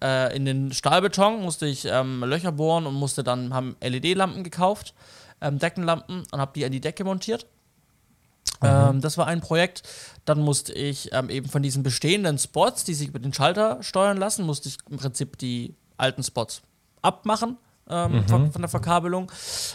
äh, 0.00 0.36
in 0.36 0.44
den 0.44 0.72
Stahlbeton 0.72 1.42
musste 1.42 1.66
ich 1.66 1.84
ähm, 1.84 2.22
Löcher 2.24 2.52
bohren 2.52 2.86
und 2.86 2.94
musste 2.94 3.24
dann 3.24 3.52
haben 3.54 3.74
LED-Lampen 3.80 4.44
gekauft, 4.44 4.94
ähm, 5.42 5.58
Deckenlampen 5.58 6.24
und 6.30 6.40
habe 6.40 6.52
die 6.54 6.64
an 6.64 6.72
die 6.72 6.80
Decke 6.80 7.04
montiert. 7.04 7.46
Ähm, 8.62 9.00
das 9.00 9.18
war 9.18 9.26
ein 9.26 9.40
Projekt. 9.40 9.82
Dann 10.24 10.40
musste 10.40 10.72
ich 10.72 11.12
ähm, 11.12 11.30
eben 11.30 11.48
von 11.48 11.62
diesen 11.62 11.82
bestehenden 11.82 12.38
Spots, 12.38 12.84
die 12.84 12.94
sich 12.94 13.08
über 13.08 13.18
den 13.18 13.32
Schalter 13.32 13.82
steuern 13.82 14.16
lassen, 14.16 14.46
musste 14.46 14.68
ich 14.68 14.78
im 14.88 14.98
Prinzip 14.98 15.38
die 15.38 15.74
alten 15.96 16.22
Spots 16.22 16.62
abmachen 17.02 17.58
ähm, 17.88 18.26
von, 18.28 18.52
von 18.52 18.62
der 18.62 18.68
Verkabelung 18.68 19.30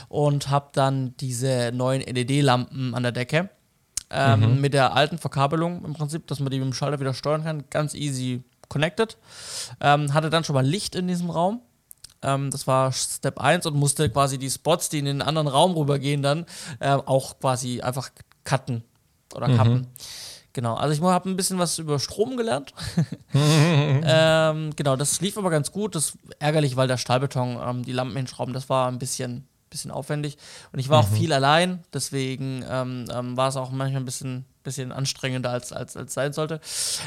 und 0.10 0.50
habe 0.50 0.70
dann 0.74 1.16
diese 1.18 1.72
neuen 1.74 2.02
LED-Lampen 2.02 2.96
an 2.96 3.04
der 3.04 3.12
Decke 3.12 3.50
ähm, 4.10 4.62
mit 4.62 4.74
der 4.74 4.96
alten 4.96 5.18
Verkabelung 5.18 5.84
im 5.84 5.94
Prinzip, 5.94 6.28
dass 6.28 6.40
man 6.40 6.50
die 6.50 6.60
mit 6.60 6.68
dem 6.68 6.74
Schalter 6.74 7.00
wieder 7.00 7.14
steuern 7.14 7.44
kann, 7.44 7.64
ganz 7.70 7.94
easy 7.94 8.44
connected. 8.70 9.18
Ähm, 9.82 10.14
hatte 10.14 10.30
dann 10.30 10.44
schon 10.44 10.54
mal 10.54 10.66
Licht 10.66 10.96
in 10.96 11.08
diesem 11.08 11.30
Raum. 11.30 11.62
Ähm, 12.28 12.52
das 12.52 12.68
war 12.68 12.92
Step 12.92 13.40
1 13.40 13.66
und 13.66 13.76
musste 13.76 14.10
quasi 14.10 14.38
die 14.38 14.50
Spots, 14.50 14.90
die 14.90 15.00
in 15.00 15.06
den 15.06 15.22
anderen 15.22 15.48
Raum 15.48 15.76
rübergehen, 15.76 16.22
dann 16.22 16.46
äh, 16.80 16.90
auch 16.92 17.40
quasi 17.40 17.82
einfach 17.82 18.10
cutten 18.44 18.84
oder 19.34 19.48
kappen. 19.56 19.88
Genau, 20.58 20.74
also 20.74 20.92
ich 20.92 21.02
habe 21.02 21.30
ein 21.30 21.36
bisschen 21.36 21.60
was 21.60 21.78
über 21.78 22.00
Strom 22.00 22.36
gelernt. 22.36 22.74
ähm, 23.36 24.72
genau, 24.76 24.96
das 24.96 25.22
lief 25.22 25.38
aber 25.38 25.52
ganz 25.52 25.72
gut. 25.72 25.94
Das 25.94 26.06
ist 26.06 26.18
ärgerlich, 26.40 26.76
weil 26.76 26.88
der 26.88 26.98
Stahlbeton, 26.98 27.60
ähm, 27.64 27.84
die 27.84 27.92
Lampen 27.92 28.18
hinschrauben, 28.18 28.56
das 28.56 28.68
war 28.68 28.88
ein 28.88 28.98
bisschen, 28.98 29.48
bisschen 29.70 29.92
aufwendig. 29.92 30.36
Und 30.74 30.80
ich 30.80 30.90
war 30.90 31.02
auch 31.02 31.08
viel 31.08 31.32
allein, 31.32 31.84
deswegen 31.94 32.66
ähm, 32.68 33.06
ähm, 33.14 33.38
war 33.38 33.50
es 33.50 33.56
auch 33.56 33.70
manchmal 33.70 34.02
ein 34.02 34.06
bisschen, 34.06 34.46
bisschen 34.64 34.92
anstrengender, 34.92 35.52
als, 35.52 35.72
als, 35.72 35.96
als 35.96 36.16
sein 36.16 36.34
sollte. 36.34 36.60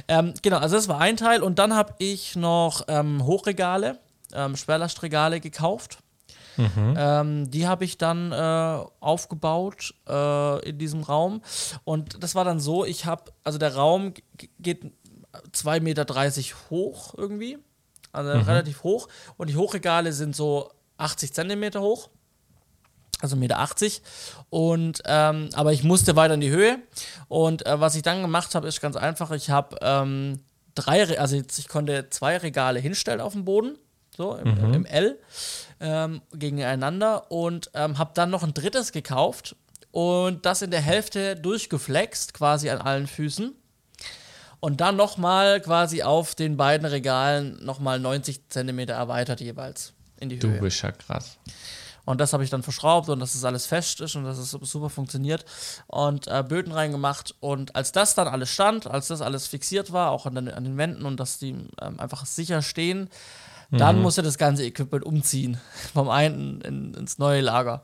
Ähm, 0.07 0.33
genau, 0.43 0.59
also 0.59 0.77
das 0.77 0.87
war 0.87 1.01
ein 1.01 1.17
Teil. 1.17 1.43
Und 1.43 1.59
dann 1.59 1.75
habe 1.75 1.95
ich 1.99 2.37
noch 2.37 2.83
ähm, 2.87 3.27
Hochregale, 3.27 3.99
ähm, 4.35 4.57
Schwerlastregale 4.57 5.41
gekauft. 5.41 5.99
Ähm, 6.99 7.51
die 7.51 7.67
habe 7.67 7.85
ich 7.85 7.97
dann 7.97 8.33
äh, 8.33 8.85
aufgebaut 9.01 9.95
äh, 10.09 10.69
in 10.69 10.79
diesem 10.79 11.03
Raum. 11.03 11.43
Und 11.85 12.23
das 12.23 12.35
war 12.35 12.45
dann 12.45 12.61
so, 12.61 12.85
ich 12.85 13.07
habe, 13.07 13.33
also 13.45 13.59
der 13.59 13.75
Raum 13.77 14.13
geht 14.59 14.85
2,30 15.53 15.81
Meter 15.81 16.07
hoch 16.71 17.15
irgendwie. 17.17 17.59
Also 18.13 18.33
relativ 18.33 18.83
hoch. 18.83 19.09
Und 19.37 19.49
die 19.49 19.57
Hochregale 19.57 20.13
sind 20.13 20.35
so 20.37 20.71
80 20.99 21.33
Zentimeter 21.33 21.81
hoch. 21.81 22.11
Also 23.23 23.37
1,80 23.37 23.39
Meter. 23.39 23.69
Und, 24.51 25.03
ähm, 25.07 25.51
aber 25.55 25.73
ich 25.73 25.85
musste 25.85 26.17
weiter 26.17 26.35
in 26.35 26.41
die 26.41 26.51
Höhe. 26.51 26.79
Und 27.29 27.65
äh, 27.65 27.81
was 27.81 27.95
ich 27.95 28.03
dann 28.03 28.23
gemacht 28.23 28.55
habe, 28.55 28.67
ist 28.69 28.81
ganz 28.81 28.97
einfach. 28.97 29.31
Ich 29.31 29.49
habe 29.51 29.77
ähm, 29.81 30.41
drei, 30.75 31.05
Re- 31.05 31.21
also 31.21 31.37
ich 31.37 31.69
konnte 31.69 32.11
zwei 32.11 32.37
Regale 32.39 32.81
hinstellen 32.81 33.21
auf 33.21 33.33
dem 33.33 33.45
Boden. 33.45 33.79
So, 34.21 34.35
im, 34.35 34.75
im 34.75 34.85
L 34.85 35.19
ähm, 35.81 36.21
gegeneinander 36.35 37.33
und 37.33 37.71
ähm, 37.73 37.97
habe 37.97 38.11
dann 38.13 38.29
noch 38.29 38.43
ein 38.43 38.53
drittes 38.53 38.93
gekauft 38.93 39.57
und 39.93 40.45
das 40.45 40.61
in 40.61 40.71
der 40.71 40.83
Hälfte 40.83 41.37
durchgeflext, 41.37 42.35
quasi 42.35 42.69
an 42.69 42.83
allen 42.83 43.07
Füßen. 43.07 43.55
Und 44.61 44.83
dann 44.83 44.97
nochmal 44.97 45.63
quasi 45.63 46.03
auf 46.03 46.35
den 46.35 46.59
beiden 46.59 46.87
Regalen 46.87 47.65
nochmal 47.65 47.99
90 47.99 48.51
Zentimeter 48.51 48.93
erweitert 48.93 49.41
jeweils 49.41 49.95
in 50.19 50.29
die 50.29 50.39
Du 50.39 50.49
Höhe. 50.49 50.61
bist 50.61 50.83
ja 50.83 50.93
krass. 50.93 51.39
Und 52.05 52.21
das 52.21 52.35
habe 52.35 52.45
ich 52.45 52.51
dann 52.51 52.63
verschraubt 52.63 53.09
und 53.09 53.21
dass 53.21 53.35
es 53.35 53.45
alles 53.45 53.65
fest 53.65 54.03
ist 54.03 54.17
und 54.17 54.25
dass 54.25 54.37
es 54.37 54.51
super 54.51 54.91
funktioniert. 54.91 55.47
Und 55.87 56.27
äh, 56.27 56.45
Böden 56.47 56.73
reingemacht. 56.73 57.35
Und 57.41 57.75
als 57.75 57.93
das 57.93 58.15
dann 58.15 58.29
alles 58.29 58.51
stand, 58.51 58.87
als 58.87 59.09
das 59.09 59.23
alles 59.23 59.47
fixiert 59.47 59.93
war, 59.93 60.11
auch 60.11 60.27
an 60.27 60.35
den, 60.35 60.51
an 60.51 60.65
den 60.65 60.77
Wänden 60.77 61.07
und 61.07 61.19
dass 61.19 61.39
die 61.39 61.57
ähm, 61.81 61.99
einfach 61.99 62.27
sicher 62.27 62.61
stehen, 62.61 63.09
dann 63.71 64.03
musste 64.03 64.23
das 64.23 64.39
ganze 64.39 64.65
Equipment 64.65 65.05
umziehen. 65.05 65.61
Vom 65.95 66.09
einen 66.09 66.61
in, 66.63 66.95
ins 66.95 67.19
neue 67.19 67.41
Lager. 67.41 67.83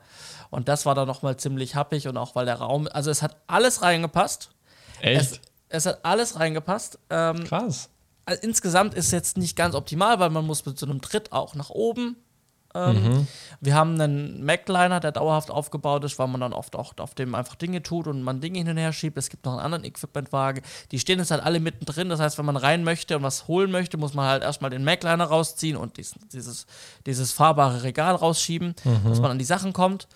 Und 0.49 0.67
das 0.67 0.85
war 0.85 0.95
dann 0.95 1.07
nochmal 1.07 1.37
ziemlich 1.37 1.75
happig 1.75 2.07
und 2.07 2.17
auch 2.17 2.35
weil 2.35 2.45
der 2.45 2.55
Raum, 2.55 2.87
also 2.91 3.11
es 3.11 3.21
hat 3.21 3.37
alles 3.47 3.81
reingepasst. 3.81 4.49
Es, 5.01 5.33
Echt? 5.33 5.41
es 5.69 5.85
hat 5.85 5.99
alles 6.03 6.39
reingepasst. 6.39 6.99
Ähm, 7.09 7.43
krass. 7.43 7.89
also 8.25 8.41
insgesamt 8.41 8.93
ist 8.93 9.11
jetzt 9.11 9.37
nicht 9.37 9.55
ganz 9.55 9.75
optimal, 9.75 10.19
weil 10.19 10.29
man 10.29 10.45
muss 10.45 10.65
mit 10.65 10.79
so 10.79 10.85
einem 10.85 11.01
Tritt 11.01 11.31
auch 11.31 11.55
nach 11.55 11.69
oben 11.69 12.15
Ähm, 12.77 13.27
Wir 13.59 13.75
haben 13.75 13.99
einen 13.99 14.43
Macliner, 14.45 14.99
der 14.99 15.11
dauerhaft 15.11 15.49
aufgebaut 15.49 16.03
ist, 16.03 16.19
weil 16.19 16.27
man 16.27 16.41
dann 16.41 16.53
oft 16.53 16.75
auch 16.75 16.93
auf 16.99 17.15
dem 17.15 17.33
einfach 17.33 17.55
Dinge 17.55 17.81
tut 17.81 18.07
und 18.07 18.21
man 18.21 18.39
Dinge 18.39 18.59
hin 18.59 18.69
und 18.69 18.77
her 18.77 18.93
schiebt. 18.93 19.17
Es 19.17 19.29
gibt 19.29 19.45
noch 19.45 19.53
einen 19.53 19.61
anderen 19.61 19.83
Equipmentwagen. 19.83 20.61
Die 20.91 20.99
stehen 20.99 21.19
jetzt 21.19 21.31
halt 21.31 21.43
alle 21.43 21.59
mittendrin. 21.59 22.09
Das 22.09 22.19
heißt, 22.19 22.37
wenn 22.37 22.45
man 22.45 22.57
rein 22.57 22.83
möchte 22.83 23.17
und 23.17 23.23
was 23.23 23.47
holen 23.47 23.71
möchte, 23.71 23.97
muss 23.97 24.13
man 24.13 24.27
halt 24.27 24.43
erstmal 24.43 24.69
den 24.69 24.83
Macliner 24.83 25.25
rausziehen 25.25 25.75
und 25.75 25.97
dies, 25.97 26.13
dieses, 26.31 26.67
dieses 27.05 27.31
fahrbare 27.31 27.83
Regal 27.83 28.15
rausschieben, 28.15 28.75
dass 29.05 29.19
man 29.21 29.31
an 29.31 29.39
die 29.39 29.45
Sachen 29.45 29.73
kommt. 29.73 30.07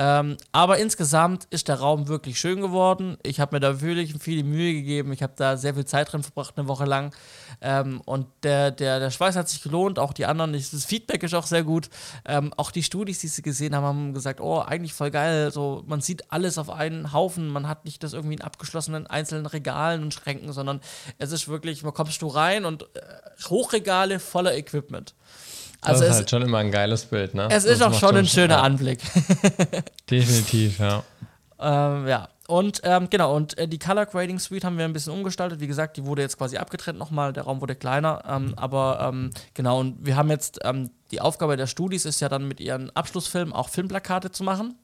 Ähm, 0.00 0.36
aber 0.52 0.78
insgesamt 0.78 1.48
ist 1.50 1.66
der 1.66 1.80
Raum 1.80 2.06
wirklich 2.06 2.38
schön 2.38 2.60
geworden. 2.60 3.18
Ich 3.24 3.40
habe 3.40 3.56
mir 3.56 3.60
da 3.60 3.80
wirklich 3.80 4.14
viel 4.20 4.44
Mühe 4.44 4.72
gegeben. 4.72 5.12
Ich 5.12 5.24
habe 5.24 5.32
da 5.34 5.56
sehr 5.56 5.74
viel 5.74 5.86
Zeit 5.86 6.12
drin 6.12 6.22
verbracht, 6.22 6.56
eine 6.56 6.68
Woche 6.68 6.84
lang. 6.84 7.12
Ähm, 7.60 8.00
und 8.04 8.28
der, 8.44 8.70
der, 8.70 9.00
der 9.00 9.10
Schweiß 9.10 9.34
hat 9.34 9.48
sich 9.48 9.60
gelohnt. 9.60 9.98
Auch 9.98 10.12
die 10.12 10.24
anderen, 10.24 10.52
das 10.52 10.84
Feedback 10.84 11.24
ist 11.24 11.34
auch 11.34 11.46
sehr 11.46 11.64
gut. 11.64 11.90
Ähm, 12.24 12.54
auch 12.56 12.70
die 12.70 12.84
Studis, 12.84 13.18
die 13.18 13.26
sie 13.26 13.42
gesehen 13.42 13.74
haben, 13.74 13.84
haben 13.84 14.14
gesagt: 14.14 14.40
Oh, 14.40 14.60
eigentlich 14.60 14.94
voll 14.94 15.10
geil. 15.10 15.50
So, 15.50 15.82
man 15.88 16.00
sieht 16.00 16.30
alles 16.30 16.58
auf 16.58 16.70
einen 16.70 17.12
Haufen. 17.12 17.48
Man 17.48 17.66
hat 17.66 17.84
nicht 17.84 18.04
das 18.04 18.12
irgendwie 18.12 18.36
in 18.36 18.42
abgeschlossenen 18.42 19.08
einzelnen 19.08 19.46
Regalen 19.46 20.04
und 20.04 20.14
Schränken, 20.14 20.52
sondern 20.52 20.80
es 21.18 21.32
ist 21.32 21.48
wirklich, 21.48 21.82
man 21.82 21.92
kommst 21.92 22.22
du 22.22 22.28
rein 22.28 22.64
und 22.66 22.84
äh, 22.84 23.00
Hochregale 23.48 24.20
voller 24.20 24.56
Equipment. 24.56 25.16
Also 25.80 26.00
das 26.00 26.08
ist 26.08 26.10
es, 26.10 26.16
halt 26.18 26.30
schon 26.30 26.42
immer 26.42 26.58
ein 26.58 26.70
geiles 26.70 27.04
Bild, 27.04 27.34
ne? 27.34 27.48
es 27.50 27.64
ist 27.64 27.80
Das 27.80 27.94
auch 27.94 27.98
schon 27.98 28.16
ein 28.16 28.26
schöner 28.26 28.56
ja, 28.56 28.62
Anblick. 28.62 29.00
Definitiv, 30.10 30.80
ja. 30.80 31.04
Ähm, 31.60 32.06
ja. 32.08 32.28
Und 32.48 32.80
ähm, 32.82 33.08
genau, 33.10 33.36
und 33.36 33.58
äh, 33.58 33.68
die 33.68 33.78
Color 33.78 34.06
Grading 34.06 34.38
Suite 34.38 34.64
haben 34.64 34.78
wir 34.78 34.86
ein 34.86 34.94
bisschen 34.94 35.12
umgestaltet. 35.12 35.60
Wie 35.60 35.66
gesagt, 35.66 35.98
die 35.98 36.06
wurde 36.06 36.22
jetzt 36.22 36.38
quasi 36.38 36.56
abgetrennt 36.56 36.98
nochmal, 36.98 37.34
der 37.34 37.42
Raum 37.42 37.60
wurde 37.60 37.74
kleiner. 37.74 38.22
Ähm, 38.26 38.54
aber 38.56 39.10
ähm, 39.12 39.30
genau, 39.52 39.78
und 39.80 40.04
wir 40.04 40.16
haben 40.16 40.30
jetzt, 40.30 40.58
ähm, 40.64 40.90
die 41.10 41.20
Aufgabe 41.20 41.58
der 41.58 41.66
Studis 41.66 42.06
ist 42.06 42.20
ja 42.20 42.30
dann 42.30 42.48
mit 42.48 42.58
ihren 42.58 42.88
Abschlussfilmen 42.96 43.52
auch 43.52 43.68
Filmplakate 43.68 44.30
zu 44.30 44.44
machen. 44.44 44.76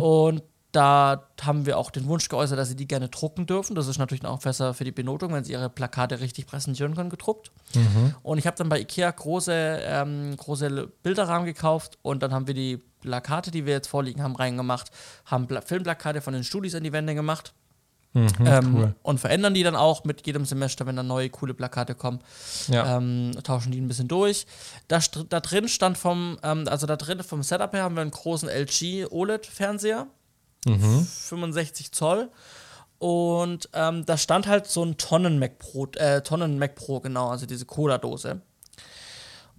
Und 0.00 0.42
da 0.72 1.28
haben 1.40 1.64
wir 1.64 1.78
auch 1.78 1.90
den 1.90 2.06
Wunsch 2.08 2.28
geäußert, 2.28 2.58
dass 2.58 2.68
sie 2.68 2.76
die 2.76 2.86
gerne 2.86 3.08
drucken 3.08 3.46
dürfen. 3.46 3.74
Das 3.74 3.86
ist 3.86 3.98
natürlich 3.98 4.24
auch 4.26 4.40
besser 4.40 4.74
für 4.74 4.84
die 4.84 4.92
Benotung, 4.92 5.32
wenn 5.32 5.44
sie 5.44 5.52
ihre 5.52 5.70
Plakate 5.70 6.20
richtig 6.20 6.46
präsentieren 6.46 6.94
können, 6.94 7.08
gedruckt. 7.08 7.50
Und 8.22 8.38
ich 8.38 8.46
habe 8.46 8.56
dann 8.56 8.68
bei 8.68 8.80
Ikea 8.80 9.10
große, 9.10 9.52
ähm, 9.52 10.36
große 10.36 10.88
Bilderrahmen 11.02 11.46
gekauft 11.46 11.98
und 12.02 12.22
dann 12.22 12.34
haben 12.34 12.46
wir 12.46 12.54
die 12.54 12.82
Plakate, 13.00 13.50
die 13.50 13.64
wir 13.64 13.72
jetzt 13.72 13.86
vorliegen 13.86 14.22
haben, 14.22 14.36
reingemacht, 14.36 14.90
haben 15.24 15.46
Pla 15.46 15.60
Filmplakate 15.62 16.20
von 16.20 16.34
den 16.34 16.44
Studis 16.44 16.74
an 16.74 16.82
die 16.82 16.92
Wände 16.92 17.14
gemacht. 17.14 17.54
ähm, 18.40 18.74
cool. 18.74 18.94
Und 19.02 19.20
verändern 19.20 19.54
die 19.54 19.62
dann 19.62 19.76
auch 19.76 20.04
mit 20.04 20.26
jedem 20.26 20.44
Semester, 20.44 20.86
wenn 20.86 20.96
dann 20.96 21.06
neue 21.06 21.30
coole 21.30 21.54
Plakate 21.54 21.94
kommen. 21.94 22.20
Ja. 22.68 22.96
Ähm, 22.96 23.32
tauschen 23.42 23.70
die 23.70 23.80
ein 23.80 23.88
bisschen 23.88 24.08
durch. 24.08 24.46
Da, 24.88 24.98
da 25.28 25.40
drin 25.40 25.68
stand 25.68 25.96
vom, 25.98 26.38
ähm, 26.42 26.64
also 26.68 26.86
da 26.86 26.96
drin 26.96 27.22
vom 27.22 27.42
Setup 27.42 27.72
her 27.72 27.82
haben 27.82 27.94
wir 27.94 28.02
einen 28.02 28.10
großen 28.10 28.48
LG 28.48 29.06
OLED-Fernseher. 29.10 30.06
65 30.66 31.92
Zoll. 31.92 32.30
Und 32.98 33.68
ähm, 33.74 34.04
da 34.06 34.16
stand 34.16 34.48
halt 34.48 34.66
so 34.66 34.84
ein 34.84 34.96
Tonnen 34.96 35.38
Mac 35.38 35.58
Pro, 35.58 35.86
äh, 35.96 36.20
Tonnen 36.22 36.58
Mac 36.58 36.74
Pro, 36.74 37.00
genau, 37.00 37.28
also 37.28 37.46
diese 37.46 37.64
Cola-Dose. 37.64 38.42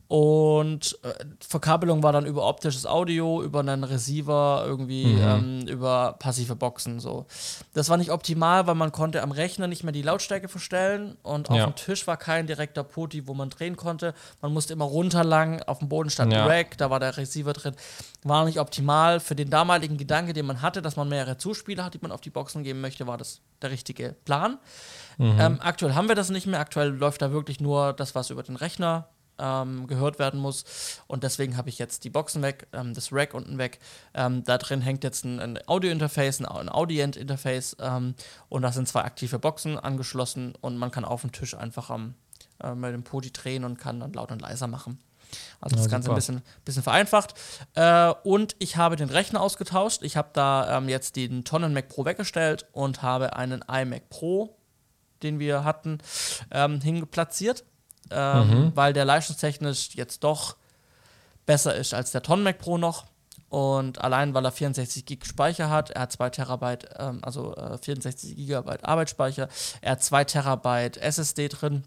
Und 0.09 0.97
äh, 1.03 1.13
Verkabelung 1.39 2.01
war 2.01 2.11
dann 2.11 2.25
über 2.25 2.47
optisches 2.47 2.87
Audio, 2.87 3.43
über 3.43 3.59
einen 3.59 3.83
Receiver, 3.83 4.63
irgendwie 4.65 5.03
ähm, 5.03 5.67
über 5.67 6.15
passive 6.17 6.55
Boxen. 6.55 6.99
So. 6.99 7.27
Das 7.75 7.89
war 7.89 7.97
nicht 7.97 8.09
optimal, 8.09 8.65
weil 8.65 8.73
man 8.73 8.91
konnte 8.91 9.21
am 9.21 9.31
Rechner 9.31 9.67
nicht 9.67 9.83
mehr 9.83 9.91
die 9.93 10.01
Lautstärke 10.01 10.47
verstellen 10.47 11.15
und 11.21 11.51
auf 11.51 11.57
Ja. 11.57 11.67
dem 11.67 11.75
Tisch 11.75 12.07
war 12.07 12.17
kein 12.17 12.47
direkter 12.47 12.83
Poti, 12.83 13.27
wo 13.27 13.35
man 13.35 13.51
drehen 13.51 13.75
konnte. 13.77 14.15
Man 14.41 14.51
musste 14.51 14.73
immer 14.73 14.85
runterlangen, 14.85 15.61
auf 15.61 15.77
dem 15.77 15.89
Boden 15.89 16.09
stand 16.09 16.33
Ja. 16.33 16.47
Rack, 16.47 16.75
da 16.79 16.89
war 16.89 16.99
der 16.99 17.15
Receiver 17.15 17.53
drin. 17.53 17.75
War 18.23 18.45
nicht 18.45 18.59
optimal. 18.59 19.19
Für 19.19 19.35
den 19.35 19.51
damaligen 19.51 19.97
Gedanke, 19.97 20.33
den 20.33 20.47
man 20.47 20.63
hatte, 20.63 20.81
dass 20.81 20.95
man 20.95 21.07
mehrere 21.07 21.37
Zuspieler 21.37 21.85
hat, 21.85 21.93
die 21.93 21.99
man 22.01 22.11
auf 22.11 22.21
die 22.21 22.31
Boxen 22.31 22.63
geben 22.63 22.81
möchte, 22.81 23.05
war 23.05 23.19
das 23.19 23.41
der 23.61 23.69
richtige 23.69 24.15
Plan. 24.25 24.57
Ähm, 25.19 25.59
aktuell 25.61 25.93
haben 25.93 26.07
wir 26.07 26.15
das 26.15 26.29
nicht 26.31 26.47
mehr. 26.47 26.59
Aktuell 26.61 26.89
läuft 26.89 27.21
da 27.21 27.31
wirklich 27.31 27.59
nur 27.61 27.93
das, 27.93 28.15
was 28.15 28.31
über 28.31 28.41
den 28.41 28.55
Rechner 28.55 29.07
ähm, 29.39 29.87
gehört 29.87 30.19
werden 30.19 30.39
muss. 30.39 31.01
Und 31.07 31.23
deswegen 31.23 31.57
habe 31.57 31.69
ich 31.69 31.79
jetzt 31.79 32.03
die 32.03 32.09
Boxen 32.09 32.41
weg, 32.41 32.67
ähm, 32.73 32.93
das 32.93 33.11
Rack 33.11 33.33
unten 33.33 33.57
weg. 33.57 33.79
Ähm, 34.13 34.43
da 34.43 34.57
drin 34.57 34.81
hängt 34.81 35.03
jetzt 35.03 35.25
ein, 35.25 35.39
ein 35.39 35.59
Audio-Interface, 35.67 36.41
ein, 36.41 36.45
ein 36.45 36.69
Audient-Interface 36.69 37.77
ähm, 37.79 38.15
und 38.49 38.61
da 38.61 38.71
sind 38.71 38.87
zwei 38.87 39.03
aktive 39.03 39.39
Boxen 39.39 39.77
angeschlossen 39.77 40.53
und 40.61 40.77
man 40.77 40.91
kann 40.91 41.05
auf 41.05 41.21
dem 41.21 41.31
Tisch 41.31 41.55
einfach 41.55 41.89
äh, 42.61 42.75
mit 42.75 42.93
dem 42.93 43.03
Podi 43.03 43.31
drehen 43.31 43.63
und 43.63 43.79
kann 43.79 43.99
dann 43.99 44.13
laut 44.13 44.31
und 44.31 44.41
leiser 44.41 44.67
machen. 44.67 44.99
Also 45.61 45.75
das 45.75 45.85
Ja, 45.85 45.91
Ganze 45.91 46.09
ein 46.09 46.15
bisschen, 46.15 46.41
bisschen 46.65 46.83
vereinfacht. 46.83 47.33
Äh, 47.75 48.13
und 48.23 48.55
ich 48.59 48.77
habe 48.77 48.95
den 48.95 49.09
Rechner 49.09 49.41
ausgetauscht. 49.41 50.01
Ich 50.03 50.17
habe 50.17 50.29
da 50.33 50.77
ähm, 50.77 50.89
jetzt 50.89 51.15
den 51.15 51.43
Tonnen 51.43 51.73
Mac 51.73 51.89
Pro 51.89 52.05
weggestellt 52.05 52.65
und 52.71 53.01
habe 53.01 53.35
einen 53.35 53.63
iMac 53.69 54.09
Pro, 54.09 54.57
den 55.23 55.39
wir 55.39 55.63
hatten, 55.63 55.99
ähm, 56.51 56.81
hingeplatziert, 56.81 57.65
ähm, 58.11 58.71
weil 58.75 58.93
der 58.93 59.05
leistungstechnisch 59.05 59.89
jetzt 59.93 60.23
doch 60.23 60.55
besser 61.45 61.75
ist 61.75 61.93
als 61.93 62.11
der 62.11 62.21
Tonnen 62.21 62.43
Mac 62.43 62.59
Pro 62.59 62.77
noch. 62.77 63.05
Und 63.49 63.99
allein, 64.01 64.35
weil 64.35 64.45
er 64.45 64.51
64 64.51 65.05
Gig 65.05 65.25
Speicher 65.25 65.71
hat, 65.71 65.89
er 65.89 66.03
hat 66.03 66.11
2 66.11 66.29
Terabyte, 66.29 66.89
ähm, 66.99 67.19
also 67.23 67.55
äh, 67.55 67.79
64 67.79 68.35
Gigabyte 68.35 68.85
Arbeitsspeicher, 68.85 69.49
er 69.81 69.93
hat 69.93 70.03
2 70.03 70.23
Terabyte 70.25 70.97
SSD 70.97 71.47
drin. 71.47 71.83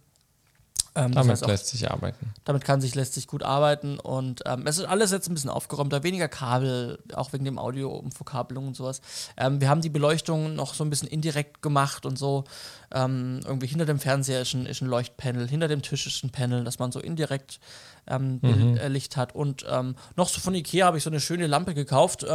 Ähm, 0.94 1.12
das 1.12 1.14
Damit 1.14 1.30
heißt 1.32 1.44
auch, 1.44 1.48
lässt 1.48 1.66
sich 1.68 1.90
arbeiten. 1.90 2.34
damit 2.44 2.64
kann 2.64 2.80
sich, 2.82 2.94
lässt 2.94 3.14
sich 3.14 3.26
gut 3.26 3.42
arbeiten 3.42 3.98
und 3.98 4.42
ähm, 4.44 4.66
es 4.66 4.76
ist 4.76 4.84
alles 4.84 5.10
jetzt 5.10 5.26
ein 5.28 5.34
bisschen 5.34 5.48
aufgeräumter, 5.48 6.02
weniger 6.02 6.28
Kabel, 6.28 6.98
auch 7.14 7.32
wegen 7.32 7.44
dem 7.46 7.58
Audio 7.58 7.90
und 7.90 8.12
Verkabelung 8.12 8.66
und 8.68 8.76
sowas. 8.76 9.00
Ähm, 9.38 9.60
wir 9.60 9.70
haben 9.70 9.80
die 9.80 9.88
Beleuchtung 9.88 10.54
noch 10.54 10.74
so 10.74 10.84
ein 10.84 10.90
bisschen 10.90 11.08
indirekt 11.08 11.62
gemacht 11.62 12.04
und 12.04 12.18
so. 12.18 12.44
Ähm, 12.94 13.40
irgendwie 13.44 13.68
hinter 13.68 13.86
dem 13.86 13.98
Fernseher 13.98 14.42
ist 14.42 14.52
ein, 14.52 14.66
ist 14.66 14.82
ein 14.82 14.88
Leuchtpanel, 14.88 15.48
hinter 15.48 15.68
dem 15.68 15.80
Tisch 15.80 16.06
ist 16.06 16.24
ein 16.24 16.30
Panel, 16.30 16.62
dass 16.64 16.78
man 16.78 16.92
so 16.92 17.00
indirekt 17.00 17.58
ähm, 18.06 18.40
Bild, 18.40 18.78
äh, 18.78 18.88
Licht 18.88 19.16
hat. 19.16 19.34
Und 19.34 19.64
ähm, 19.70 19.94
noch 20.16 20.28
so 20.28 20.40
von 20.40 20.54
Ikea 20.54 20.84
habe 20.86 20.98
ich 20.98 21.04
so 21.04 21.10
eine 21.10 21.20
schöne 21.20 21.46
Lampe 21.46 21.72
gekauft. 21.72 22.26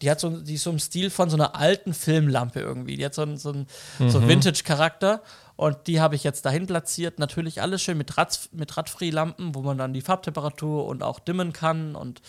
Die 0.00 0.10
hat 0.10 0.18
so, 0.18 0.30
die 0.40 0.54
ist 0.54 0.62
so 0.64 0.70
im 0.70 0.78
Stil 0.80 1.10
von 1.10 1.30
so 1.30 1.36
einer 1.36 1.54
alten 1.54 1.94
Filmlampe 1.94 2.58
irgendwie. 2.60 2.96
Die 2.96 3.04
hat 3.04 3.14
so 3.14 3.36
so 3.36 3.50
einen- 3.52 3.66
so 4.08 4.18
einen 4.18 4.26
Vintage-Charakter. 4.28 5.20
Und 5.56 5.86
die 5.86 6.00
habe 6.00 6.14
ich 6.14 6.24
jetzt 6.24 6.44
dahin 6.44 6.66
platziert. 6.66 7.18
Natürlich 7.18 7.60
alles 7.62 7.82
schön 7.82 7.98
mit, 7.98 8.16
Rad, 8.16 8.48
mit 8.52 8.76
Radfree-Lampen, 8.76 9.54
wo 9.54 9.62
man 9.62 9.78
dann 9.78 9.92
die 9.92 10.00
Farbtemperatur 10.00 10.86
und 10.86 11.02
auch 11.02 11.18
dimmen 11.18 11.52
kann. 11.52 11.94
Und 11.94 12.20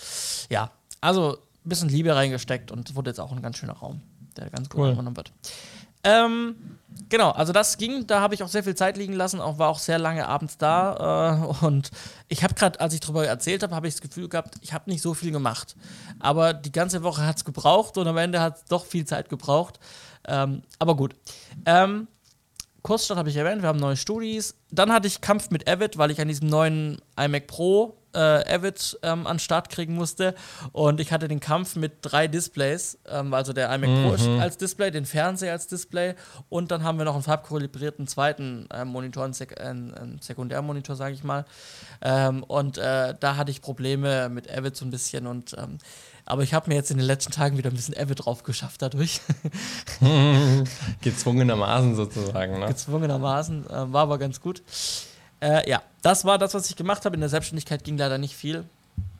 ja, 0.49 0.71
also 1.01 1.38
ein 1.65 1.69
bisschen 1.69 1.89
Liebe 1.89 2.15
reingesteckt 2.15 2.71
und 2.71 2.89
es 2.89 2.95
wurde 2.95 3.12
jetzt 3.12 3.19
auch 3.19 3.31
ein 3.31 3.41
ganz 3.41 3.57
schöner 3.57 3.73
Raum, 3.73 4.01
der 4.38 4.49
ganz 4.49 4.69
gut 4.69 4.81
Cool. 4.81 4.89
angenommen 4.89 5.15
wird. 5.15 5.31
Ähm, 6.05 6.55
genau, 7.07 7.31
also 7.31 7.53
das 7.53 7.77
ging, 7.77 8.05
da 8.07 8.19
habe 8.19 8.36
ich 8.36 8.43
auch 8.43 8.49
sehr 8.49 8.63
viel 8.63 8.75
Zeit 8.75 8.97
liegen 8.97 9.13
lassen, 9.13 9.39
auch 9.39 9.57
war 9.57 9.69
auch 9.69 9.79
sehr 9.79 9.97
lange 9.97 10.27
abends 10.27 10.57
da 10.57 11.53
äh, 11.62 11.65
und 11.65 11.91
ich 12.27 12.43
habe 12.43 12.53
gerade, 12.55 12.81
als 12.81 12.93
ich 12.93 12.99
darüber 12.99 13.25
erzählt 13.25 13.63
habe, 13.63 13.73
habe 13.73 13.88
ich 13.88 13.93
das 13.93 14.01
Gefühl 14.01 14.27
gehabt, 14.27 14.55
ich 14.62 14.73
habe 14.73 14.89
nicht 14.89 15.01
so 15.01 15.13
viel 15.13 15.31
gemacht, 15.31 15.77
aber 16.19 16.53
die 16.53 16.73
ganze 16.73 17.03
Woche 17.03 17.25
hat 17.25 17.38
es 17.38 17.45
gebraucht 17.45 17.97
und 17.97 18.07
am 18.07 18.17
Ende 18.17 18.41
hat 18.41 18.57
es 18.57 18.65
doch 18.65 18.86
viel 18.86 19.05
Zeit 19.05 19.29
gebraucht, 19.29 19.79
ähm, 20.27 20.63
aber 20.77 20.97
gut. 20.97 21.15
Ähm, 21.65 22.07
Kurzstadt 22.83 23.17
habe 23.17 23.29
ich 23.29 23.37
erwähnt, 23.37 23.61
wir 23.61 23.69
haben 23.69 23.79
neue 23.79 23.95
Studis. 23.95 24.55
Dann 24.69 24.91
hatte 24.91 25.07
ich 25.07 25.21
Kampf 25.21 25.49
mit 25.49 25.69
Avid, 25.69 25.97
weil 25.97 26.11
ich 26.11 26.19
an 26.19 26.27
diesem 26.27 26.49
neuen 26.49 27.01
iMac 27.17 27.47
Pro 27.47 27.97
äh, 28.13 28.19
Avid 28.19 28.99
ähm, 29.03 29.25
an 29.25 29.35
den 29.35 29.39
Start 29.39 29.69
kriegen 29.69 29.95
musste. 29.95 30.35
Und 30.73 30.99
ich 30.99 31.13
hatte 31.13 31.29
den 31.29 31.39
Kampf 31.39 31.77
mit 31.77 31.93
drei 32.01 32.27
Displays. 32.27 32.97
Ähm, 33.09 33.33
also 33.33 33.53
der 33.53 33.73
iMac 33.73 34.03
Pro 34.03 34.13
ist 34.13 34.27
als 34.27 34.57
Display, 34.57 34.91
den 34.91 35.05
Fernseher 35.05 35.53
als 35.53 35.67
Display. 35.67 36.15
Und 36.49 36.71
dann 36.71 36.83
haben 36.83 36.97
wir 36.97 37.05
noch 37.05 37.13
einen 37.13 37.23
farbkalibrierten 37.23 38.05
zweiten 38.05 38.67
äh, 38.69 38.83
Monitor, 38.83 39.23
einen, 39.23 39.33
Sek 39.33 39.59
einen, 39.61 39.93
einen 39.93 40.19
Sekundärmonitor, 40.19 40.97
sage 40.97 41.13
ich 41.13 41.23
mal. 41.23 41.45
Ähm, 42.01 42.43
und 42.43 42.77
äh, 42.77 43.15
da 43.17 43.37
hatte 43.37 43.51
ich 43.51 43.61
Probleme 43.61 44.27
mit 44.27 44.51
Avid 44.51 44.75
so 44.75 44.83
ein 44.83 44.91
bisschen. 44.91 45.25
Und, 45.25 45.55
ähm, 45.57 45.77
aber 46.25 46.43
ich 46.43 46.53
habe 46.53 46.69
mir 46.69 46.75
jetzt 46.75 46.91
in 46.91 46.97
den 46.97 47.05
letzten 47.05 47.31
Tagen 47.31 47.57
wieder 47.57 47.69
ein 47.69 47.75
bisschen 47.75 47.97
Avid 47.97 48.25
drauf 48.25 48.43
geschafft 48.43 48.81
dadurch. 48.81 49.21
Gezwungenermaßen 51.01 51.95
sozusagen, 51.95 52.59
ne? 52.59 52.67
gezwungenermaßen, 52.67 53.65
äh, 53.67 53.93
war 53.93 54.03
aber 54.03 54.17
ganz 54.17 54.39
gut. 54.39 54.62
Äh, 55.39 55.69
ja, 55.69 55.81
das 56.01 56.23
war 56.23 56.38
das, 56.38 56.53
was 56.53 56.69
ich 56.69 56.75
gemacht 56.75 57.03
habe. 57.05 57.15
In 57.15 57.19
der 57.19 57.29
Selbstständigkeit 57.29 57.83
ging 57.83 57.97
leider 57.97 58.17
nicht 58.17 58.36
viel, 58.36 58.63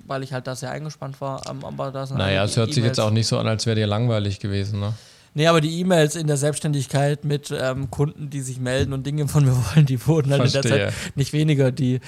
weil 0.06 0.24
ich 0.24 0.32
halt 0.32 0.48
da 0.48 0.56
sehr 0.56 0.72
eingespannt 0.72 1.20
war. 1.20 1.42
Aber 1.48 1.92
da 1.92 2.06
sind 2.06 2.18
Naja, 2.18 2.46
es 2.46 2.56
hört 2.56 2.74
sich 2.74 2.84
jetzt 2.84 3.00
auch 3.00 3.12
nicht 3.12 3.28
so 3.28 3.38
an, 3.38 3.48
als 3.48 3.66
wäre 3.66 3.76
dir 3.76 3.88
langweilig 3.88 4.39
gewesen, 4.39 4.80
ne? 4.80 4.94
Nee, 5.36 5.48
aber 5.48 5.62
die 5.62 5.80
E-Mails 5.80 6.16
in 6.16 6.28
der 6.28 6.38
Selbstständigkeit 6.38 7.26
mit 7.26 7.52
ähm, 7.52 7.89
Kunden, 7.89 8.30
die 8.30 8.42
sich 8.42 8.60
melden 8.60 8.94
und 8.94 9.06
Dinge 9.06 9.28
von 9.28 9.44
mir 9.44 9.56
wollen, 9.76 9.86
die 9.86 10.06
wurden 10.06 10.32
halt 10.32 10.46
in 10.46 10.52
der 10.52 10.62
Verstehe. 10.62 10.88
Zeit 10.89 11.16
nicht 11.16 11.34
weniger. 11.34 11.72
Die 11.72 12.02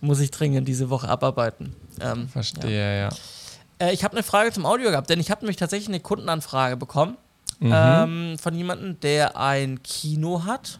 muss 0.00 0.20
ich 0.20 0.30
dringend 0.30 0.68
diese 0.68 0.88
Woche 0.88 1.08
abarbeiten. 1.08 1.74
Ähm, 2.00 2.28
Verstehe, 2.28 3.00
ja. 3.00 3.08
Äh, 3.78 3.92
ich 3.92 4.04
habe 4.04 4.14
eine 4.14 4.22
Frage 4.22 4.52
zum 4.52 4.66
Audio 4.66 4.90
gehabt, 4.90 5.08
denn 5.10 5.20
ich 5.20 5.30
habe 5.30 5.42
nämlich 5.42 5.56
tatsächlich 5.56 5.88
eine 5.88 6.00
Kundenanfrage 6.00 6.76
bekommen 6.76 7.16
Mhm. 7.60 7.72
ähm, 7.74 8.36
von 8.40 8.54
jemandem, 8.54 9.00
der 9.00 9.36
ein 9.36 9.82
Kino 9.82 10.44
hat 10.44 10.78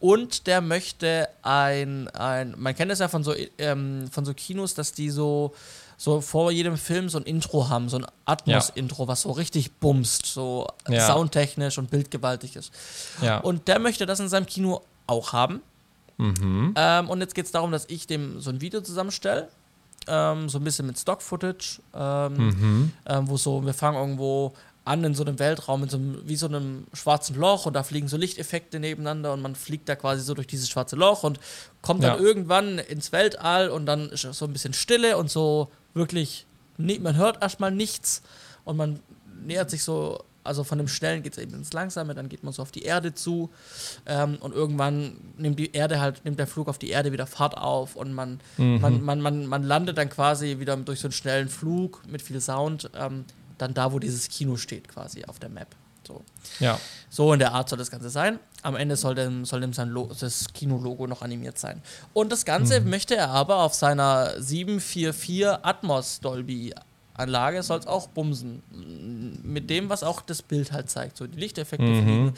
und 0.00 0.46
der 0.46 0.62
möchte 0.62 1.28
ein, 1.42 2.08
ein 2.08 2.54
man 2.56 2.74
kennt 2.74 2.90
das 2.90 3.00
ja 3.00 3.08
von 3.08 3.22
so, 3.24 3.34
ähm, 3.58 4.08
von 4.10 4.24
so 4.24 4.32
Kinos, 4.32 4.74
dass 4.74 4.92
die 4.92 5.10
so, 5.10 5.52
so 5.98 6.22
vor 6.22 6.50
jedem 6.50 6.78
Film 6.78 7.10
so 7.10 7.18
ein 7.18 7.24
Intro 7.24 7.68
haben, 7.68 7.90
so 7.90 7.98
ein 7.98 8.06
Atmos-Intro, 8.24 9.06
was 9.06 9.22
so 9.22 9.32
richtig 9.32 9.72
bumst, 9.80 10.24
so 10.26 10.66
Ja. 10.88 11.06
soundtechnisch 11.06 11.76
und 11.76 11.90
bildgewaltig 11.90 12.56
ist. 12.56 12.72
Ja. 13.20 13.38
Und 13.40 13.68
der 13.68 13.78
möchte 13.78 14.06
das 14.06 14.18
in 14.18 14.28
seinem 14.30 14.46
Kino 14.46 14.80
auch 15.06 15.32
haben. 15.34 15.60
Mhm. 16.16 16.72
Ähm, 16.74 17.10
und 17.10 17.20
jetzt 17.20 17.34
geht 17.34 17.44
es 17.46 17.52
darum, 17.52 17.70
dass 17.70 17.84
ich 17.90 18.06
dem 18.06 18.40
so 18.40 18.48
ein 18.50 18.60
Video 18.62 18.80
zusammenstelle. 18.80 19.48
Ähm, 20.08 20.48
so 20.48 20.58
ein 20.58 20.64
bisschen 20.64 20.86
mit 20.86 20.98
Stock-Footage. 20.98 21.80
Ähm, 21.94 22.34
Mhm. 22.36 22.92
ähm, 23.06 23.28
wo 23.28 23.36
so, 23.36 23.64
wir 23.64 23.74
fangen 23.74 23.96
irgendwo 23.98 24.52
an 24.84 25.04
in 25.04 25.14
so 25.14 25.22
einem 25.24 25.38
Weltraum, 25.38 25.84
in 25.84 25.88
so 25.88 25.96
einem, 25.96 26.18
wie 26.26 26.34
so 26.34 26.46
einem 26.46 26.86
schwarzen 26.92 27.36
Loch 27.36 27.66
und 27.66 27.74
da 27.74 27.84
fliegen 27.84 28.08
so 28.08 28.16
Lichteffekte 28.16 28.80
nebeneinander 28.80 29.32
und 29.32 29.40
man 29.40 29.54
fliegt 29.54 29.88
da 29.88 29.94
quasi 29.94 30.22
so 30.22 30.34
durch 30.34 30.48
dieses 30.48 30.68
schwarze 30.68 30.96
Loch 30.96 31.22
und 31.22 31.38
kommt 31.82 32.02
dann 32.02 32.18
Ja. 32.18 32.24
irgendwann 32.24 32.78
ins 32.80 33.12
Weltall 33.12 33.68
und 33.70 33.86
dann 33.86 34.08
ist 34.10 34.22
so 34.22 34.44
ein 34.44 34.52
bisschen 34.52 34.72
Stille 34.74 35.16
und 35.18 35.30
so 35.30 35.70
wirklich, 35.94 36.46
man 36.78 37.14
hört 37.16 37.40
erstmal 37.42 37.70
nichts 37.70 38.22
und 38.64 38.76
man 38.76 38.98
nähert 39.44 39.70
sich 39.70 39.84
so, 39.84 40.18
also 40.44 40.64
von 40.64 40.78
dem 40.78 40.88
Schnellen 40.88 41.22
geht 41.22 41.34
es 41.34 41.38
eben 41.38 41.54
ins 41.54 41.72
Langsame, 41.72 42.14
dann 42.14 42.28
geht 42.28 42.42
man 42.42 42.52
so 42.52 42.62
auf 42.62 42.72
die 42.72 42.82
Erde 42.82 43.14
zu 43.14 43.50
ähm, 44.06 44.36
und 44.40 44.54
irgendwann 44.54 45.16
nimmt 45.36 45.58
die 45.58 45.72
Erde 45.72 46.00
halt, 46.00 46.24
nimmt 46.24 46.38
der 46.38 46.46
Flug 46.46 46.68
auf 46.68 46.78
die 46.78 46.90
Erde 46.90 47.12
wieder 47.12 47.26
Fahrt 47.26 47.56
auf 47.56 47.96
und 47.96 48.12
man, 48.12 48.40
man, 48.56 49.02
man, 49.02 49.20
man, 49.20 49.46
man 49.46 49.62
landet 49.62 49.98
dann 49.98 50.10
quasi 50.10 50.58
wieder 50.58 50.76
durch 50.76 51.00
so 51.00 51.06
einen 51.08 51.12
schnellen 51.12 51.48
Flug 51.48 52.02
mit 52.06 52.22
viel 52.22 52.40
Sound, 52.40 52.90
ähm, 52.94 53.24
dann 53.58 53.74
da, 53.74 53.92
wo 53.92 53.98
dieses 53.98 54.28
Kino 54.28 54.56
steht, 54.56 54.88
quasi 54.88 55.24
auf 55.24 55.38
der 55.38 55.48
Map. 55.48 55.68
So. 56.06 56.22
Ja. 56.58 56.78
So 57.08 57.32
in 57.32 57.38
der 57.38 57.52
Art 57.52 57.68
soll 57.68 57.78
das 57.78 57.90
Ganze 57.90 58.10
sein. 58.10 58.38
Am 58.62 58.76
Ende 58.76 58.96
soll 58.96 59.14
dem, 59.14 59.44
soll 59.44 59.60
dem 59.60 59.72
sein 59.72 59.88
Lo 59.88 60.10
das 60.18 60.52
Kinologo 60.52 61.06
noch 61.06 61.22
animiert 61.22 61.58
sein. 61.58 61.82
Und 62.12 62.32
das 62.32 62.44
Ganze 62.44 62.80
möchte 62.80 63.16
er 63.16 63.28
aber 63.30 63.58
auf 63.58 63.74
seiner 63.74 64.40
744 64.40 65.64
Atmos 65.64 66.20
Dolby 66.20 66.74
Anlage 67.14 67.62
soll 67.62 67.78
es 67.78 67.86
auch 67.86 68.08
bumsen. 68.08 68.62
Mit 69.42 69.68
dem, 69.70 69.88
was 69.90 70.02
auch 70.02 70.20
das 70.22 70.42
Bild 70.42 70.72
halt 70.72 70.88
zeigt. 70.90 71.16
So 71.16 71.26
die 71.26 71.38
Lichteffekte 71.38 71.84
fliegen. 71.84 72.32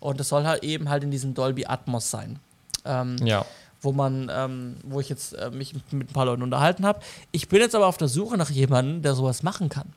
Und 0.00 0.18
das 0.20 0.28
soll 0.30 0.44
halt 0.44 0.62
eben 0.64 0.88
halt 0.88 1.04
in 1.04 1.10
diesem 1.10 1.34
Dolby 1.34 1.66
Atmos 1.66 2.10
sein. 2.10 2.38
Ähm, 2.84 3.16
Ja. 3.24 3.44
wo 3.82 3.92
man, 3.92 4.30
ähm, 4.34 4.76
wo 4.82 4.98
ich 5.00 5.10
jetzt 5.10 5.34
äh, 5.34 5.50
mich 5.50 5.74
mit 5.90 6.08
ein 6.08 6.12
paar 6.12 6.24
Leuten 6.24 6.42
unterhalten 6.42 6.86
habe. 6.86 7.00
Ich 7.32 7.48
bin 7.48 7.60
jetzt 7.60 7.74
aber 7.74 7.86
auf 7.86 7.98
der 7.98 8.08
Suche 8.08 8.38
nach 8.38 8.48
jemandem, 8.50 9.02
der 9.02 9.14
sowas 9.14 9.42
machen 9.42 9.68
kann. 9.68 9.92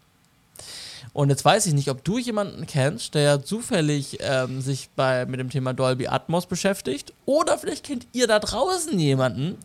Und 1.14 1.30
jetzt 1.30 1.46
weiß 1.46 1.66
ich 1.66 1.74
nicht, 1.74 1.90
ob 1.90 2.04
du 2.04 2.18
jemanden 2.18 2.68
kennst, 2.68 3.16
der 3.16 3.44
zufällig 3.44 4.18
ähm, 4.20 4.62
sich 4.62 4.90
bei, 4.96 5.26
mit 5.26 5.40
dem 5.40 5.50
Thema 5.50 5.74
Dolby 5.74 6.08
Atmos 6.08 6.46
beschäftigt. 6.48 7.14
Oder 7.26 7.58
vielleicht 7.58 7.86
kennt 7.86 8.06
ihr 8.14 8.28
da 8.28 8.40
draußen 8.40 9.00
jemanden, 9.00 9.58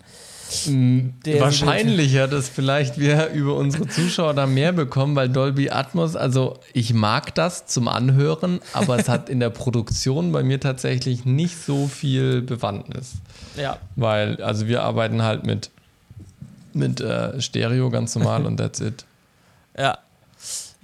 der 0.66 1.40
Wahrscheinlicher, 1.40 2.28
dass 2.28 2.48
vielleicht 2.48 2.98
wir 2.98 3.28
über 3.30 3.56
unsere 3.56 3.88
Zuschauer 3.88 4.34
da 4.34 4.46
mehr 4.46 4.72
bekommen, 4.72 5.14
weil 5.16 5.28
Dolby 5.28 5.70
Atmos, 5.70 6.16
also 6.16 6.58
ich 6.72 6.92
mag 6.94 7.34
das 7.34 7.66
zum 7.66 7.88
Anhören, 7.88 8.60
aber 8.72 8.98
es 8.98 9.08
hat 9.08 9.28
in 9.28 9.40
der 9.40 9.50
Produktion 9.50 10.32
bei 10.32 10.42
mir 10.42 10.60
tatsächlich 10.60 11.24
nicht 11.24 11.56
so 11.56 11.86
viel 11.88 12.42
Bewandtnis. 12.42 13.12
Ja, 13.56 13.78
Weil, 13.96 14.42
also 14.42 14.66
wir 14.66 14.82
arbeiten 14.82 15.22
halt 15.22 15.44
mit, 15.44 15.70
mit 16.72 17.00
äh, 17.00 17.40
Stereo 17.40 17.90
ganz 17.90 18.14
normal 18.14 18.46
und 18.46 18.56
that's 18.56 18.80
it. 18.80 19.04
ja. 19.78 19.98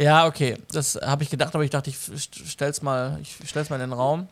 Ja, 0.01 0.27
okay. 0.27 0.57
Das 0.71 0.95
habe 0.95 1.25
ich 1.25 1.31
gedacht, 1.31 1.57
aber 1.57 1.65
ich 1.65 1.71
dachte, 1.71 1.91
ich 1.91 1.97
st- 1.97 2.47
stell's 2.49 2.83
mal, 2.83 3.19
ich 3.21 3.37
stell's 3.49 3.69
mal 3.69 3.75
in 3.77 3.81
den 3.91 3.93
Raum. 3.93 4.29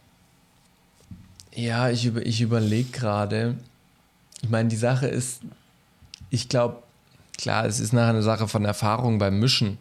Ja, 1.56 1.90
ich, 1.90 2.04
über, 2.04 2.24
ich 2.24 2.40
überlege 2.40 2.90
gerade. 2.92 3.56
Ich 4.42 4.50
meine, 4.50 4.68
die 4.68 4.76
Sache 4.76 5.06
ist, 5.06 5.40
ich 6.30 6.48
glaube, 6.48 6.82
klar, 7.38 7.66
es 7.66 7.80
ist 7.80 7.92
nachher 7.92 8.10
eine 8.10 8.22
Sache 8.22 8.48
von 8.48 8.64
Erfahrung 8.64 9.18
beim 9.18 9.38
Mischen. 9.38 9.78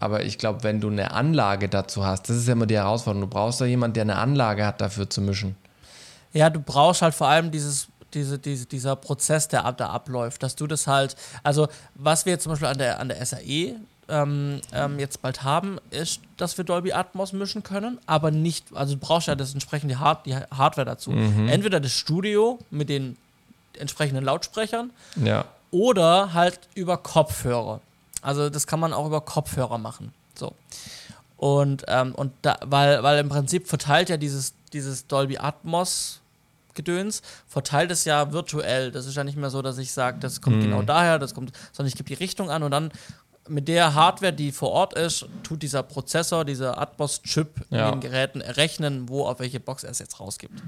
Aber 0.00 0.24
ich 0.24 0.38
glaube, 0.38 0.62
wenn 0.62 0.80
du 0.80 0.88
eine 0.88 1.10
Anlage 1.10 1.68
dazu 1.68 2.04
hast, 2.04 2.28
das 2.28 2.36
ist 2.36 2.46
ja 2.46 2.52
immer 2.52 2.66
die 2.66 2.76
Herausforderung. 2.76 3.28
Du 3.28 3.34
brauchst 3.34 3.60
da 3.60 3.64
jemanden, 3.64 3.94
der 3.94 4.02
eine 4.02 4.16
Anlage 4.16 4.64
hat, 4.64 4.80
dafür 4.80 5.10
zu 5.10 5.20
mischen. 5.20 5.56
Ja, 6.32 6.50
du 6.50 6.60
brauchst 6.60 7.02
halt 7.02 7.14
vor 7.14 7.26
allem 7.26 7.50
dieses, 7.50 7.88
diese, 8.14 8.38
diese, 8.38 8.66
dieser 8.66 8.94
Prozess, 8.96 9.48
der 9.48 9.70
da 9.72 9.88
abläuft, 9.88 10.42
dass 10.42 10.54
du 10.54 10.66
das 10.66 10.86
halt, 10.86 11.16
also 11.42 11.68
was 11.94 12.26
wir 12.26 12.34
jetzt 12.34 12.44
zum 12.44 12.52
Beispiel 12.52 12.68
an 12.68 12.78
der, 12.78 13.00
an 13.00 13.08
der 13.08 13.24
SAE 13.24 13.76
ähm, 14.08 14.60
ähm, 14.72 14.98
jetzt 14.98 15.20
bald 15.20 15.42
haben, 15.42 15.78
ist, 15.90 16.20
dass 16.36 16.56
wir 16.56 16.64
Dolby 16.64 16.92
Atmos 16.92 17.32
mischen 17.32 17.62
können, 17.62 17.98
aber 18.06 18.30
nicht, 18.30 18.66
also 18.74 18.94
du 18.94 19.00
brauchst 19.00 19.28
ja 19.28 19.34
das 19.34 19.52
entsprechende 19.52 19.98
Hard, 19.98 20.26
die 20.26 20.36
Hardware 20.36 20.86
dazu. 20.86 21.10
Entweder 21.12 21.80
das 21.80 21.92
Studio 21.92 22.58
mit 22.70 22.88
den 22.88 23.16
entsprechenden 23.78 24.24
Lautsprechern 24.24 24.90
Ja. 25.16 25.44
oder 25.70 26.32
halt 26.34 26.60
über 26.74 26.96
Kopfhörer. 26.98 27.80
Also 28.22 28.50
das 28.50 28.66
kann 28.66 28.80
man 28.80 28.92
auch 28.92 29.06
über 29.06 29.20
Kopfhörer 29.20 29.78
machen. 29.78 30.12
So. 30.34 30.54
Und, 31.36 31.84
ähm, 31.88 32.14
und 32.14 32.32
da, 32.42 32.58
weil, 32.64 33.02
weil 33.02 33.18
im 33.20 33.28
Prinzip 33.28 33.68
verteilt 33.68 34.08
ja 34.08 34.16
dieses, 34.16 34.54
dieses 34.72 35.06
Dolby 35.06 35.38
Atmos 35.38 36.20
Gedöns, 36.74 37.22
verteilt 37.48 37.90
es 37.90 38.04
ja 38.04 38.30
virtuell. 38.32 38.92
Das 38.92 39.06
ist 39.06 39.16
ja 39.16 39.24
nicht 39.24 39.36
mehr 39.36 39.50
so, 39.50 39.62
dass 39.62 39.78
ich 39.78 39.90
sage, 39.92 40.18
das 40.20 40.40
kommt 40.40 40.62
genau 40.62 40.82
daher, 40.82 41.18
das 41.18 41.34
kommt, 41.34 41.50
sondern 41.72 41.88
ich 41.88 41.96
gebe 41.96 42.06
die 42.08 42.14
Richtung 42.14 42.50
an 42.50 42.62
und 42.62 42.70
dann 42.70 42.92
mit 43.48 43.66
der 43.66 43.94
Hardware, 43.94 44.32
die 44.32 44.52
vor 44.52 44.70
Ort 44.70 44.94
ist, 44.94 45.26
tut 45.42 45.62
dieser 45.62 45.82
Prozessor, 45.82 46.44
dieser 46.44 46.78
Atmos-Chip 46.78 47.64
Ja. 47.70 47.86
in 47.88 47.94
den 47.96 48.00
Geräten 48.00 48.40
errechnen, 48.40 49.08
wo 49.08 49.26
auf 49.26 49.40
welche 49.40 49.58
Box 49.58 49.82
er 49.84 49.90
es 49.90 49.98
jetzt 49.98 50.20
rausgibt. 50.20 50.62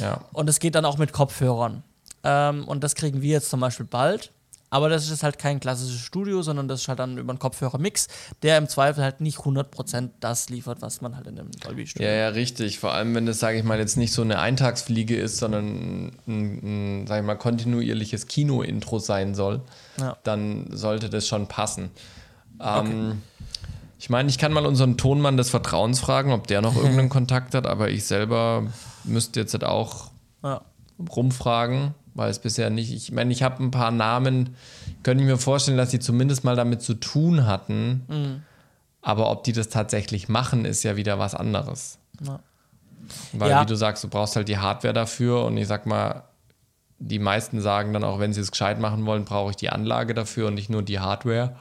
Ja. 0.00 0.20
Und 0.32 0.48
es 0.48 0.60
geht 0.60 0.74
dann 0.76 0.84
auch 0.84 0.98
mit 0.98 1.12
Kopfhörern. 1.12 1.82
Ähm, 2.24 2.64
und 2.68 2.84
das 2.84 2.94
kriegen 2.94 3.22
wir 3.22 3.30
jetzt 3.30 3.50
zum 3.50 3.60
Beispiel 3.60 3.86
bald. 3.86 4.32
Aber 4.72 4.88
das 4.88 5.10
ist 5.10 5.24
halt 5.24 5.36
kein 5.40 5.58
klassisches 5.58 5.98
Studio, 6.00 6.42
sondern 6.42 6.68
das 6.68 6.82
ist 6.82 6.88
halt 6.88 7.00
dann 7.00 7.18
über 7.18 7.30
einen 7.32 7.40
Kopfhörermix, 7.40 8.06
der 8.44 8.56
im 8.56 8.68
Zweifel 8.68 9.02
halt 9.02 9.20
nicht 9.20 9.38
100% 9.38 10.10
das 10.20 10.48
liefert, 10.48 10.80
was 10.80 11.00
man 11.00 11.16
halt 11.16 11.26
in 11.26 11.40
einem 11.40 11.50
Dolby-Studio 11.50 12.06
Ja, 12.06 12.14
ja, 12.14 12.28
richtig. 12.28 12.78
Vor 12.78 12.92
allem, 12.92 13.12
wenn 13.16 13.26
das, 13.26 13.40
sage 13.40 13.58
ich 13.58 13.64
mal, 13.64 13.80
jetzt 13.80 13.96
nicht 13.96 14.12
so 14.12 14.22
eine 14.22 14.38
Eintagsfliege 14.38 15.16
ist, 15.16 15.38
sondern 15.38 16.12
ein, 16.28 17.00
ein 17.02 17.06
sage 17.08 17.22
ich 17.22 17.26
mal, 17.26 17.34
kontinuierliches 17.34 18.28
Kino-Intro 18.28 19.00
sein 19.00 19.34
soll, 19.34 19.60
Ja. 19.98 20.16
dann 20.22 20.68
sollte 20.70 21.10
das 21.10 21.26
schon 21.26 21.48
passen. 21.48 21.90
Ähm, 22.60 23.22
Ich 23.98 24.08
meine, 24.08 24.28
ich 24.30 24.38
kann 24.38 24.52
mal 24.52 24.66
unseren 24.66 24.96
Tonmann 24.96 25.36
des 25.36 25.50
Vertrauens 25.50 25.98
fragen, 25.98 26.30
ob 26.32 26.46
der 26.46 26.62
noch 26.62 26.76
irgendeinen 26.80 27.08
Kontakt 27.08 27.56
hat, 27.56 27.66
aber 27.66 27.90
ich 27.90 28.04
selber 28.04 28.62
müsste 29.02 29.40
jetzt 29.40 29.52
halt 29.54 29.64
auch 29.64 30.12
Ja. 30.44 30.60
rumfragen, 31.16 31.92
weil 32.20 32.30
es 32.30 32.38
bisher 32.38 32.70
nicht, 32.70 32.92
ich 32.92 33.10
meine, 33.10 33.32
ich 33.32 33.42
habe 33.42 33.62
ein 33.64 33.70
paar 33.72 33.90
Namen, 33.90 34.54
könnte 35.02 35.24
ich 35.24 35.28
mir 35.28 35.38
vorstellen, 35.38 35.76
dass 35.78 35.88
die 35.90 35.98
zumindest 35.98 36.44
mal 36.44 36.54
damit 36.54 36.82
zu 36.82 36.94
tun 36.94 37.46
hatten, 37.46 38.04
Mhm. 38.08 38.42
aber 39.02 39.30
ob 39.30 39.42
die 39.44 39.52
das 39.52 39.68
tatsächlich 39.70 40.28
machen, 40.28 40.64
ist 40.64 40.82
ja 40.82 40.96
wieder 40.96 41.18
was 41.18 41.34
anderes. 41.34 41.98
Ja. 42.24 42.38
Weil, 43.32 43.50
Ja. 43.50 43.62
wie 43.62 43.66
du 43.66 43.74
sagst, 43.74 44.04
du 44.04 44.08
brauchst 44.08 44.36
halt 44.36 44.48
die 44.48 44.58
Hardware 44.58 44.92
dafür 44.94 45.44
und 45.44 45.56
ich 45.56 45.66
sag 45.66 45.86
mal, 45.86 46.24
die 46.98 47.18
meisten 47.18 47.60
sagen 47.62 47.92
dann 47.94 48.04
auch, 48.04 48.18
wenn 48.20 48.32
sie 48.34 48.42
es 48.42 48.50
gescheit 48.50 48.78
machen 48.78 49.06
wollen, 49.06 49.24
brauche 49.24 49.50
ich 49.50 49.56
die 49.56 49.70
Anlage 49.70 50.12
dafür 50.14 50.48
und 50.48 50.54
nicht 50.54 50.68
nur 50.70 50.82
die 50.82 51.00
Hardware. 51.00 51.56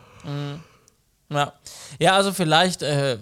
Ja. 1.31 1.53
ja, 1.99 2.15
also 2.15 2.33
vielleicht, 2.33 2.81
äh, 2.81 3.19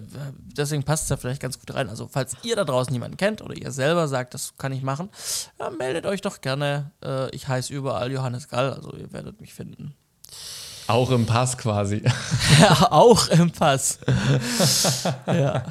deswegen 0.56 0.82
passt 0.82 1.04
es 1.04 1.08
ja 1.10 1.18
vielleicht 1.18 1.42
ganz 1.42 1.58
gut 1.58 1.74
rein. 1.74 1.90
Also, 1.90 2.08
falls 2.10 2.36
ihr 2.42 2.56
da 2.56 2.64
draußen 2.64 2.92
jemanden 2.92 3.18
kennt 3.18 3.42
oder 3.42 3.54
ihr 3.54 3.70
selber 3.70 4.08
sagt, 4.08 4.32
das 4.32 4.54
kann 4.56 4.72
ich 4.72 4.82
machen, 4.82 5.10
ja, 5.60 5.68
meldet 5.68 6.06
euch 6.06 6.22
doch 6.22 6.40
gerne. 6.40 6.90
Äh, 7.04 7.28
ich 7.34 7.48
heiße 7.48 7.72
überall 7.72 8.10
Johannes 8.10 8.48
Gall, 8.48 8.72
also 8.72 8.94
ihr 8.94 9.12
werdet 9.12 9.40
mich 9.42 9.52
finden. 9.52 9.94
Auch 10.86 11.10
im 11.10 11.26
Pass 11.26 11.58
quasi. 11.58 12.02
Ja, 12.60 12.90
auch 12.90 13.28
im 13.28 13.50
Pass. 13.50 13.98
ja. 15.26 15.64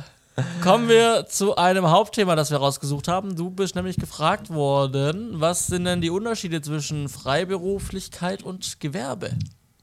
Kommen 0.61 0.87
wir 0.87 1.25
zu 1.27 1.55
einem 1.55 1.89
Hauptthema, 1.89 2.35
das 2.35 2.51
wir 2.51 2.59
rausgesucht 2.59 3.07
haben. 3.07 3.35
Du 3.35 3.49
bist 3.49 3.73
nämlich 3.73 3.97
gefragt 3.97 4.51
worden, 4.51 5.41
was 5.41 5.65
sind 5.65 5.85
denn 5.85 6.01
die 6.01 6.11
Unterschiede 6.11 6.61
zwischen 6.61 7.09
Freiberuflichkeit 7.09 8.43
und 8.43 8.79
Gewerbe? 8.79 9.31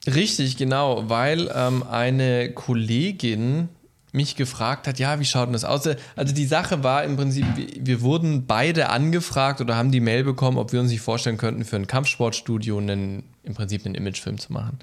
Richtig, 0.07 0.57
genau, 0.57 1.09
weil 1.09 1.51
ähm, 1.55 1.83
eine 1.83 2.51
Kollegin 2.53 3.69
mich 4.13 4.37
gefragt 4.37 4.87
hat, 4.87 5.01
ja, 5.01 5.19
wie 5.19 5.25
schaut 5.25 5.47
denn 5.47 5.55
das 5.55 5.65
aus? 5.65 5.89
Also 6.15 6.35
die 6.35 6.47
Sache 6.47 6.85
war 6.85 7.03
im 7.03 7.17
Prinzip, 7.17 7.45
wir, 7.57 8.01
wurden 8.01 8.47
beide 8.47 8.91
angefragt 8.91 9.61
oder 9.61 9.77
haben 9.77 9.91
die 9.91 10.01
Mail 10.01 10.23
bekommen, 10.23 10.57
ob 10.57 10.73
wir 10.73 10.81
uns 10.81 10.91
nicht 10.91 11.01
vorstellen 11.01 11.37
könnten, 11.37 11.65
für 11.65 11.77
ein 11.77 11.89
Kampfsportstudio 11.89 12.79
einen, 12.79 13.25
im 13.43 13.55
Prinzip 13.55 13.85
einen 13.85 13.97
Imagefilm 13.97 14.39
zu 14.39 14.53
machen. 14.53 14.79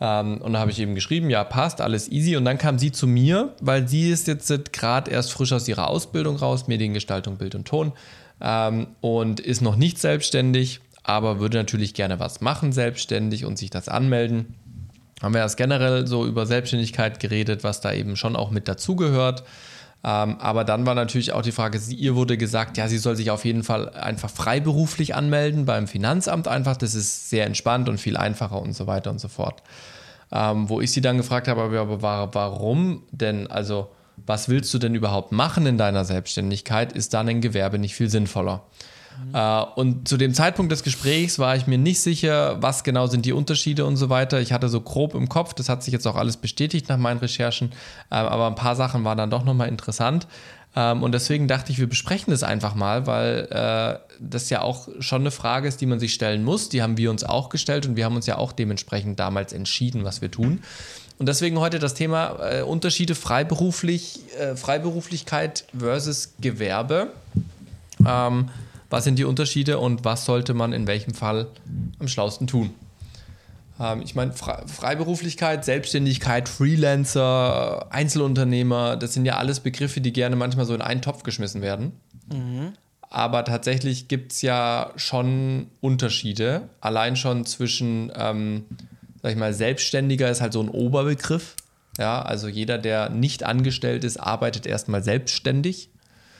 Ähm, 0.00 0.38
und 0.38 0.54
da 0.54 0.58
habe 0.58 0.72
ich 0.72 0.80
eben 0.80 0.96
geschrieben, 0.96 1.30
ja, 1.30 1.44
passt, 1.44 1.80
alles 1.80 2.10
easy. 2.10 2.36
Und 2.36 2.44
dann 2.44 2.58
kam 2.58 2.80
sie 2.80 2.90
zu 2.90 3.06
mir, 3.06 3.54
weil 3.60 3.86
sie 3.86 4.10
ist 4.10 4.26
jetzt 4.26 4.72
gerade 4.72 5.10
erst 5.10 5.32
frisch 5.32 5.52
aus 5.52 5.68
ihrer 5.68 5.88
Ausbildung 5.88 6.36
raus, 6.36 6.66
Mediengestaltung, 6.66 7.36
Bild 7.36 7.54
und 7.54 7.66
Ton, 7.66 7.92
ähm, 8.40 8.88
und 9.00 9.38
ist 9.38 9.60
noch 9.60 9.76
nicht 9.76 9.98
selbstständig, 9.98 10.80
aber 11.08 11.40
würde 11.40 11.56
natürlich 11.56 11.94
gerne 11.94 12.20
was 12.20 12.42
machen 12.42 12.70
selbstständig 12.70 13.46
und 13.46 13.56
sich 13.56 13.70
das 13.70 13.88
anmelden. 13.88 14.54
Haben 15.22 15.32
wir 15.32 15.40
erst 15.40 15.56
generell 15.56 16.06
so 16.06 16.26
über 16.26 16.44
Selbstständigkeit 16.44 17.18
geredet, 17.18 17.64
was 17.64 17.80
da 17.80 17.92
eben 17.92 18.14
schon 18.14 18.36
auch 18.36 18.50
mit 18.50 18.68
dazugehört. 18.68 19.42
Ähm, 20.04 20.36
aber 20.38 20.64
dann 20.64 20.84
war 20.86 20.94
natürlich 20.94 21.32
auch 21.32 21.42
die 21.42 21.50
Frage, 21.50 21.78
sie, 21.78 21.94
ihr 21.96 22.14
wurde 22.14 22.36
gesagt, 22.36 22.76
ja, 22.76 22.88
sie 22.88 22.98
soll 22.98 23.16
sich 23.16 23.30
auf 23.30 23.44
jeden 23.44 23.64
Fall 23.64 23.88
einfach 23.88 24.30
freiberuflich 24.30 25.14
anmelden 25.14 25.64
beim 25.64 25.88
Finanzamt 25.88 26.46
einfach. 26.46 26.76
Das 26.76 26.94
ist 26.94 27.30
sehr 27.30 27.46
entspannt 27.46 27.88
und 27.88 27.98
viel 27.98 28.16
einfacher 28.18 28.60
und 28.60 28.74
so 28.74 28.86
weiter 28.86 29.10
und 29.10 29.18
so 29.18 29.28
fort. 29.28 29.62
ähm, 30.30 30.68
wo 30.68 30.80
ich 30.80 30.92
sie 30.92 31.00
dann 31.00 31.16
gefragt 31.16 31.48
habe, 31.48 31.62
aber, 31.62 32.34
warum 32.34 33.02
denn, 33.10 33.46
also 33.50 33.90
was 34.26 34.48
willst 34.48 34.72
du 34.74 34.78
denn 34.78 34.94
überhaupt 34.94 35.32
machen 35.32 35.66
in 35.66 35.78
deiner 35.78 36.04
Selbstständigkeit, 36.04 36.92
ist 36.92 37.14
dann 37.14 37.28
ein 37.28 37.40
Gewerbe 37.40 37.78
nicht 37.78 37.94
viel 37.94 38.10
sinnvoller. 38.10 38.62
Mhm. 39.26 39.34
Äh, 39.34 39.62
und 39.76 40.08
zu 40.08 40.16
dem 40.16 40.34
Zeitpunkt 40.34 40.72
des 40.72 40.82
Gesprächs 40.82 41.38
war 41.38 41.56
ich 41.56 41.66
mir 41.66 41.78
nicht 41.78 42.00
sicher, 42.00 42.60
was 42.62 42.84
genau 42.84 43.06
sind 43.06 43.26
die 43.26 43.32
Unterschiede 43.32 43.84
und 43.84 43.96
so 43.96 44.08
weiter. 44.10 44.40
Ich 44.40 44.52
hatte 44.52 44.68
so 44.68 44.80
grob 44.80 45.14
im 45.14 45.28
Kopf, 45.28 45.54
das 45.54 45.68
hat 45.68 45.82
sich 45.82 45.92
jetzt 45.92 46.06
auch 46.06 46.16
alles 46.16 46.36
bestätigt 46.36 46.88
nach 46.88 46.96
meinen 46.96 47.18
Recherchen, 47.18 47.72
äh, 48.10 48.16
aber 48.16 48.46
ein 48.46 48.54
paar 48.54 48.76
Sachen 48.76 49.04
waren 49.04 49.18
dann 49.18 49.30
doch 49.30 49.44
nochmal 49.44 49.68
interessant. 49.68 50.26
Ähm, 50.76 51.02
und 51.02 51.12
deswegen 51.12 51.48
dachte 51.48 51.72
ich, 51.72 51.78
wir 51.78 51.88
besprechen 51.88 52.30
das 52.30 52.42
einfach 52.42 52.74
mal, 52.74 53.06
weil 53.06 53.48
äh, 53.50 53.98
das 54.20 54.50
ja 54.50 54.62
auch 54.62 54.88
schon 55.00 55.22
eine 55.22 55.30
Frage 55.30 55.68
ist, 55.68 55.80
die 55.80 55.86
man 55.86 55.98
sich 55.98 56.14
stellen 56.14 56.44
muss. 56.44 56.68
Die 56.68 56.82
haben 56.82 56.96
wir 56.96 57.10
uns 57.10 57.24
auch 57.24 57.48
gestellt 57.48 57.86
und 57.86 57.96
wir 57.96 58.04
haben 58.04 58.16
uns 58.16 58.26
ja 58.26 58.36
auch 58.36 58.52
dementsprechend 58.52 59.18
damals 59.18 59.52
entschieden, 59.52 60.04
was 60.04 60.20
wir 60.20 60.30
tun. 60.30 60.62
Und 61.18 61.26
deswegen 61.26 61.58
heute 61.58 61.80
das 61.80 61.94
Thema 61.94 62.62
Unterschiede 62.62 63.16
freiberuflich, 63.16 64.20
Freiberuflichkeit 64.54 65.64
versus 65.76 66.34
Gewerbe. 66.40 67.08
Ähm, 68.06 68.50
was 68.90 69.04
sind 69.04 69.18
die 69.18 69.24
Unterschiede 69.24 69.78
und 69.78 70.04
was 70.04 70.24
sollte 70.24 70.54
man 70.54 70.72
in 70.72 70.86
welchem 70.86 71.14
Fall 71.14 71.48
am 71.98 72.08
schlausten 72.08 72.46
tun? 72.46 72.74
Ähm, 73.80 74.02
ich 74.02 74.14
meine, 74.14 74.32
Freiberuflichkeit, 74.32 75.64
Selbstständigkeit, 75.64 76.48
Freelancer, 76.48 77.86
Einzelunternehmer, 77.90 78.96
das 78.96 79.14
sind 79.14 79.24
ja 79.24 79.36
alles 79.36 79.60
Begriffe, 79.60 80.00
die 80.00 80.12
gerne 80.12 80.36
manchmal 80.36 80.66
so 80.66 80.74
in 80.74 80.82
einen 80.82 81.02
Topf 81.02 81.22
geschmissen 81.22 81.62
werden. 81.62 81.92
Mhm. 82.32 82.72
Aber 83.10 83.44
tatsächlich 83.44 84.08
gibt 84.08 84.32
es 84.32 84.42
ja 84.42 84.92
schon 84.96 85.68
Unterschiede. 85.80 86.68
Allein 86.80 87.16
schon 87.16 87.46
zwischen, 87.46 88.12
ähm, 88.14 88.64
sag 89.22 89.32
ich 89.32 89.38
mal, 89.38 89.54
Selbstständiger 89.54 90.30
ist 90.30 90.40
halt 90.40 90.52
so 90.52 90.60
ein 90.60 90.68
Oberbegriff. 90.68 91.56
Ja, 91.98 92.22
also 92.22 92.48
jeder, 92.48 92.78
der 92.78 93.08
nicht 93.08 93.44
angestellt 93.44 94.04
ist, 94.04 94.18
arbeitet 94.18 94.66
erstmal 94.66 95.02
selbstständig. 95.02 95.88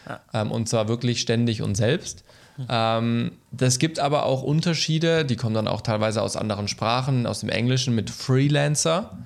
Ja. 0.06 0.20
Ähm, 0.34 0.50
und 0.52 0.68
zwar 0.68 0.88
wirklich 0.88 1.20
ständig 1.20 1.62
und 1.62 1.74
selbst. 1.74 2.22
Ähm, 2.68 3.32
das 3.50 3.78
gibt 3.78 3.98
aber 3.98 4.26
auch 4.26 4.42
Unterschiede, 4.42 5.24
die 5.24 5.36
kommen 5.36 5.54
dann 5.54 5.68
auch 5.68 5.80
teilweise 5.80 6.22
aus 6.22 6.36
anderen 6.36 6.68
Sprachen, 6.68 7.26
aus 7.26 7.40
dem 7.40 7.48
Englischen 7.48 7.94
mit 7.94 8.10
Freelancer, 8.10 9.18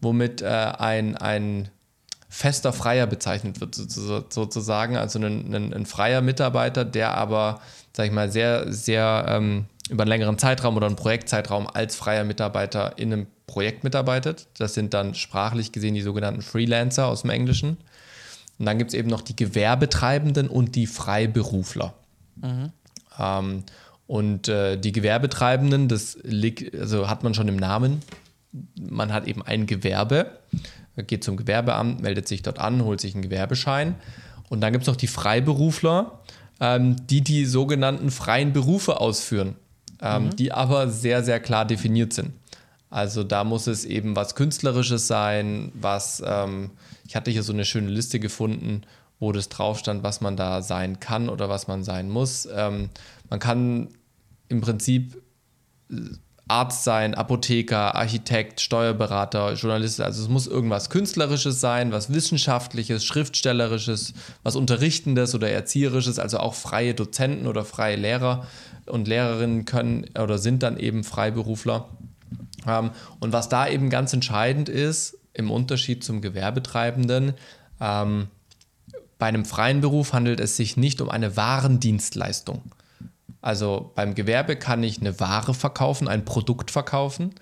womit 0.00 0.42
äh, 0.42 0.46
ein, 0.46 1.16
ein 1.16 1.68
fester 2.28 2.72
Freier 2.72 3.06
bezeichnet 3.06 3.60
wird, 3.60 3.74
sozusagen. 3.74 4.96
Also 4.96 5.18
ein, 5.18 5.54
ein, 5.54 5.74
ein, 5.74 5.86
freier 5.86 6.20
Mitarbeiter, 6.20 6.84
der 6.84 7.14
aber, 7.14 7.60
sag 7.96 8.06
ich 8.06 8.12
mal, 8.12 8.30
sehr, 8.30 8.72
sehr 8.72 9.24
ähm, 9.28 9.64
über 9.88 10.02
einen 10.02 10.10
längeren 10.10 10.38
Zeitraum 10.38 10.76
oder 10.76 10.86
einen 10.86 10.96
Projektzeitraum 10.96 11.66
als 11.66 11.96
freier 11.96 12.24
Mitarbeiter 12.24 12.98
in 12.98 13.12
einem 13.12 13.26
Projekt 13.46 13.82
mitarbeitet. 13.82 14.46
Das 14.58 14.74
sind 14.74 14.92
dann 14.92 15.14
sprachlich 15.14 15.72
gesehen 15.72 15.94
die 15.94 16.02
sogenannten 16.02 16.42
Freelancer 16.42 17.06
aus 17.06 17.22
dem 17.22 17.30
Englischen. 17.30 17.78
Und 18.58 18.66
dann 18.66 18.76
gibt 18.78 18.90
es 18.90 18.94
eben 18.94 19.08
noch 19.08 19.22
die 19.22 19.36
Gewerbetreibenden 19.36 20.48
und 20.48 20.76
die 20.76 20.86
Freiberufler. 20.86 21.94
Mhm. 22.42 22.72
Ähm, 23.18 23.64
und 24.06 24.48
äh, 24.48 24.78
die 24.78 24.92
Gewerbetreibenden, 24.92 25.88
das 25.88 26.18
liegt, 26.22 26.74
also 26.74 27.10
hat 27.10 27.22
man 27.22 27.34
schon 27.34 27.48
im 27.48 27.56
Namen. 27.56 28.00
Man 28.80 29.12
hat 29.12 29.28
eben 29.28 29.42
ein 29.42 29.66
Gewerbe, 29.66 30.38
geht 30.96 31.22
zum 31.22 31.36
Gewerbeamt, 31.36 32.00
meldet 32.00 32.26
sich 32.26 32.42
dort 32.42 32.58
an, 32.58 32.82
holt 32.84 33.00
sich 33.00 33.14
einen 33.14 33.22
Gewerbeschein. 33.22 33.94
Und 34.48 34.62
dann 34.62 34.72
gibt 34.72 34.82
es 34.82 34.88
noch 34.88 34.96
die 34.96 35.06
Freiberufler, 35.08 36.20
ähm, 36.60 36.96
die 37.06 37.20
die 37.20 37.44
sogenannten 37.44 38.10
freien 38.10 38.52
Berufe 38.52 39.00
ausführen, 39.00 39.56
ähm, 40.00 40.24
mhm. 40.24 40.36
die 40.36 40.52
aber 40.52 40.88
sehr, 40.88 41.22
sehr 41.22 41.40
klar 41.40 41.66
definiert 41.66 42.12
sind. 42.12 42.32
Also 42.90 43.22
da 43.22 43.44
muss 43.44 43.66
es 43.66 43.84
eben 43.84 44.16
was 44.16 44.34
Künstlerisches 44.34 45.06
sein, 45.06 45.70
was, 45.74 46.22
ähm, 46.24 46.70
ich 47.06 47.14
hatte 47.14 47.30
hier 47.30 47.42
so 47.42 47.52
eine 47.52 47.66
schöne 47.66 47.90
Liste 47.90 48.18
gefunden, 48.18 48.82
wo 49.18 49.32
das 49.32 49.48
drauf 49.48 49.78
stand, 49.78 50.02
was 50.02 50.20
man 50.20 50.36
da 50.36 50.62
sein 50.62 51.00
kann 51.00 51.28
oder 51.28 51.48
was 51.48 51.66
man 51.68 51.82
sein 51.82 52.08
muss. 52.08 52.48
Ähm, 52.52 52.90
man 53.28 53.40
kann 53.40 53.88
im 54.48 54.60
Prinzip 54.60 55.22
äh, 55.90 55.96
Arzt 56.48 56.84
sein, 56.84 57.14
Apotheker, 57.14 57.94
Architekt, 57.94 58.62
Steuerberater, 58.62 59.52
Journalist. 59.52 60.00
Also 60.00 60.22
es 60.22 60.28
muss 60.30 60.46
irgendwas 60.46 60.88
Künstlerisches 60.88 61.60
sein, 61.60 61.92
was 61.92 62.10
Wissenschaftliches, 62.12 63.04
Schriftstellerisches, 63.04 64.14
was 64.42 64.56
Unterrichtendes 64.56 65.34
oder 65.34 65.50
Erzieherisches. 65.50 66.18
Also 66.18 66.38
auch 66.38 66.54
freie 66.54 66.94
Dozenten 66.94 67.46
oder 67.46 67.66
freie 67.66 67.96
Lehrer 67.96 68.46
und 68.86 69.08
Lehrerinnen 69.08 69.66
können 69.66 70.06
oder 70.18 70.38
sind 70.38 70.62
dann 70.62 70.78
eben 70.78 71.04
Freiberufler. 71.04 71.90
Ähm, 72.66 72.90
und 73.20 73.34
was 73.34 73.50
da 73.50 73.68
eben 73.68 73.90
ganz 73.90 74.14
entscheidend 74.14 74.70
ist, 74.70 75.18
im 75.34 75.50
Unterschied 75.50 76.02
zum 76.02 76.22
Gewerbetreibenden, 76.22 77.34
ähm, 77.78 78.28
bei 79.18 79.26
einem 79.26 79.44
freien 79.44 79.80
Beruf 79.80 80.12
handelt 80.12 80.40
es 80.40 80.56
sich 80.56 80.76
nicht 80.76 81.00
um 81.00 81.10
eine 81.10 81.36
Warendienstleistung. 81.36 82.62
Also 83.40 83.92
beim 83.94 84.14
Gewerbe 84.14 84.56
kann 84.56 84.82
ich 84.82 85.00
eine 85.00 85.18
Ware 85.20 85.54
verkaufen, 85.54 86.08
ein 86.08 86.24
Produkt 86.24 86.70
verkaufen. 86.70 87.34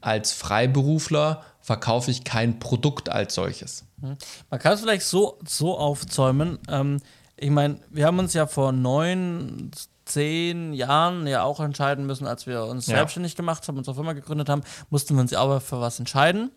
Als 0.00 0.32
Freiberufler 0.32 1.42
verkaufe 1.60 2.10
ich 2.10 2.24
kein 2.24 2.58
Produkt 2.60 3.08
als 3.08 3.34
solches. 3.34 3.84
Hm. 4.00 4.16
Man 4.50 4.60
kann 4.60 4.72
es 4.72 4.80
vielleicht 4.80 5.06
so, 5.06 5.38
so 5.46 5.76
aufzäumen. 5.76 6.58
Ähm, 6.68 7.00
ich 7.36 7.50
meine, 7.50 7.78
wir 7.90 8.06
haben 8.06 8.18
uns 8.18 8.32
ja 8.32 8.46
vor 8.46 8.72
neun, 8.72 9.70
zehn 10.04 10.72
Jahren 10.72 11.26
ja 11.26 11.42
auch 11.42 11.60
entscheiden 11.60 12.06
müssen, 12.06 12.26
als 12.26 12.46
wir 12.46 12.64
uns 12.64 12.86
ja. 12.86 12.96
selbstständig 12.96 13.36
gemacht 13.36 13.66
haben, 13.68 13.76
unsere 13.76 13.94
Firma 13.94 14.12
gegründet 14.12 14.48
haben, 14.48 14.62
mussten 14.90 15.14
wir 15.14 15.20
uns 15.20 15.30
ja 15.30 15.40
aber 15.40 15.60
für 15.60 15.80
was 15.80 15.98
entscheiden. 15.98 16.50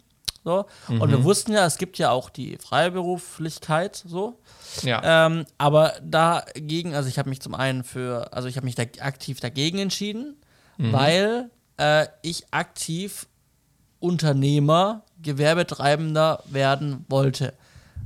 So. 0.43 0.65
Mhm. 0.87 1.01
Und 1.01 1.09
wir 1.09 1.19
mhm. 1.19 1.23
wussten 1.23 1.53
ja, 1.53 1.65
es 1.65 1.77
gibt 1.77 1.97
ja 1.97 2.11
auch 2.11 2.29
die 2.29 2.57
Freiberuflichkeit, 2.57 4.03
so. 4.05 4.39
Ja. 4.81 5.27
Ähm, 5.27 5.45
aber 5.57 5.93
dagegen, 6.01 6.95
also 6.95 7.09
ich 7.09 7.19
habe 7.19 7.29
mich 7.29 7.41
zum 7.41 7.53
einen 7.53 7.83
für, 7.83 8.33
also 8.33 8.47
ich 8.47 8.55
habe 8.55 8.65
mich 8.65 8.75
da 8.75 8.83
aktiv 8.99 9.39
dagegen 9.39 9.79
entschieden, 9.79 10.37
mhm. 10.77 10.93
weil 10.93 11.49
äh, 11.77 12.07
ich 12.21 12.45
aktiv 12.51 13.27
Unternehmer, 13.99 15.03
Gewerbetreibender 15.21 16.43
werden 16.47 17.05
wollte. 17.07 17.53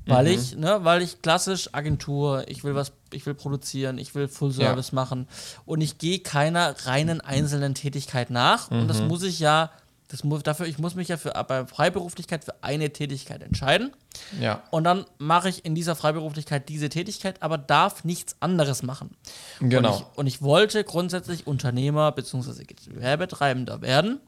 Weil 0.07 0.25
mhm. 0.25 0.31
ich, 0.31 0.55
ne, 0.55 0.79
weil 0.83 1.01
ich 1.01 1.21
klassisch 1.21 1.69
Agentur, 1.71 2.43
ich 2.47 2.63
will 2.63 2.75
was, 2.75 2.91
ich 3.11 3.25
will 3.25 3.33
produzieren, 3.33 3.97
ich 3.97 4.13
will 4.13 4.27
Full 4.27 4.51
Service 4.51 4.91
ja. 4.91 4.95
machen 4.95 5.27
und 5.65 5.81
ich 5.81 5.97
gehe 5.97 6.19
keiner 6.19 6.75
reinen 6.86 7.21
einzelnen 7.21 7.73
Tätigkeit 7.73 8.29
nach. 8.29 8.69
Mhm. 8.69 8.81
Und 8.81 8.88
das 8.88 9.01
mhm. 9.01 9.07
muss 9.07 9.23
ich 9.23 9.39
ja 9.39 9.71
das 10.07 10.23
muss, 10.23 10.43
dafür, 10.43 10.67
ich 10.67 10.77
muss 10.77 10.95
mich 10.95 11.07
ja 11.07 11.17
für, 11.17 11.31
bei 11.47 11.65
Freiberuflichkeit 11.65 12.45
für 12.45 12.53
eine 12.61 12.91
Tätigkeit 12.91 13.41
entscheiden. 13.41 13.91
Ja. 14.39 14.63
Und 14.71 14.83
dann 14.83 15.05
mache 15.17 15.49
ich 15.49 15.65
in 15.65 15.75
dieser 15.75 15.95
Freiberuflichkeit 15.95 16.69
diese 16.69 16.89
Tätigkeit, 16.89 17.41
aber 17.41 17.57
darf 17.57 18.03
nichts 18.03 18.35
anderes 18.39 18.83
machen. 18.83 19.15
Genau. 19.59 19.89
Und 19.89 19.95
ich, 19.95 20.17
und 20.17 20.27
ich 20.27 20.41
wollte 20.41 20.83
grundsätzlich 20.83 21.47
Unternehmer 21.47 22.11
bzw. 22.11 22.65
Gewerbetreibender 22.65 23.81
werden 23.81 24.19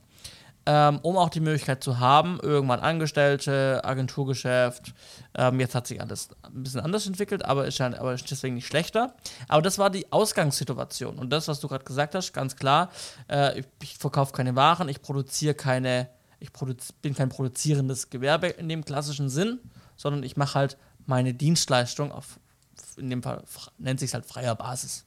ähm, 0.70 1.00
um 1.02 1.16
auch 1.16 1.30
die 1.30 1.40
Möglichkeit 1.40 1.82
zu 1.82 2.00
haben, 2.00 2.42
irgendwann 2.42 2.82
Angestellte, 2.82 3.80
Agenturgeschäft. 3.86 4.94
Ähm, 5.34 5.62
jetzt 5.62 5.74
hat 5.74 5.88
sich 5.88 6.02
alles 6.02 6.28
ein 6.44 6.62
bisschen 6.62 6.82
anders 6.82 7.08
entwickelt, 7.08 7.46
aber 7.46 7.66
ist, 7.66 7.78
ja, 7.78 7.88
aber 7.98 8.14
ist 8.14 8.30
deswegen 8.30 8.56
nicht 8.56 8.68
schlechter. 8.68 9.16
Aber 9.48 9.62
das 9.62 9.80
war 9.80 9.90
die 9.90 10.12
Ausgangssituation. 10.12 11.20
Und 11.20 11.30
das, 11.30 11.48
was 11.48 11.62
du 11.62 11.70
gerade 11.70 11.86
gesagt 11.86 12.16
hast, 12.16 12.34
ganz 12.34 12.58
klar, 12.58 12.92
äh, 13.32 13.62
ich, 13.62 13.66
ich 13.82 13.98
verkaufe 13.98 14.34
keine 14.34 14.58
Waren, 14.58 14.90
ich 14.90 15.02
produziere 15.02 15.54
keine, 15.54 16.10
ich 16.42 16.52
produz 16.52 16.92
bin 16.92 17.16
kein 17.16 17.30
produzierendes 17.30 18.10
Gewerbe 18.10 18.48
in 18.48 18.68
dem 18.68 18.84
klassischen 18.84 19.30
Sinn, 19.30 19.60
sondern 19.96 20.24
ich 20.24 20.36
mache 20.36 20.56
halt 20.56 20.78
meine 21.06 21.34
Dienstleistung 21.34 22.12
auf, 22.12 22.42
in 22.98 23.10
dem 23.10 23.24
Fall 23.24 23.42
nennt 23.78 24.02
sich 24.02 24.14
halt 24.14 24.26
freier 24.26 24.56
Basis. 24.56 25.06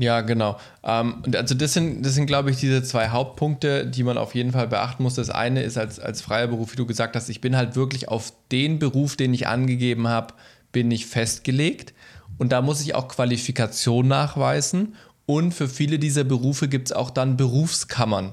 Ja, 0.00 0.22
genau. 0.22 0.58
Ähm, 0.82 1.22
also 1.34 1.54
das 1.54 1.74
sind, 1.74 2.04
das 2.06 2.14
sind, 2.14 2.24
glaube 2.24 2.50
ich, 2.50 2.56
diese 2.56 2.82
zwei 2.82 3.10
Hauptpunkte, 3.10 3.86
die 3.86 4.02
man 4.02 4.16
auf 4.16 4.34
jeden 4.34 4.52
Fall 4.52 4.66
beachten 4.66 5.02
muss. 5.02 5.14
Das 5.14 5.28
eine 5.28 5.62
ist 5.62 5.76
als, 5.76 6.00
als 6.00 6.22
freier 6.22 6.46
Beruf, 6.46 6.72
wie 6.72 6.76
du 6.76 6.86
gesagt 6.86 7.16
hast, 7.16 7.28
ich 7.28 7.42
bin 7.42 7.54
halt 7.54 7.76
wirklich 7.76 8.08
auf 8.08 8.32
den 8.50 8.78
Beruf, 8.78 9.16
den 9.16 9.34
ich 9.34 9.46
angegeben 9.46 10.08
habe, 10.08 10.32
bin 10.72 10.90
ich 10.90 11.04
festgelegt. 11.04 11.92
Und 12.38 12.50
da 12.50 12.62
muss 12.62 12.80
ich 12.80 12.94
auch 12.94 13.08
Qualifikation 13.08 14.08
nachweisen. 14.08 14.96
Und 15.26 15.52
für 15.52 15.68
viele 15.68 15.98
dieser 15.98 16.24
Berufe 16.24 16.66
gibt 16.66 16.88
es 16.88 16.92
auch 16.96 17.10
dann 17.10 17.36
Berufskammern. 17.36 18.32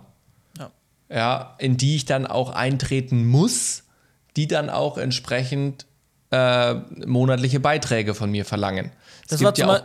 Ja. 0.58 0.72
ja. 1.10 1.56
In 1.60 1.76
die 1.76 1.98
ich 1.98 2.06
dann 2.06 2.26
auch 2.26 2.52
eintreten 2.52 3.28
muss, 3.28 3.84
die 4.38 4.48
dann 4.48 4.70
auch 4.70 4.98
entsprechend 4.98 5.86
äh, 6.32 6.76
monatliche 7.06 7.60
Beiträge 7.60 8.14
von 8.14 8.32
mir 8.32 8.46
verlangen. 8.46 8.92
Das 9.28 9.42
es 9.42 9.46
war 9.46 9.58
ja 9.58 9.70
auch, 9.70 9.84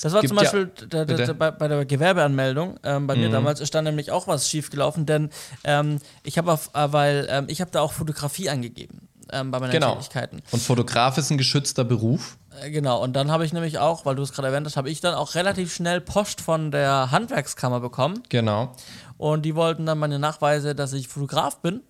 das 0.00 0.12
war 0.12 0.22
zum 0.22 0.36
Beispiel 0.36 0.70
ja, 0.80 1.04
der, 1.04 1.04
der, 1.04 1.34
bei, 1.34 1.50
bei, 1.50 1.68
der 1.68 1.84
Gewerbeanmeldung 1.84 2.78
ähm, 2.82 3.06
bei 3.06 3.14
mhm. 3.14 3.22
mir 3.22 3.30
damals 3.30 3.60
ist 3.60 3.74
da 3.74 3.82
nämlich 3.82 4.10
auch 4.10 4.26
was 4.26 4.48
schiefgelaufen, 4.48 5.06
denn 5.06 5.30
ähm, 5.64 5.98
ich 6.22 6.38
habe 6.38 6.52
äh, 6.52 6.92
weil 6.92 7.26
ähm, 7.30 7.46
ich 7.48 7.60
habe 7.60 7.70
da 7.70 7.80
auch 7.80 7.92
Fotografie 7.92 8.48
angegeben 8.50 9.08
ähm, 9.32 9.50
bei 9.50 9.60
meinen 9.60 9.72
genau. 9.72 9.94
Tätigkeiten. 9.94 10.42
Und 10.50 10.62
Fotograf 10.62 11.18
ist 11.18 11.30
ein 11.30 11.38
geschützter 11.38 11.84
Beruf. 11.84 12.38
Äh, 12.62 12.70
genau, 12.70 13.02
und 13.02 13.14
dann 13.14 13.30
habe 13.30 13.44
ich 13.44 13.52
nämlich 13.52 13.78
auch, 13.78 14.04
weil 14.04 14.14
du 14.14 14.22
es 14.22 14.32
gerade 14.32 14.48
erwähnt 14.48 14.66
hast, 14.66 14.76
habe 14.76 14.90
ich 14.90 15.00
dann 15.00 15.14
auch 15.14 15.34
relativ 15.34 15.74
schnell 15.74 16.00
Post 16.00 16.40
von 16.40 16.70
der 16.70 17.10
Handwerkskammer 17.10 17.80
bekommen. 17.80 18.22
Genau. 18.28 18.72
Und 19.18 19.42
die 19.42 19.54
wollten 19.54 19.86
dann 19.86 19.98
meine 19.98 20.18
Nachweise, 20.18 20.74
dass 20.74 20.92
ich 20.92 21.08
Fotograf 21.08 21.60
bin 21.60 21.80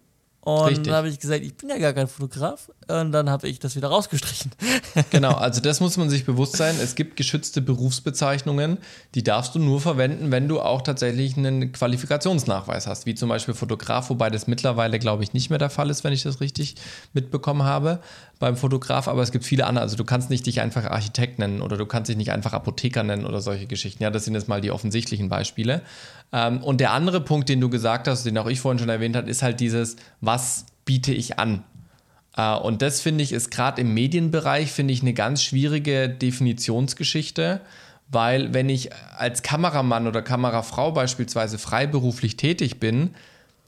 Und 0.46 0.68
Richtig. 0.68 0.84
dann 0.84 0.94
habe 0.94 1.08
ich 1.08 1.18
gesagt, 1.18 1.42
ich 1.42 1.56
bin 1.56 1.70
ja 1.70 1.78
gar 1.78 1.92
kein 1.92 2.06
Fotograf. 2.06 2.70
Und 2.86 3.10
dann 3.10 3.28
habe 3.28 3.48
ich 3.48 3.58
das 3.58 3.74
wieder 3.74 3.88
rausgestrichen. 3.88 4.52
Genau, 5.10 5.32
also 5.32 5.60
das 5.60 5.80
muss 5.80 5.96
man 5.96 6.08
sich 6.08 6.24
bewusst 6.24 6.56
sein. 6.56 6.76
Es 6.80 6.94
gibt 6.94 7.16
geschützte 7.16 7.60
Berufsbezeichnungen, 7.60 8.78
die 9.14 9.22
darfst 9.24 9.54
du 9.54 9.58
nur 9.58 9.80
verwenden, 9.80 10.30
wenn 10.30 10.46
du 10.46 10.60
auch 10.60 10.82
tatsächlich 10.82 11.36
einen 11.36 11.72
Qualifikationsnachweis 11.72 12.86
hast, 12.86 13.06
wie 13.06 13.14
zum 13.14 13.28
Beispiel 13.28 13.54
Fotograf, 13.54 14.08
wobei 14.08 14.30
das 14.30 14.46
mittlerweile, 14.46 14.98
glaube 15.00 15.24
ich, 15.24 15.32
nicht 15.32 15.50
mehr 15.50 15.58
der 15.58 15.68
Fall 15.68 15.90
ist, 15.90 16.04
wenn 16.04 16.12
ich 16.12 16.22
das 16.22 16.40
richtig 16.40 16.76
mitbekommen 17.12 17.64
habe 17.64 18.00
beim 18.38 18.56
Fotograf. 18.56 19.08
Aber 19.08 19.22
es 19.22 19.32
gibt 19.32 19.44
viele 19.44 19.66
andere. 19.66 19.82
Also 19.82 19.96
du 19.96 20.04
kannst 20.04 20.30
nicht 20.30 20.46
dich 20.46 20.60
einfach 20.60 20.84
Architekt 20.84 21.38
nennen 21.38 21.62
oder 21.62 21.76
du 21.76 21.86
kannst 21.86 22.08
dich 22.08 22.16
nicht 22.16 22.32
einfach 22.32 22.52
Apotheker 22.52 23.02
nennen 23.02 23.24
oder 23.24 23.40
solche 23.40 23.66
Geschichten. 23.66 24.02
Ja, 24.02 24.10
das 24.10 24.24
sind 24.24 24.34
jetzt 24.34 24.48
mal 24.48 24.60
die 24.60 24.70
offensichtlichen 24.70 25.28
Beispiele. 25.28 25.82
Ähm, 26.32 26.62
und 26.62 26.80
der 26.80 26.92
andere 26.92 27.20
Punkt, 27.20 27.48
den 27.48 27.60
du 27.60 27.68
gesagt 27.68 28.08
hast, 28.08 28.24
den 28.24 28.36
auch 28.38 28.46
ich 28.46 28.60
vorhin 28.60 28.78
schon 28.78 28.88
erwähnt 28.88 29.16
habe, 29.16 29.30
ist 29.30 29.42
halt 29.42 29.60
dieses, 29.60 29.96
was 30.20 30.66
biete 30.84 31.12
ich 31.12 31.38
an? 31.38 31.64
Äh, 32.36 32.54
Und 32.56 32.82
das 32.82 33.00
finde 33.00 33.24
ich 33.24 33.32
ist 33.32 33.50
gerade 33.50 33.80
im 33.80 33.94
Medienbereich, 33.94 34.70
finde 34.70 34.92
ich, 34.92 35.02
eine 35.02 35.14
ganz 35.14 35.42
schwierige 35.42 36.08
Definitionsgeschichte, 36.08 37.60
weil 38.08 38.54
wenn 38.54 38.68
ich 38.68 38.90
als 39.16 39.42
Kameramann 39.42 40.06
oder 40.06 40.22
Kamerafrau 40.22 40.92
beispielsweise 40.92 41.58
freiberuflich 41.58 42.36
tätig 42.36 42.78
bin, 42.78 43.14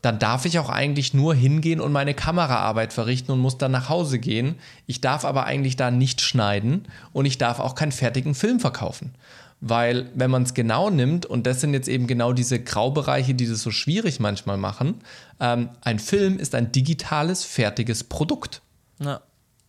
dann 0.02 0.18
darf 0.18 0.44
ich 0.44 0.58
auch 0.58 0.68
eigentlich 0.68 1.12
nur 1.12 1.34
hingehen 1.34 1.80
und 1.80 1.92
meine 1.92 2.14
Kameraarbeit 2.14 2.92
verrichten 2.92 3.32
und 3.32 3.40
muss 3.40 3.58
dann 3.58 3.72
nach 3.72 3.88
Hause 3.88 4.18
gehen. 4.18 4.56
Ich 4.86 5.00
darf 5.00 5.24
aber 5.24 5.44
eigentlich 5.44 5.76
da 5.76 5.90
nicht 5.90 6.20
schneiden 6.20 6.86
und 7.12 7.26
ich 7.26 7.38
darf 7.38 7.58
auch 7.58 7.74
keinen 7.74 7.92
fertigen 7.92 8.34
Film 8.34 8.60
verkaufen. 8.60 9.14
Weil 9.60 10.10
wenn 10.14 10.30
man 10.30 10.44
es 10.44 10.54
genau 10.54 10.88
nimmt, 10.88 11.26
und 11.26 11.46
das 11.46 11.60
sind 11.60 11.74
jetzt 11.74 11.88
eben 11.88 12.06
genau 12.06 12.32
diese 12.32 12.62
Graubereiche, 12.62 13.34
die 13.34 13.48
das 13.48 13.60
so 13.60 13.72
schwierig 13.72 14.20
manchmal 14.20 14.56
machen, 14.56 15.00
ähm, 15.40 15.70
ein 15.82 15.98
Film 15.98 16.38
ist 16.38 16.54
ein 16.54 16.70
digitales, 16.70 17.44
fertiges 17.44 18.04
Produkt. 18.04 18.62
Ja. 19.00 19.20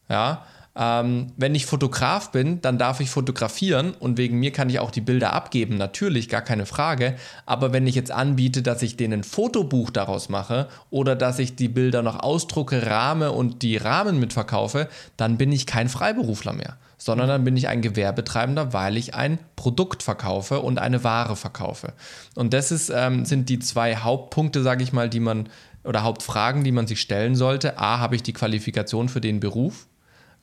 Ja, 0.10 0.46
ähm, 0.80 1.34
wenn 1.36 1.56
ich 1.56 1.66
Fotograf 1.66 2.32
bin, 2.32 2.62
dann 2.62 2.78
darf 2.78 3.02
ich 3.02 3.10
fotografieren 3.10 3.94
und 4.00 4.18
wegen 4.18 4.40
mir 4.40 4.54
kann 4.54 4.70
ich 4.70 4.80
auch 4.80 4.92
die 4.92 5.02
Bilder 5.02 5.34
abgeben, 5.34 5.76
natürlich, 5.76 6.30
gar 6.30 6.42
keine 6.42 6.66
Frage. 6.66 7.16
Aber 7.46 7.74
wenn 7.74 7.86
ich 7.86 7.96
jetzt 7.96 8.12
anbiete, 8.12 8.64
dass 8.64 8.82
ich 8.82 8.96
denen 8.96 9.20
ein 9.20 9.24
Fotobuch 9.26 9.90
daraus 9.90 10.30
mache 10.30 10.70
oder 10.90 11.18
dass 11.18 11.38
ich 11.38 11.58
die 11.58 11.68
Bilder 11.68 12.02
noch 12.02 12.22
ausdrucke, 12.22 12.86
rahme 12.88 13.34
und 13.34 13.62
die 13.62 13.76
Rahmen 13.76 14.22
mitverkaufe, 14.22 14.88
dann 15.18 15.38
bin 15.38 15.52
ich 15.52 15.66
kein 15.66 15.90
Freiberufler 15.90 16.54
mehr, 16.54 16.78
sondern 16.98 17.28
dann 17.28 17.44
bin 17.44 17.58
ich 17.58 17.68
ein 17.68 17.82
Gewerbetreibender, 17.82 18.72
weil 18.72 18.96
ich 18.96 19.16
ein 19.16 19.38
Produkt 19.58 20.02
verkaufe 20.02 20.62
und 20.62 20.80
eine 20.80 21.04
Ware 21.04 21.36
verkaufe. 21.36 21.92
Und 22.36 22.54
das 22.54 22.72
ist, 22.72 22.90
ähm, 22.90 23.26
sind 23.26 23.50
die 23.50 23.60
zwei 23.60 23.98
Hauptpunkte, 23.98 24.64
sage 24.64 24.84
ich 24.84 24.94
mal, 24.94 25.10
die 25.10 25.20
man 25.20 25.50
oder 25.84 26.04
Hauptfragen, 26.04 26.64
die 26.64 26.72
man 26.72 26.88
sich 26.88 27.02
stellen 27.02 27.36
sollte. 27.36 27.80
A, 27.80 28.00
habe 28.00 28.16
ich 28.16 28.24
die 28.24 28.34
Qualifikation 28.34 29.10
für 29.10 29.20
den 29.20 29.42
Beruf? 29.42 29.89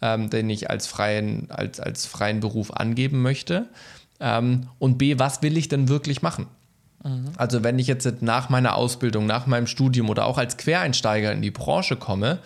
Ähm, 0.02 0.30
den 0.30 0.50
ich 0.50 0.70
als 0.70 0.86
freien, 0.86 1.50
als, 1.50 1.80
als 1.80 2.06
freien 2.06 2.40
Beruf 2.40 2.70
angeben 2.70 3.22
möchte. 3.22 3.66
Ähm, 4.20 4.68
und 4.78 4.98
B, 4.98 5.18
was 5.18 5.42
will 5.42 5.56
ich 5.56 5.68
denn 5.68 5.88
wirklich 5.88 6.22
machen? 6.22 6.46
Also 7.36 7.62
wenn 7.62 7.78
ich 7.78 7.86
jetzt 7.86 8.22
nach 8.22 8.48
meiner 8.48 8.74
Ausbildung, 8.74 9.26
nach 9.26 9.46
meinem 9.46 9.66
Studium 9.66 10.08
oder 10.10 10.24
auch 10.24 10.38
als 10.38 10.56
Quereinsteiger 10.56 11.32
in 11.32 11.42
die 11.42 11.50
Branche 11.52 11.96
komme, 11.96 12.40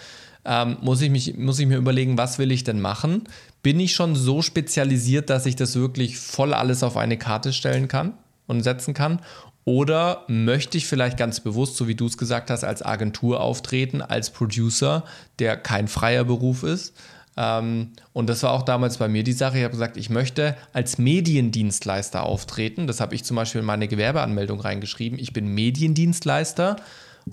ähm, 0.45 0.77
muss, 0.81 1.01
ich 1.01 1.11
mich, 1.11 1.37
muss 1.37 1.59
ich 1.59 1.67
mir 1.67 1.77
überlegen, 1.77 2.19
was 2.19 2.39
will 2.39 2.51
ich 2.51 2.65
denn 2.65 2.81
machen? 2.81 3.25
Bin 3.63 3.79
ich 3.81 3.95
schon 3.95 4.17
so 4.17 4.43
spezialisiert, 4.43 5.31
dass 5.31 5.47
ich 5.47 5.57
das 5.57 5.77
wirklich 5.77 6.19
voll 6.19 6.55
alles 6.55 6.83
auf 6.83 6.97
eine 6.97 7.17
Karte 7.17 7.53
stellen 7.53 7.89
kann 7.89 8.15
und 8.47 8.63
setzen 8.63 8.95
kann? 8.95 9.21
Oder 9.65 10.25
möchte 10.29 10.79
ich 10.79 10.87
vielleicht 10.87 11.19
ganz 11.19 11.41
bewusst, 11.41 11.77
so 11.77 11.87
wie 11.87 11.95
du 11.95 12.07
es 12.07 12.17
gesagt 12.17 12.51
hast, 12.51 12.65
als 12.65 12.83
Agentur 12.83 13.41
auftreten, 13.41 14.01
als 14.03 14.31
Producer, 14.31 15.05
der 15.39 15.57
kein 15.57 15.89
freier 15.89 16.25
Beruf 16.25 16.63
ist? 16.63 16.95
Ähm, 17.37 17.93
und 18.13 18.29
das 18.29 18.43
war 18.43 18.53
auch 18.53 18.63
damals 18.63 18.99
bei 18.99 19.09
mir 19.09 19.23
die 19.23 19.33
Sache. 19.33 19.59
Ich 19.59 19.65
habe 19.65 19.73
gesagt, 19.73 19.97
ich 19.97 20.11
möchte 20.11 20.57
als 20.73 20.99
Mediendienstleister 20.99 22.25
auftreten. 22.25 22.87
Das 22.87 23.01
habe 23.01 23.15
ich 23.15 23.25
zum 23.25 23.37
Beispiel 23.37 23.61
in 23.61 23.67
meine 23.67 23.89
Gewerbeanmeldung 23.89 24.61
reingeschrieben. 24.61 25.19
Ich 25.19 25.33
bin 25.33 25.47
Mediendienstleister 25.49 26.77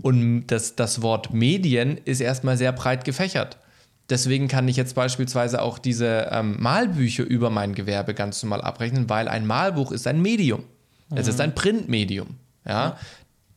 und 0.01 0.47
das, 0.47 0.75
das 0.75 1.01
Wort 1.01 1.33
Medien 1.33 1.97
ist 2.05 2.21
erstmal 2.21 2.57
sehr 2.57 2.71
breit 2.71 3.05
gefächert. 3.05 3.57
Deswegen 4.09 4.47
kann 4.47 4.67
ich 4.67 4.77
jetzt 4.77 4.95
beispielsweise 4.95 5.61
auch 5.61 5.79
diese 5.79 6.29
ähm, 6.31 6.55
Malbücher 6.59 7.23
über 7.23 7.49
mein 7.49 7.75
Gewerbe 7.75 8.13
ganz 8.13 8.41
normal 8.41 8.61
abrechnen, 8.61 9.09
weil 9.09 9.27
ein 9.27 9.45
Malbuch 9.45 9.91
ist 9.91 10.07
ein 10.07 10.21
Medium. 10.21 10.63
Es 11.13 11.27
ist 11.27 11.41
ein 11.41 11.55
Printmedium. 11.55 12.35
Ja? 12.65 12.97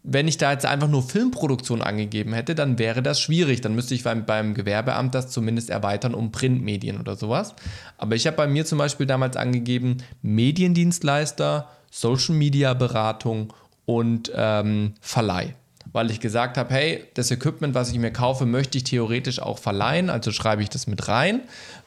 Wenn 0.03 0.29
ich 0.29 0.39
da 0.39 0.53
jetzt 0.53 0.65
einfach 0.65 0.89
nur 0.89 1.03
Filmproduktion 1.03 1.83
angegeben 1.83 2.33
hätte, 2.33 2.55
dann 2.55 2.79
wäre 2.79 3.03
das 3.03 3.21
schwierig. 3.21 3.61
Dann 3.61 3.75
müsste 3.75 3.95
ich 3.95 4.03
beim, 4.03 4.25
beim 4.25 4.55
Gewerbeamt 4.55 5.15
das 5.15 5.29
zumindest 5.29 5.69
erweitern 5.69 6.15
um 6.15 6.33
Printmedien 6.33 6.99
oder 6.99 7.17
sowas. 7.17 7.55
Aber 7.99 8.15
ich 8.15 8.27
habe 8.27 8.37
bei 8.37 8.47
mir 8.47 8.65
zum 8.65 8.79
Beispiel 8.79 9.07
damals 9.07 9.37
angegeben 9.37 9.99
Mediendienstleister, 10.23 11.69
Social 11.91 12.35
Media 12.35 12.73
Beratung 12.73 13.53
und 13.85 14.33
ähm, 14.35 14.95
Verleih. 15.01 15.55
Weil 15.93 16.11
ich 16.11 16.21
gesagt 16.21 16.57
habe, 16.57 16.73
hey, 16.73 17.05
das 17.15 17.31
Equipment, 17.31 17.75
was 17.75 17.91
ich 17.91 17.99
mir 17.99 18.13
kaufe, 18.13 18.47
möchte 18.47 18.79
ich 18.79 18.85
theoretisch 18.85 19.41
auch 19.41 19.59
verleihen, 19.59 20.09
also 20.09 20.31
schreibe 20.31 20.63
ich 20.63 20.69
das 20.69 20.87
mit 20.87 21.09
rein. 21.09 21.41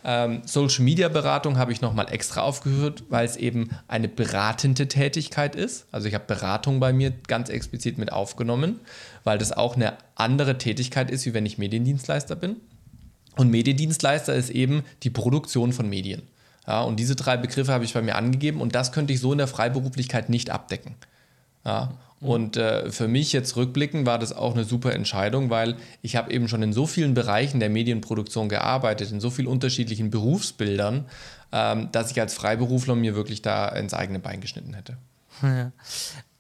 Ähm, 0.04 0.42
Social 0.46 0.84
Media 0.84 1.08
Beratung 1.08 1.58
habe 1.58 1.72
ich 1.72 1.80
nochmal 1.80 2.12
extra 2.12 2.42
aufgeführt, 2.42 3.04
weil 3.10 3.26
es 3.26 3.38
eben 3.38 3.70
eine 3.88 4.10
beratende 4.10 4.88
Tätigkeit 4.88 5.56
ist. 5.56 5.86
Also 5.92 6.08
ich 6.08 6.14
habe 6.14 6.26
Beratung 6.28 6.82
bei 6.82 6.92
mir 6.92 7.14
ganz 7.28 7.50
explizit 7.50 7.98
mit 7.98 8.12
aufgenommen, 8.12 8.80
weil 9.24 9.38
das 9.38 9.54
auch 9.54 9.76
eine 9.76 9.94
andere 10.16 10.58
Tätigkeit 10.58 11.10
ist, 11.10 11.26
wie 11.26 11.34
wenn 11.34 11.46
ich 11.46 11.58
Mediendienstleister 11.58 12.36
bin. 12.36 12.58
Und 13.38 13.50
Mediendienstleister 13.50 14.36
ist 14.36 14.50
eben 14.50 14.84
die 15.04 15.10
Produktion 15.10 15.74
von 15.74 15.90
Medien. 15.90 16.24
Ja, 16.68 16.82
und 16.82 16.98
diese 16.98 17.16
drei 17.16 17.38
Begriffe 17.38 17.74
habe 17.74 17.84
ich 17.84 17.94
bei 17.94 18.02
mir 18.02 18.16
angegeben 18.16 18.62
und 18.62 18.76
das 18.76 18.92
könnte 18.92 19.14
ich 19.14 19.20
so 19.20 19.32
in 19.32 19.38
der 19.38 19.48
Freiberuflichkeit 19.48 20.30
nicht 20.30 20.50
abdecken. 20.50 20.96
Ja, 21.66 21.94
und 22.24 22.58
äh, 22.58 22.90
für 22.90 23.08
mich 23.08 23.34
jetzt 23.34 23.56
rückblickend 23.56 24.06
war 24.06 24.18
das 24.18 24.34
auch 24.34 24.54
eine 24.54 24.64
super 24.64 24.94
Entscheidung, 24.94 25.50
weil 25.50 25.76
ich 26.02 26.16
habe 26.16 26.32
eben 26.32 26.48
schon 26.48 26.64
in 26.64 26.74
so 26.74 26.88
vielen 26.88 27.14
Bereichen 27.14 27.60
der 27.60 27.70
Medienproduktion 27.70 28.50
gearbeitet, 28.50 29.12
in 29.12 29.20
so 29.20 29.30
vielen 29.30 29.48
unterschiedlichen 29.48 30.10
Berufsbildern, 30.10 31.06
ähm, 31.52 31.90
dass 31.92 32.12
ich 32.12 32.20
als 32.20 32.34
Freiberufler 32.34 32.96
mir 32.96 33.16
wirklich 33.16 33.42
da 33.42 33.68
ins 33.70 33.94
eigene 33.94 34.20
Bein 34.20 34.42
geschnitten 34.42 34.74
hätte. 34.74 34.98
Ja. 35.42 35.72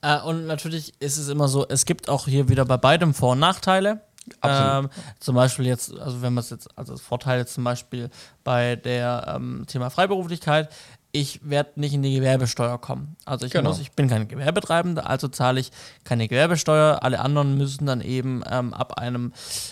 Äh, 0.02 0.22
und 0.22 0.48
natürlich 0.48 0.94
ist 1.00 1.18
es 1.18 1.30
immer 1.30 1.48
so, 1.48 1.68
es 1.68 1.86
gibt 1.86 2.10
auch 2.10 2.28
hier 2.28 2.50
wieder 2.50 2.66
bei 2.66 2.78
beidem 2.78 3.14
Vor- 3.14 3.34
und 3.34 3.40
Nachteile. 3.40 4.02
Ähm, 4.42 4.90
zum 5.20 5.36
Beispiel 5.36 5.66
jetzt, 5.66 5.98
also 6.00 6.22
wenn 6.22 6.34
man 6.34 6.44
es 6.44 6.50
jetzt, 6.50 6.70
also 6.78 6.94
das 6.94 7.02
Vorteil 7.02 7.40
jetzt 7.40 7.56
zum 7.56 7.66
Beispiel 7.66 8.10
bei 8.44 8.78
der 8.78 9.34
ähm, 9.36 9.66
Thema 9.68 9.90
Freiberuflichkeit, 9.90 10.70
ich 11.16 11.48
werde 11.48 11.80
nicht 11.80 11.94
in 11.94 12.02
die 12.02 12.16
Gewerbesteuer 12.16 12.80
kommen. 12.82 13.16
Also 13.24 13.46
ich 13.46 13.52
Genau. 13.54 13.70
muss, 13.70 13.80
ich 13.80 13.92
bin 13.92 14.10
kein 14.10 14.28
Gewerbetreibender, 14.28 15.08
also 15.08 15.28
zahle 15.28 15.60
ich 15.60 15.72
keine 16.04 16.28
Gewerbesteuer. 16.28 17.00
Alle 17.04 17.20
anderen 17.20 17.56
müssen 17.58 17.86
dann 17.86 18.02
eben 18.02 18.44
ähm, 18.50 18.74
ab 18.74 18.98
einem 19.00 19.32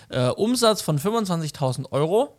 äh, 0.09 0.27
Umsatz 0.29 0.81
von 0.83 0.99
25.000 0.99 1.91
Euro 1.91 2.37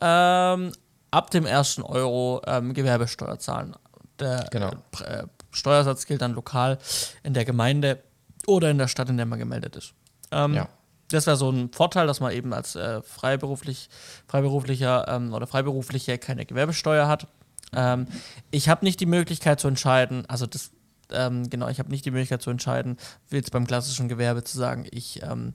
ähm, 0.00 0.72
ab 1.12 1.30
dem 1.30 1.46
ersten 1.46 1.82
Euro 1.82 2.42
ähm, 2.46 2.74
Gewerbesteuer 2.74 3.38
zahlen. 3.38 3.74
Der 4.18 4.46
Genau. 4.50 4.70
äh, 5.04 5.24
Steuersatz 5.52 6.06
gilt 6.06 6.20
dann 6.22 6.32
lokal 6.34 6.78
in 7.22 7.34
der 7.34 7.44
Gemeinde 7.44 8.02
oder 8.48 8.70
in 8.70 8.78
der 8.78 8.88
Stadt, 8.88 9.08
in 9.08 9.16
der 9.18 9.26
man 9.26 9.38
gemeldet 9.38 9.76
ist. 9.76 9.94
Ähm, 10.32 10.54
Ja. 10.54 10.68
Das 11.10 11.26
wäre 11.26 11.36
so 11.36 11.50
ein 11.50 11.70
Vorteil, 11.70 12.06
dass 12.06 12.20
man 12.20 12.32
eben 12.32 12.54
als 12.54 12.74
äh, 12.74 13.02
freiberuflich, 13.02 13.90
Freiberuflicher 14.26 15.06
ähm, 15.08 15.34
oder 15.34 15.46
Freiberufliche 15.46 16.16
keine 16.18 16.46
Gewerbesteuer 16.46 17.06
hat. 17.06 17.26
Ähm, 17.74 18.06
ich 18.50 18.68
habe 18.68 18.84
nicht 18.84 19.00
die 19.00 19.06
Möglichkeit 19.06 19.60
zu 19.60 19.68
entscheiden, 19.68 20.24
also 20.26 20.46
das, 20.46 20.70
ähm, 21.10 21.48
genau, 21.48 21.68
ich 21.68 21.78
habe 21.78 21.90
nicht 21.90 22.04
die 22.04 22.10
Möglichkeit 22.10 22.42
zu 22.42 22.50
entscheiden, 22.50 22.96
wie 23.28 23.36
jetzt 23.36 23.52
beim 23.52 23.66
klassischen 23.66 24.08
Gewerbe 24.08 24.44
zu 24.44 24.56
sagen, 24.58 24.86
ich 24.90 25.22
ähm, 25.22 25.52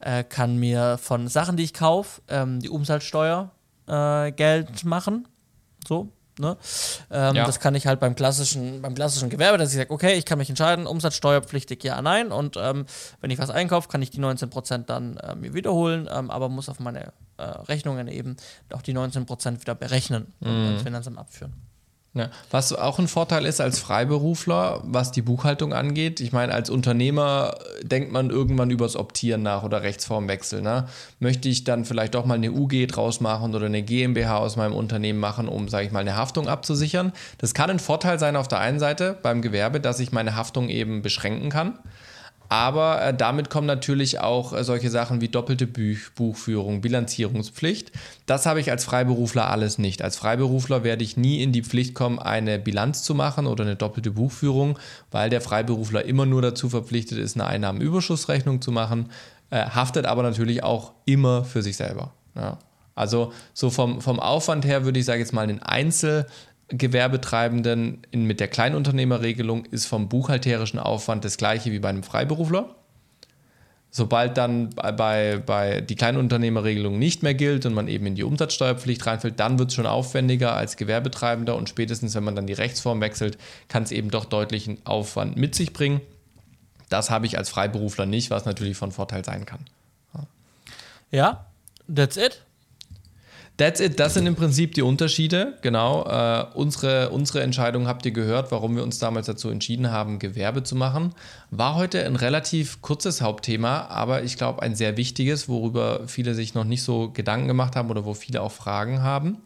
äh, 0.00 0.24
kann 0.24 0.56
mir 0.56 0.98
von 0.98 1.28
Sachen, 1.28 1.56
die 1.56 1.64
ich 1.64 1.74
kaufe, 1.74 2.22
ähm, 2.28 2.60
die 2.60 2.68
Umsatzsteuer 2.68 3.50
äh, 3.86 4.32
Geld 4.32 4.84
machen. 4.84 5.28
So. 5.86 6.12
Ne? 6.38 6.56
Ähm, 7.10 7.36
Ja. 7.36 7.46
Das 7.46 7.60
kann 7.60 7.74
ich 7.74 7.86
halt 7.86 7.98
beim 8.00 8.14
klassischen, 8.14 8.82
beim 8.82 8.94
klassischen 8.94 9.30
Gewerbe, 9.30 9.58
dass 9.58 9.70
ich 9.70 9.76
sage, 9.76 9.90
okay, 9.90 10.14
ich 10.14 10.24
kann 10.24 10.38
mich 10.38 10.48
entscheiden, 10.50 10.86
umsatzsteuerpflichtig 10.86 11.82
ja, 11.84 12.00
nein. 12.02 12.30
Und 12.32 12.56
ähm, 12.58 12.86
wenn 13.20 13.30
ich 13.30 13.38
was 13.38 13.50
einkaufe, 13.50 13.88
kann 13.88 14.02
ich 14.02 14.10
die 14.10 14.20
19% 14.20 14.84
dann 14.86 15.16
äh, 15.18 15.34
mir 15.34 15.54
wiederholen, 15.54 16.08
ähm, 16.12 16.30
aber 16.30 16.48
muss 16.48 16.68
auf 16.68 16.78
meine 16.80 17.12
äh, 17.38 17.42
Rechnungen 17.42 18.08
eben 18.08 18.36
auch 18.72 18.82
die 18.82 18.94
19% 18.94 19.60
wieder 19.60 19.74
berechnen 19.74 20.32
und 20.40 20.48
Mhm. 20.50 20.66
ans 20.66 20.82
Finanzamt 20.82 21.18
abführen. 21.18 21.52
Ja. 22.16 22.30
Was 22.50 22.72
auch 22.72 22.98
ein 22.98 23.08
Vorteil 23.08 23.44
ist 23.44 23.60
als 23.60 23.78
Freiberufler, 23.78 24.80
was 24.84 25.12
die 25.12 25.20
Buchhaltung 25.20 25.74
angeht. 25.74 26.20
Ich 26.20 26.32
meine, 26.32 26.54
als 26.54 26.70
Unternehmer 26.70 27.56
denkt 27.82 28.10
man 28.10 28.30
irgendwann 28.30 28.70
übers 28.70 28.96
Optieren 28.96 29.42
nach 29.42 29.64
oder 29.64 29.82
Rechtsformwechsel. 29.82 30.62
Ne? 30.62 30.88
Möchte 31.20 31.50
ich 31.50 31.64
dann 31.64 31.84
vielleicht 31.84 32.14
doch 32.14 32.24
mal 32.24 32.34
eine 32.34 32.52
UG 32.52 32.86
draus 32.88 33.20
machen 33.20 33.54
oder 33.54 33.66
eine 33.66 33.82
GmbH 33.82 34.38
aus 34.38 34.56
meinem 34.56 34.72
Unternehmen 34.72 35.20
machen, 35.20 35.46
um, 35.46 35.68
sage 35.68 35.84
ich 35.84 35.92
mal, 35.92 36.00
eine 36.00 36.16
Haftung 36.16 36.48
abzusichern? 36.48 37.12
Das 37.36 37.52
kann 37.52 37.68
ein 37.68 37.80
Vorteil 37.80 38.18
sein 38.18 38.36
auf 38.36 38.48
der 38.48 38.60
einen 38.60 38.78
Seite 38.78 39.18
beim 39.22 39.42
Gewerbe, 39.42 39.78
dass 39.78 40.00
ich 40.00 40.10
meine 40.10 40.36
Haftung 40.36 40.70
eben 40.70 41.02
beschränken 41.02 41.50
kann. 41.50 41.78
Aber 42.48 43.02
äh, 43.02 43.14
damit 43.14 43.50
kommen 43.50 43.66
natürlich 43.66 44.20
auch 44.20 44.52
äh, 44.52 44.64
solche 44.64 44.90
Sachen 44.90 45.20
wie 45.20 45.28
doppelte 45.28 45.66
Buch 45.66 45.96
Buchführung, 46.14 46.80
Bilanzierungspflicht. 46.80 47.92
Das 48.26 48.46
habe 48.46 48.60
ich 48.60 48.70
als 48.70 48.84
Freiberufler 48.84 49.50
alles 49.50 49.78
nicht. 49.78 50.02
Als 50.02 50.16
Freiberufler 50.16 50.84
werde 50.84 51.04
ich 51.04 51.16
nie 51.16 51.42
in 51.42 51.52
die 51.52 51.62
Pflicht 51.62 51.94
kommen, 51.94 52.18
eine 52.18 52.58
Bilanz 52.58 53.02
zu 53.02 53.14
machen 53.14 53.46
oder 53.46 53.64
eine 53.64 53.76
doppelte 53.76 54.10
Buchführung, 54.10 54.78
weil 55.10 55.30
der 55.30 55.40
Freiberufler 55.40 56.04
immer 56.04 56.26
nur 56.26 56.42
dazu 56.42 56.68
verpflichtet 56.68 57.18
ist, 57.18 57.36
eine 57.36 57.46
Einnahmenüberschussrechnung 57.46 58.60
zu 58.60 58.72
machen, 58.72 59.10
äh, 59.50 59.64
haftet 59.64 60.06
aber 60.06 60.22
natürlich 60.22 60.62
auch 60.62 60.92
immer 61.04 61.44
für 61.44 61.62
sich 61.62 61.76
selber. 61.76 62.12
Ja. 62.34 62.58
Also 62.94 63.32
so 63.52 63.70
vom, 63.70 64.00
vom 64.00 64.18
Aufwand 64.18 64.64
her 64.64 64.84
würde 64.84 64.98
ich 64.98 65.04
sagen, 65.04 65.20
jetzt 65.20 65.34
mal 65.34 65.46
den 65.46 65.62
Einzel 65.62 66.26
Gewerbetreibenden 66.68 68.02
in, 68.10 68.24
mit 68.24 68.40
der 68.40 68.48
Kleinunternehmerregelung 68.48 69.66
ist 69.66 69.86
vom 69.86 70.08
buchhalterischen 70.08 70.78
Aufwand 70.78 71.24
das 71.24 71.36
gleiche 71.36 71.70
wie 71.70 71.78
bei 71.78 71.88
einem 71.88 72.02
Freiberufler. 72.02 72.74
Sobald 73.90 74.36
dann 74.36 74.70
bei, 74.70 75.38
bei 75.38 75.80
die 75.80 75.94
Kleinunternehmerregelung 75.94 76.98
nicht 76.98 77.22
mehr 77.22 77.34
gilt 77.34 77.64
und 77.64 77.72
man 77.72 77.88
eben 77.88 78.04
in 78.06 78.14
die 78.14 78.24
Umsatzsteuerpflicht 78.24 79.06
reinfällt, 79.06 79.40
dann 79.40 79.58
wird 79.58 79.70
es 79.70 79.74
schon 79.74 79.86
aufwendiger 79.86 80.54
als 80.54 80.76
Gewerbetreibender 80.76 81.56
und 81.56 81.68
spätestens, 81.68 82.14
wenn 82.14 82.24
man 82.24 82.34
dann 82.36 82.46
die 82.46 82.52
Rechtsform 82.52 83.00
wechselt, 83.00 83.38
kann 83.68 83.84
es 83.84 83.92
eben 83.92 84.10
doch 84.10 84.26
deutlichen 84.26 84.84
Aufwand 84.84 85.36
mit 85.36 85.54
sich 85.54 85.72
bringen. 85.72 86.00
Das 86.88 87.10
habe 87.10 87.26
ich 87.26 87.38
als 87.38 87.48
Freiberufler 87.48 88.06
nicht, 88.06 88.30
was 88.30 88.44
natürlich 88.44 88.76
von 88.76 88.92
Vorteil 88.92 89.24
sein 89.24 89.46
kann. 89.46 89.60
Ja, 91.10 91.46
that's 91.92 92.16
it. 92.16 92.42
That's 93.56 93.80
it. 93.80 93.98
Das 93.98 94.12
sind 94.12 94.26
im 94.26 94.34
Prinzip 94.34 94.74
die 94.74 94.82
Unterschiede. 94.82 95.54
Genau. 95.62 96.04
Äh, 96.04 96.44
unsere, 96.54 97.08
unsere 97.08 97.42
Entscheidung 97.42 97.88
habt 97.88 98.04
ihr 98.04 98.12
gehört, 98.12 98.52
warum 98.52 98.76
wir 98.76 98.82
uns 98.82 98.98
damals 98.98 99.26
dazu 99.26 99.48
entschieden 99.48 99.90
haben, 99.90 100.18
Gewerbe 100.18 100.62
zu 100.62 100.76
machen. 100.76 101.14
War 101.50 101.74
heute 101.74 102.04
ein 102.04 102.16
relativ 102.16 102.82
kurzes 102.82 103.22
Hauptthema, 103.22 103.86
aber 103.86 104.24
ich 104.24 104.36
glaube 104.36 104.60
ein 104.62 104.74
sehr 104.74 104.98
wichtiges, 104.98 105.48
worüber 105.48 106.00
viele 106.06 106.34
sich 106.34 106.52
noch 106.52 106.64
nicht 106.64 106.82
so 106.82 107.10
Gedanken 107.10 107.48
gemacht 107.48 107.76
haben 107.76 107.88
oder 107.88 108.04
wo 108.04 108.12
viele 108.12 108.42
auch 108.42 108.52
Fragen 108.52 109.02
haben. 109.02 109.38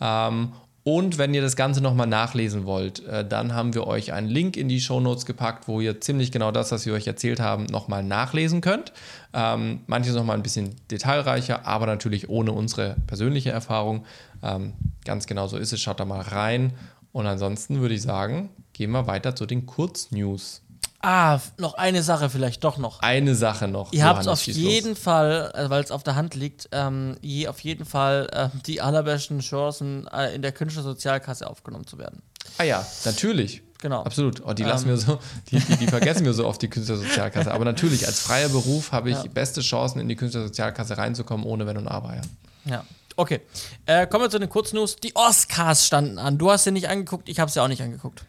Ähm, 0.00 0.52
und 0.90 1.18
wenn 1.18 1.32
ihr 1.34 1.40
das 1.40 1.54
Ganze 1.54 1.80
nochmal 1.80 2.08
nachlesen 2.08 2.66
wollt, 2.66 3.06
äh, 3.06 3.24
dann 3.24 3.54
haben 3.54 3.74
wir 3.74 3.86
euch 3.86 4.12
einen 4.12 4.26
Link 4.26 4.56
in 4.56 4.68
die 4.68 4.80
Show 4.80 4.98
Notes 4.98 5.24
gepackt, 5.24 5.68
wo 5.68 5.80
ihr 5.80 6.00
ziemlich 6.00 6.32
genau 6.32 6.50
das, 6.50 6.72
was 6.72 6.84
wir 6.84 6.94
euch 6.94 7.06
erzählt 7.06 7.38
haben, 7.38 7.66
nochmal 7.66 8.02
nachlesen 8.02 8.60
könnt. 8.60 8.92
Ähm, 9.32 9.82
manches 9.86 10.16
nochmal 10.16 10.36
ein 10.36 10.42
bisschen 10.42 10.74
detailreicher, 10.90 11.64
aber 11.64 11.86
natürlich 11.86 12.28
ohne 12.28 12.50
unsere 12.50 12.96
persönliche 13.06 13.50
Erfahrung. 13.50 14.04
Ähm, 14.42 14.72
ganz 15.04 15.28
genau 15.28 15.46
so 15.46 15.58
ist 15.58 15.72
es. 15.72 15.80
Schaut 15.80 16.00
da 16.00 16.04
mal 16.04 16.22
rein. 16.22 16.72
Und 17.12 17.24
ansonsten 17.26 17.80
würde 17.80 17.94
ich 17.94 18.02
sagen, 18.02 18.50
gehen 18.72 18.90
wir 18.90 19.06
weiter 19.06 19.36
zu 19.36 19.46
den 19.46 19.66
Kurznews. 19.66 20.60
Ah, 21.02 21.40
noch 21.56 21.74
eine 21.74 22.02
Sache 22.02 22.28
vielleicht 22.28 22.62
doch 22.62 22.76
noch. 22.76 23.00
Eine 23.00 23.34
Sache 23.34 23.68
noch. 23.68 23.92
Ihr 23.92 24.04
habt 24.04 24.28
auf 24.28 24.42
jeden 24.42 24.90
los. 24.90 24.98
Fall, 24.98 25.50
äh, 25.54 25.70
weil 25.70 25.82
es 25.82 25.90
auf 25.90 26.02
der 26.02 26.14
Hand 26.14 26.34
liegt, 26.34 26.68
ähm, 26.72 27.16
je 27.22 27.48
auf 27.48 27.60
jeden 27.60 27.86
Fall 27.86 28.28
äh, 28.32 28.48
die 28.66 28.82
allerbesten 28.82 29.40
Chancen, 29.40 30.06
äh, 30.08 30.34
in 30.34 30.42
der 30.42 30.52
Künstlersozialkasse 30.52 31.48
aufgenommen 31.48 31.86
zu 31.86 31.96
werden. 31.96 32.22
Ah 32.58 32.64
ja, 32.64 32.86
natürlich. 33.06 33.62
Genau. 33.80 34.02
Absolut. 34.02 34.42
Oh, 34.44 34.52
die 34.52 34.62
lassen 34.62 34.88
ähm. 34.88 34.90
wir 34.90 34.96
so, 34.98 35.18
die, 35.50 35.58
die, 35.58 35.76
die 35.78 35.86
vergessen 35.86 36.26
wir 36.26 36.34
so 36.34 36.46
oft, 36.46 36.60
die 36.60 36.68
Künstlersozialkasse. 36.70 37.50
Aber 37.50 37.64
natürlich, 37.64 38.06
als 38.06 38.20
freier 38.20 38.50
Beruf 38.50 38.92
habe 38.92 39.08
ich 39.08 39.16
ja. 39.16 39.30
beste 39.32 39.62
Chancen, 39.62 40.00
in 40.00 40.08
die 40.08 40.16
Künstlersozialkasse 40.16 40.98
reinzukommen, 40.98 41.46
ohne 41.46 41.66
Wenn 41.66 41.78
und 41.78 41.88
Aber. 41.88 42.14
Ja. 42.14 42.22
ja. 42.66 42.84
Okay. 43.16 43.40
Äh, 43.86 44.06
kommen 44.06 44.24
wir 44.24 44.30
zu 44.30 44.38
den 44.38 44.50
Kurznews. 44.50 44.96
Die 44.96 45.16
Oscars 45.16 45.86
standen 45.86 46.18
an. 46.18 46.36
Du 46.36 46.50
hast 46.50 46.64
sie 46.64 46.72
nicht 46.72 46.88
angeguckt, 46.88 47.28
ich 47.28 47.40
habe 47.40 47.50
sie 47.50 47.62
auch 47.62 47.68
nicht 47.68 47.82
angeguckt. 47.82 48.24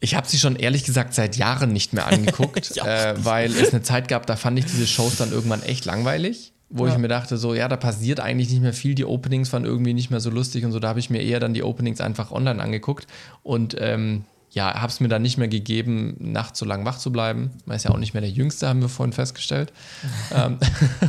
Ich 0.00 0.14
habe 0.14 0.28
sie 0.28 0.38
schon 0.38 0.56
ehrlich 0.56 0.84
gesagt 0.84 1.14
seit 1.14 1.36
Jahren 1.36 1.72
nicht 1.72 1.92
mehr 1.92 2.06
angeguckt, 2.06 2.76
äh, 2.84 3.14
weil 3.18 3.50
es 3.52 3.72
eine 3.72 3.82
Zeit 3.82 4.08
gab, 4.08 4.26
da 4.26 4.36
fand 4.36 4.58
ich 4.58 4.66
diese 4.66 4.86
Shows 4.86 5.16
dann 5.16 5.32
irgendwann 5.32 5.62
echt 5.62 5.84
langweilig, 5.84 6.52
wo 6.70 6.86
ja. 6.86 6.92
ich 6.92 6.98
mir 6.98 7.08
dachte, 7.08 7.36
so, 7.36 7.54
ja, 7.54 7.68
da 7.68 7.76
passiert 7.76 8.20
eigentlich 8.20 8.50
nicht 8.50 8.62
mehr 8.62 8.72
viel. 8.72 8.94
Die 8.94 9.04
Openings 9.04 9.52
waren 9.52 9.64
irgendwie 9.64 9.94
nicht 9.94 10.10
mehr 10.10 10.20
so 10.20 10.30
lustig 10.30 10.64
und 10.64 10.72
so. 10.72 10.78
Da 10.78 10.88
habe 10.88 11.00
ich 11.00 11.10
mir 11.10 11.22
eher 11.22 11.40
dann 11.40 11.54
die 11.54 11.62
Openings 11.62 12.00
einfach 12.00 12.30
online 12.30 12.62
angeguckt 12.62 13.06
und 13.42 13.76
ähm, 13.78 14.24
ja, 14.50 14.74
habe 14.74 14.90
es 14.90 15.00
mir 15.00 15.08
dann 15.08 15.22
nicht 15.22 15.36
mehr 15.36 15.48
gegeben, 15.48 16.16
nachts 16.18 16.58
so 16.58 16.64
lang 16.64 16.84
wach 16.84 16.98
zu 16.98 17.12
bleiben. 17.12 17.50
Man 17.66 17.76
ist 17.76 17.84
ja 17.84 17.90
auch 17.90 17.98
nicht 17.98 18.14
mehr 18.14 18.22
der 18.22 18.30
Jüngste, 18.30 18.68
haben 18.68 18.80
wir 18.80 18.88
vorhin 18.88 19.12
festgestellt. 19.12 19.72
ähm, 20.34 20.58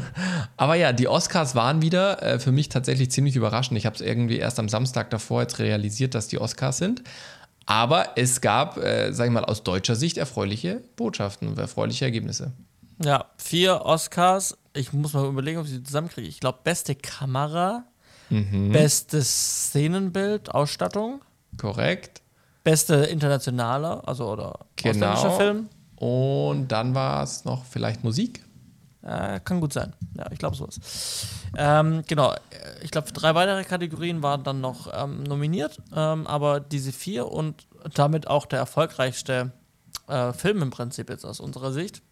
aber 0.57 0.75
ja, 0.75 0.91
die 0.91 1.07
Oscars 1.07 1.55
waren 1.55 1.81
wieder 1.81 2.21
äh, 2.21 2.39
für 2.39 2.51
mich 2.51 2.69
tatsächlich 2.69 3.11
ziemlich 3.11 3.35
überraschend. 3.35 3.77
Ich 3.77 3.85
habe 3.85 3.95
es 3.95 4.01
irgendwie 4.01 4.37
erst 4.37 4.59
am 4.59 4.67
Samstag 4.67 5.09
davor 5.09 5.41
jetzt 5.41 5.59
realisiert, 5.59 6.15
dass 6.15 6.27
die 6.27 6.39
Oscars 6.39 6.77
sind. 6.77 7.03
Aber 7.70 8.13
es 8.15 8.41
gab, 8.41 8.78
äh, 8.78 9.11
sag 9.13 9.28
ich 9.28 9.32
mal, 9.32 9.45
aus 9.45 9.61
deutscher 9.61 9.95
Sicht 9.95 10.17
erfreuliche 10.17 10.82
Botschaften 10.95 11.47
und 11.47 11.59
erfreuliche 11.59 12.03
Ergebnisse. 12.03 12.51
Ja, 13.03 13.26
vier 13.38 13.86
Oscars. 13.86 14.57
Ich 14.74 14.91
muss 14.91 15.13
mal 15.13 15.28
überlegen, 15.28 15.59
ob 15.59 15.65
ich 15.65 15.74
sie 15.74 15.84
zusammenkriege. 15.84 16.28
Ich 16.28 16.39
glaube, 16.39 16.57
beste 16.63 16.95
Kamera, 16.95 17.84
mhm. 18.32 18.72
bestes 18.72 19.67
Szenenbild, 19.67 20.49
Ausstattung. 20.49 21.22
Korrekt. 21.57 22.24
Beste 22.63 22.95
internationale, 22.95 24.05
also 24.07 24.32
oder 24.32 24.61
genau. 24.76 25.11
ausländischer 25.11 25.32
Film. 25.38 25.70
Und 25.97 26.70
dann 26.70 26.95
war 26.95 27.22
es 27.22 27.45
noch 27.45 27.65
vielleicht 27.65 28.03
Musik. 28.03 28.43
Äh, 29.10 29.39
kann 29.39 29.60
gut 29.60 29.74
sein. 29.74 29.93
Ja, 30.16 30.28
ich 30.32 30.38
glaube 30.38 30.55
sowas. 30.55 30.80
Ähm, 31.57 32.03
genau, 32.07 32.36
ich 32.84 32.91
glaube, 32.91 33.12
drei 33.12 33.34
weitere 33.34 33.64
Kategorien 33.64 34.22
waren 34.22 34.43
dann 34.43 34.62
noch 34.62 34.88
ähm, 34.93 35.24
nominiert, 35.24 35.82
ähm, 35.95 36.28
aber 36.28 36.60
diese 36.60 36.91
vier 36.91 37.32
und 37.32 37.66
damit 37.95 38.28
auch 38.28 38.45
der 38.45 38.60
erfolgreichste 38.60 39.51
äh, 40.07 40.32
Film 40.34 40.62
im 40.62 40.70
Prinzip 40.70 41.10
jetzt 41.10 41.26
aus 41.26 41.39
unserer 41.39 41.72
Sicht. 41.72 42.03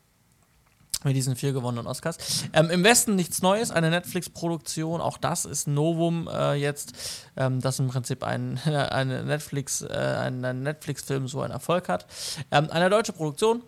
Mit 1.03 1.15
diesen 1.15 1.35
vier 1.35 1.53
gewonnenen 1.53 1.85
Oscars. 1.85 2.17
Ähm, 2.53 2.71
Im 2.71 2.83
Westen 2.83 3.13
nichts 3.13 3.43
Neues, 3.43 3.69
eine 3.69 3.91
Netflix-Produktion, 3.91 4.99
auch 4.99 5.19
das 5.19 5.45
ist 5.45 5.67
Novum 5.67 6.27
äh, 6.27 6.55
jetzt, 6.55 6.93
ähm, 7.35 7.61
dass 7.61 7.77
im 7.77 7.89
Prinzip 7.89 8.23
ein, 8.23 8.57
eine 8.65 9.23
Netflix, 9.23 9.83
äh, 9.83 9.93
ein, 9.93 10.43
ein 10.43 10.63
Netflix-Film 10.63 11.27
so 11.27 11.41
einen 11.41 11.53
Erfolg 11.53 11.89
hat. 11.89 12.07
Ähm, 12.49 12.71
eine 12.71 12.89
deutsche 12.89 13.13
Produktion, 13.13 13.61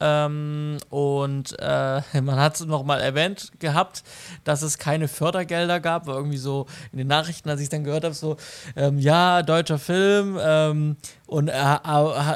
ähm, 0.00 0.78
und 0.90 1.56
äh, 1.58 2.02
man 2.20 2.36
hat 2.36 2.56
es 2.56 2.66
nochmal 2.66 3.00
erwähnt 3.00 3.52
gehabt, 3.58 4.02
dass 4.44 4.62
es 4.62 4.78
keine 4.78 5.08
Fördergelder 5.08 5.80
gab, 5.80 6.06
war 6.06 6.16
irgendwie 6.16 6.38
so 6.38 6.66
in 6.92 6.98
den 6.98 7.06
Nachrichten, 7.06 7.48
als 7.48 7.60
ich 7.60 7.68
dann 7.68 7.84
gehört 7.84 8.04
habe, 8.04 8.14
so, 8.14 8.36
ähm, 8.76 8.98
ja, 8.98 9.42
deutscher 9.42 9.78
Film 9.78 10.38
ähm, 10.40 10.96
und 11.26 11.48
äh, 11.48 11.52
äh, 11.52 11.88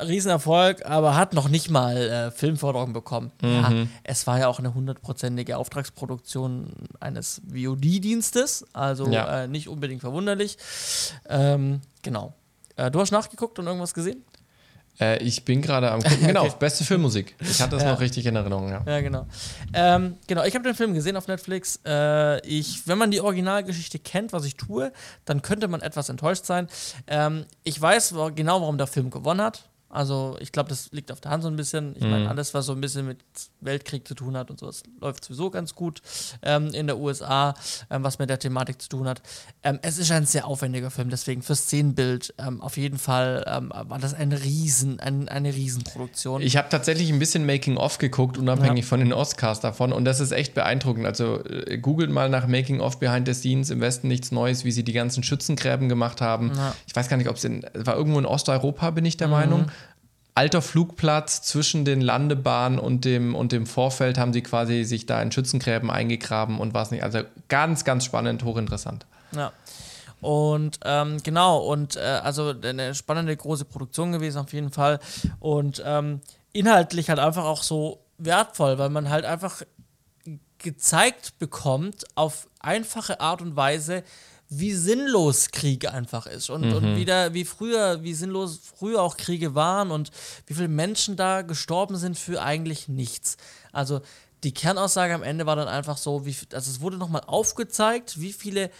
Riesenerfolg, 0.04 0.84
aber 0.86 1.16
hat 1.16 1.34
noch 1.34 1.48
nicht 1.48 1.70
mal 1.70 1.96
äh, 1.96 2.30
Filmförderung 2.30 2.92
bekommen. 2.92 3.32
Mhm. 3.40 3.48
Ja, 3.48 3.72
es 4.04 4.26
war 4.26 4.38
ja 4.38 4.48
auch 4.48 4.58
eine 4.58 4.74
hundertprozentige 4.74 5.56
Auftragsproduktion 5.56 6.72
eines 7.00 7.40
VOD-Dienstes, 7.48 8.66
also 8.72 9.08
ja. 9.08 9.44
Äh, 9.44 9.48
nicht 9.48 9.68
unbedingt 9.68 10.00
verwunderlich. 10.00 10.58
Ähm, 11.28 11.80
genau. 12.02 12.34
Äh, 12.76 12.90
du 12.90 13.00
hast 13.00 13.10
nachgeguckt 13.10 13.58
und 13.58 13.66
irgendwas 13.66 13.94
gesehen? 13.94 14.24
Äh, 15.00 15.22
ich 15.22 15.44
bin 15.44 15.62
gerade 15.62 15.90
am 15.90 16.02
gucken. 16.02 16.26
Genau, 16.26 16.42
okay. 16.46 16.54
beste 16.58 16.84
Filmmusik. 16.84 17.34
Ich 17.40 17.60
hatte 17.60 17.76
das 17.76 17.82
ja. 17.82 17.92
noch 17.92 18.00
richtig 18.00 18.26
in 18.26 18.36
Erinnerung, 18.36 18.68
ja. 18.68 18.82
Ja, 18.86 19.00
genau. 19.00 19.26
Ähm, 19.72 20.16
genau, 20.26 20.44
ich 20.44 20.54
habe 20.54 20.64
den 20.64 20.74
Film 20.74 20.94
gesehen 20.94 21.16
auf 21.16 21.28
Netflix. 21.28 21.80
Äh, 21.86 22.46
ich, 22.46 22.86
wenn 22.86 22.98
man 22.98 23.10
die 23.10 23.20
Originalgeschichte 23.20 23.98
kennt, 23.98 24.32
was 24.32 24.44
ich 24.44 24.56
tue, 24.56 24.92
dann 25.24 25.42
könnte 25.42 25.68
man 25.68 25.80
etwas 25.80 26.08
enttäuscht 26.08 26.44
sein. 26.44 26.68
Ähm, 27.06 27.46
ich 27.64 27.80
weiß 27.80 28.14
genau, 28.34 28.60
warum 28.60 28.78
der 28.78 28.86
Film 28.86 29.10
gewonnen 29.10 29.40
hat. 29.40 29.68
Also 29.92 30.36
ich 30.40 30.52
glaube, 30.52 30.70
das 30.70 30.90
liegt 30.92 31.12
auf 31.12 31.20
der 31.20 31.30
Hand 31.30 31.42
so 31.42 31.50
ein 31.50 31.56
bisschen. 31.56 31.94
Ich 31.96 32.02
meine, 32.02 32.20
mhm. 32.20 32.28
alles, 32.28 32.54
was 32.54 32.64
so 32.64 32.72
ein 32.72 32.80
bisschen 32.80 33.06
mit 33.06 33.18
Weltkrieg 33.60 34.08
zu 34.08 34.14
tun 34.14 34.38
hat 34.38 34.50
und 34.50 34.58
sowas, 34.58 34.82
läuft 35.00 35.22
sowieso 35.22 35.50
ganz 35.50 35.74
gut 35.74 36.00
ähm, 36.42 36.68
in 36.72 36.86
der 36.86 36.96
USA, 36.96 37.54
ähm, 37.90 38.02
was 38.02 38.18
mit 38.18 38.30
der 38.30 38.38
Thematik 38.38 38.80
zu 38.80 38.88
tun 38.88 39.06
hat. 39.06 39.20
Ähm, 39.62 39.78
es 39.82 39.98
ist 39.98 40.10
ein 40.10 40.24
sehr 40.24 40.46
aufwendiger 40.46 40.90
Film, 40.90 41.10
deswegen 41.10 41.42
fürs 41.42 41.64
Szenenbild 41.64 42.32
ähm, 42.38 42.62
auf 42.62 42.78
jeden 42.78 42.98
Fall 42.98 43.44
ähm, 43.46 43.70
war 43.70 43.98
das 43.98 44.14
ein 44.14 44.32
Riesen, 44.32 44.98
ein, 44.98 45.28
eine 45.28 45.54
Riesenproduktion. 45.54 46.40
Ich 46.40 46.56
habe 46.56 46.70
tatsächlich 46.70 47.10
ein 47.10 47.18
bisschen 47.18 47.44
Making-of 47.44 47.98
geguckt, 47.98 48.38
unabhängig 48.38 48.84
ja. 48.84 48.88
von 48.88 49.00
den 49.00 49.12
Oscars 49.12 49.60
davon 49.60 49.92
und 49.92 50.06
das 50.06 50.20
ist 50.20 50.32
echt 50.32 50.54
beeindruckend. 50.54 51.04
Also 51.04 51.44
äh, 51.44 51.76
googelt 51.76 52.10
mal 52.10 52.30
nach 52.30 52.46
Making-of 52.46 52.98
Behind 52.98 53.28
the 53.28 53.34
Scenes, 53.34 53.68
im 53.68 53.82
Westen 53.82 54.08
nichts 54.08 54.32
Neues, 54.32 54.64
wie 54.64 54.72
sie 54.72 54.84
die 54.84 54.94
ganzen 54.94 55.22
Schützengräben 55.22 55.90
gemacht 55.90 56.22
haben. 56.22 56.50
Ja. 56.56 56.74
Ich 56.86 56.96
weiß 56.96 57.10
gar 57.10 57.18
nicht, 57.18 57.28
ob 57.28 57.36
es 57.36 57.44
in, 57.44 57.66
war 57.74 57.94
irgendwo 57.94 58.18
in 58.18 58.24
Osteuropa, 58.24 58.90
bin 58.90 59.04
ich 59.04 59.18
der 59.18 59.26
mhm. 59.26 59.32
Meinung 59.32 59.66
alter 60.34 60.62
Flugplatz 60.62 61.42
zwischen 61.42 61.84
den 61.84 62.00
Landebahnen 62.00 62.78
und 62.78 63.04
dem, 63.04 63.34
und 63.34 63.52
dem 63.52 63.66
Vorfeld 63.66 64.18
haben 64.18 64.32
sie 64.32 64.42
quasi 64.42 64.84
sich 64.84 65.06
da 65.06 65.20
in 65.20 65.30
Schützengräben 65.30 65.90
eingegraben 65.90 66.58
und 66.58 66.74
was 66.74 66.90
nicht. 66.90 67.02
Also 67.02 67.20
ganz, 67.48 67.84
ganz 67.84 68.04
spannend, 68.04 68.44
hochinteressant. 68.44 69.06
Ja. 69.32 69.52
Und 70.20 70.78
ähm, 70.84 71.18
genau, 71.22 71.58
und 71.58 71.96
äh, 71.96 72.00
also 72.00 72.54
eine 72.62 72.94
spannende 72.94 73.36
große 73.36 73.64
Produktion 73.64 74.12
gewesen 74.12 74.38
auf 74.38 74.52
jeden 74.52 74.70
Fall. 74.70 75.00
Und 75.40 75.82
ähm, 75.84 76.20
inhaltlich 76.52 77.08
halt 77.08 77.18
einfach 77.18 77.44
auch 77.44 77.62
so 77.62 77.98
wertvoll, 78.18 78.78
weil 78.78 78.90
man 78.90 79.10
halt 79.10 79.24
einfach 79.24 79.62
gezeigt 80.58 81.38
bekommt 81.40 82.04
auf 82.14 82.48
einfache 82.60 83.20
Art 83.20 83.42
und 83.42 83.56
Weise, 83.56 84.04
wie 84.54 84.72
sinnlos 84.74 85.50
Krieg 85.50 85.88
einfach 85.92 86.26
ist 86.26 86.50
und, 86.50 86.66
Mhm. 86.66 86.74
und 86.74 86.96
wieder 86.96 87.32
wie 87.34 87.44
früher, 87.44 88.02
wie 88.02 88.14
sinnlos 88.14 88.60
früher 88.76 89.00
auch 89.02 89.16
Kriege 89.16 89.54
waren 89.54 89.90
und 89.90 90.10
wie 90.46 90.54
viele 90.54 90.68
Menschen 90.68 91.16
da 91.16 91.42
gestorben 91.42 91.96
sind 91.96 92.18
für 92.18 92.42
eigentlich 92.42 92.88
nichts. 92.88 93.36
Also 93.72 94.00
die 94.44 94.52
Kernaussage 94.52 95.14
am 95.14 95.22
Ende 95.22 95.46
war 95.46 95.56
dann 95.56 95.68
einfach 95.68 95.96
so, 95.96 96.26
wie, 96.26 96.36
also 96.52 96.70
es 96.70 96.80
wurde 96.80 96.96
nochmal 96.96 97.22
aufgezeigt, 97.26 98.20
wie 98.20 98.32
viele, 98.32 98.70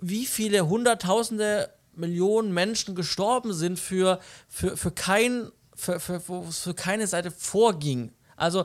wie 0.00 0.26
viele 0.26 0.68
Hunderttausende 0.68 1.70
Millionen 1.94 2.52
Menschen 2.52 2.94
gestorben 2.94 3.52
sind 3.52 3.78
für, 3.78 4.18
für, 4.48 4.76
für 4.76 4.90
kein, 4.90 5.50
für, 5.76 6.00
für, 6.00 6.20
für 6.20 6.74
keine 6.74 7.06
Seite 7.06 7.30
vorging. 7.30 8.12
Also 8.36 8.64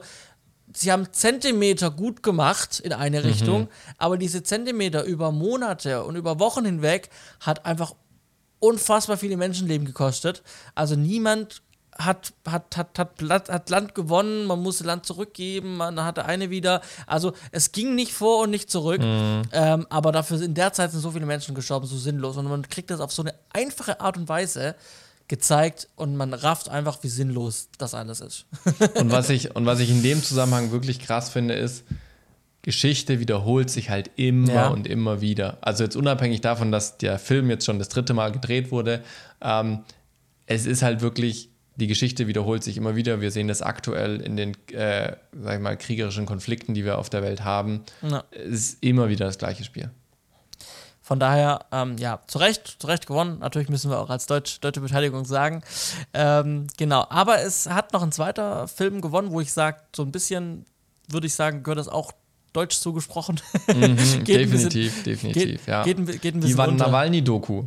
sie 0.74 0.92
haben 0.92 1.12
Zentimeter 1.12 1.92
gut 1.92 2.24
gemacht 2.24 2.80
in 2.80 2.94
eine 2.94 3.24
Richtung, 3.24 3.70
aber 3.98 4.18
diese 4.18 4.44
Zentimeter 4.44 5.04
über 5.04 5.32
Monate 5.32 6.04
und 6.04 6.16
über 6.16 6.40
Wochen 6.40 6.66
hinweg 6.66 7.10
hat 7.40 7.66
einfach 7.66 7.94
unfassbar 8.60 9.18
viele 9.18 9.38
Menschenleben 9.38 9.86
gekostet. 9.86 10.44
Also 10.76 10.96
niemand 10.96 11.62
hat, 11.98 12.34
hat, 12.48 12.78
hat, 12.78 13.00
hat, 13.00 13.22
Land, 13.22 13.50
hat 13.50 13.70
Land 13.70 13.96
gewonnen, 13.96 14.46
man 14.46 14.62
musste 14.62 14.84
Land 14.84 15.06
zurückgeben, 15.06 15.78
man 15.78 16.04
hatte 16.04 16.26
eine 16.26 16.50
wieder. 16.50 16.82
Also 17.08 17.34
es 17.52 17.72
ging 17.72 17.96
nicht 17.96 18.14
vor 18.14 18.44
und 18.44 18.52
nicht 18.52 18.70
zurück. 18.70 19.02
Ähm, 19.02 19.88
aber 19.90 20.12
dafür 20.12 20.42
in 20.42 20.54
der 20.54 20.74
Zeit 20.74 20.92
sind 20.92 21.02
so 21.02 21.12
viele 21.12 21.26
Menschen 21.26 21.56
gestorben, 21.56 21.88
so 21.88 21.98
sinnlos. 21.98 22.38
Und 22.38 22.48
man 22.48 22.68
kriegt 22.68 22.92
das 22.92 23.00
auf 23.00 23.12
so 23.12 23.24
eine 23.24 23.34
einfache 23.52 24.00
Art 24.00 24.18
und 24.18 24.30
Weise 24.30 24.76
gezeigt 25.28 25.90
und 25.96 26.16
man 26.16 26.34
rafft 26.34 26.70
einfach, 26.70 27.00
wie 27.04 27.10
sinnlos 27.10 27.70
das 27.78 27.94
alles 27.94 28.22
ist. 28.22 28.46
Und 28.96 29.12
was 29.12 29.30
ich, 29.30 29.56
und 29.56 29.66
was 29.66 29.80
ich 29.80 29.90
in 29.90 30.02
dem 30.02 30.24
Zusammenhang 30.24 30.72
wirklich 30.72 31.00
krass 31.00 31.30
finde, 31.30 31.54
ist, 31.54 31.84
Geschichte 32.62 33.20
wiederholt 33.20 33.70
sich 33.70 33.90
halt 33.90 34.10
immer 34.16 34.54
Ja. 34.54 34.68
und 34.70 34.88
immer 34.88 35.22
wieder. 35.22 35.58
Also 35.62 35.84
jetzt 35.84 35.96
unabhängig 35.96 36.42
davon, 36.42 36.72
dass 36.72 36.98
der 36.98 37.18
Film 37.20 37.50
jetzt 37.50 37.66
schon 37.66 37.80
das 37.80 37.90
dritte 37.90 38.14
Mal 38.14 38.32
gedreht 38.32 38.72
wurde, 38.72 39.02
ähm, 39.42 39.84
es 40.48 40.66
ist 40.66 40.82
halt 40.82 41.02
wirklich, 41.02 41.50
die 41.76 41.88
Geschichte 41.88 42.28
wiederholt 42.28 42.64
sich 42.64 42.78
immer 42.78 42.96
wieder. 42.96 43.22
Wir 43.22 43.32
sehen 43.32 43.48
das 43.48 43.62
aktuell 43.62 44.20
in 44.22 44.36
den, 44.38 44.56
äh, 44.74 45.16
sag 45.42 45.56
ich 45.56 45.62
mal, 45.62 45.78
kriegerischen 45.78 46.26
Konflikten, 46.26 46.74
die 46.74 46.84
wir 46.86 46.98
auf 46.98 47.10
der 47.10 47.22
Welt 47.22 47.44
haben. 47.44 47.84
Ja. 48.02 48.24
Es 48.32 48.72
ist 48.72 48.78
immer 48.84 49.10
wieder 49.10 49.26
das 49.26 49.38
gleiche 49.38 49.64
Spiel. 49.64 49.90
Von 51.08 51.22
daher, 51.22 51.60
ähm, 51.72 51.98
ja, 51.98 52.20
zu 52.28 52.38
Recht, 52.38 52.76
zu 52.80 52.88
Recht 52.88 53.08
gewonnen. 53.08 53.40
Natürlich 53.40 53.70
müssen 53.70 53.90
wir 53.90 53.98
auch 54.00 54.10
als 54.10 54.26
Deutsch, 54.26 54.60
deutsche 54.60 54.82
Beteiligung 54.82 55.24
sagen. 55.24 55.62
Ähm, 56.14 56.68
genau, 56.76 57.06
aber 57.10 57.42
es 57.42 57.70
hat 57.70 57.94
noch 57.94 58.04
ein 58.04 58.12
zweiter 58.12 58.68
Film 58.68 59.00
gewonnen, 59.00 59.32
wo 59.32 59.40
ich 59.40 59.54
sage, 59.54 59.78
so 59.96 60.04
ein 60.04 60.12
bisschen, 60.12 60.66
würde 61.08 61.28
ich 61.28 61.34
sagen, 61.34 61.64
gehört 61.64 61.80
das 61.80 61.88
auch 61.88 62.12
deutsch 62.52 62.78
zugesprochen. 62.80 63.40
Mhm, 63.68 63.74
Geht 64.26 64.42
ein 64.42 64.50
bisschen- 64.50 64.70
definitiv, 64.70 65.04
definitiv, 65.04 65.44
geht, 65.44 65.68
ja. 65.68 65.84
geht, 65.84 65.98
ein, 65.98 66.06
bi- 66.08 66.18
geht 66.18 66.36
ein 66.36 66.42
die 66.42 66.48
bisschen 66.48 66.72
unter. 66.72 66.88
Nawalny-Doku. 66.88 67.64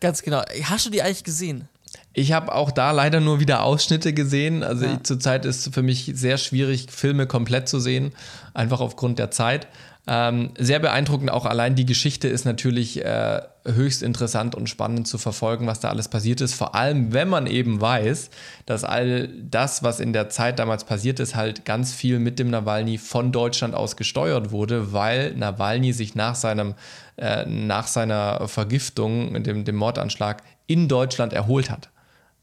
Ganz 0.00 0.20
genau. 0.22 0.42
Hast 0.64 0.84
du 0.84 0.90
die 0.90 1.00
eigentlich 1.02 1.24
gesehen? 1.24 1.66
Ich 2.12 2.32
habe 2.32 2.54
auch 2.54 2.70
da 2.72 2.90
leider 2.90 3.20
nur 3.20 3.40
wieder 3.40 3.62
Ausschnitte 3.62 4.12
gesehen. 4.12 4.62
Also 4.62 4.84
Ja. 4.84 5.02
zurzeit 5.02 5.44
ist 5.44 5.66
es 5.66 5.72
für 5.74 5.82
mich 5.82 6.10
sehr 6.14 6.38
schwierig, 6.38 6.88
Filme 6.90 7.26
komplett 7.26 7.68
zu 7.68 7.80
sehen, 7.80 8.12
einfach 8.52 8.80
aufgrund 8.80 9.18
der 9.18 9.30
Zeit. 9.30 9.66
Ähm, 10.12 10.50
sehr 10.58 10.80
beeindruckend, 10.80 11.30
auch 11.30 11.46
allein 11.46 11.76
die 11.76 11.86
Geschichte 11.86 12.26
ist 12.26 12.44
natürlich 12.44 13.04
äh, 13.04 13.42
höchst 13.64 14.02
interessant 14.02 14.56
und 14.56 14.68
spannend 14.68 15.06
zu 15.06 15.18
verfolgen, 15.18 15.68
was 15.68 15.78
da 15.78 15.88
alles 15.88 16.08
passiert 16.08 16.40
ist. 16.40 16.52
Vor 16.52 16.74
allem, 16.74 17.12
wenn 17.12 17.28
man 17.28 17.46
eben 17.46 17.80
weiß, 17.80 18.30
dass 18.66 18.82
all 18.82 19.28
das, 19.28 19.84
was 19.84 20.00
in 20.00 20.12
der 20.12 20.28
Zeit 20.28 20.58
damals 20.58 20.82
passiert 20.82 21.20
ist, 21.20 21.36
halt 21.36 21.64
ganz 21.64 21.94
viel 21.94 22.18
mit 22.18 22.40
dem 22.40 22.50
Nawalny 22.50 22.98
von 22.98 23.30
Deutschland 23.30 23.76
aus 23.76 23.96
gesteuert 23.96 24.50
wurde, 24.50 24.92
weil 24.92 25.32
Nawalny 25.36 25.92
sich 25.92 26.16
nach 26.16 26.34
seinem 26.34 26.74
äh, 27.16 27.46
nach 27.46 27.86
seiner 27.86 28.48
Vergiftung, 28.48 29.40
dem, 29.44 29.64
dem 29.64 29.76
Mordanschlag 29.76 30.42
in 30.66 30.88
Deutschland 30.88 31.32
erholt 31.32 31.70
hat. 31.70 31.88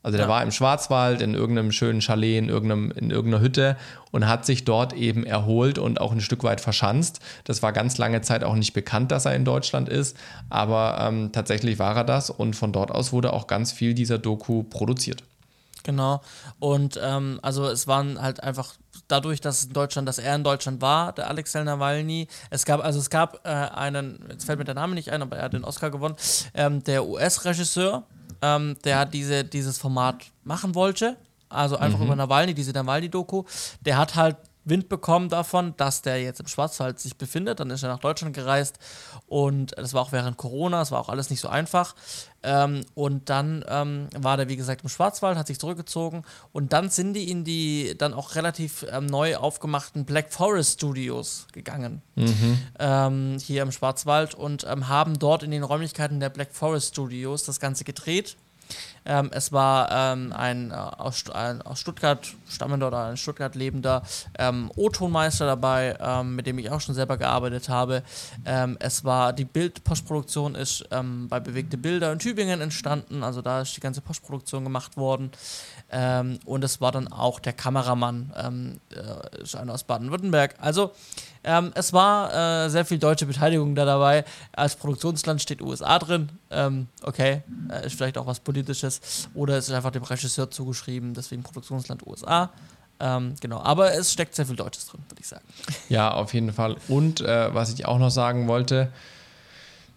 Also 0.07 0.15
der 0.15 0.27
Ja. 0.27 0.31
war 0.31 0.41
im 0.41 0.51
Schwarzwald 0.51 1.21
in 1.21 1.33
irgendeinem 1.33 1.73
schönen 1.73 1.99
Chalet, 1.99 2.37
in, 2.37 2.47
irgendeinem, 2.47 2.91
in 2.91 3.11
irgendeiner 3.11 3.43
Hütte 3.43 3.75
und 4.11 4.25
hat 4.25 4.45
sich 4.45 4.63
dort 4.63 4.93
eben 4.93 5.25
erholt 5.25 5.77
und 5.77 5.99
auch 5.99 6.13
ein 6.13 6.21
Stück 6.21 6.45
weit 6.45 6.61
verschanzt. 6.61 7.19
Das 7.43 7.61
war 7.61 7.73
ganz 7.73 7.97
lange 7.97 8.21
Zeit 8.21 8.45
auch 8.45 8.55
nicht 8.55 8.71
bekannt, 8.71 9.11
dass 9.11 9.25
er 9.25 9.35
in 9.35 9.43
Deutschland 9.43 9.89
ist, 9.89 10.15
aber 10.49 10.97
ähm, 11.01 11.33
tatsächlich 11.33 11.77
war 11.77 11.93
er 11.93 12.05
das 12.05 12.29
und 12.29 12.55
von 12.55 12.71
dort 12.71 12.89
aus 12.89 13.11
wurde 13.11 13.33
auch 13.33 13.47
ganz 13.47 13.73
viel 13.73 13.93
dieser 13.93 14.17
Doku 14.17 14.63
produziert. 14.63 15.23
Genau. 15.83 16.21
Und 16.59 16.97
ähm, 17.03 17.39
also 17.41 17.67
es 17.67 17.85
waren 17.85 18.21
halt 18.21 18.41
einfach 18.41 18.75
dadurch, 19.09 19.41
dass 19.41 19.65
in 19.65 19.73
Deutschland, 19.73 20.07
dass 20.07 20.19
er 20.19 20.35
in 20.35 20.43
Deutschland 20.45 20.81
war, 20.81 21.11
der 21.11 21.27
Alexei 21.27 21.61
Nawalny. 21.63 22.29
Es 22.49 22.63
gab, 22.63 22.81
also 22.81 22.99
es 22.99 23.09
gab 23.09 23.45
äh, 23.45 23.49
einen, 23.49 24.23
jetzt 24.29 24.45
fällt 24.45 24.57
mir 24.59 24.63
der 24.65 24.75
Name 24.75 24.95
nicht 24.95 25.11
ein, 25.11 25.21
aber 25.21 25.35
er 25.35 25.43
hat 25.43 25.53
den 25.53 25.65
Oscar 25.65 25.91
gewonnen, 25.91 26.15
ähm, 26.53 26.81
der 26.85 27.05
US-Regisseur, 27.05 28.03
ähm, 28.41 28.75
der 28.83 29.05
diese, 29.05 29.43
dieses 29.43 29.77
Format 29.77 30.25
machen 30.43 30.75
wollte. 30.75 31.17
Also 31.49 31.77
einfach 31.77 32.01
über 32.01 32.15
Nawalny, 32.15 32.53
diese 32.53 32.71
Nawalny-Doku. 32.71 33.43
Der 33.81 33.97
hat 33.97 34.15
halt 34.15 34.35
Wind 34.69 34.89
bekommen 34.89 35.29
davon, 35.29 35.73
dass 35.77 36.01
der 36.01 36.21
jetzt 36.21 36.39
im 36.39 36.47
Schwarzwald 36.47 36.99
sich 36.99 37.17
befindet. 37.17 37.59
Dann 37.59 37.69
ist 37.69 37.83
er 37.83 37.89
nach 37.89 37.99
Deutschland 37.99 38.35
gereist 38.35 38.79
und 39.27 39.77
das 39.77 39.93
war 39.93 40.01
auch 40.01 40.11
während 40.11 40.37
Corona, 40.37 40.81
es 40.81 40.91
war 40.91 40.99
auch 40.99 41.09
alles 41.09 41.29
nicht 41.29 41.39
so 41.39 41.47
einfach. 41.47 41.95
Ähm, 42.43 42.85
und 42.93 43.29
dann 43.29 43.65
ähm, 43.67 44.07
war 44.15 44.37
der, 44.37 44.47
wie 44.47 44.55
gesagt, 44.55 44.83
im 44.83 44.89
Schwarzwald, 44.89 45.37
hat 45.37 45.47
sich 45.47 45.59
zurückgezogen 45.59 46.23
und 46.51 46.71
dann 46.71 46.89
sind 46.89 47.13
die 47.13 47.29
in 47.29 47.43
die 47.43 47.95
dann 47.97 48.13
auch 48.13 48.35
relativ 48.35 48.85
ähm, 48.91 49.07
neu 49.07 49.37
aufgemachten 49.37 50.05
Black 50.05 50.31
Forest 50.31 50.73
Studios 50.73 51.47
gegangen. 51.51 52.01
Ähm, 52.79 53.37
hier 53.41 53.63
im 53.63 53.71
Schwarzwald 53.71 54.35
und 54.35 54.65
ähm, 54.69 54.87
haben 54.87 55.17
dort 55.19 55.43
in 55.43 55.51
den 55.51 55.63
Räumlichkeiten 55.63 56.19
der 56.19 56.29
Black 56.29 56.49
Forest 56.53 56.89
Studios 56.89 57.43
das 57.43 57.59
Ganze 57.59 57.83
gedreht. 57.83 58.37
Ähm, 59.05 59.29
es 59.31 59.51
war 59.51 59.89
ähm, 59.91 60.33
ein, 60.33 60.71
äh, 60.71 60.73
aus, 60.73 61.29
ein 61.29 61.61
aus 61.61 61.79
Stuttgart 61.79 62.27
stammender 62.47 62.87
oder 62.87 63.05
ein 63.05 63.17
Stuttgart 63.17 63.55
lebender 63.55 64.03
ähm, 64.37 64.69
O-Tonmeister 64.75 65.45
dabei, 65.45 65.97
ähm, 65.99 66.35
mit 66.35 66.45
dem 66.45 66.59
ich 66.59 66.69
auch 66.69 66.81
schon 66.81 66.93
selber 66.93 67.17
gearbeitet 67.17 67.69
habe. 67.69 68.03
Ähm, 68.45 68.77
es 68.79 69.05
war 69.05 69.31
die 69.31 69.45
Bildpostproduktion 69.45 70.55
ist 70.55 70.85
ähm, 70.91 71.29
bei 71.29 71.39
Bewegte 71.39 71.77
Bilder 71.77 72.11
in 72.11 72.19
Tübingen 72.19 72.59
entstanden, 72.59 73.23
also 73.23 73.41
da 73.41 73.61
ist 73.61 73.75
die 73.77 73.81
ganze 73.81 74.01
Postproduktion 74.01 74.63
gemacht 74.63 74.97
worden. 74.97 75.31
Und 76.45 76.63
es 76.65 76.81
war 76.81 76.91
dann 76.91 77.07
auch 77.07 77.39
der 77.39 77.53
Kameramann, 77.53 78.81
äh, 78.91 79.41
ist 79.41 79.55
einer 79.55 79.73
aus 79.73 79.85
Baden-Württemberg. 79.85 80.55
Also 80.59 80.91
ähm, 81.47 81.71
es 81.75 81.93
war 81.93 82.65
äh, 82.65 82.69
sehr 82.69 82.83
viel 82.83 82.99
deutsche 82.99 83.25
Beteiligung 83.25 83.73
da 83.73 83.85
dabei. 83.85 84.25
Als 84.51 84.75
Produktionsland 84.75 85.41
steht 85.41 85.61
USA 85.61 85.97
drin. 85.97 86.29
Ähm, 86.51 86.87
okay, 87.03 87.41
äh, 87.71 87.87
ist 87.87 87.95
vielleicht 87.95 88.17
auch 88.17 88.27
was 88.27 88.41
Politisches. 88.41 89.29
Oder 89.33 89.57
es 89.57 89.69
ist 89.69 89.73
einfach 89.73 89.91
dem 89.91 90.03
Regisseur 90.03 90.51
zugeschrieben, 90.51 91.13
deswegen 91.13 91.43
Produktionsland 91.43 92.05
USA. 92.05 92.51
Ähm, 92.99 93.35
genau, 93.39 93.61
aber 93.61 93.93
es 93.93 94.11
steckt 94.11 94.35
sehr 94.35 94.45
viel 94.45 94.57
Deutsches 94.57 94.87
drin, 94.87 94.99
würde 95.07 95.21
ich 95.21 95.27
sagen. 95.27 95.45
Ja, 95.87 96.11
auf 96.11 96.33
jeden 96.33 96.51
Fall. 96.51 96.75
Und 96.89 97.21
äh, 97.21 97.53
was 97.53 97.73
ich 97.73 97.85
auch 97.85 97.99
noch 97.99 98.11
sagen 98.11 98.49
wollte, 98.49 98.91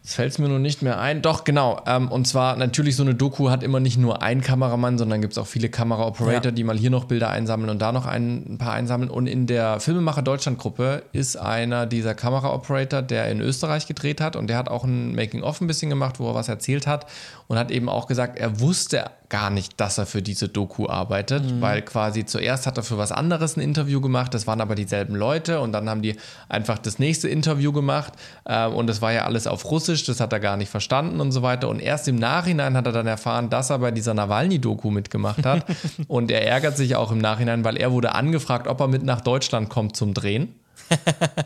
jetzt 0.03 0.15
fällt 0.15 0.33
es 0.33 0.39
mir 0.39 0.49
nun 0.49 0.63
nicht 0.63 0.83
mehr 0.83 0.99
ein. 0.99 1.23
Doch, 1.23 1.45
genau. 1.45 1.81
Ähm, 1.87 2.09
und 2.09 2.27
zwar 2.27 2.57
natürlich, 2.57 2.97
so 2.97 3.03
eine 3.03 3.15
Doku 3.15 3.51
hat 3.51 3.63
immer 3.63 3.81
nicht 3.81 3.99
nur 3.99 4.23
einen 4.23 4.41
Kameramann, 4.41 4.99
sondern 4.99 5.21
gibt 5.21 5.33
es 5.33 5.39
auch 5.39 5.47
viele 5.47 5.69
Kameraoperator, 5.69 6.47
Ja. 6.47 6.51
die 6.51 6.65
mal 6.65 6.77
hier 6.79 6.91
noch 6.91 7.05
Bilder 7.05 7.31
einsammeln 7.31 7.71
und 7.71 7.81
da 7.81 7.93
noch 7.93 8.07
ein, 8.07 8.55
ein 8.55 8.59
paar 8.59 8.73
einsammeln. 8.73 9.11
Und 9.11 9.27
in 9.27 9.47
der 9.47 9.79
Filmemacher 9.81 10.23
Deutschland-Gruppe 10.23 11.03
ist 11.13 11.37
einer 11.37 11.87
dieser 11.87 12.15
Kameraoperator, 12.15 13.03
der 13.03 13.29
in 13.31 13.41
Österreich 13.41 13.87
gedreht 13.87 14.21
hat 14.21 14.37
und 14.37 14.47
der 14.49 14.57
hat 14.57 14.69
auch 14.69 14.85
ein 14.85 15.15
Making-of 15.15 15.61
ein 15.61 15.67
bisschen 15.67 15.91
gemacht, 15.91 16.19
wo 16.19 16.29
er 16.29 16.35
was 16.35 16.49
erzählt 16.49 16.87
hat 16.87 17.07
und 17.49 17.59
hat 17.59 17.71
eben 17.71 17.89
auch 17.89 18.07
gesagt, 18.07 18.39
er 18.39 18.61
wusste 18.61 19.05
gar 19.31 19.51
nicht, 19.51 19.81
dass 19.81 19.97
er 19.97 20.07
für 20.07 20.23
diese 20.23 20.49
Doku 20.49 20.89
arbeitet, 20.89 21.61
weil 21.61 21.83
quasi 21.83 22.27
zuerst 22.27 22.67
hat 22.67 22.77
er 22.77 22.83
für 22.83 22.99
was 22.99 23.13
anderes 23.13 23.57
ein 23.57 23.61
Interview 23.61 24.01
gemacht, 24.01 24.35
das 24.35 24.47
waren 24.47 24.61
aber 24.61 24.75
dieselben 24.75 25.15
Leute 25.15 25.61
und 25.61 25.73
dann 25.73 25.89
haben 25.89 26.03
die 26.03 26.17
einfach 26.49 26.79
das 26.79 26.99
nächste 26.99 27.29
Interview 27.29 27.73
gemacht 27.73 28.13
äh, 28.45 28.67
und 28.67 28.89
das 28.89 29.01
war 29.01 29.13
ja 29.13 29.25
alles 29.25 29.47
auf 29.47 29.71
Russisch, 29.71 30.05
das 30.05 30.21
hat 30.21 30.33
er 30.33 30.41
gar 30.41 30.57
nicht 30.57 30.69
verstanden 30.69 31.21
und 31.21 31.33
so 31.33 31.43
weiter. 31.43 31.69
Und 31.69 31.81
erst 31.81 32.09
im 32.09 32.17
Nachhinein 32.17 32.77
hat 32.77 32.87
er 32.87 32.93
dann 32.93 33.07
erfahren, 33.07 33.49
dass 33.49 33.71
er 33.71 33.79
bei 33.79 33.93
dieser 33.93 34.15
Nawalny-Doku 34.15 34.91
mitgemacht 34.91 35.47
hat. 35.47 35.65
Und 36.09 36.31
er 36.31 36.47
ärgert 36.47 36.77
sich 36.77 36.97
auch 36.97 37.13
im 37.13 37.19
Nachhinein, 37.19 37.65
weil 37.65 37.77
er 37.77 37.93
wurde 37.93 38.15
angefragt, 38.15 38.67
ob 38.67 38.81
er 38.81 38.89
mit 38.89 39.03
nach 39.05 39.21
Deutschland 39.21 39.69
kommt 39.69 39.97
zum 39.97 40.15
Drehen 40.15 40.60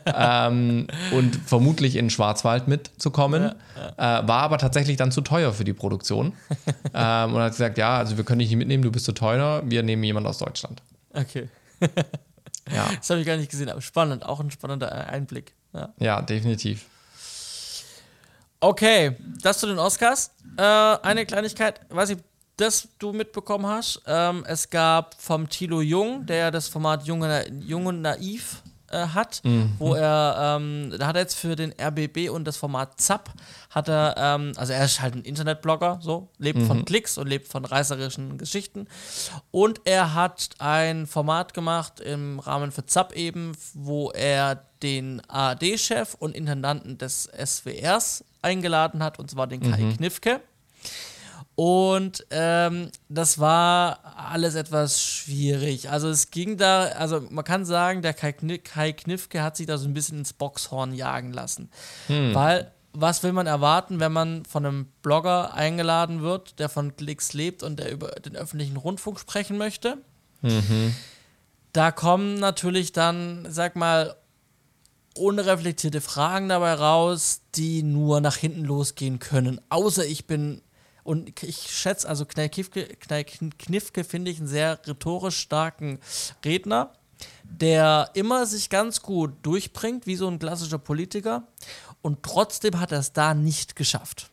ähm, 0.07 0.87
und 1.12 1.37
vermutlich 1.37 1.97
in 1.97 2.11
Schwarzwald 2.11 2.68
mitzukommen. 2.68 3.55
Äh, 3.97 4.03
war 4.03 4.43
aber 4.43 4.59
tatsächlich 4.59 4.97
dann 4.97 5.12
zu 5.12 5.20
teuer 5.20 5.53
für 5.53 5.64
die 5.64 5.72
Produktion. 5.72 6.32
ähm, 6.95 7.35
und 7.35 7.41
hat 7.41 7.53
gesagt, 7.53 7.78
ja, 7.78 7.99
also 7.99 8.16
wir 8.16 8.24
können 8.24 8.41
dich 8.41 8.49
nicht 8.49 8.59
mitnehmen, 8.59 8.82
du 8.82 8.91
bist 8.91 9.05
zu 9.05 9.12
teuer, 9.12 9.62
wir 9.64 9.82
nehmen 9.82 10.03
jemanden 10.05 10.28
aus 10.28 10.39
Deutschland. 10.39 10.82
Okay. 11.12 11.49
Ja, 12.72 12.91
Das 12.97 13.11
habe 13.11 13.20
ich 13.20 13.26
gar 13.26 13.37
nicht 13.37 13.51
gesehen, 13.51 13.68
aber 13.68 13.82
spannend, 13.82 14.24
auch 14.24 14.41
ein 14.41 14.51
spannender 14.51 14.93
Einblick. 15.09 15.53
Ja. 15.72 15.93
ja, 15.99 16.22
definitiv. 16.22 16.87
Okay, 18.61 19.16
das 19.43 19.59
zu 19.59 19.66
den 19.66 19.78
Oscars. 19.78 20.30
Äh, 20.57 20.62
eine 20.62 21.26
Kleinigkeit, 21.26 21.80
weiß 21.91 22.11
ich, 22.11 22.18
das 22.57 22.89
du 22.99 23.12
mitbekommen 23.12 23.66
hast. 23.66 24.01
Ähm, 24.07 24.45
es 24.47 24.70
gab 24.70 25.20
vom 25.20 25.49
Thilo 25.49 25.80
Jung, 25.80 26.24
der 26.26 26.51
das 26.51 26.68
Format 26.68 27.05
Junge, 27.05 27.47
Jung 27.61 27.87
und 27.87 28.01
Naiv 28.01 28.62
äh, 28.95 29.09
hat, 29.09 29.42
wo 29.78 29.95
er, 29.95 30.57
ähm, 30.57 30.95
da 30.97 31.09
hat 31.09 31.16
er 31.16 31.22
jetzt 31.22 31.34
für 31.34 31.57
den 31.57 31.74
RBB 31.80 32.30
und 32.30 32.45
das 32.45 32.57
Format 32.57 33.01
ZAP, 33.01 33.30
hat 33.70 33.88
er, 33.88 34.14
ähm, 34.16 34.53
also 34.57 34.72
er 34.72 34.84
ist 34.84 35.01
halt 35.01 35.14
ein 35.14 35.22
Internetblogger, 35.22 35.99
so, 36.01 36.28
lebt 36.38 36.62
von 36.62 36.84
Klicks 36.84 37.18
und 37.18 37.26
lebt 37.26 37.49
von 37.49 37.64
reißerischen 37.64 38.38
Geschichten. 38.38 38.86
Und 39.51 39.80
er 39.84 40.14
hat 40.14 40.51
ein 40.59 41.07
Format 41.07 41.55
gemacht 41.55 42.01
im 42.01 42.38
Rahmen 42.38 42.70
für 42.70 42.86
ZAP 42.86 43.14
eben, 43.14 43.53
wo 43.74 44.11
er 44.11 44.64
den 44.82 45.22
ARD-Chef 45.28 46.14
und 46.14 46.36
Intendanten 46.36 46.99
des 46.99 47.28
SWRs 47.45 48.24
eingeladen 48.42 49.03
hat, 49.03 49.18
und 49.18 49.30
zwar 49.30 49.47
den 49.47 49.61
Kai 49.61 49.95
Knifke. 49.97 50.40
Und 51.57 52.26
ähm, 52.30 52.90
das 53.09 53.38
war 53.38 54.00
alles 54.16 54.57
etwas 54.57 55.00
schwierig. 55.00 55.88
Also 55.88 56.09
es 56.09 56.30
ging 56.30 56.57
da, 56.57 56.86
also 56.86 57.20
man 57.30 57.44
kann 57.44 57.64
sagen, 57.64 58.02
der 58.02 58.12
Kai, 58.12 58.32
Kni 58.32 58.59
Kai 58.59 58.92
Knifke 58.92 59.42
hat 59.42 59.57
sich 59.57 59.66
da 59.66 59.78
so 59.78 59.86
ein 59.86 59.94
bisschen 59.94 60.18
ins 60.18 60.32
Boxhorn 60.32 60.92
jagen 60.94 61.32
lassen. 61.32 61.70
Weil, 62.34 62.72
was 62.92 63.22
will 63.22 63.32
man 63.32 63.46
erwarten, 63.46 64.00
wenn 64.00 64.12
man 64.12 64.44
von 64.46 64.66
einem 64.66 64.86
Blogger 65.02 65.55
eingeladen 65.55 66.22
wird, 66.22 66.59
der 66.59 66.68
von 66.68 66.96
Klicks 66.96 67.32
lebt 67.34 67.62
und 67.62 67.78
der 67.78 67.92
über 67.92 68.09
den 68.12 68.34
öffentlichen 68.34 68.76
Rundfunk 68.76 69.20
sprechen 69.20 69.57
möchte? 69.57 69.98
Da 71.72 71.90
kommen 71.92 72.38
natürlich 72.40 72.92
dann, 72.92 73.46
sag 73.48 73.76
mal, 73.76 74.16
unreflektierte 75.16 76.00
Fragen 76.00 76.48
dabei 76.48 76.74
raus, 76.74 77.42
die 77.55 77.82
nur 77.84 78.20
nach 78.20 78.36
hinten 78.36 78.64
losgehen 78.64 79.20
können. 79.20 79.61
Außer 79.68 80.05
ich 80.05 80.26
bin, 80.26 80.61
und 81.05 81.42
ich 81.42 81.70
schätze, 81.70 82.09
also 82.09 82.24
Knifke, 82.26 84.05
finde 84.05 84.30
ich 84.30 84.38
einen 84.38 84.48
sehr 84.48 84.78
rhetorisch 84.86 85.38
starken 85.38 86.00
Redner, 86.44 86.92
der 87.44 88.11
immer 88.14 88.46
sich 88.46 88.70
ganz 88.70 89.02
gut 89.02 89.32
durchbringt, 89.42 90.07
wie 90.07 90.16
so 90.16 90.26
ein 90.28 90.38
klassischer 90.38 90.78
Politiker. 90.78 91.46
Und 92.02 92.22
trotzdem 92.22 92.80
hat 92.80 92.92
er 92.92 92.98
es 92.98 93.12
da 93.12 93.34
nicht 93.34 93.76
geschafft. 93.76 94.30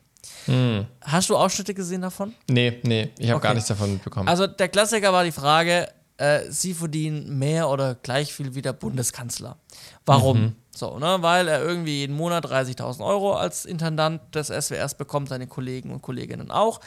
Hast 1.02 1.28
du 1.30 1.36
Ausschnitte 1.36 1.74
gesehen 1.74 2.02
davon? 2.02 2.34
Nee, 2.48 2.80
nee, 2.82 3.10
ich 3.18 3.28
habe 3.28 3.36
Okay. 3.36 3.46
gar 3.48 3.54
nichts 3.54 3.68
davon 3.68 3.92
mitbekommen. 3.92 4.28
Also 4.28 4.46
der 4.46 4.68
Klassiker 4.68 5.12
war 5.12 5.24
die 5.24 5.32
Frage, 5.32 5.88
äh, 6.16 6.50
sie 6.50 6.74
verdienen 6.74 7.38
mehr 7.38 7.68
oder 7.68 7.94
gleich 7.94 8.32
viel 8.32 8.54
wie 8.54 8.62
der 8.62 8.72
Bundeskanzler. 8.72 9.56
Warum? 10.04 10.56
So, 10.74 10.98
ne? 10.98 11.18
Weil 11.20 11.48
er 11.48 11.62
irgendwie 11.62 11.98
jeden 12.00 12.16
Monat 12.16 12.46
30.000 12.46 13.04
Euro 13.04 13.34
als 13.34 13.64
Intendant 13.64 14.34
des 14.34 14.48
SWRs 14.48 14.94
bekommt, 14.96 15.28
seine 15.28 15.46
Kollegen 15.46 15.90
und 15.90 16.00
Kolleginnen 16.00 16.50
auch. 16.50 16.80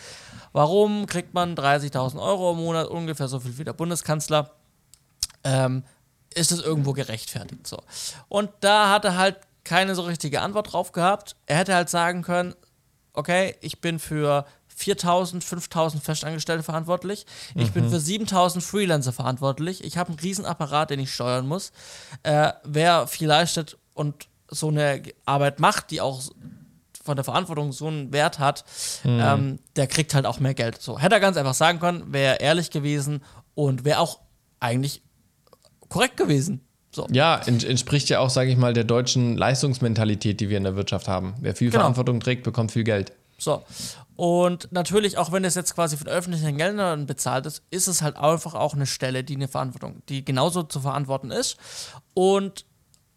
Warum 0.53 1.05
kriegt 1.05 1.33
man 1.33 1.55
30.000 1.55 2.19
Euro 2.19 2.51
im 2.51 2.57
Monat, 2.57 2.87
ungefähr 2.87 3.27
so 3.27 3.39
viel 3.39 3.57
wie 3.57 3.63
der 3.63 3.73
Bundeskanzler? 3.73 4.51
Ähm, 5.43 5.83
ist 6.33 6.51
es 6.51 6.61
irgendwo 6.61 6.93
gerechtfertigt? 6.93 7.67
So. 7.67 7.77
Und 8.27 8.49
da 8.61 8.89
hat 8.89 9.05
er 9.05 9.17
halt 9.17 9.37
keine 9.63 9.95
so 9.95 10.01
richtige 10.03 10.41
Antwort 10.41 10.73
drauf 10.73 10.91
gehabt. 10.91 11.35
Er 11.45 11.57
hätte 11.57 11.75
halt 11.75 11.89
sagen 11.89 12.23
können, 12.23 12.55
okay, 13.13 13.55
ich 13.61 13.81
bin 13.81 13.99
für 13.99 14.45
4000, 14.75 15.43
5000 15.43 16.03
Festangestellte 16.03 16.63
verantwortlich. 16.63 17.25
Ich 17.55 17.71
bin 17.71 17.89
für 17.89 17.99
7000 17.99 18.63
Freelancer 18.63 19.13
verantwortlich. 19.13 19.83
Ich 19.83 19.97
habe 19.97 20.09
einen 20.09 20.19
riesen 20.19 20.45
Apparat, 20.45 20.89
den 20.89 20.99
ich 20.99 21.13
steuern 21.13 21.47
muss. 21.47 21.71
Äh, 22.23 22.51
wer 22.63 23.07
viel 23.07 23.27
leistet 23.27 23.77
und 23.93 24.27
so 24.49 24.67
eine 24.67 25.01
Arbeit 25.25 25.59
macht, 25.59 25.91
die 25.91 26.01
auch 26.01 26.21
von 27.03 27.15
der 27.15 27.23
Verantwortung 27.23 27.71
so 27.71 27.87
einen 27.87 28.11
Wert 28.11 28.39
hat, 28.39 28.65
ähm, 29.05 29.59
der 29.75 29.87
kriegt 29.87 30.13
halt 30.13 30.25
auch 30.25 30.39
mehr 30.39 30.53
Geld. 30.55 30.81
So 30.81 30.99
hätte 30.99 31.15
er 31.15 31.21
ganz 31.21 31.37
einfach 31.37 31.53
sagen 31.53 31.79
können, 31.79 32.11
wäre 32.11 32.37
ehrlich 32.37 32.71
gewesen 32.71 33.23
und 33.53 33.85
wäre 33.85 33.99
auch 33.99 34.19
eigentlich 34.59 35.01
korrekt 35.87 36.17
gewesen. 36.17 36.61
So. 36.91 37.07
ja, 37.11 37.37
ent 37.45 37.63
entspricht 37.63 38.09
ja 38.09 38.19
auch, 38.19 38.29
sage 38.29 38.49
ich 38.49 38.57
mal, 38.57 38.73
der 38.73 38.85
deutschen 38.85 39.37
Leistungsmentalität, 39.37 40.39
die 40.39 40.49
wir 40.49 40.57
in 40.57 40.63
der 40.63 40.75
Wirtschaft 40.75 41.07
haben. 41.07 41.35
Wer 41.41 41.53
viel 41.53 41.69
Genau. 41.69 41.81
Verantwortung 41.81 42.21
trägt, 42.21 42.43
bekommt 42.43 42.71
viel 42.71 42.85
Geld. 42.85 43.11
So. 43.37 43.63
Und 44.15 44.71
natürlich, 44.71 45.17
auch 45.17 45.31
wenn 45.31 45.43
es 45.43 45.55
jetzt 45.55 45.75
quasi 45.75 45.97
von 45.97 46.07
öffentlichen 46.07 46.57
Geldern 46.57 47.05
bezahlt 47.05 47.45
ist, 47.45 47.63
ist 47.69 47.87
es 47.87 48.01
halt 48.01 48.15
einfach 48.15 48.53
auch 48.53 48.73
eine 48.73 48.85
Stelle, 48.85 49.23
die 49.23 49.35
eine 49.35 49.47
Verantwortung, 49.47 50.01
die 50.07 50.23
genauso 50.23 50.63
zu 50.63 50.79
verantworten 50.79 51.31
ist. 51.31 51.57
Und 52.13 52.65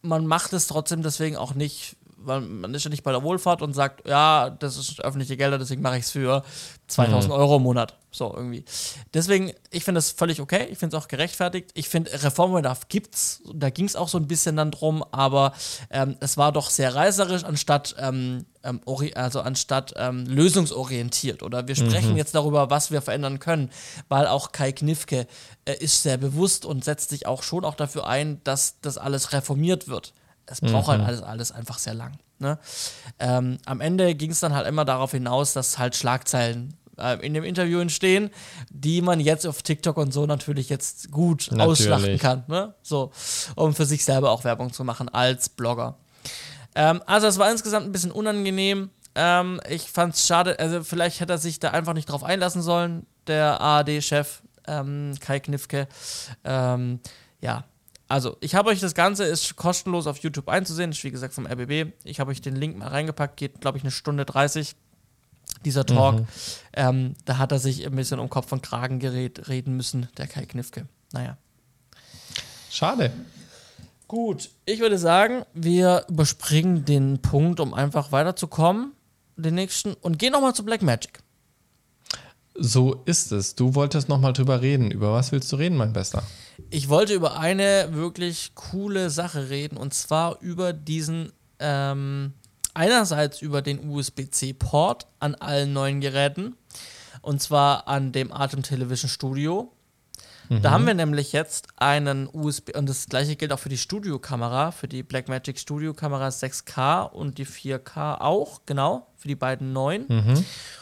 man 0.03 0.27
macht 0.27 0.53
es 0.53 0.67
trotzdem 0.67 1.03
deswegen 1.03 1.37
auch 1.37 1.55
nicht, 1.55 1.97
weil 2.21 2.41
man 2.41 2.75
ist 2.75 2.85
ja 2.85 2.91
nicht 2.91 3.03
bei 3.03 3.13
der 3.13 3.23
Wohlfahrt 3.23 3.63
und 3.63 3.73
sagt, 3.73 4.07
ja, 4.09 4.51
das 4.51 4.77
ist 4.77 5.01
öffentliche 5.01 5.37
Gelder, 5.37 5.59
deswegen 5.59 5.83
mache 5.83 5.99
ich 5.99 6.05
es 6.05 6.11
für 6.11 6.43
2000 6.89 7.33
Euro 7.33 7.57
im 7.57 7.63
Monat. 7.63 7.97
So 8.11 8.33
irgendwie. 8.35 8.65
Deswegen, 9.13 9.53
ich 9.71 9.85
finde 9.85 9.99
das 9.99 10.11
völlig 10.11 10.41
okay. 10.41 10.67
Ich 10.71 10.79
finde 10.79 10.97
es 10.97 11.03
auch 11.03 11.09
gerechtfertigt. 11.09 11.71
Ich 11.75 11.89
finde, 11.89 12.11
Reformbedarf 12.11 12.89
gibt's. 12.89 13.43
Da 13.53 13.69
ging 13.69 13.85
es 13.85 13.97
auch 13.97 14.09
so 14.09 14.17
ein 14.19 14.27
bisschen 14.27 14.57
dann 14.57 14.71
drum, 14.71 15.05
aber 15.13 15.53
ähm, 15.91 16.17
es 16.21 16.39
war 16.39 16.51
doch 16.51 16.71
sehr 16.71 16.95
reißerisch, 16.95 17.45
anstatt, 17.45 17.95
ähm, 17.99 18.47
ähm, 18.63 18.81
also 19.15 19.41
anstatt 19.43 19.93
ähm, 19.97 20.25
lösungsorientiert. 20.25 21.43
Oder 21.43 21.69
wir 21.69 21.77
sprechen 21.77 22.17
jetzt 22.17 22.35
darüber, 22.35 22.71
was 22.71 22.91
wir 22.91 23.03
verändern 23.03 23.41
können, 23.41 23.71
weil 24.09 24.27
auch 24.27 24.53
Kai 24.53 24.73
Knifke 24.73 25.27
äh, 25.67 25.75
ist 25.75 26.03
sehr 26.03 26.17
bewusst 26.17 26.65
und 26.65 26.85
setzt 26.85 27.11
sich 27.11 27.27
auch 27.27 27.43
schon 27.43 27.65
auch 27.65 27.75
dafür 27.75 28.07
ein, 28.07 28.41
dass 28.43 28.81
das 28.81 28.97
alles 28.97 29.33
reformiert 29.35 29.87
wird. 29.89 30.15
Es 30.51 30.61
braucht 30.61 30.89
halt 30.89 31.03
alles, 31.03 31.23
alles 31.23 31.53
einfach 31.53 31.79
sehr 31.79 31.95
lang. 31.95 32.19
Ne? 32.39 32.59
Ähm, 33.19 33.59
am 33.67 33.81
Ende 33.81 34.15
ging 34.15 34.31
es 34.31 34.41
dann 34.41 34.55
halt 34.55 34.67
immer 34.67 34.85
darauf 34.85 35.11
hinaus, 35.11 35.53
dass 35.53 35.79
halt 35.79 35.97
Schlagzeilen 35.97 36.75
äh, 36.99 37.25
in 37.25 37.35
dem 37.35 37.45
Interview 37.45 37.81
entstehen, 37.81 38.31
die 38.71 39.03
man 39.03 39.21
jetzt 39.21 39.47
auf 39.47 39.63
TikTok 39.63 39.97
und 39.97 40.13
so 40.13 40.27
natürlich 40.27 40.69
jetzt 40.69 41.11
gut 41.11 41.49
Natürlich. 41.51 41.63
ausschlachten 41.63 42.19
kann. 42.19 42.45
Ne? 42.47 42.75
So, 42.83 43.13
um 43.57 43.75
für 43.75 43.87
sich 43.87 44.05
selber 44.05 44.31
auch 44.31 44.45
Werbung 44.45 44.73
zu 44.73 44.85
machen 44.85 45.09
als 45.09 45.49
Blogger. 45.49 45.97
Ähm, 46.75 47.03
also 47.07 47.27
es 47.27 47.39
war 47.39 47.51
insgesamt 47.51 47.87
ein 47.87 47.93
bisschen 47.93 48.13
unangenehm. 48.13 48.91
Ähm, 49.15 49.61
ich 49.69 49.91
fand 49.91 50.15
es 50.15 50.27
schade, 50.27 50.59
also 50.59 50.85
vielleicht 50.85 51.21
hätte 51.21 51.33
er 51.35 51.39
sich 51.39 51.59
da 51.59 51.71
einfach 51.71 51.95
nicht 51.95 52.11
drauf 52.11 52.23
einlassen 52.23 52.63
sollen, 52.63 53.07
der 53.27 53.61
ARD-Chef 53.61 54.43
ähm, 54.67 55.15
Kai 55.21 55.41
Knifke. 55.41 55.89
Ähm, 56.45 57.01
ja, 57.41 57.65
also 58.09 58.37
ich 58.41 58.55
habe 58.55 58.71
euch 58.71 58.81
das 58.81 58.95
Ganze, 58.95 59.25
ist 59.25 59.57
kostenlos 59.57 60.07
auf 60.07 60.19
YouTube 60.19 60.49
einzusehen, 60.49 60.91
ist 60.91 61.05
wie 61.05 61.11
gesagt 61.11 61.35
vom 61.35 61.47
RBB. 61.47 61.93
Ich 62.05 62.21
habe 62.21 62.31
euch 62.31 62.41
den 62.41 62.57
Link 62.57 62.77
mal 62.77 62.89
reingepackt, 62.89 63.37
geht 63.37 63.61
glaube 63.61 63.79
ich 63.79 63.85
eine 63.85 63.91
Stunde 63.91 64.25
30 64.25 64.75
dieser 65.65 65.85
Talk. 65.85 66.25
Ähm, 66.73 67.15
da 67.25 67.39
hat 67.39 67.53
er 67.53 67.59
sich 67.59 67.87
ein 67.87 67.97
bisschen 67.97 68.19
um 68.19 68.31
Kopf 68.31 68.53
und 68.53 68.63
Kragen 68.63 68.99
gered, 68.99 69.49
reden 69.49 69.77
müssen, 69.77 70.09
der 70.17 70.27
Kai 70.27 70.47
Knifke. 70.47 70.87
Naja. 71.13 71.37
Schade. 72.71 73.13
Gut, 74.07 74.51
ich 74.65 74.81
würde 74.81 74.99
sagen, 74.99 75.45
wir 75.53 76.07
überspringen 76.09 76.85
den 76.85 77.21
Punkt, 77.21 77.61
um 77.61 77.75
einfach 77.75 78.11
weiterzukommen, 78.13 78.93
den 79.37 79.55
nächsten, 79.55 79.95
und 79.95 80.19
gehen 80.19 80.33
nochmal 80.33 80.55
zu 80.55 80.65
Blackmagic. 80.65 81.21
So 82.61 83.03
ist 83.05 83.31
es. 83.31 83.55
Du 83.55 83.75
wolltest 83.77 84.09
noch 84.09 84.21
mal 84.21 84.33
drüber 84.33 84.61
reden. 84.61 84.91
Über 84.91 85.13
was 85.13 85.31
willst 85.31 85.51
du 85.53 85.57
reden, 85.57 85.77
mein 85.77 85.93
Bester? 85.93 86.25
Ich 86.71 86.89
wollte 86.89 87.15
über 87.15 87.39
eine 87.39 87.89
wirklich 87.93 88.53
coole 88.57 89.11
Sache 89.11 89.49
reden, 89.49 89.77
und 89.77 89.95
zwar 89.95 90.41
über 90.41 90.73
diesen, 90.73 91.33
ähm, 91.61 92.33
einerseits 92.75 93.41
über 93.43 93.63
den 93.63 93.89
USB-C-Port 93.89 95.07
an 95.21 95.37
allen 95.37 95.73
neuen 95.73 96.01
Geräten, 96.01 96.57
und 97.23 97.41
zwar 97.41 97.87
an 97.87 98.11
dem 98.11 98.33
Atem 98.33 98.63
Television 98.63 99.09
Studio. 99.09 99.73
Da 100.63 100.71
haben 100.71 100.87
wir 100.87 100.95
nämlich 100.95 101.33
jetzt 101.33 101.69
einen 101.77 102.27
USB, 102.33 102.75
und 102.75 102.89
das 102.89 103.07
gleiche 103.07 103.37
gilt 103.37 103.53
auch 103.53 103.59
für 103.59 103.69
die 103.69 103.77
Studiokamera, 103.77 104.71
für 104.71 104.89
die 104.89 105.03
Blackmagic 105.03 105.59
Studio-Kamera 105.59 106.29
6K 106.29 107.03
und 107.03 107.37
die 107.37 107.45
4K 107.45 108.23
auch, 108.23 108.63
genau, 108.65 109.08
für 109.19 109.29
die 109.29 109.35
beiden 109.35 109.73
neuen. 109.73 110.07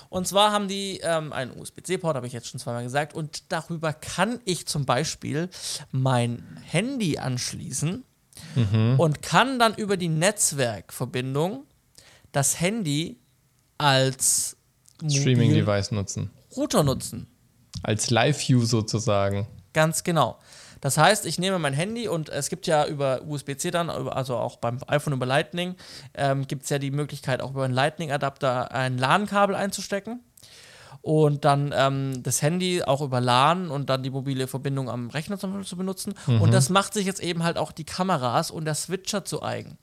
Und 0.08 0.28
zwar 0.28 0.52
haben 0.52 0.68
die 0.68 1.00
ähm, 1.02 1.32
einen 1.32 1.58
USB-C-Port, 1.58 2.14
habe 2.16 2.26
ich 2.26 2.32
jetzt 2.32 2.46
schon 2.48 2.60
zweimal 2.60 2.84
gesagt, 2.84 3.14
und 3.14 3.50
darüber 3.50 3.92
kann 3.92 4.40
ich 4.44 4.66
zum 4.66 4.86
Beispiel 4.86 5.48
mein 5.90 6.42
Handy 6.64 7.18
anschließen 7.18 8.04
und 8.98 9.22
kann 9.22 9.58
dann 9.58 9.74
über 9.74 9.96
die 9.96 10.08
Netzwerkverbindung 10.08 11.64
das 12.32 12.60
Handy 12.60 13.18
als 13.78 14.56
Streaming-Device 14.98 15.92
nutzen. 15.92 16.30
Router 16.56 16.82
nutzen. 16.82 17.26
Als 17.82 18.10
Live-View 18.10 18.64
sozusagen. 18.64 19.46
Ganz 19.72 20.04
genau. 20.04 20.38
Das 20.80 20.98
heißt, 20.98 21.26
ich 21.26 21.38
nehme 21.38 21.58
mein 21.58 21.74
Handy 21.74 22.08
und 22.08 22.28
es 22.28 22.48
gibt 22.48 22.66
ja 22.66 22.86
über 22.86 23.22
USB-C 23.26 23.70
dann, 23.70 23.90
also 23.90 24.36
auch 24.36 24.56
beim 24.56 24.78
iPhone 24.86 25.14
über 25.14 25.26
Lightning, 25.26 25.74
ähm, 26.14 26.46
gibt 26.46 26.64
es 26.64 26.70
ja 26.70 26.78
die 26.78 26.90
Möglichkeit, 26.90 27.40
auch 27.40 27.50
über 27.50 27.64
einen 27.64 27.74
Lightning-Adapter 27.74 28.72
ein 28.72 28.98
LAN-Kabel 28.98 29.54
einzustecken 29.54 30.20
und 31.06 31.44
dann 31.44 31.72
ähm, 31.72 32.22
das 32.24 32.42
Handy 32.42 32.82
auch 32.82 33.00
über 33.00 33.20
LAN 33.20 33.70
und 33.70 33.88
dann 33.90 34.02
die 34.02 34.10
mobile 34.10 34.48
Verbindung 34.48 34.90
am 34.90 35.08
Rechner 35.08 35.38
zum 35.38 35.52
Beispiel 35.52 35.68
zu 35.68 35.76
benutzen. 35.76 36.14
Und 36.40 36.52
das 36.52 36.68
macht 36.68 36.94
sich 36.94 37.06
jetzt 37.06 37.22
eben 37.22 37.44
halt 37.44 37.58
auch 37.58 37.70
die 37.70 37.84
Kameras 37.84 38.50
und 38.50 38.64
der 38.64 38.74
Switcher 38.74 39.24
zu 39.24 39.40
eigen. 39.42 39.78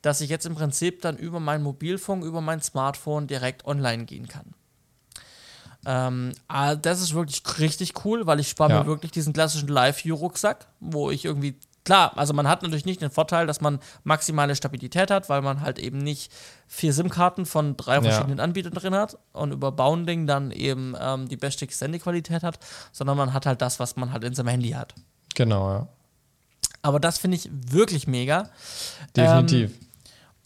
Dass 0.00 0.20
ich 0.20 0.30
jetzt 0.30 0.46
im 0.46 0.54
Prinzip 0.54 1.02
dann 1.02 1.16
über 1.16 1.40
meinen 1.40 1.64
Mobilfunk, 1.64 2.24
über 2.24 2.40
mein 2.40 2.62
Smartphone 2.62 3.26
direkt 3.26 3.66
online 3.66 4.04
gehen 4.04 4.28
kann. 4.28 4.54
Ähm, 5.86 6.32
ah, 6.48 6.74
das 6.74 7.00
ist 7.00 7.14
wirklich 7.14 7.42
richtig 7.58 8.04
cool, 8.04 8.26
weil 8.26 8.40
ich 8.40 8.48
spare 8.48 8.70
Ja. 8.70 8.80
mir 8.80 8.86
wirklich 8.86 9.12
diesen 9.12 9.32
klassischen 9.32 9.68
Live-View-Rucksack, 9.68 10.66
wo 10.80 11.10
ich 11.10 11.24
irgendwie 11.24 11.56
Klar, 11.84 12.12
also 12.16 12.34
man 12.34 12.46
hat 12.46 12.62
natürlich 12.62 12.84
nicht 12.84 13.00
den 13.00 13.10
Vorteil, 13.10 13.46
dass 13.46 13.62
man 13.62 13.80
maximale 14.04 14.54
Stabilität 14.54 15.10
hat, 15.10 15.28
weil 15.30 15.40
man 15.40 15.62
halt 15.62 15.78
eben 15.78 15.98
nicht 15.98 16.30
vier 16.68 16.92
SIM-Karten 16.92 17.46
von 17.46 17.76
drei 17.76 18.02
verschiedenen 18.02 18.38
ja. 18.38 18.44
Anbietern 18.44 18.74
drin 18.74 18.94
hat 18.94 19.16
und 19.32 19.52
über 19.52 19.72
Bounding 19.72 20.26
dann 20.26 20.50
eben 20.50 20.94
ähm, 21.00 21.28
die 21.28 21.36
beste 21.38 21.64
Extended-Qualität 21.64 22.42
hat, 22.42 22.58
sondern 22.92 23.16
man 23.16 23.32
hat 23.32 23.46
halt 23.46 23.62
das, 23.62 23.80
was 23.80 23.96
man 23.96 24.12
halt 24.12 24.24
in 24.24 24.34
seinem 24.34 24.48
Handy 24.48 24.70
hat. 24.70 24.94
Genau, 25.34 25.70
ja. 25.70 25.88
Aber 26.82 27.00
das 27.00 27.18
finde 27.18 27.38
ich 27.38 27.50
wirklich 27.50 28.06
mega. 28.06 28.50
Definitiv. 29.16 29.70
Ähm, 29.70 29.86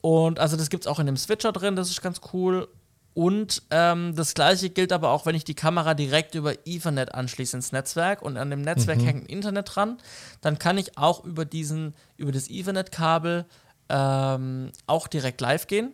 und 0.03 0.39
also 0.39 0.57
das 0.57 0.71
gibt 0.71 0.85
es 0.85 0.87
auch 0.87 1.01
in 1.01 1.07
dem 1.07 1.17
Switcher 1.17 1.51
drin, 1.51 1.75
das 1.75 1.91
ist 1.91 2.01
ganz 2.01 2.21
cool. 2.33 2.69
Und 3.15 3.63
ähm, 3.71 4.15
das 4.17 4.35
gleiche 4.35 4.71
gilt 4.71 4.93
aber 4.93 5.11
auch, 5.11 5.25
wenn 5.25 5.37
ich 5.37 5.45
die 5.45 5.55
Kamera 5.55 5.95
direkt 5.95 6.35
über 6.35 6.55
Ethernet 6.67 7.15
anschließe 7.15 7.57
ins 7.57 7.71
Netzwerk 7.71 8.23
und 8.23 8.37
an 8.37 8.51
dem 8.51 8.63
Netzwerk 8.63 8.99
mhm. 8.99 9.05
hängt 9.05 9.25
ein 9.25 9.27
Internet 9.27 9.75
dran, 9.75 9.99
dann 10.41 10.59
kann 10.59 10.79
ich 10.79 10.99
auch 10.99 11.25
über 11.25 11.45
diesen, 11.45 11.95
über 12.17 12.33
das 12.33 12.51
Ethernet-Kabel 12.51 13.47
ähm, 13.89 14.73
auch 14.87 15.07
direkt 15.07 15.41
live 15.41 15.69
gehen. 15.69 15.93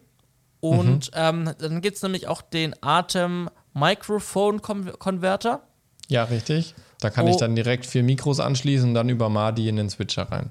Und 0.61 1.11
mhm. 1.15 1.15
ähm, 1.15 1.55
dann 1.59 1.81
gibt 1.83 1.97
es 1.97 2.03
nämlich 2.03 2.27
auch 2.27 2.41
den 2.41 2.75
Atem 2.83 3.51
Microphone 3.75 4.63
Converter. 4.63 5.63
Ja, 6.09 6.25
richtig. 6.25 6.75
Da 7.01 7.11
kann 7.11 7.27
oh. 7.27 7.31
ich 7.31 7.37
dann 7.37 7.55
direkt 7.55 7.87
vier 7.87 8.03
Mikros 8.03 8.41
anschließen 8.41 8.89
und 8.89 8.95
dann 8.95 9.09
über 9.09 9.29
MADI 9.29 9.69
in 9.69 9.77
den 9.77 9.91
Switcher 9.91 10.31
rein. 10.31 10.51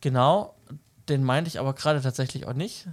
Genau. 0.00 0.55
Den 1.08 1.22
meinte 1.22 1.48
ich 1.48 1.60
aber 1.60 1.72
gerade 1.72 2.02
tatsächlich 2.02 2.46
auch 2.46 2.52
nicht. 2.54 2.86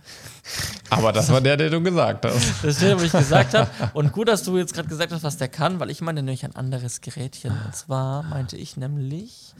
Aber 0.90 1.12
das 1.12 1.32
war 1.32 1.42
der, 1.42 1.58
den 1.58 1.72
du 1.72 1.82
gesagt 1.82 2.26
hast. 2.26 2.36
Das 2.62 2.76
ist 2.76 2.82
der, 2.82 2.96
was 2.96 3.04
ich 3.04 3.12
gesagt 3.12 3.54
habe. 3.56 3.70
Und 3.94 4.12
gut, 4.12 4.28
dass 4.28 4.44
du 4.44 4.58
jetzt 4.58 4.74
gerade 4.74 4.88
gesagt 4.88 5.12
hast, 5.12 5.24
was 5.24 5.38
der 5.38 5.48
kann, 5.48 5.80
weil 5.80 5.90
ich 5.90 6.02
meine 6.02 6.22
nämlich 6.22 6.46
ein 6.46 6.56
anderes 6.56 7.02
Gerätchen. 7.02 7.52
Und 7.66 7.76
zwar 7.76 8.22
meinte 8.24 8.56
ich 8.56 8.78
nämlich 8.78 9.56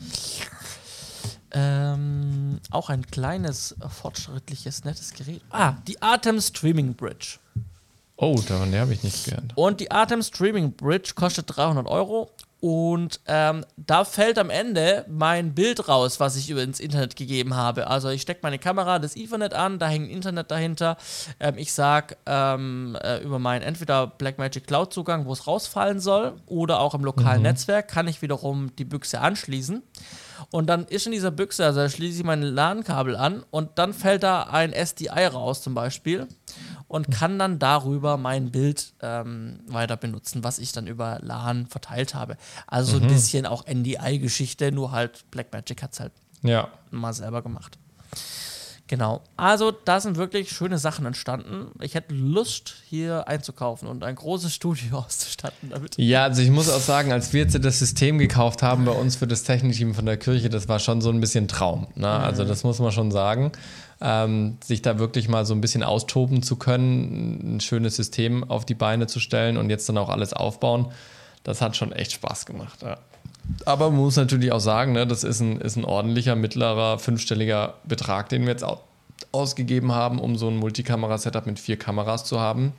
ähm, 1.52 2.60
auch 2.70 2.90
ein 2.90 3.06
kleines, 3.08 3.76
fortschrittliches, 3.90 4.84
nettes 4.84 5.14
Gerät. 5.14 5.42
Ah, 5.50 5.74
die 5.88 6.02
Atem 6.02 6.40
Streaming 6.40 6.94
Bridge. 6.94 7.38
Oh, 8.16 8.40
davon 8.48 8.74
habe 8.76 8.94
ich 8.94 9.04
nicht 9.04 9.26
gehört. 9.26 9.52
Und 9.56 9.80
die 9.80 9.92
Atem 9.92 10.22
Streaming 10.22 10.74
Bridge 10.74 11.14
kostet 11.16 11.56
300 11.56 11.88
Euro 11.88 12.32
und 12.64 13.20
ähm, 13.28 13.66
da 13.76 14.06
fällt 14.06 14.40
am 14.40 14.50
Ende 14.50 15.04
mein 15.10 15.54
Bild 15.54 15.90
raus, 15.90 16.22
was 16.22 16.38
ich 16.38 16.50
über 16.50 16.64
ins 16.64 16.80
Internet 16.80 17.18
gegeben 17.18 17.56
habe. 17.56 17.88
Also 17.88 18.08
ich 18.08 18.22
stecke 18.22 18.40
meine 18.42 18.58
Kamera, 18.58 19.00
das 19.00 19.18
Ethernet 19.18 19.54
an, 19.54 19.80
da 19.80 19.90
hängt 19.90 20.10
Internet 20.10 20.50
dahinter. 20.50 20.96
Ähm, 21.42 21.56
ich 21.58 21.74
sage 21.74 22.16
ähm, 22.26 22.98
äh, 23.04 23.18
über 23.18 23.38
meinen 23.38 23.64
entweder 23.64 24.08
Blackmagic 24.08 24.66
Cloud 24.66 24.94
Zugang, 24.94 25.26
wo 25.26 25.34
es 25.34 25.46
rausfallen 25.46 26.00
soll, 26.00 26.36
oder 26.46 26.80
auch 26.80 26.94
im 26.94 27.04
lokalen 27.04 27.40
mhm. 27.40 27.48
Netzwerk 27.50 27.90
kann 27.90 28.08
ich 28.08 28.22
wiederum 28.22 28.74
die 28.78 28.86
Büchse 28.86 29.20
anschließen. 29.20 29.84
Und 30.50 30.68
dann 30.68 30.86
ist 30.86 31.06
in 31.06 31.12
dieser 31.12 31.32
Büchse, 31.32 31.66
also 31.66 31.82
da 31.82 31.90
schließe 31.90 32.20
ich 32.20 32.24
mein 32.24 32.44
LAN-Kabel 32.44 33.18
an 33.18 33.44
und 33.52 33.72
dann 33.76 33.94
fällt 33.94 34.24
da 34.24 34.44
ein 34.44 34.72
SDI 34.72 35.26
raus 35.26 35.62
zum 35.62 35.74
Beispiel 35.74 36.30
und 36.94 37.10
kann 37.10 37.40
dann 37.40 37.58
darüber 37.58 38.18
mein 38.18 38.52
Bild 38.52 38.94
ähm, 39.02 39.62
weiter 39.66 39.98
benutzen, 39.98 40.44
was 40.44 40.60
ich 40.60 40.74
dann 40.74 40.86
über 40.86 41.18
LAN 41.24 41.66
verteilt 41.66 42.14
habe. 42.14 42.38
Also 42.68 42.92
so 42.92 42.98
ein 42.98 43.06
mhm. 43.06 43.08
bisschen 43.08 43.48
auch 43.48 43.66
NDI-Geschichte, 43.66 44.72
nur 44.72 44.92
halt 44.92 45.26
Blackmagic 45.32 45.82
hat 45.82 45.94
es 45.94 46.00
halt 46.00 46.12
ja. 46.44 46.68
mal 46.92 47.12
selber 47.12 47.42
gemacht. 47.42 47.80
Genau. 48.86 49.22
Also, 49.38 49.72
da 49.72 50.00
sind 50.02 50.18
wirklich 50.18 50.52
schöne 50.52 50.78
Sachen 50.78 51.08
entstanden. 51.08 51.72
Ich 51.82 51.96
hätte 51.96 52.14
Lust, 52.14 52.76
hier 52.88 53.28
einzukaufen 53.28 53.88
und 53.88 54.04
ein 54.04 54.14
großes 54.14 54.54
Studio 54.54 55.00
auszustatten 55.00 55.72
damit. 55.72 55.96
Ja, 55.98 56.26
also 56.26 56.44
ich 56.44 56.52
muss 56.52 56.70
auch 56.70 56.80
sagen, 56.80 57.12
als 57.12 57.34
wir 57.34 57.42
jetzt 57.42 57.58
das 57.66 57.80
System 57.80 58.20
gekauft 58.20 58.62
haben 58.62 58.86
bei 58.86 58.92
uns 58.92 59.16
für 59.16 59.26
das 59.26 59.42
Technikteam 59.42 59.96
von 59.96 60.06
der 60.06 60.18
Kirche, 60.18 60.50
das 60.50 60.68
war 60.68 60.78
schon 60.78 61.02
so 61.02 61.10
ein 61.10 61.20
bisschen 61.22 61.48
Traum. 61.48 61.88
Ne? 61.96 62.06
Mhm. 62.06 62.06
Also, 62.06 62.44
das 62.46 62.64
muss 62.64 62.78
man 62.78 62.92
schon 62.92 63.10
sagen. 63.10 63.52
Ähm, 64.06 64.58
sich 64.62 64.82
da 64.82 65.00
wirklich 65.00 65.30
mal 65.30 65.46
so 65.46 65.54
ein 65.54 65.62
bisschen 65.62 65.82
austoben 65.82 66.44
zu 66.44 66.58
können, 66.58 67.56
ein 67.56 67.60
schönes 67.62 67.96
System 67.96 68.44
auf 68.50 68.66
die 68.66 68.74
Beine 68.74 69.08
zu 69.08 69.22
stellen 69.22 69.56
und 69.56 69.70
jetzt 69.70 69.88
dann 69.88 69.98
auch 69.98 70.10
alles 70.10 70.34
aufbauen, 70.34 70.92
das 71.46 71.62
hat 71.62 71.78
schon 71.78 71.94
echt 71.94 72.12
Spaß 72.12 72.46
gemacht. 72.46 72.82
Ja. 72.82 72.98
Aber 73.66 73.90
man 73.92 74.02
muss 74.02 74.18
natürlich 74.18 74.52
auch 74.52 74.60
sagen, 74.60 74.92
ne, 74.92 75.08
das 75.08 75.24
ist 75.24 75.40
ein, 75.40 75.60
ist 75.62 75.78
ein 75.78 75.86
ordentlicher, 75.86 76.36
mittlerer, 76.36 77.00
fünfstelliger 77.00 77.76
Betrag, 77.86 78.30
den 78.30 78.42
wir 78.42 78.50
jetzt 78.50 78.66
ausgegeben 79.32 79.94
haben, 79.94 80.20
um 80.20 80.36
so 80.36 80.50
ein 80.50 80.58
Multikamera-Setup 80.58 81.46
mit 81.46 81.60
vier 81.60 81.78
Kameras 81.78 82.26
zu 82.26 82.40
haben. 82.40 82.74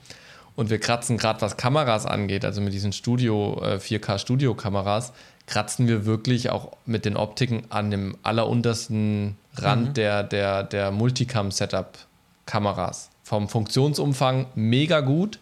Und 0.56 0.70
wir 0.70 0.78
kratzen 0.78 1.16
gerade, 1.16 1.40
was 1.40 1.56
Kameras 1.56 2.06
angeht, 2.06 2.44
also 2.44 2.60
mit 2.60 2.72
diesen 2.72 2.92
Studio, 2.92 3.60
äh, 3.62 3.78
4K-Studio-Kameras, 3.78 5.12
kratzen 5.46 5.86
wir 5.86 6.06
wirklich 6.06 6.50
auch 6.50 6.72
mit 6.86 7.04
den 7.04 7.16
Optiken 7.16 7.64
an 7.68 7.90
dem 7.90 8.16
alleruntersten 8.22 9.36
Rand 9.56 9.88
mhm. 9.88 9.94
der, 9.94 10.22
der, 10.22 10.62
der 10.62 10.90
Multicam-Setup-Kameras. 10.90 13.10
Vom 13.22 13.48
Funktionsumfang 13.48 14.46
mega 14.54 15.00
gut, 15.00 15.38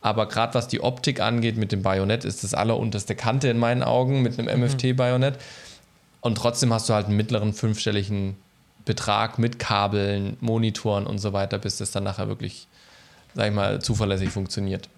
aber 0.00 0.28
gerade 0.28 0.54
was 0.54 0.68
die 0.68 0.82
Optik 0.82 1.20
angeht 1.20 1.56
mit 1.56 1.72
dem 1.72 1.82
Bajonett, 1.82 2.24
ist 2.24 2.44
das 2.44 2.54
allerunterste 2.54 3.16
Kante 3.16 3.48
in 3.48 3.58
meinen 3.58 3.82
Augen 3.82 4.22
mit 4.22 4.38
einem 4.38 4.54
mhm. 4.54 4.66
MFT-Bajonett. 4.66 5.38
Und 6.20 6.36
trotzdem 6.36 6.72
hast 6.72 6.88
du 6.88 6.94
halt 6.94 7.06
einen 7.06 7.16
mittleren 7.16 7.52
fünfstelligen 7.52 8.36
Betrag 8.84 9.38
mit 9.38 9.58
Kabeln, 9.58 10.36
Monitoren 10.40 11.06
und 11.06 11.18
so 11.18 11.32
weiter, 11.32 11.58
bis 11.58 11.78
das 11.78 11.90
dann 11.90 12.04
nachher 12.04 12.28
wirklich, 12.28 12.68
sag 13.34 13.48
ich 13.48 13.54
mal, 13.54 13.80
zuverlässig 13.80 14.30
funktioniert. 14.30 14.88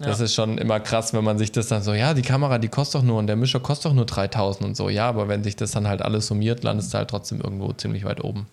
Ja. 0.00 0.06
Das 0.06 0.20
ist 0.20 0.34
schon 0.34 0.58
immer 0.58 0.80
krass, 0.80 1.12
wenn 1.12 1.22
man 1.22 1.38
sich 1.38 1.52
das 1.52 1.68
dann 1.68 1.82
so, 1.82 1.92
ja, 1.92 2.14
die 2.14 2.22
Kamera, 2.22 2.58
die 2.58 2.68
kostet 2.68 3.00
doch 3.00 3.06
nur 3.06 3.18
und 3.18 3.26
der 3.26 3.36
Mischer 3.36 3.60
kostet 3.60 3.86
doch 3.86 3.94
nur 3.94 4.06
3000 4.06 4.64
und 4.64 4.76
so. 4.76 4.88
Ja, 4.88 5.08
aber 5.08 5.28
wenn 5.28 5.44
sich 5.44 5.54
das 5.54 5.72
dann 5.72 5.86
halt 5.86 6.02
alles 6.02 6.26
summiert, 6.26 6.64
landest 6.64 6.92
du 6.92 6.98
halt 6.98 7.10
trotzdem 7.10 7.40
irgendwo 7.40 7.72
ziemlich 7.72 8.04
weit 8.04 8.24
oben. 8.24 8.46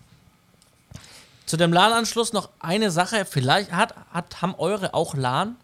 Zu 1.46 1.56
dem 1.56 1.72
LAN-Anschluss 1.72 2.32
noch 2.32 2.50
eine 2.60 2.90
Sache. 2.90 3.24
Vielleicht 3.24 3.72
hat, 3.72 3.94
hat, 4.12 4.42
haben 4.42 4.54
eure 4.56 4.94
auch 4.94 5.14
LAN? 5.14 5.56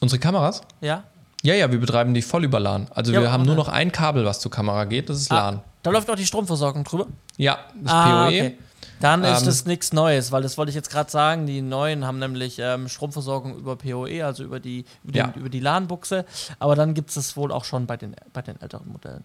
Unsere 0.00 0.20
Kameras? 0.20 0.62
Ja. 0.80 1.04
Ja, 1.42 1.54
ja, 1.54 1.72
wir 1.72 1.80
betreiben 1.80 2.14
die 2.14 2.22
voll 2.22 2.44
über 2.44 2.60
LAN. 2.60 2.86
Also 2.94 3.12
ja, 3.12 3.20
wir 3.20 3.32
haben 3.32 3.44
nur 3.44 3.56
noch 3.56 3.68
ein 3.68 3.90
Kabel, 3.90 4.24
was 4.24 4.38
zur 4.38 4.52
Kamera 4.52 4.84
geht, 4.84 5.08
das 5.08 5.16
ist 5.16 5.32
ah, 5.32 5.50
LAN. 5.50 5.60
Da 5.82 5.90
läuft 5.90 6.08
auch 6.08 6.14
die 6.14 6.26
Stromversorgung 6.26 6.84
drüber? 6.84 7.08
Ja, 7.36 7.58
das 7.74 7.92
ah, 7.92 8.26
PoE. 8.26 8.28
Okay. 8.28 8.58
Dann 9.00 9.24
ist 9.24 9.40
ähm, 9.40 9.46
das 9.46 9.66
nichts 9.66 9.92
Neues, 9.92 10.32
weil 10.32 10.42
das 10.42 10.58
wollte 10.58 10.70
ich 10.70 10.76
jetzt 10.76 10.90
gerade 10.90 11.10
sagen. 11.10 11.46
Die 11.46 11.62
neuen 11.62 12.06
haben 12.06 12.18
nämlich 12.18 12.58
ähm, 12.58 12.88
Stromversorgung 12.88 13.56
über 13.56 13.76
PoE, 13.76 14.24
also 14.24 14.44
über 14.44 14.60
die, 14.60 14.84
über, 15.04 15.16
ja. 15.16 15.32
über 15.36 15.48
die 15.48 15.60
LAN-Buchse. 15.60 16.24
Aber 16.58 16.76
dann 16.76 16.94
gibt 16.94 17.10
es 17.10 17.16
das 17.16 17.36
wohl 17.36 17.52
auch 17.52 17.64
schon 17.64 17.86
bei 17.86 17.96
den, 17.96 18.14
bei 18.32 18.42
den 18.42 18.60
älteren 18.60 18.90
Modellen. 18.90 19.24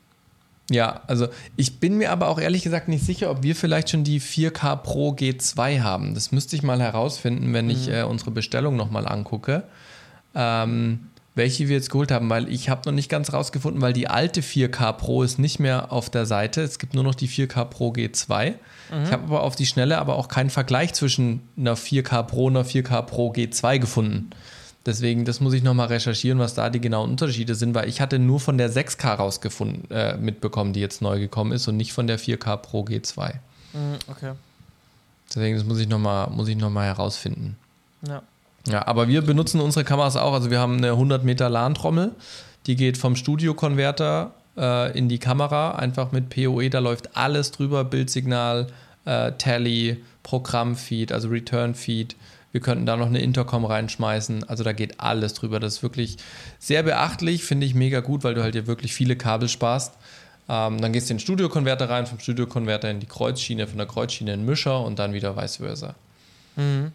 Ja, 0.69 1.01
also 1.07 1.27
ich 1.55 1.79
bin 1.79 1.97
mir 1.97 2.11
aber 2.11 2.27
auch 2.27 2.39
ehrlich 2.39 2.63
gesagt 2.63 2.89
nicht 2.89 3.05
sicher, 3.05 3.31
ob 3.31 3.41
wir 3.41 3.55
vielleicht 3.55 3.89
schon 3.89 4.03
die 4.03 4.19
4K 4.19 4.75
Pro 4.75 5.11
G2 5.11 5.81
haben. 5.81 6.13
Das 6.13 6.31
müsste 6.31 6.55
ich 6.57 6.63
mal 6.63 6.81
herausfinden, 6.81 7.53
wenn 7.53 7.69
ich 7.69 7.87
mhm. 7.87 7.93
äh, 7.93 8.03
unsere 8.03 8.31
Bestellung 8.31 8.75
nochmal 8.75 9.07
angucke 9.07 9.63
ähm, 10.35 11.09
welche 11.37 11.69
wir 11.69 11.75
jetzt 11.75 11.89
geholt 11.89 12.11
haben, 12.11 12.29
weil 12.29 12.49
ich 12.49 12.69
habe 12.69 12.81
noch 12.85 12.93
nicht 12.93 13.09
ganz 13.09 13.31
rausgefunden, 13.31 13.81
weil 13.81 13.93
die 13.93 14.07
alte 14.07 14.41
4K 14.41 14.93
Pro 14.93 15.23
ist 15.23 15.39
nicht 15.39 15.59
mehr 15.59 15.91
auf 15.91 16.09
der 16.09 16.25
Seite. 16.25 16.61
Es 16.61 16.79
gibt 16.79 16.93
nur 16.93 17.03
noch 17.03 17.15
die 17.15 17.29
4K 17.29 17.65
Pro 17.65 17.91
G2. 17.91 18.49
Mhm. 18.91 19.03
Ich 19.03 19.11
habe 19.11 19.23
aber 19.23 19.43
auf 19.43 19.55
die 19.55 19.65
Schnelle 19.65 19.97
aber 19.99 20.15
auch 20.15 20.27
keinen 20.27 20.49
Vergleich 20.49 20.93
zwischen 20.93 21.41
einer 21.57 21.77
4K 21.77 22.23
Pro 22.23 22.45
und 22.45 22.57
einer 22.57 22.65
4K 22.65 23.01
Pro 23.03 23.31
G2 23.31 23.79
gefunden. 23.79 24.31
Deswegen, 24.85 25.25
das 25.25 25.41
muss 25.41 25.53
ich 25.53 25.63
nochmal 25.63 25.87
recherchieren, 25.87 26.39
was 26.39 26.53
da 26.53 26.69
die 26.69 26.79
genauen 26.79 27.09
Unterschiede 27.11 27.55
sind, 27.55 27.75
weil 27.75 27.89
ich 27.89 27.99
hatte 27.99 28.19
nur 28.19 28.39
von 28.39 28.57
der 28.57 28.71
6K 28.71 29.15
rausgefunden, 29.15 29.91
äh, 29.91 30.15
mitbekommen, 30.17 30.71
die 30.71 30.79
jetzt 30.79 31.01
neu 31.01 31.19
gekommen 31.19 31.51
ist 31.51 31.67
und 31.67 31.75
nicht 31.75 31.91
von 31.91 32.07
der 32.07 32.17
4K 32.17 32.57
Pro 32.57 32.83
G2. 32.83 33.33
Mhm, 33.73 33.97
okay. 34.07 34.31
Deswegen, 35.29 35.57
das 35.57 35.65
muss 35.65 35.77
ich 35.77 35.89
nochmal 35.89 36.29
noch 36.29 36.81
herausfinden. 36.81 37.57
Ja. 38.07 38.23
Ja, 38.67 38.85
aber 38.87 39.07
wir 39.07 39.21
benutzen 39.21 39.61
unsere 39.61 39.85
Kameras 39.85 40.17
auch. 40.17 40.33
Also 40.33 40.51
wir 40.51 40.59
haben 40.59 40.77
eine 40.77 40.91
100 40.91 41.23
Meter 41.23 41.49
LAN-Trommel, 41.49 42.11
die 42.65 42.75
geht 42.75 42.97
vom 42.97 43.15
Studio-Konverter 43.15 44.31
äh, 44.57 44.97
in 44.97 45.07
die 45.07 45.19
Kamera, 45.19 45.75
einfach 45.75 46.11
mit 46.11 46.29
PoE, 46.29 46.69
da 46.69 46.79
läuft 46.79 47.15
alles 47.15 47.51
drüber, 47.51 47.85
Bildsignal, 47.85 48.67
äh, 49.05 49.31
Tally, 49.37 50.03
Programmfeed, 50.23 51.11
also 51.13 51.29
Return-Feed. 51.29 52.15
Wir 52.51 52.61
könnten 52.61 52.85
da 52.85 52.97
noch 52.97 53.07
eine 53.07 53.19
Intercom 53.19 53.65
reinschmeißen. 53.65 54.45
Also 54.45 54.63
da 54.63 54.73
geht 54.73 54.99
alles 54.99 55.33
drüber. 55.33 55.59
Das 55.59 55.75
ist 55.75 55.83
wirklich 55.83 56.17
sehr 56.59 56.81
beachtlich, 56.83 57.43
finde 57.43 57.65
ich 57.65 57.75
mega 57.75 57.99
gut, 57.99 58.23
weil 58.23 58.33
du 58.33 58.41
halt 58.41 58.55
hier 58.55 58.67
wirklich 58.67 58.93
viele 58.93 59.15
Kabel 59.15 59.47
sparst. 59.47 59.93
Ähm, 60.49 60.79
dann 60.81 60.93
gehst 60.93 61.09
du 61.09 61.13
in 61.13 61.17
den 61.17 61.21
Studio-Konverter 61.21 61.89
rein, 61.89 62.07
vom 62.07 62.19
Studio-Konverter 62.19 62.89
in 62.89 62.99
die 62.99 63.05
Kreuzschiene, 63.05 63.67
von 63.67 63.77
der 63.77 63.87
Kreuzschiene 63.87 64.33
in 64.33 64.39
den 64.41 64.45
Mischer 64.45 64.81
und 64.81 64.97
dann 64.97 65.13
wieder 65.13 65.35
vice 65.35 65.57
versa. 65.57 65.95
Mhm. 66.55 66.91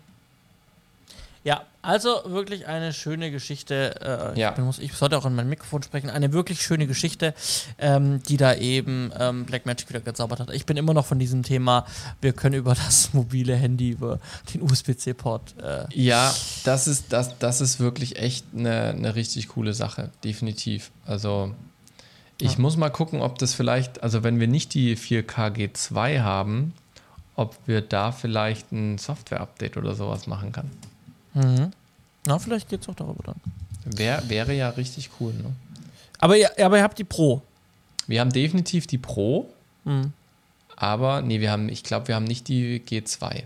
Ja, 1.45 1.63
also 1.83 2.23
wirklich 2.27 2.69
eine 2.69 2.93
schöne 2.93 3.33
Geschichte. 3.33 4.33
Äh, 4.35 4.39
ja. 4.39 4.53
ich, 4.53 4.59
muss, 4.59 4.79
ich, 4.79 4.93
sollte 4.93 5.19
auch 5.19 5.27
in 5.27 5.35
mein 5.35 5.49
Mikrofon 5.49 5.83
sprechen. 5.83 6.09
Eine 6.09 6.33
wirklich 6.33 6.63
schöne 6.63 6.87
Geschichte, 6.87 7.35
ähm, 7.79 8.23
die 8.23 8.37
da 8.37 8.55
eben 8.55 9.11
ähm, 9.19 9.45
Blackmagic 9.45 9.89
wieder 9.89 10.01
gezaubert 10.01 10.39
hat. 10.39 10.51
Ich 10.51 10.67
bin 10.67 10.77
immer 10.77 10.95
noch 10.95 11.05
von 11.05 11.19
diesem 11.19 11.43
Thema, 11.43 11.85
wir 12.21 12.33
können 12.33 12.55
über 12.55 12.77
das 12.77 13.13
mobile 13.13 13.57
Handy, 13.57 13.91
über 13.91 14.21
den 14.55 14.63
USB-C-Port. 14.63 15.57
Äh 15.61 15.87
ja, 15.91 16.33
das 16.63 16.87
ist, 16.87 17.13
das, 17.13 17.37
das 17.39 17.61
ist 17.61 17.81
wirklich 17.81 18.17
echt 18.17 18.47
eine, 18.57 18.91
eine 18.91 19.17
richtig 19.17 19.49
coole 19.49 19.75
Sache. 19.75 20.11
Definitiv. 20.23 20.93
Also 21.05 21.53
Ich 22.39 22.57
muss 22.59 22.77
mal 22.77 22.91
gucken, 22.91 23.21
ob 23.21 23.39
das 23.39 23.55
vielleicht, 23.55 24.05
also 24.05 24.23
wenn 24.23 24.39
wir 24.39 24.47
nicht 24.47 24.75
die 24.75 24.97
4K 24.97 25.73
G2 25.73 26.21
haben, 26.21 26.75
ob 27.35 27.57
wir 27.67 27.81
da 27.81 28.13
vielleicht 28.13 28.71
ein 28.71 28.99
Software-Update 28.99 29.77
oder 29.77 29.95
sowas 29.95 30.29
machen 30.29 30.53
kann. 30.53 30.71
Mhm. 31.35 31.73
Na, 32.27 32.39
vielleicht 32.39 32.69
geht 32.69 32.83
es 32.83 32.89
auch 32.89 32.95
darüber 32.95 33.23
dann. 33.25 33.41
Wär, 33.85 34.23
wäre 34.29 34.53
ja 34.55 34.69
richtig 34.71 35.11
cool, 35.21 35.33
ne? 35.35 35.53
Aber 36.19 36.37
ihr, 36.37 36.51
aber 36.65 36.77
ihr 36.79 36.83
habt 36.85 36.99
die 36.99 37.05
Pro. 37.05 37.43
Wir 38.07 38.21
haben 38.21 38.33
definitiv 38.33 38.87
die 38.87 38.99
Pro, 38.99 39.49
Mhm. 39.85 40.13
aber 40.77 41.21
nee, 41.23 41.41
wir 41.41 41.51
haben, 41.51 41.69
ich 41.69 41.83
glaube, 41.83 42.09
wir 42.09 42.15
haben 42.15 42.25
nicht 42.25 42.47
die 42.49 42.81
G2. 42.81 43.45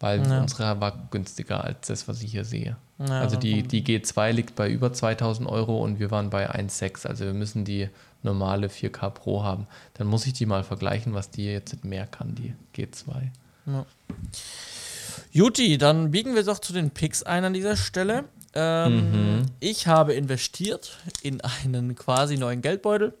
Weil 0.00 0.26
Ja. 0.26 0.40
unsere 0.42 0.80
war 0.80 0.92
günstiger 1.10 1.64
als 1.64 1.86
das, 1.86 2.06
was 2.08 2.22
ich 2.22 2.30
hier 2.32 2.44
sehe. 2.44 2.76
Ja, 2.98 3.20
also 3.20 3.36
die, 3.36 3.62
die 3.62 3.82
G2 3.84 4.32
liegt 4.32 4.54
bei 4.56 4.68
über 4.70 4.92
2000 4.92 5.48
Euro 5.48 5.82
und 5.82 6.00
wir 6.00 6.10
waren 6.10 6.28
bei 6.30 6.50
1,6. 6.50 7.06
Also 7.06 7.24
wir 7.24 7.32
müssen 7.34 7.64
die 7.64 7.88
normale 8.22 8.68
4K 8.68 9.10
Pro 9.10 9.42
haben. 9.42 9.66
Dann 9.94 10.06
muss 10.06 10.26
ich 10.26 10.32
die 10.32 10.46
mal 10.46 10.64
vergleichen, 10.64 11.14
was 11.14 11.30
die 11.30 11.44
jetzt 11.46 11.84
mehr 11.84 12.06
kann, 12.06 12.34
die 12.34 12.54
G2. 12.74 13.30
Juti, 15.30 15.78
dann 15.78 16.10
biegen 16.10 16.34
wir 16.34 16.44
doch 16.44 16.58
zu 16.58 16.72
den 16.72 16.90
Picks 16.90 17.22
ein 17.22 17.44
an 17.44 17.52
dieser 17.52 17.76
Stelle. 17.76 18.24
Ähm, 18.54 19.46
Ich 19.60 19.86
habe 19.86 20.14
investiert 20.14 20.98
in 21.22 21.40
einen 21.40 21.94
quasi 21.94 22.36
neuen 22.36 22.62
Geldbeutel. 22.62 23.14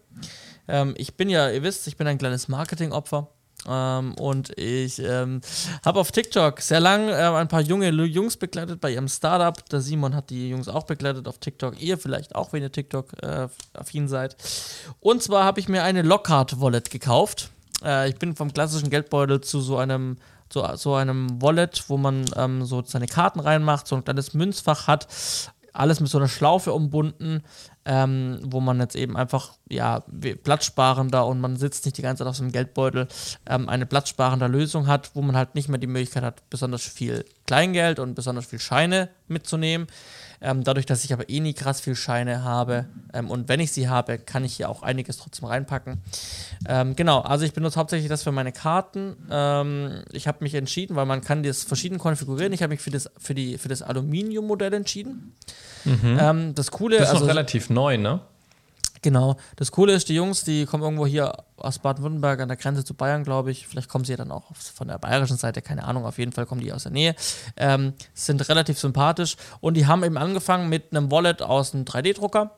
Ähm, 0.68 0.94
ich 0.96 1.16
bin 1.16 1.28
ja, 1.28 1.50
ihr 1.50 1.62
wisst, 1.62 1.86
ich 1.86 1.96
bin 1.96 2.06
ein 2.06 2.18
kleines 2.18 2.48
Marketingopfer. 2.48 3.28
Ähm, 3.68 4.14
und 4.14 4.56
ich 4.58 4.98
ähm, 5.00 5.40
habe 5.84 5.98
auf 5.98 6.12
TikTok 6.12 6.60
sehr 6.60 6.80
lang 6.80 7.08
ähm, 7.08 7.34
ein 7.34 7.48
paar 7.48 7.62
junge 7.62 7.88
Jungs 7.88 8.36
begleitet 8.36 8.80
bei 8.80 8.92
ihrem 8.92 9.08
Startup. 9.08 9.64
Der 9.70 9.80
Simon 9.80 10.14
hat 10.14 10.30
die 10.30 10.50
Jungs 10.50 10.68
auch 10.68 10.84
begleitet 10.84 11.26
auf 11.26 11.38
TikTok. 11.38 11.80
Ihr 11.80 11.98
vielleicht 11.98 12.34
auch, 12.34 12.52
wenn 12.52 12.62
ihr 12.62 12.70
TikTok-affin 12.70 14.08
seid. 14.08 14.36
Und 15.00 15.22
zwar 15.22 15.44
habe 15.44 15.58
ich 15.60 15.68
mir 15.68 15.82
eine 15.82 16.02
Lockhart-Wallet 16.02 16.90
gekauft. 16.90 17.50
Äh, 17.82 18.08
ich 18.10 18.16
bin 18.16 18.36
vom 18.36 18.52
klassischen 18.52 18.90
Geldbeutel 18.90 19.40
zu 19.40 19.60
so 19.60 19.78
einem 19.78 20.18
so, 20.52 20.66
so 20.76 20.94
einem 20.94 21.42
Wallet, 21.42 21.84
wo 21.88 21.96
man 21.96 22.24
ähm, 22.36 22.64
so 22.64 22.82
seine 22.84 23.06
Karten 23.06 23.40
reinmacht, 23.40 23.86
so 23.86 23.96
ein 23.96 24.04
kleines 24.04 24.34
Münzfach 24.34 24.86
hat, 24.86 25.08
alles 25.76 26.00
mit 26.00 26.10
so 26.10 26.18
einer 26.18 26.28
Schlaufe 26.28 26.72
umbunden, 26.72 27.42
ähm, 27.84 28.38
wo 28.42 28.60
man 28.60 28.80
jetzt 28.80 28.96
eben 28.96 29.16
einfach, 29.16 29.52
ja, 29.68 30.02
platzsparender 30.42 31.26
und 31.26 31.40
man 31.40 31.56
sitzt 31.56 31.84
nicht 31.84 31.98
die 31.98 32.02
ganze 32.02 32.22
Zeit 32.24 32.30
auf 32.30 32.36
so 32.36 32.42
einem 32.42 32.52
Geldbeutel, 32.52 33.08
ähm, 33.46 33.68
eine 33.68 33.86
platzsparender 33.86 34.48
Lösung 34.48 34.86
hat, 34.86 35.10
wo 35.14 35.22
man 35.22 35.36
halt 35.36 35.54
nicht 35.54 35.68
mehr 35.68 35.78
die 35.78 35.86
Möglichkeit 35.86 36.24
hat, 36.24 36.48
besonders 36.50 36.82
viel 36.82 37.24
Kleingeld 37.46 37.98
und 37.98 38.14
besonders 38.14 38.46
viel 38.46 38.58
Scheine 38.58 39.10
mitzunehmen. 39.28 39.86
Ähm, 40.40 40.64
dadurch, 40.64 40.86
dass 40.86 41.04
ich 41.04 41.12
aber 41.12 41.28
eh 41.28 41.40
nie 41.40 41.54
krass 41.54 41.80
viel 41.80 41.96
Scheine 41.96 42.44
habe 42.44 42.86
ähm, 43.12 43.30
und 43.30 43.48
wenn 43.48 43.60
ich 43.60 43.72
sie 43.72 43.88
habe, 43.88 44.18
kann 44.18 44.44
ich 44.44 44.56
hier 44.56 44.68
auch 44.68 44.82
einiges 44.82 45.16
trotzdem 45.18 45.46
reinpacken. 45.46 45.98
Ähm, 46.68 46.96
genau, 46.96 47.20
also 47.20 47.44
ich 47.44 47.52
benutze 47.52 47.78
hauptsächlich 47.78 48.08
das 48.08 48.22
für 48.22 48.32
meine 48.32 48.52
Karten. 48.52 49.16
Ähm, 49.30 50.02
ich 50.12 50.28
habe 50.28 50.38
mich 50.40 50.54
entschieden, 50.54 50.96
weil 50.96 51.06
man 51.06 51.20
kann 51.20 51.42
das 51.42 51.64
verschieden 51.64 51.98
konfigurieren. 51.98 52.52
Ich 52.52 52.62
habe 52.62 52.72
mich 52.72 52.80
für 52.80 52.90
das, 52.90 53.10
für 53.18 53.34
die, 53.34 53.58
für 53.58 53.68
das 53.68 53.82
Aluminium-Modell 53.82 54.72
entschieden. 54.74 55.34
Ähm, 55.84 56.54
das 56.54 56.70
Coole, 56.70 56.98
Das 56.98 57.08
ist 57.08 57.14
also 57.14 57.24
noch 57.24 57.30
relativ 57.30 57.70
neu, 57.70 57.96
ne? 57.96 58.20
Genau. 59.06 59.36
Das 59.54 59.70
Coole 59.70 59.92
ist, 59.92 60.08
die 60.08 60.16
Jungs, 60.16 60.42
die 60.42 60.66
kommen 60.66 60.82
irgendwo 60.82 61.06
hier 61.06 61.32
aus 61.58 61.78
Baden-Württemberg 61.78 62.40
an 62.40 62.48
der 62.48 62.56
Grenze 62.56 62.84
zu 62.84 62.92
Bayern, 62.92 63.22
glaube 63.22 63.52
ich. 63.52 63.68
Vielleicht 63.68 63.88
kommen 63.88 64.04
sie 64.04 64.10
ja 64.10 64.16
dann 64.16 64.32
auch 64.32 64.52
von 64.56 64.88
der 64.88 64.98
bayerischen 64.98 65.36
Seite, 65.36 65.62
keine 65.62 65.84
Ahnung. 65.84 66.04
Auf 66.04 66.18
jeden 66.18 66.32
Fall 66.32 66.44
kommen 66.44 66.60
die 66.60 66.72
aus 66.72 66.82
der 66.82 66.90
Nähe. 66.90 67.14
Ähm, 67.56 67.92
sind 68.14 68.48
relativ 68.48 68.80
sympathisch 68.80 69.36
und 69.60 69.74
die 69.74 69.86
haben 69.86 70.02
eben 70.02 70.16
angefangen 70.16 70.68
mit 70.68 70.90
einem 70.90 71.12
Wallet 71.12 71.40
aus 71.40 71.72
einem 71.72 71.84
3D-Drucker. 71.84 72.50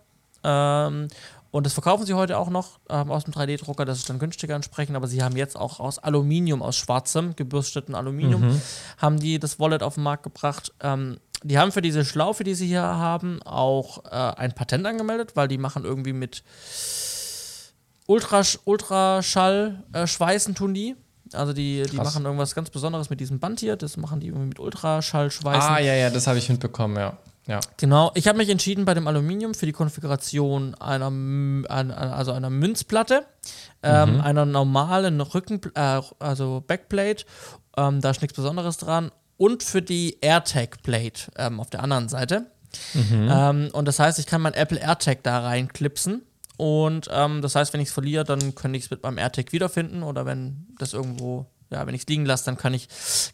Ähm, 0.42 1.08
und 1.50 1.66
das 1.66 1.74
verkaufen 1.74 2.06
sie 2.06 2.14
heute 2.14 2.38
auch 2.38 2.48
noch 2.48 2.78
ähm, 2.88 3.10
aus 3.10 3.24
dem 3.24 3.34
3D-Drucker. 3.34 3.84
Das 3.84 3.98
ist 3.98 4.08
dann 4.08 4.18
günstiger 4.18 4.54
entsprechend. 4.54 4.96
Aber 4.96 5.06
sie 5.06 5.22
haben 5.22 5.36
jetzt 5.36 5.54
auch 5.54 5.80
aus 5.80 5.98
Aluminium, 5.98 6.62
aus 6.62 6.76
schwarzem, 6.76 7.36
gebürsteten 7.36 7.94
Aluminium, 7.94 8.58
haben 8.96 9.20
die 9.20 9.38
das 9.38 9.60
Wallet 9.60 9.82
auf 9.82 9.96
den 9.96 10.04
Markt 10.04 10.22
gebracht. 10.22 10.72
Ähm, 10.80 11.18
die 11.44 11.58
haben 11.58 11.72
für 11.72 11.82
diese 11.82 12.04
Schlaufe, 12.04 12.44
die 12.44 12.54
sie 12.54 12.66
hier 12.66 12.82
haben, 12.82 13.40
auch 13.42 14.04
äh, 14.06 14.10
ein 14.10 14.52
Patent 14.54 14.86
angemeldet, 14.86 15.36
weil 15.36 15.48
die 15.48 15.58
machen 15.58 15.84
irgendwie 15.84 16.12
mit 16.12 16.42
Ultrasch 18.06 18.58
Ultraschall 18.64 19.82
äh, 19.92 20.06
tun 20.54 20.74
die. 20.74 20.96
Also 21.34 21.52
die, 21.52 21.82
die 21.82 21.96
machen 21.96 22.24
irgendwas 22.24 22.54
ganz 22.54 22.70
Besonderes 22.70 23.10
mit 23.10 23.20
diesem 23.20 23.38
Band 23.38 23.60
hier. 23.60 23.76
Das 23.76 23.98
machen 23.98 24.20
die 24.20 24.28
irgendwie 24.28 24.46
mit 24.46 24.58
Ultraschall 24.58 25.30
schweißen. 25.30 25.70
Ah, 25.70 25.78
ja, 25.78 25.94
ja, 25.94 26.08
das 26.08 26.26
habe 26.26 26.38
ich 26.38 26.48
mitbekommen, 26.48 26.96
ja. 26.96 27.18
Ja. 27.46 27.60
Genau, 27.78 28.10
ich 28.14 28.28
habe 28.28 28.36
mich 28.38 28.48
entschieden 28.50 28.84
bei 28.84 28.92
dem 28.94 29.06
Aluminium 29.06 29.54
für 29.54 29.64
die 29.66 29.72
Konfiguration 29.72 30.74
einer, 30.74 31.06
M- 31.06 31.66
ein- 31.68 31.90
ein- 31.90 32.10
also 32.10 32.32
einer 32.32 32.50
Münzplatte, 32.50 33.24
ähm, 33.82 34.20
einer 34.20 34.44
normalen 34.44 35.20
Rücken, 35.22 35.60
äh, 35.74 36.00
also 36.18 36.62
Backplate, 36.66 37.24
ähm, 37.78 38.02
da 38.02 38.10
ist 38.10 38.20
nichts 38.20 38.36
Besonderes 38.36 38.76
dran, 38.76 39.10
und 39.38 39.62
für 39.62 39.80
die 39.80 40.18
AirTag 40.20 40.82
Plate 40.82 41.32
ähm, 41.36 41.60
auf 41.60 41.70
der 41.70 41.82
anderen 41.82 42.08
Seite. 42.08 42.50
Ähm, 43.30 43.70
und 43.72 43.86
das 43.86 43.98
heißt, 43.98 44.18
ich 44.18 44.26
kann 44.26 44.42
mein 44.42 44.54
Apple 44.54 44.78
AirTag 44.78 45.22
da 45.22 45.40
reinklipsen. 45.40 46.22
Und 46.58 47.08
ähm, 47.10 47.40
das 47.40 47.54
heißt, 47.54 47.72
wenn 47.72 47.80
ich 47.80 47.88
es 47.88 47.94
verliere, 47.94 48.24
dann 48.24 48.54
könnte 48.54 48.76
ich 48.76 48.84
es 48.84 48.90
mit 48.90 49.02
meinem 49.02 49.18
AirTag 49.18 49.52
wiederfinden. 49.52 50.02
Oder 50.02 50.26
wenn 50.26 50.66
das 50.78 50.92
irgendwo, 50.92 51.46
ja, 51.70 51.86
wenn 51.86 51.94
ich 51.94 52.02
es 52.02 52.06
liegen 52.08 52.26
lasse, 52.26 52.44
dann 52.44 52.58
kann 52.58 52.74
ich 52.74 52.88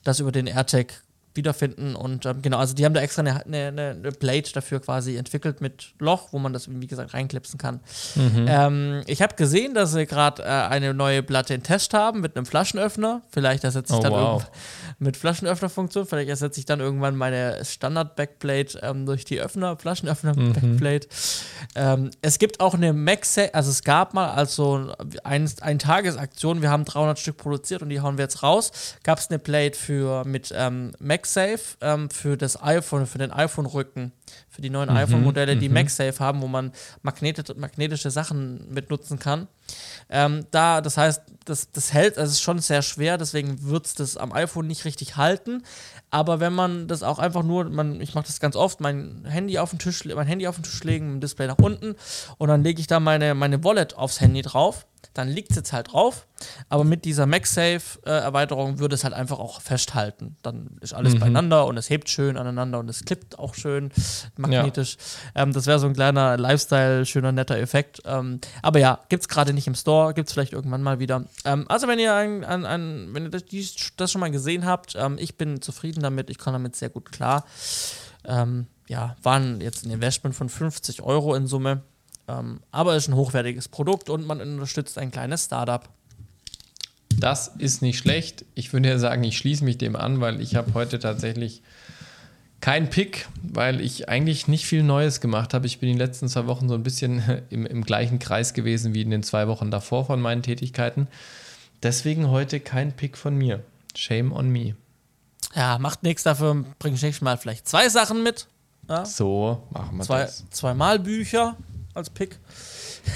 das 0.05 0.21
über 0.21 0.31
den 0.31 0.47
AirTag 0.47 0.93
wiederfinden. 1.35 1.95
Und 1.95 2.27
ähm, 2.27 2.43
genau, 2.43 2.59
also 2.59 2.75
die 2.75 2.85
haben 2.85 2.95
da 2.95 3.01
extra 3.01 3.21
eine, 3.23 3.45
eine, 3.45 3.91
eine 3.91 4.13
Plate 4.13 4.53
dafür 4.53 4.81
quasi 4.81 5.17
entwickelt 5.17 5.61
mit 5.61 5.95
Loch, 5.99 6.29
wo 6.33 6.39
man 6.39 6.53
das, 6.53 6.69
wie 6.69 6.87
gesagt, 6.87 7.15
reinklipsen 7.15 7.59
kann. 7.59 7.81
Ähm, 8.17 9.03
ich 9.07 9.23
habe 9.23 9.35
gesehen, 9.35 9.75
dass 9.75 9.93
sie 9.93 10.07
gerade 10.07 10.43
äh, 10.43 10.47
eine 10.47 10.95
neue 10.95 11.23
Platte 11.23 11.55
in 11.55 11.63
Test 11.63 11.95
haben 11.95 12.21
mit 12.21 12.37
einem 12.37 12.47
Flaschenöffner. 12.47 13.23
Vielleicht 13.31 13.65
ersetze 13.65 13.93
ich 13.95 13.99
Oh, 13.99 14.03
dann 14.03 14.13
wow. 14.13 14.45
mit 14.99 15.17
Flaschenöffnerfunktion. 15.17 16.07
Vielleicht 16.07 16.29
ersetze 16.29 16.61
ich 16.61 16.67
dann 16.67 16.81
irgendwann 16.81 17.17
meine 17.17 17.65
Standard-Backplate 17.65 18.79
ähm, 18.83 19.07
durch 19.07 19.25
die 19.25 19.41
Öffner, 19.41 19.77
Flaschenöffner-Backplate. 19.79 21.09
Ähm, 21.75 22.11
es 22.23 22.39
gibt 22.39 22.61
auch 22.61 22.75
eine 22.75 22.93
MagSafe, 22.93 23.55
also 23.55 23.71
es 23.71 23.83
gab 23.83 24.15
mal 24.15 24.31
als 24.31 24.55
so 24.55 24.93
ein, 25.25 25.51
ein 25.61 25.79
Tagesaktion, 25.79 26.63
wir 26.63 26.71
haben 26.71 26.85
300 26.85 27.19
Stück 27.19 27.37
produziert 27.37 27.83
und 27.83 27.89
die 27.89 28.01
hauen 28.01 28.19
wir 28.19 28.25
jetzt 28.25 28.43
raus, 28.43 28.71
gab 29.03 29.19
es 29.19 29.29
eine 29.31 29.39
Plate 29.39 29.79
für 29.79 30.25
mit 30.25 30.53
ähm, 30.57 30.93
MagSafe 31.25 31.77
ähm, 31.81 32.11
für 32.11 32.37
das 32.37 32.63
iPhone, 32.63 33.07
für 33.07 33.19
den 33.19 33.33
iPhone-Rücken, 33.33 34.13
für 34.49 34.63
die 34.63 34.71
neuen 34.71 34.89
iPhone-Modelle, 34.91 35.57
die 35.57 35.69
MagSafe 35.69 36.19
haben, 36.21 36.41
wo 36.43 36.47
man 36.47 36.73
magneti 37.03 37.43
magnetische 37.57 38.11
Sachen 38.11 38.73
mit 38.73 38.91
nutzen 38.91 39.19
kann. 39.19 39.49
Ähm, 40.09 40.47
da, 40.51 40.81
das 40.81 40.97
heißt, 40.97 41.23
das, 41.45 41.71
das 41.71 41.93
hält, 41.93 42.19
also 42.19 42.31
es 42.31 42.37
ist 42.37 42.43
schon 42.43 42.59
sehr 42.59 42.83
schwer, 42.83 43.19
deswegen 43.19 43.63
wird 43.65 43.87
es 43.87 43.95
das 43.95 44.17
am 44.17 44.33
iPhone 44.33 44.67
nicht 44.67 44.85
richtig 44.85 45.17
halten. 45.17 45.63
Aber 46.11 46.39
wenn 46.39 46.53
man 46.53 46.87
das 46.87 47.03
auch 47.03 47.19
einfach 47.19 47.43
nur, 47.43 47.65
man, 47.65 48.01
ich 48.01 48.15
mache 48.15 48.27
das 48.27 48.39
ganz 48.39 48.55
oft, 48.55 48.81
mein 48.81 49.25
Handy 49.25 49.59
auf 49.59 49.71
den 49.71 49.79
Tisch, 49.79 50.05
mein 50.05 50.27
Handy 50.27 50.47
auf 50.47 50.55
den 50.55 50.63
Tisch 50.63 50.85
legen, 50.85 51.21
Display 51.21 51.49
nach 51.49 51.59
unten 51.59 51.97
und 52.39 52.49
dann 52.49 52.63
lege 52.63 52.81
ich 52.81 52.87
da 52.87 53.01
meine, 53.01 53.35
meine 53.35 53.65
Wallet 53.65 53.97
aufs 53.97 54.21
Handy 54.21 54.43
drauf. 54.43 54.87
Dann 55.13 55.29
liegt 55.29 55.51
es 55.51 55.57
jetzt 55.57 55.73
halt 55.73 55.93
drauf, 55.93 56.27
aber 56.69 56.83
mit 56.83 57.05
dieser 57.05 57.27
MagSafe-Erweiterung 57.27 58.79
würde 58.79 58.95
es 58.95 59.05
halt 59.05 59.15
einfach 59.15 59.39
auch 59.39 59.61
festhalten. 59.61 60.37
Dann 60.43 60.79
ist 60.81 60.95
alles 60.95 61.19
beieinander 61.19 61.67
und 61.67 61.77
es 61.77 61.89
hebt 61.91 62.09
schön 62.09 62.37
aneinander 62.37 62.81
und 62.81 62.89
es 62.89 63.05
klippt 63.05 63.39
auch 63.39 63.55
schön 63.55 63.91
magnetisch. 64.37 64.97
Ähm, 65.35 65.53
das 65.53 65.67
wäre 65.67 65.79
so 65.79 65.87
ein 65.87 65.95
kleiner 65.95 66.37
Lifestyle, 66.37 67.07
schöner, 67.07 67.33
netter 67.33 67.59
Effekt. 67.59 68.03
Ähm, 68.05 68.41
aber 68.63 68.79
ja, 68.79 69.01
gibt 69.09 69.23
es 69.23 69.29
gerade 69.29 69.53
nicht 69.53 69.67
im 69.67 69.75
Store, 69.75 70.15
gibt 70.15 70.29
es 70.29 70.35
vielleicht 70.35 70.53
irgendwann 70.53 70.83
mal 70.83 70.99
wieder. 70.99 71.25
Ähm, 71.45 71.67
also 71.69 71.89
wenn 71.89 71.99
ihr, 71.99 72.15
ein, 72.15 72.45
ein, 72.45 72.65
ein, 72.67 73.09
wenn 73.13 73.25
ihr 73.25 73.31
das, 73.31 73.45
das 73.97 74.13
schon 74.13 74.21
mal 74.21 74.31
gesehen 74.31 74.65
habt, 74.65 74.95
ähm, 74.97 75.17
ich 75.19 75.37
bin 75.37 75.63
zufrieden 75.63 76.03
damit, 76.03 76.31
ich 76.31 76.39
komme 76.39 76.55
damit 76.57 76.77
sehr 76.77 76.91
gut 76.91 77.13
klar. 77.13 77.45
Ähm, 78.25 78.67
ja, 78.89 79.17
waren 79.23 79.61
jetzt 79.61 79.85
ein 79.85 79.91
Investment 79.91 80.35
von 80.35 80.49
50 80.49 81.03
Euro 81.03 81.35
in 81.35 81.47
Summe. 81.47 81.83
Ähm, 82.27 82.61
aber 82.71 82.97
ist 82.97 83.09
ein 83.09 83.17
hochwertiges 83.17 83.69
Produkt 83.69 84.09
und 84.09 84.27
man 84.27 84.41
unterstützt 84.41 84.99
ein 84.99 85.11
kleines 85.11 85.45
Startup. 85.45 85.89
Das 87.19 87.49
ist 87.59 87.83
nicht 87.83 87.99
schlecht. 87.99 88.45
Ich 88.55 88.73
würde 88.73 88.89
ja 88.89 88.99
sagen, 88.99 89.23
ich 89.25 89.39
schließe 89.39 89.65
mich 89.65 89.79
dem 89.79 89.95
an, 89.95 90.21
weil 90.21 90.41
ich 90.41 90.57
habe 90.57 90.75
heute 90.75 90.99
tatsächlich 90.99 91.63
keinen 92.65 92.89
Pick, 92.89 93.29
weil 93.43 93.83
ich 93.83 94.09
eigentlich 94.09 94.49
nicht 94.49 94.65
viel 94.65 94.83
Neues 94.83 95.21
gemacht 95.21 95.53
habe. 95.53 95.67
Ich 95.67 95.81
bin 95.81 95.93
die 95.93 95.99
letzten 95.99 96.31
zwei 96.31 96.47
Wochen 96.47 96.67
so 96.67 96.75
ein 96.75 96.83
bisschen 96.83 97.23
im, 97.51 97.67
im 97.67 97.85
gleichen 97.85 98.19
Kreis 98.19 98.55
gewesen 98.55 98.95
wie 98.95 99.03
in 99.03 99.11
den 99.11 99.23
zwei 99.23 99.49
Wochen 99.49 99.71
davor 99.71 100.07
von 100.07 100.19
meinen 100.19 100.43
Tätigkeiten. 100.43 101.07
Deswegen 101.83 102.31
heute 102.31 102.61
kein 102.61 102.93
Pick 102.93 103.19
von 103.19 103.37
mir. 103.37 103.63
Shame 103.95 104.33
on 104.33 104.49
me. 104.49 104.77
Ja, 105.55 105.79
macht 105.79 106.05
nichts, 106.05 106.23
dafür 106.23 106.65
bringe 106.79 106.97
ich 106.97 107.03
nächstes 107.03 107.21
Mal 107.21 107.37
vielleicht 107.37 107.69
zwei 107.69 107.91
Sachen 107.91 108.23
mit. 108.23 108.47
Ja? 108.89 109.05
So 109.05 109.63
machen 109.69 109.99
wir 109.99 110.05
Zwei, 110.05 110.23
das. 110.23 110.45
zweimal 110.49 110.99
Bücher 110.99 111.59
als 111.93 112.09
Pick. 112.09 112.39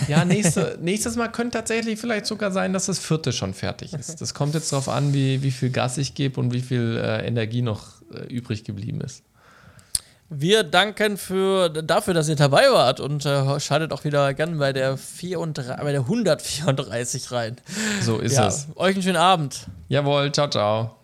Ja, 0.08 0.24
nächste, 0.26 0.78
nächstes 0.82 1.16
Mal 1.16 1.28
könnte 1.28 1.56
tatsächlich 1.56 1.98
vielleicht 1.98 2.26
sogar 2.26 2.50
sein, 2.52 2.74
dass 2.74 2.84
das 2.84 2.98
vierte 2.98 3.32
schon 3.32 3.54
fertig 3.54 3.94
ist. 3.94 4.20
Das 4.20 4.34
kommt 4.34 4.52
jetzt 4.52 4.70
darauf 4.72 4.90
an, 4.90 5.14
wie, 5.14 5.42
wie 5.42 5.52
viel 5.52 5.70
Gas 5.70 5.96
ich 5.96 6.12
gebe 6.12 6.38
und 6.38 6.52
wie 6.52 6.60
viel 6.60 7.00
äh, 7.02 7.26
Energie 7.26 7.62
noch 7.62 8.02
äh, 8.12 8.26
übrig 8.26 8.64
geblieben 8.64 9.00
ist. 9.00 9.22
Wir 10.30 10.62
danken 10.62 11.16
für, 11.16 11.70
dafür, 11.70 12.12
dass 12.12 12.28
ihr 12.28 12.36
dabei 12.36 12.70
wart 12.70 13.00
und 13.00 13.24
äh, 13.24 13.58
schaltet 13.60 13.92
auch 13.92 14.04
wieder 14.04 14.34
gern 14.34 14.58
bei 14.58 14.74
der, 14.74 14.98
34, 14.98 15.76
bei 15.76 15.92
der 15.92 16.02
134 16.02 17.32
rein. 17.32 17.56
So 18.02 18.18
ist 18.18 18.36
Ja, 18.36 18.48
es. 18.48 18.68
euch 18.76 18.94
einen 18.94 19.02
schönen 19.02 19.16
Abend. 19.16 19.66
Jawohl, 19.88 20.30
ciao, 20.32 20.48
ciao. 20.50 20.94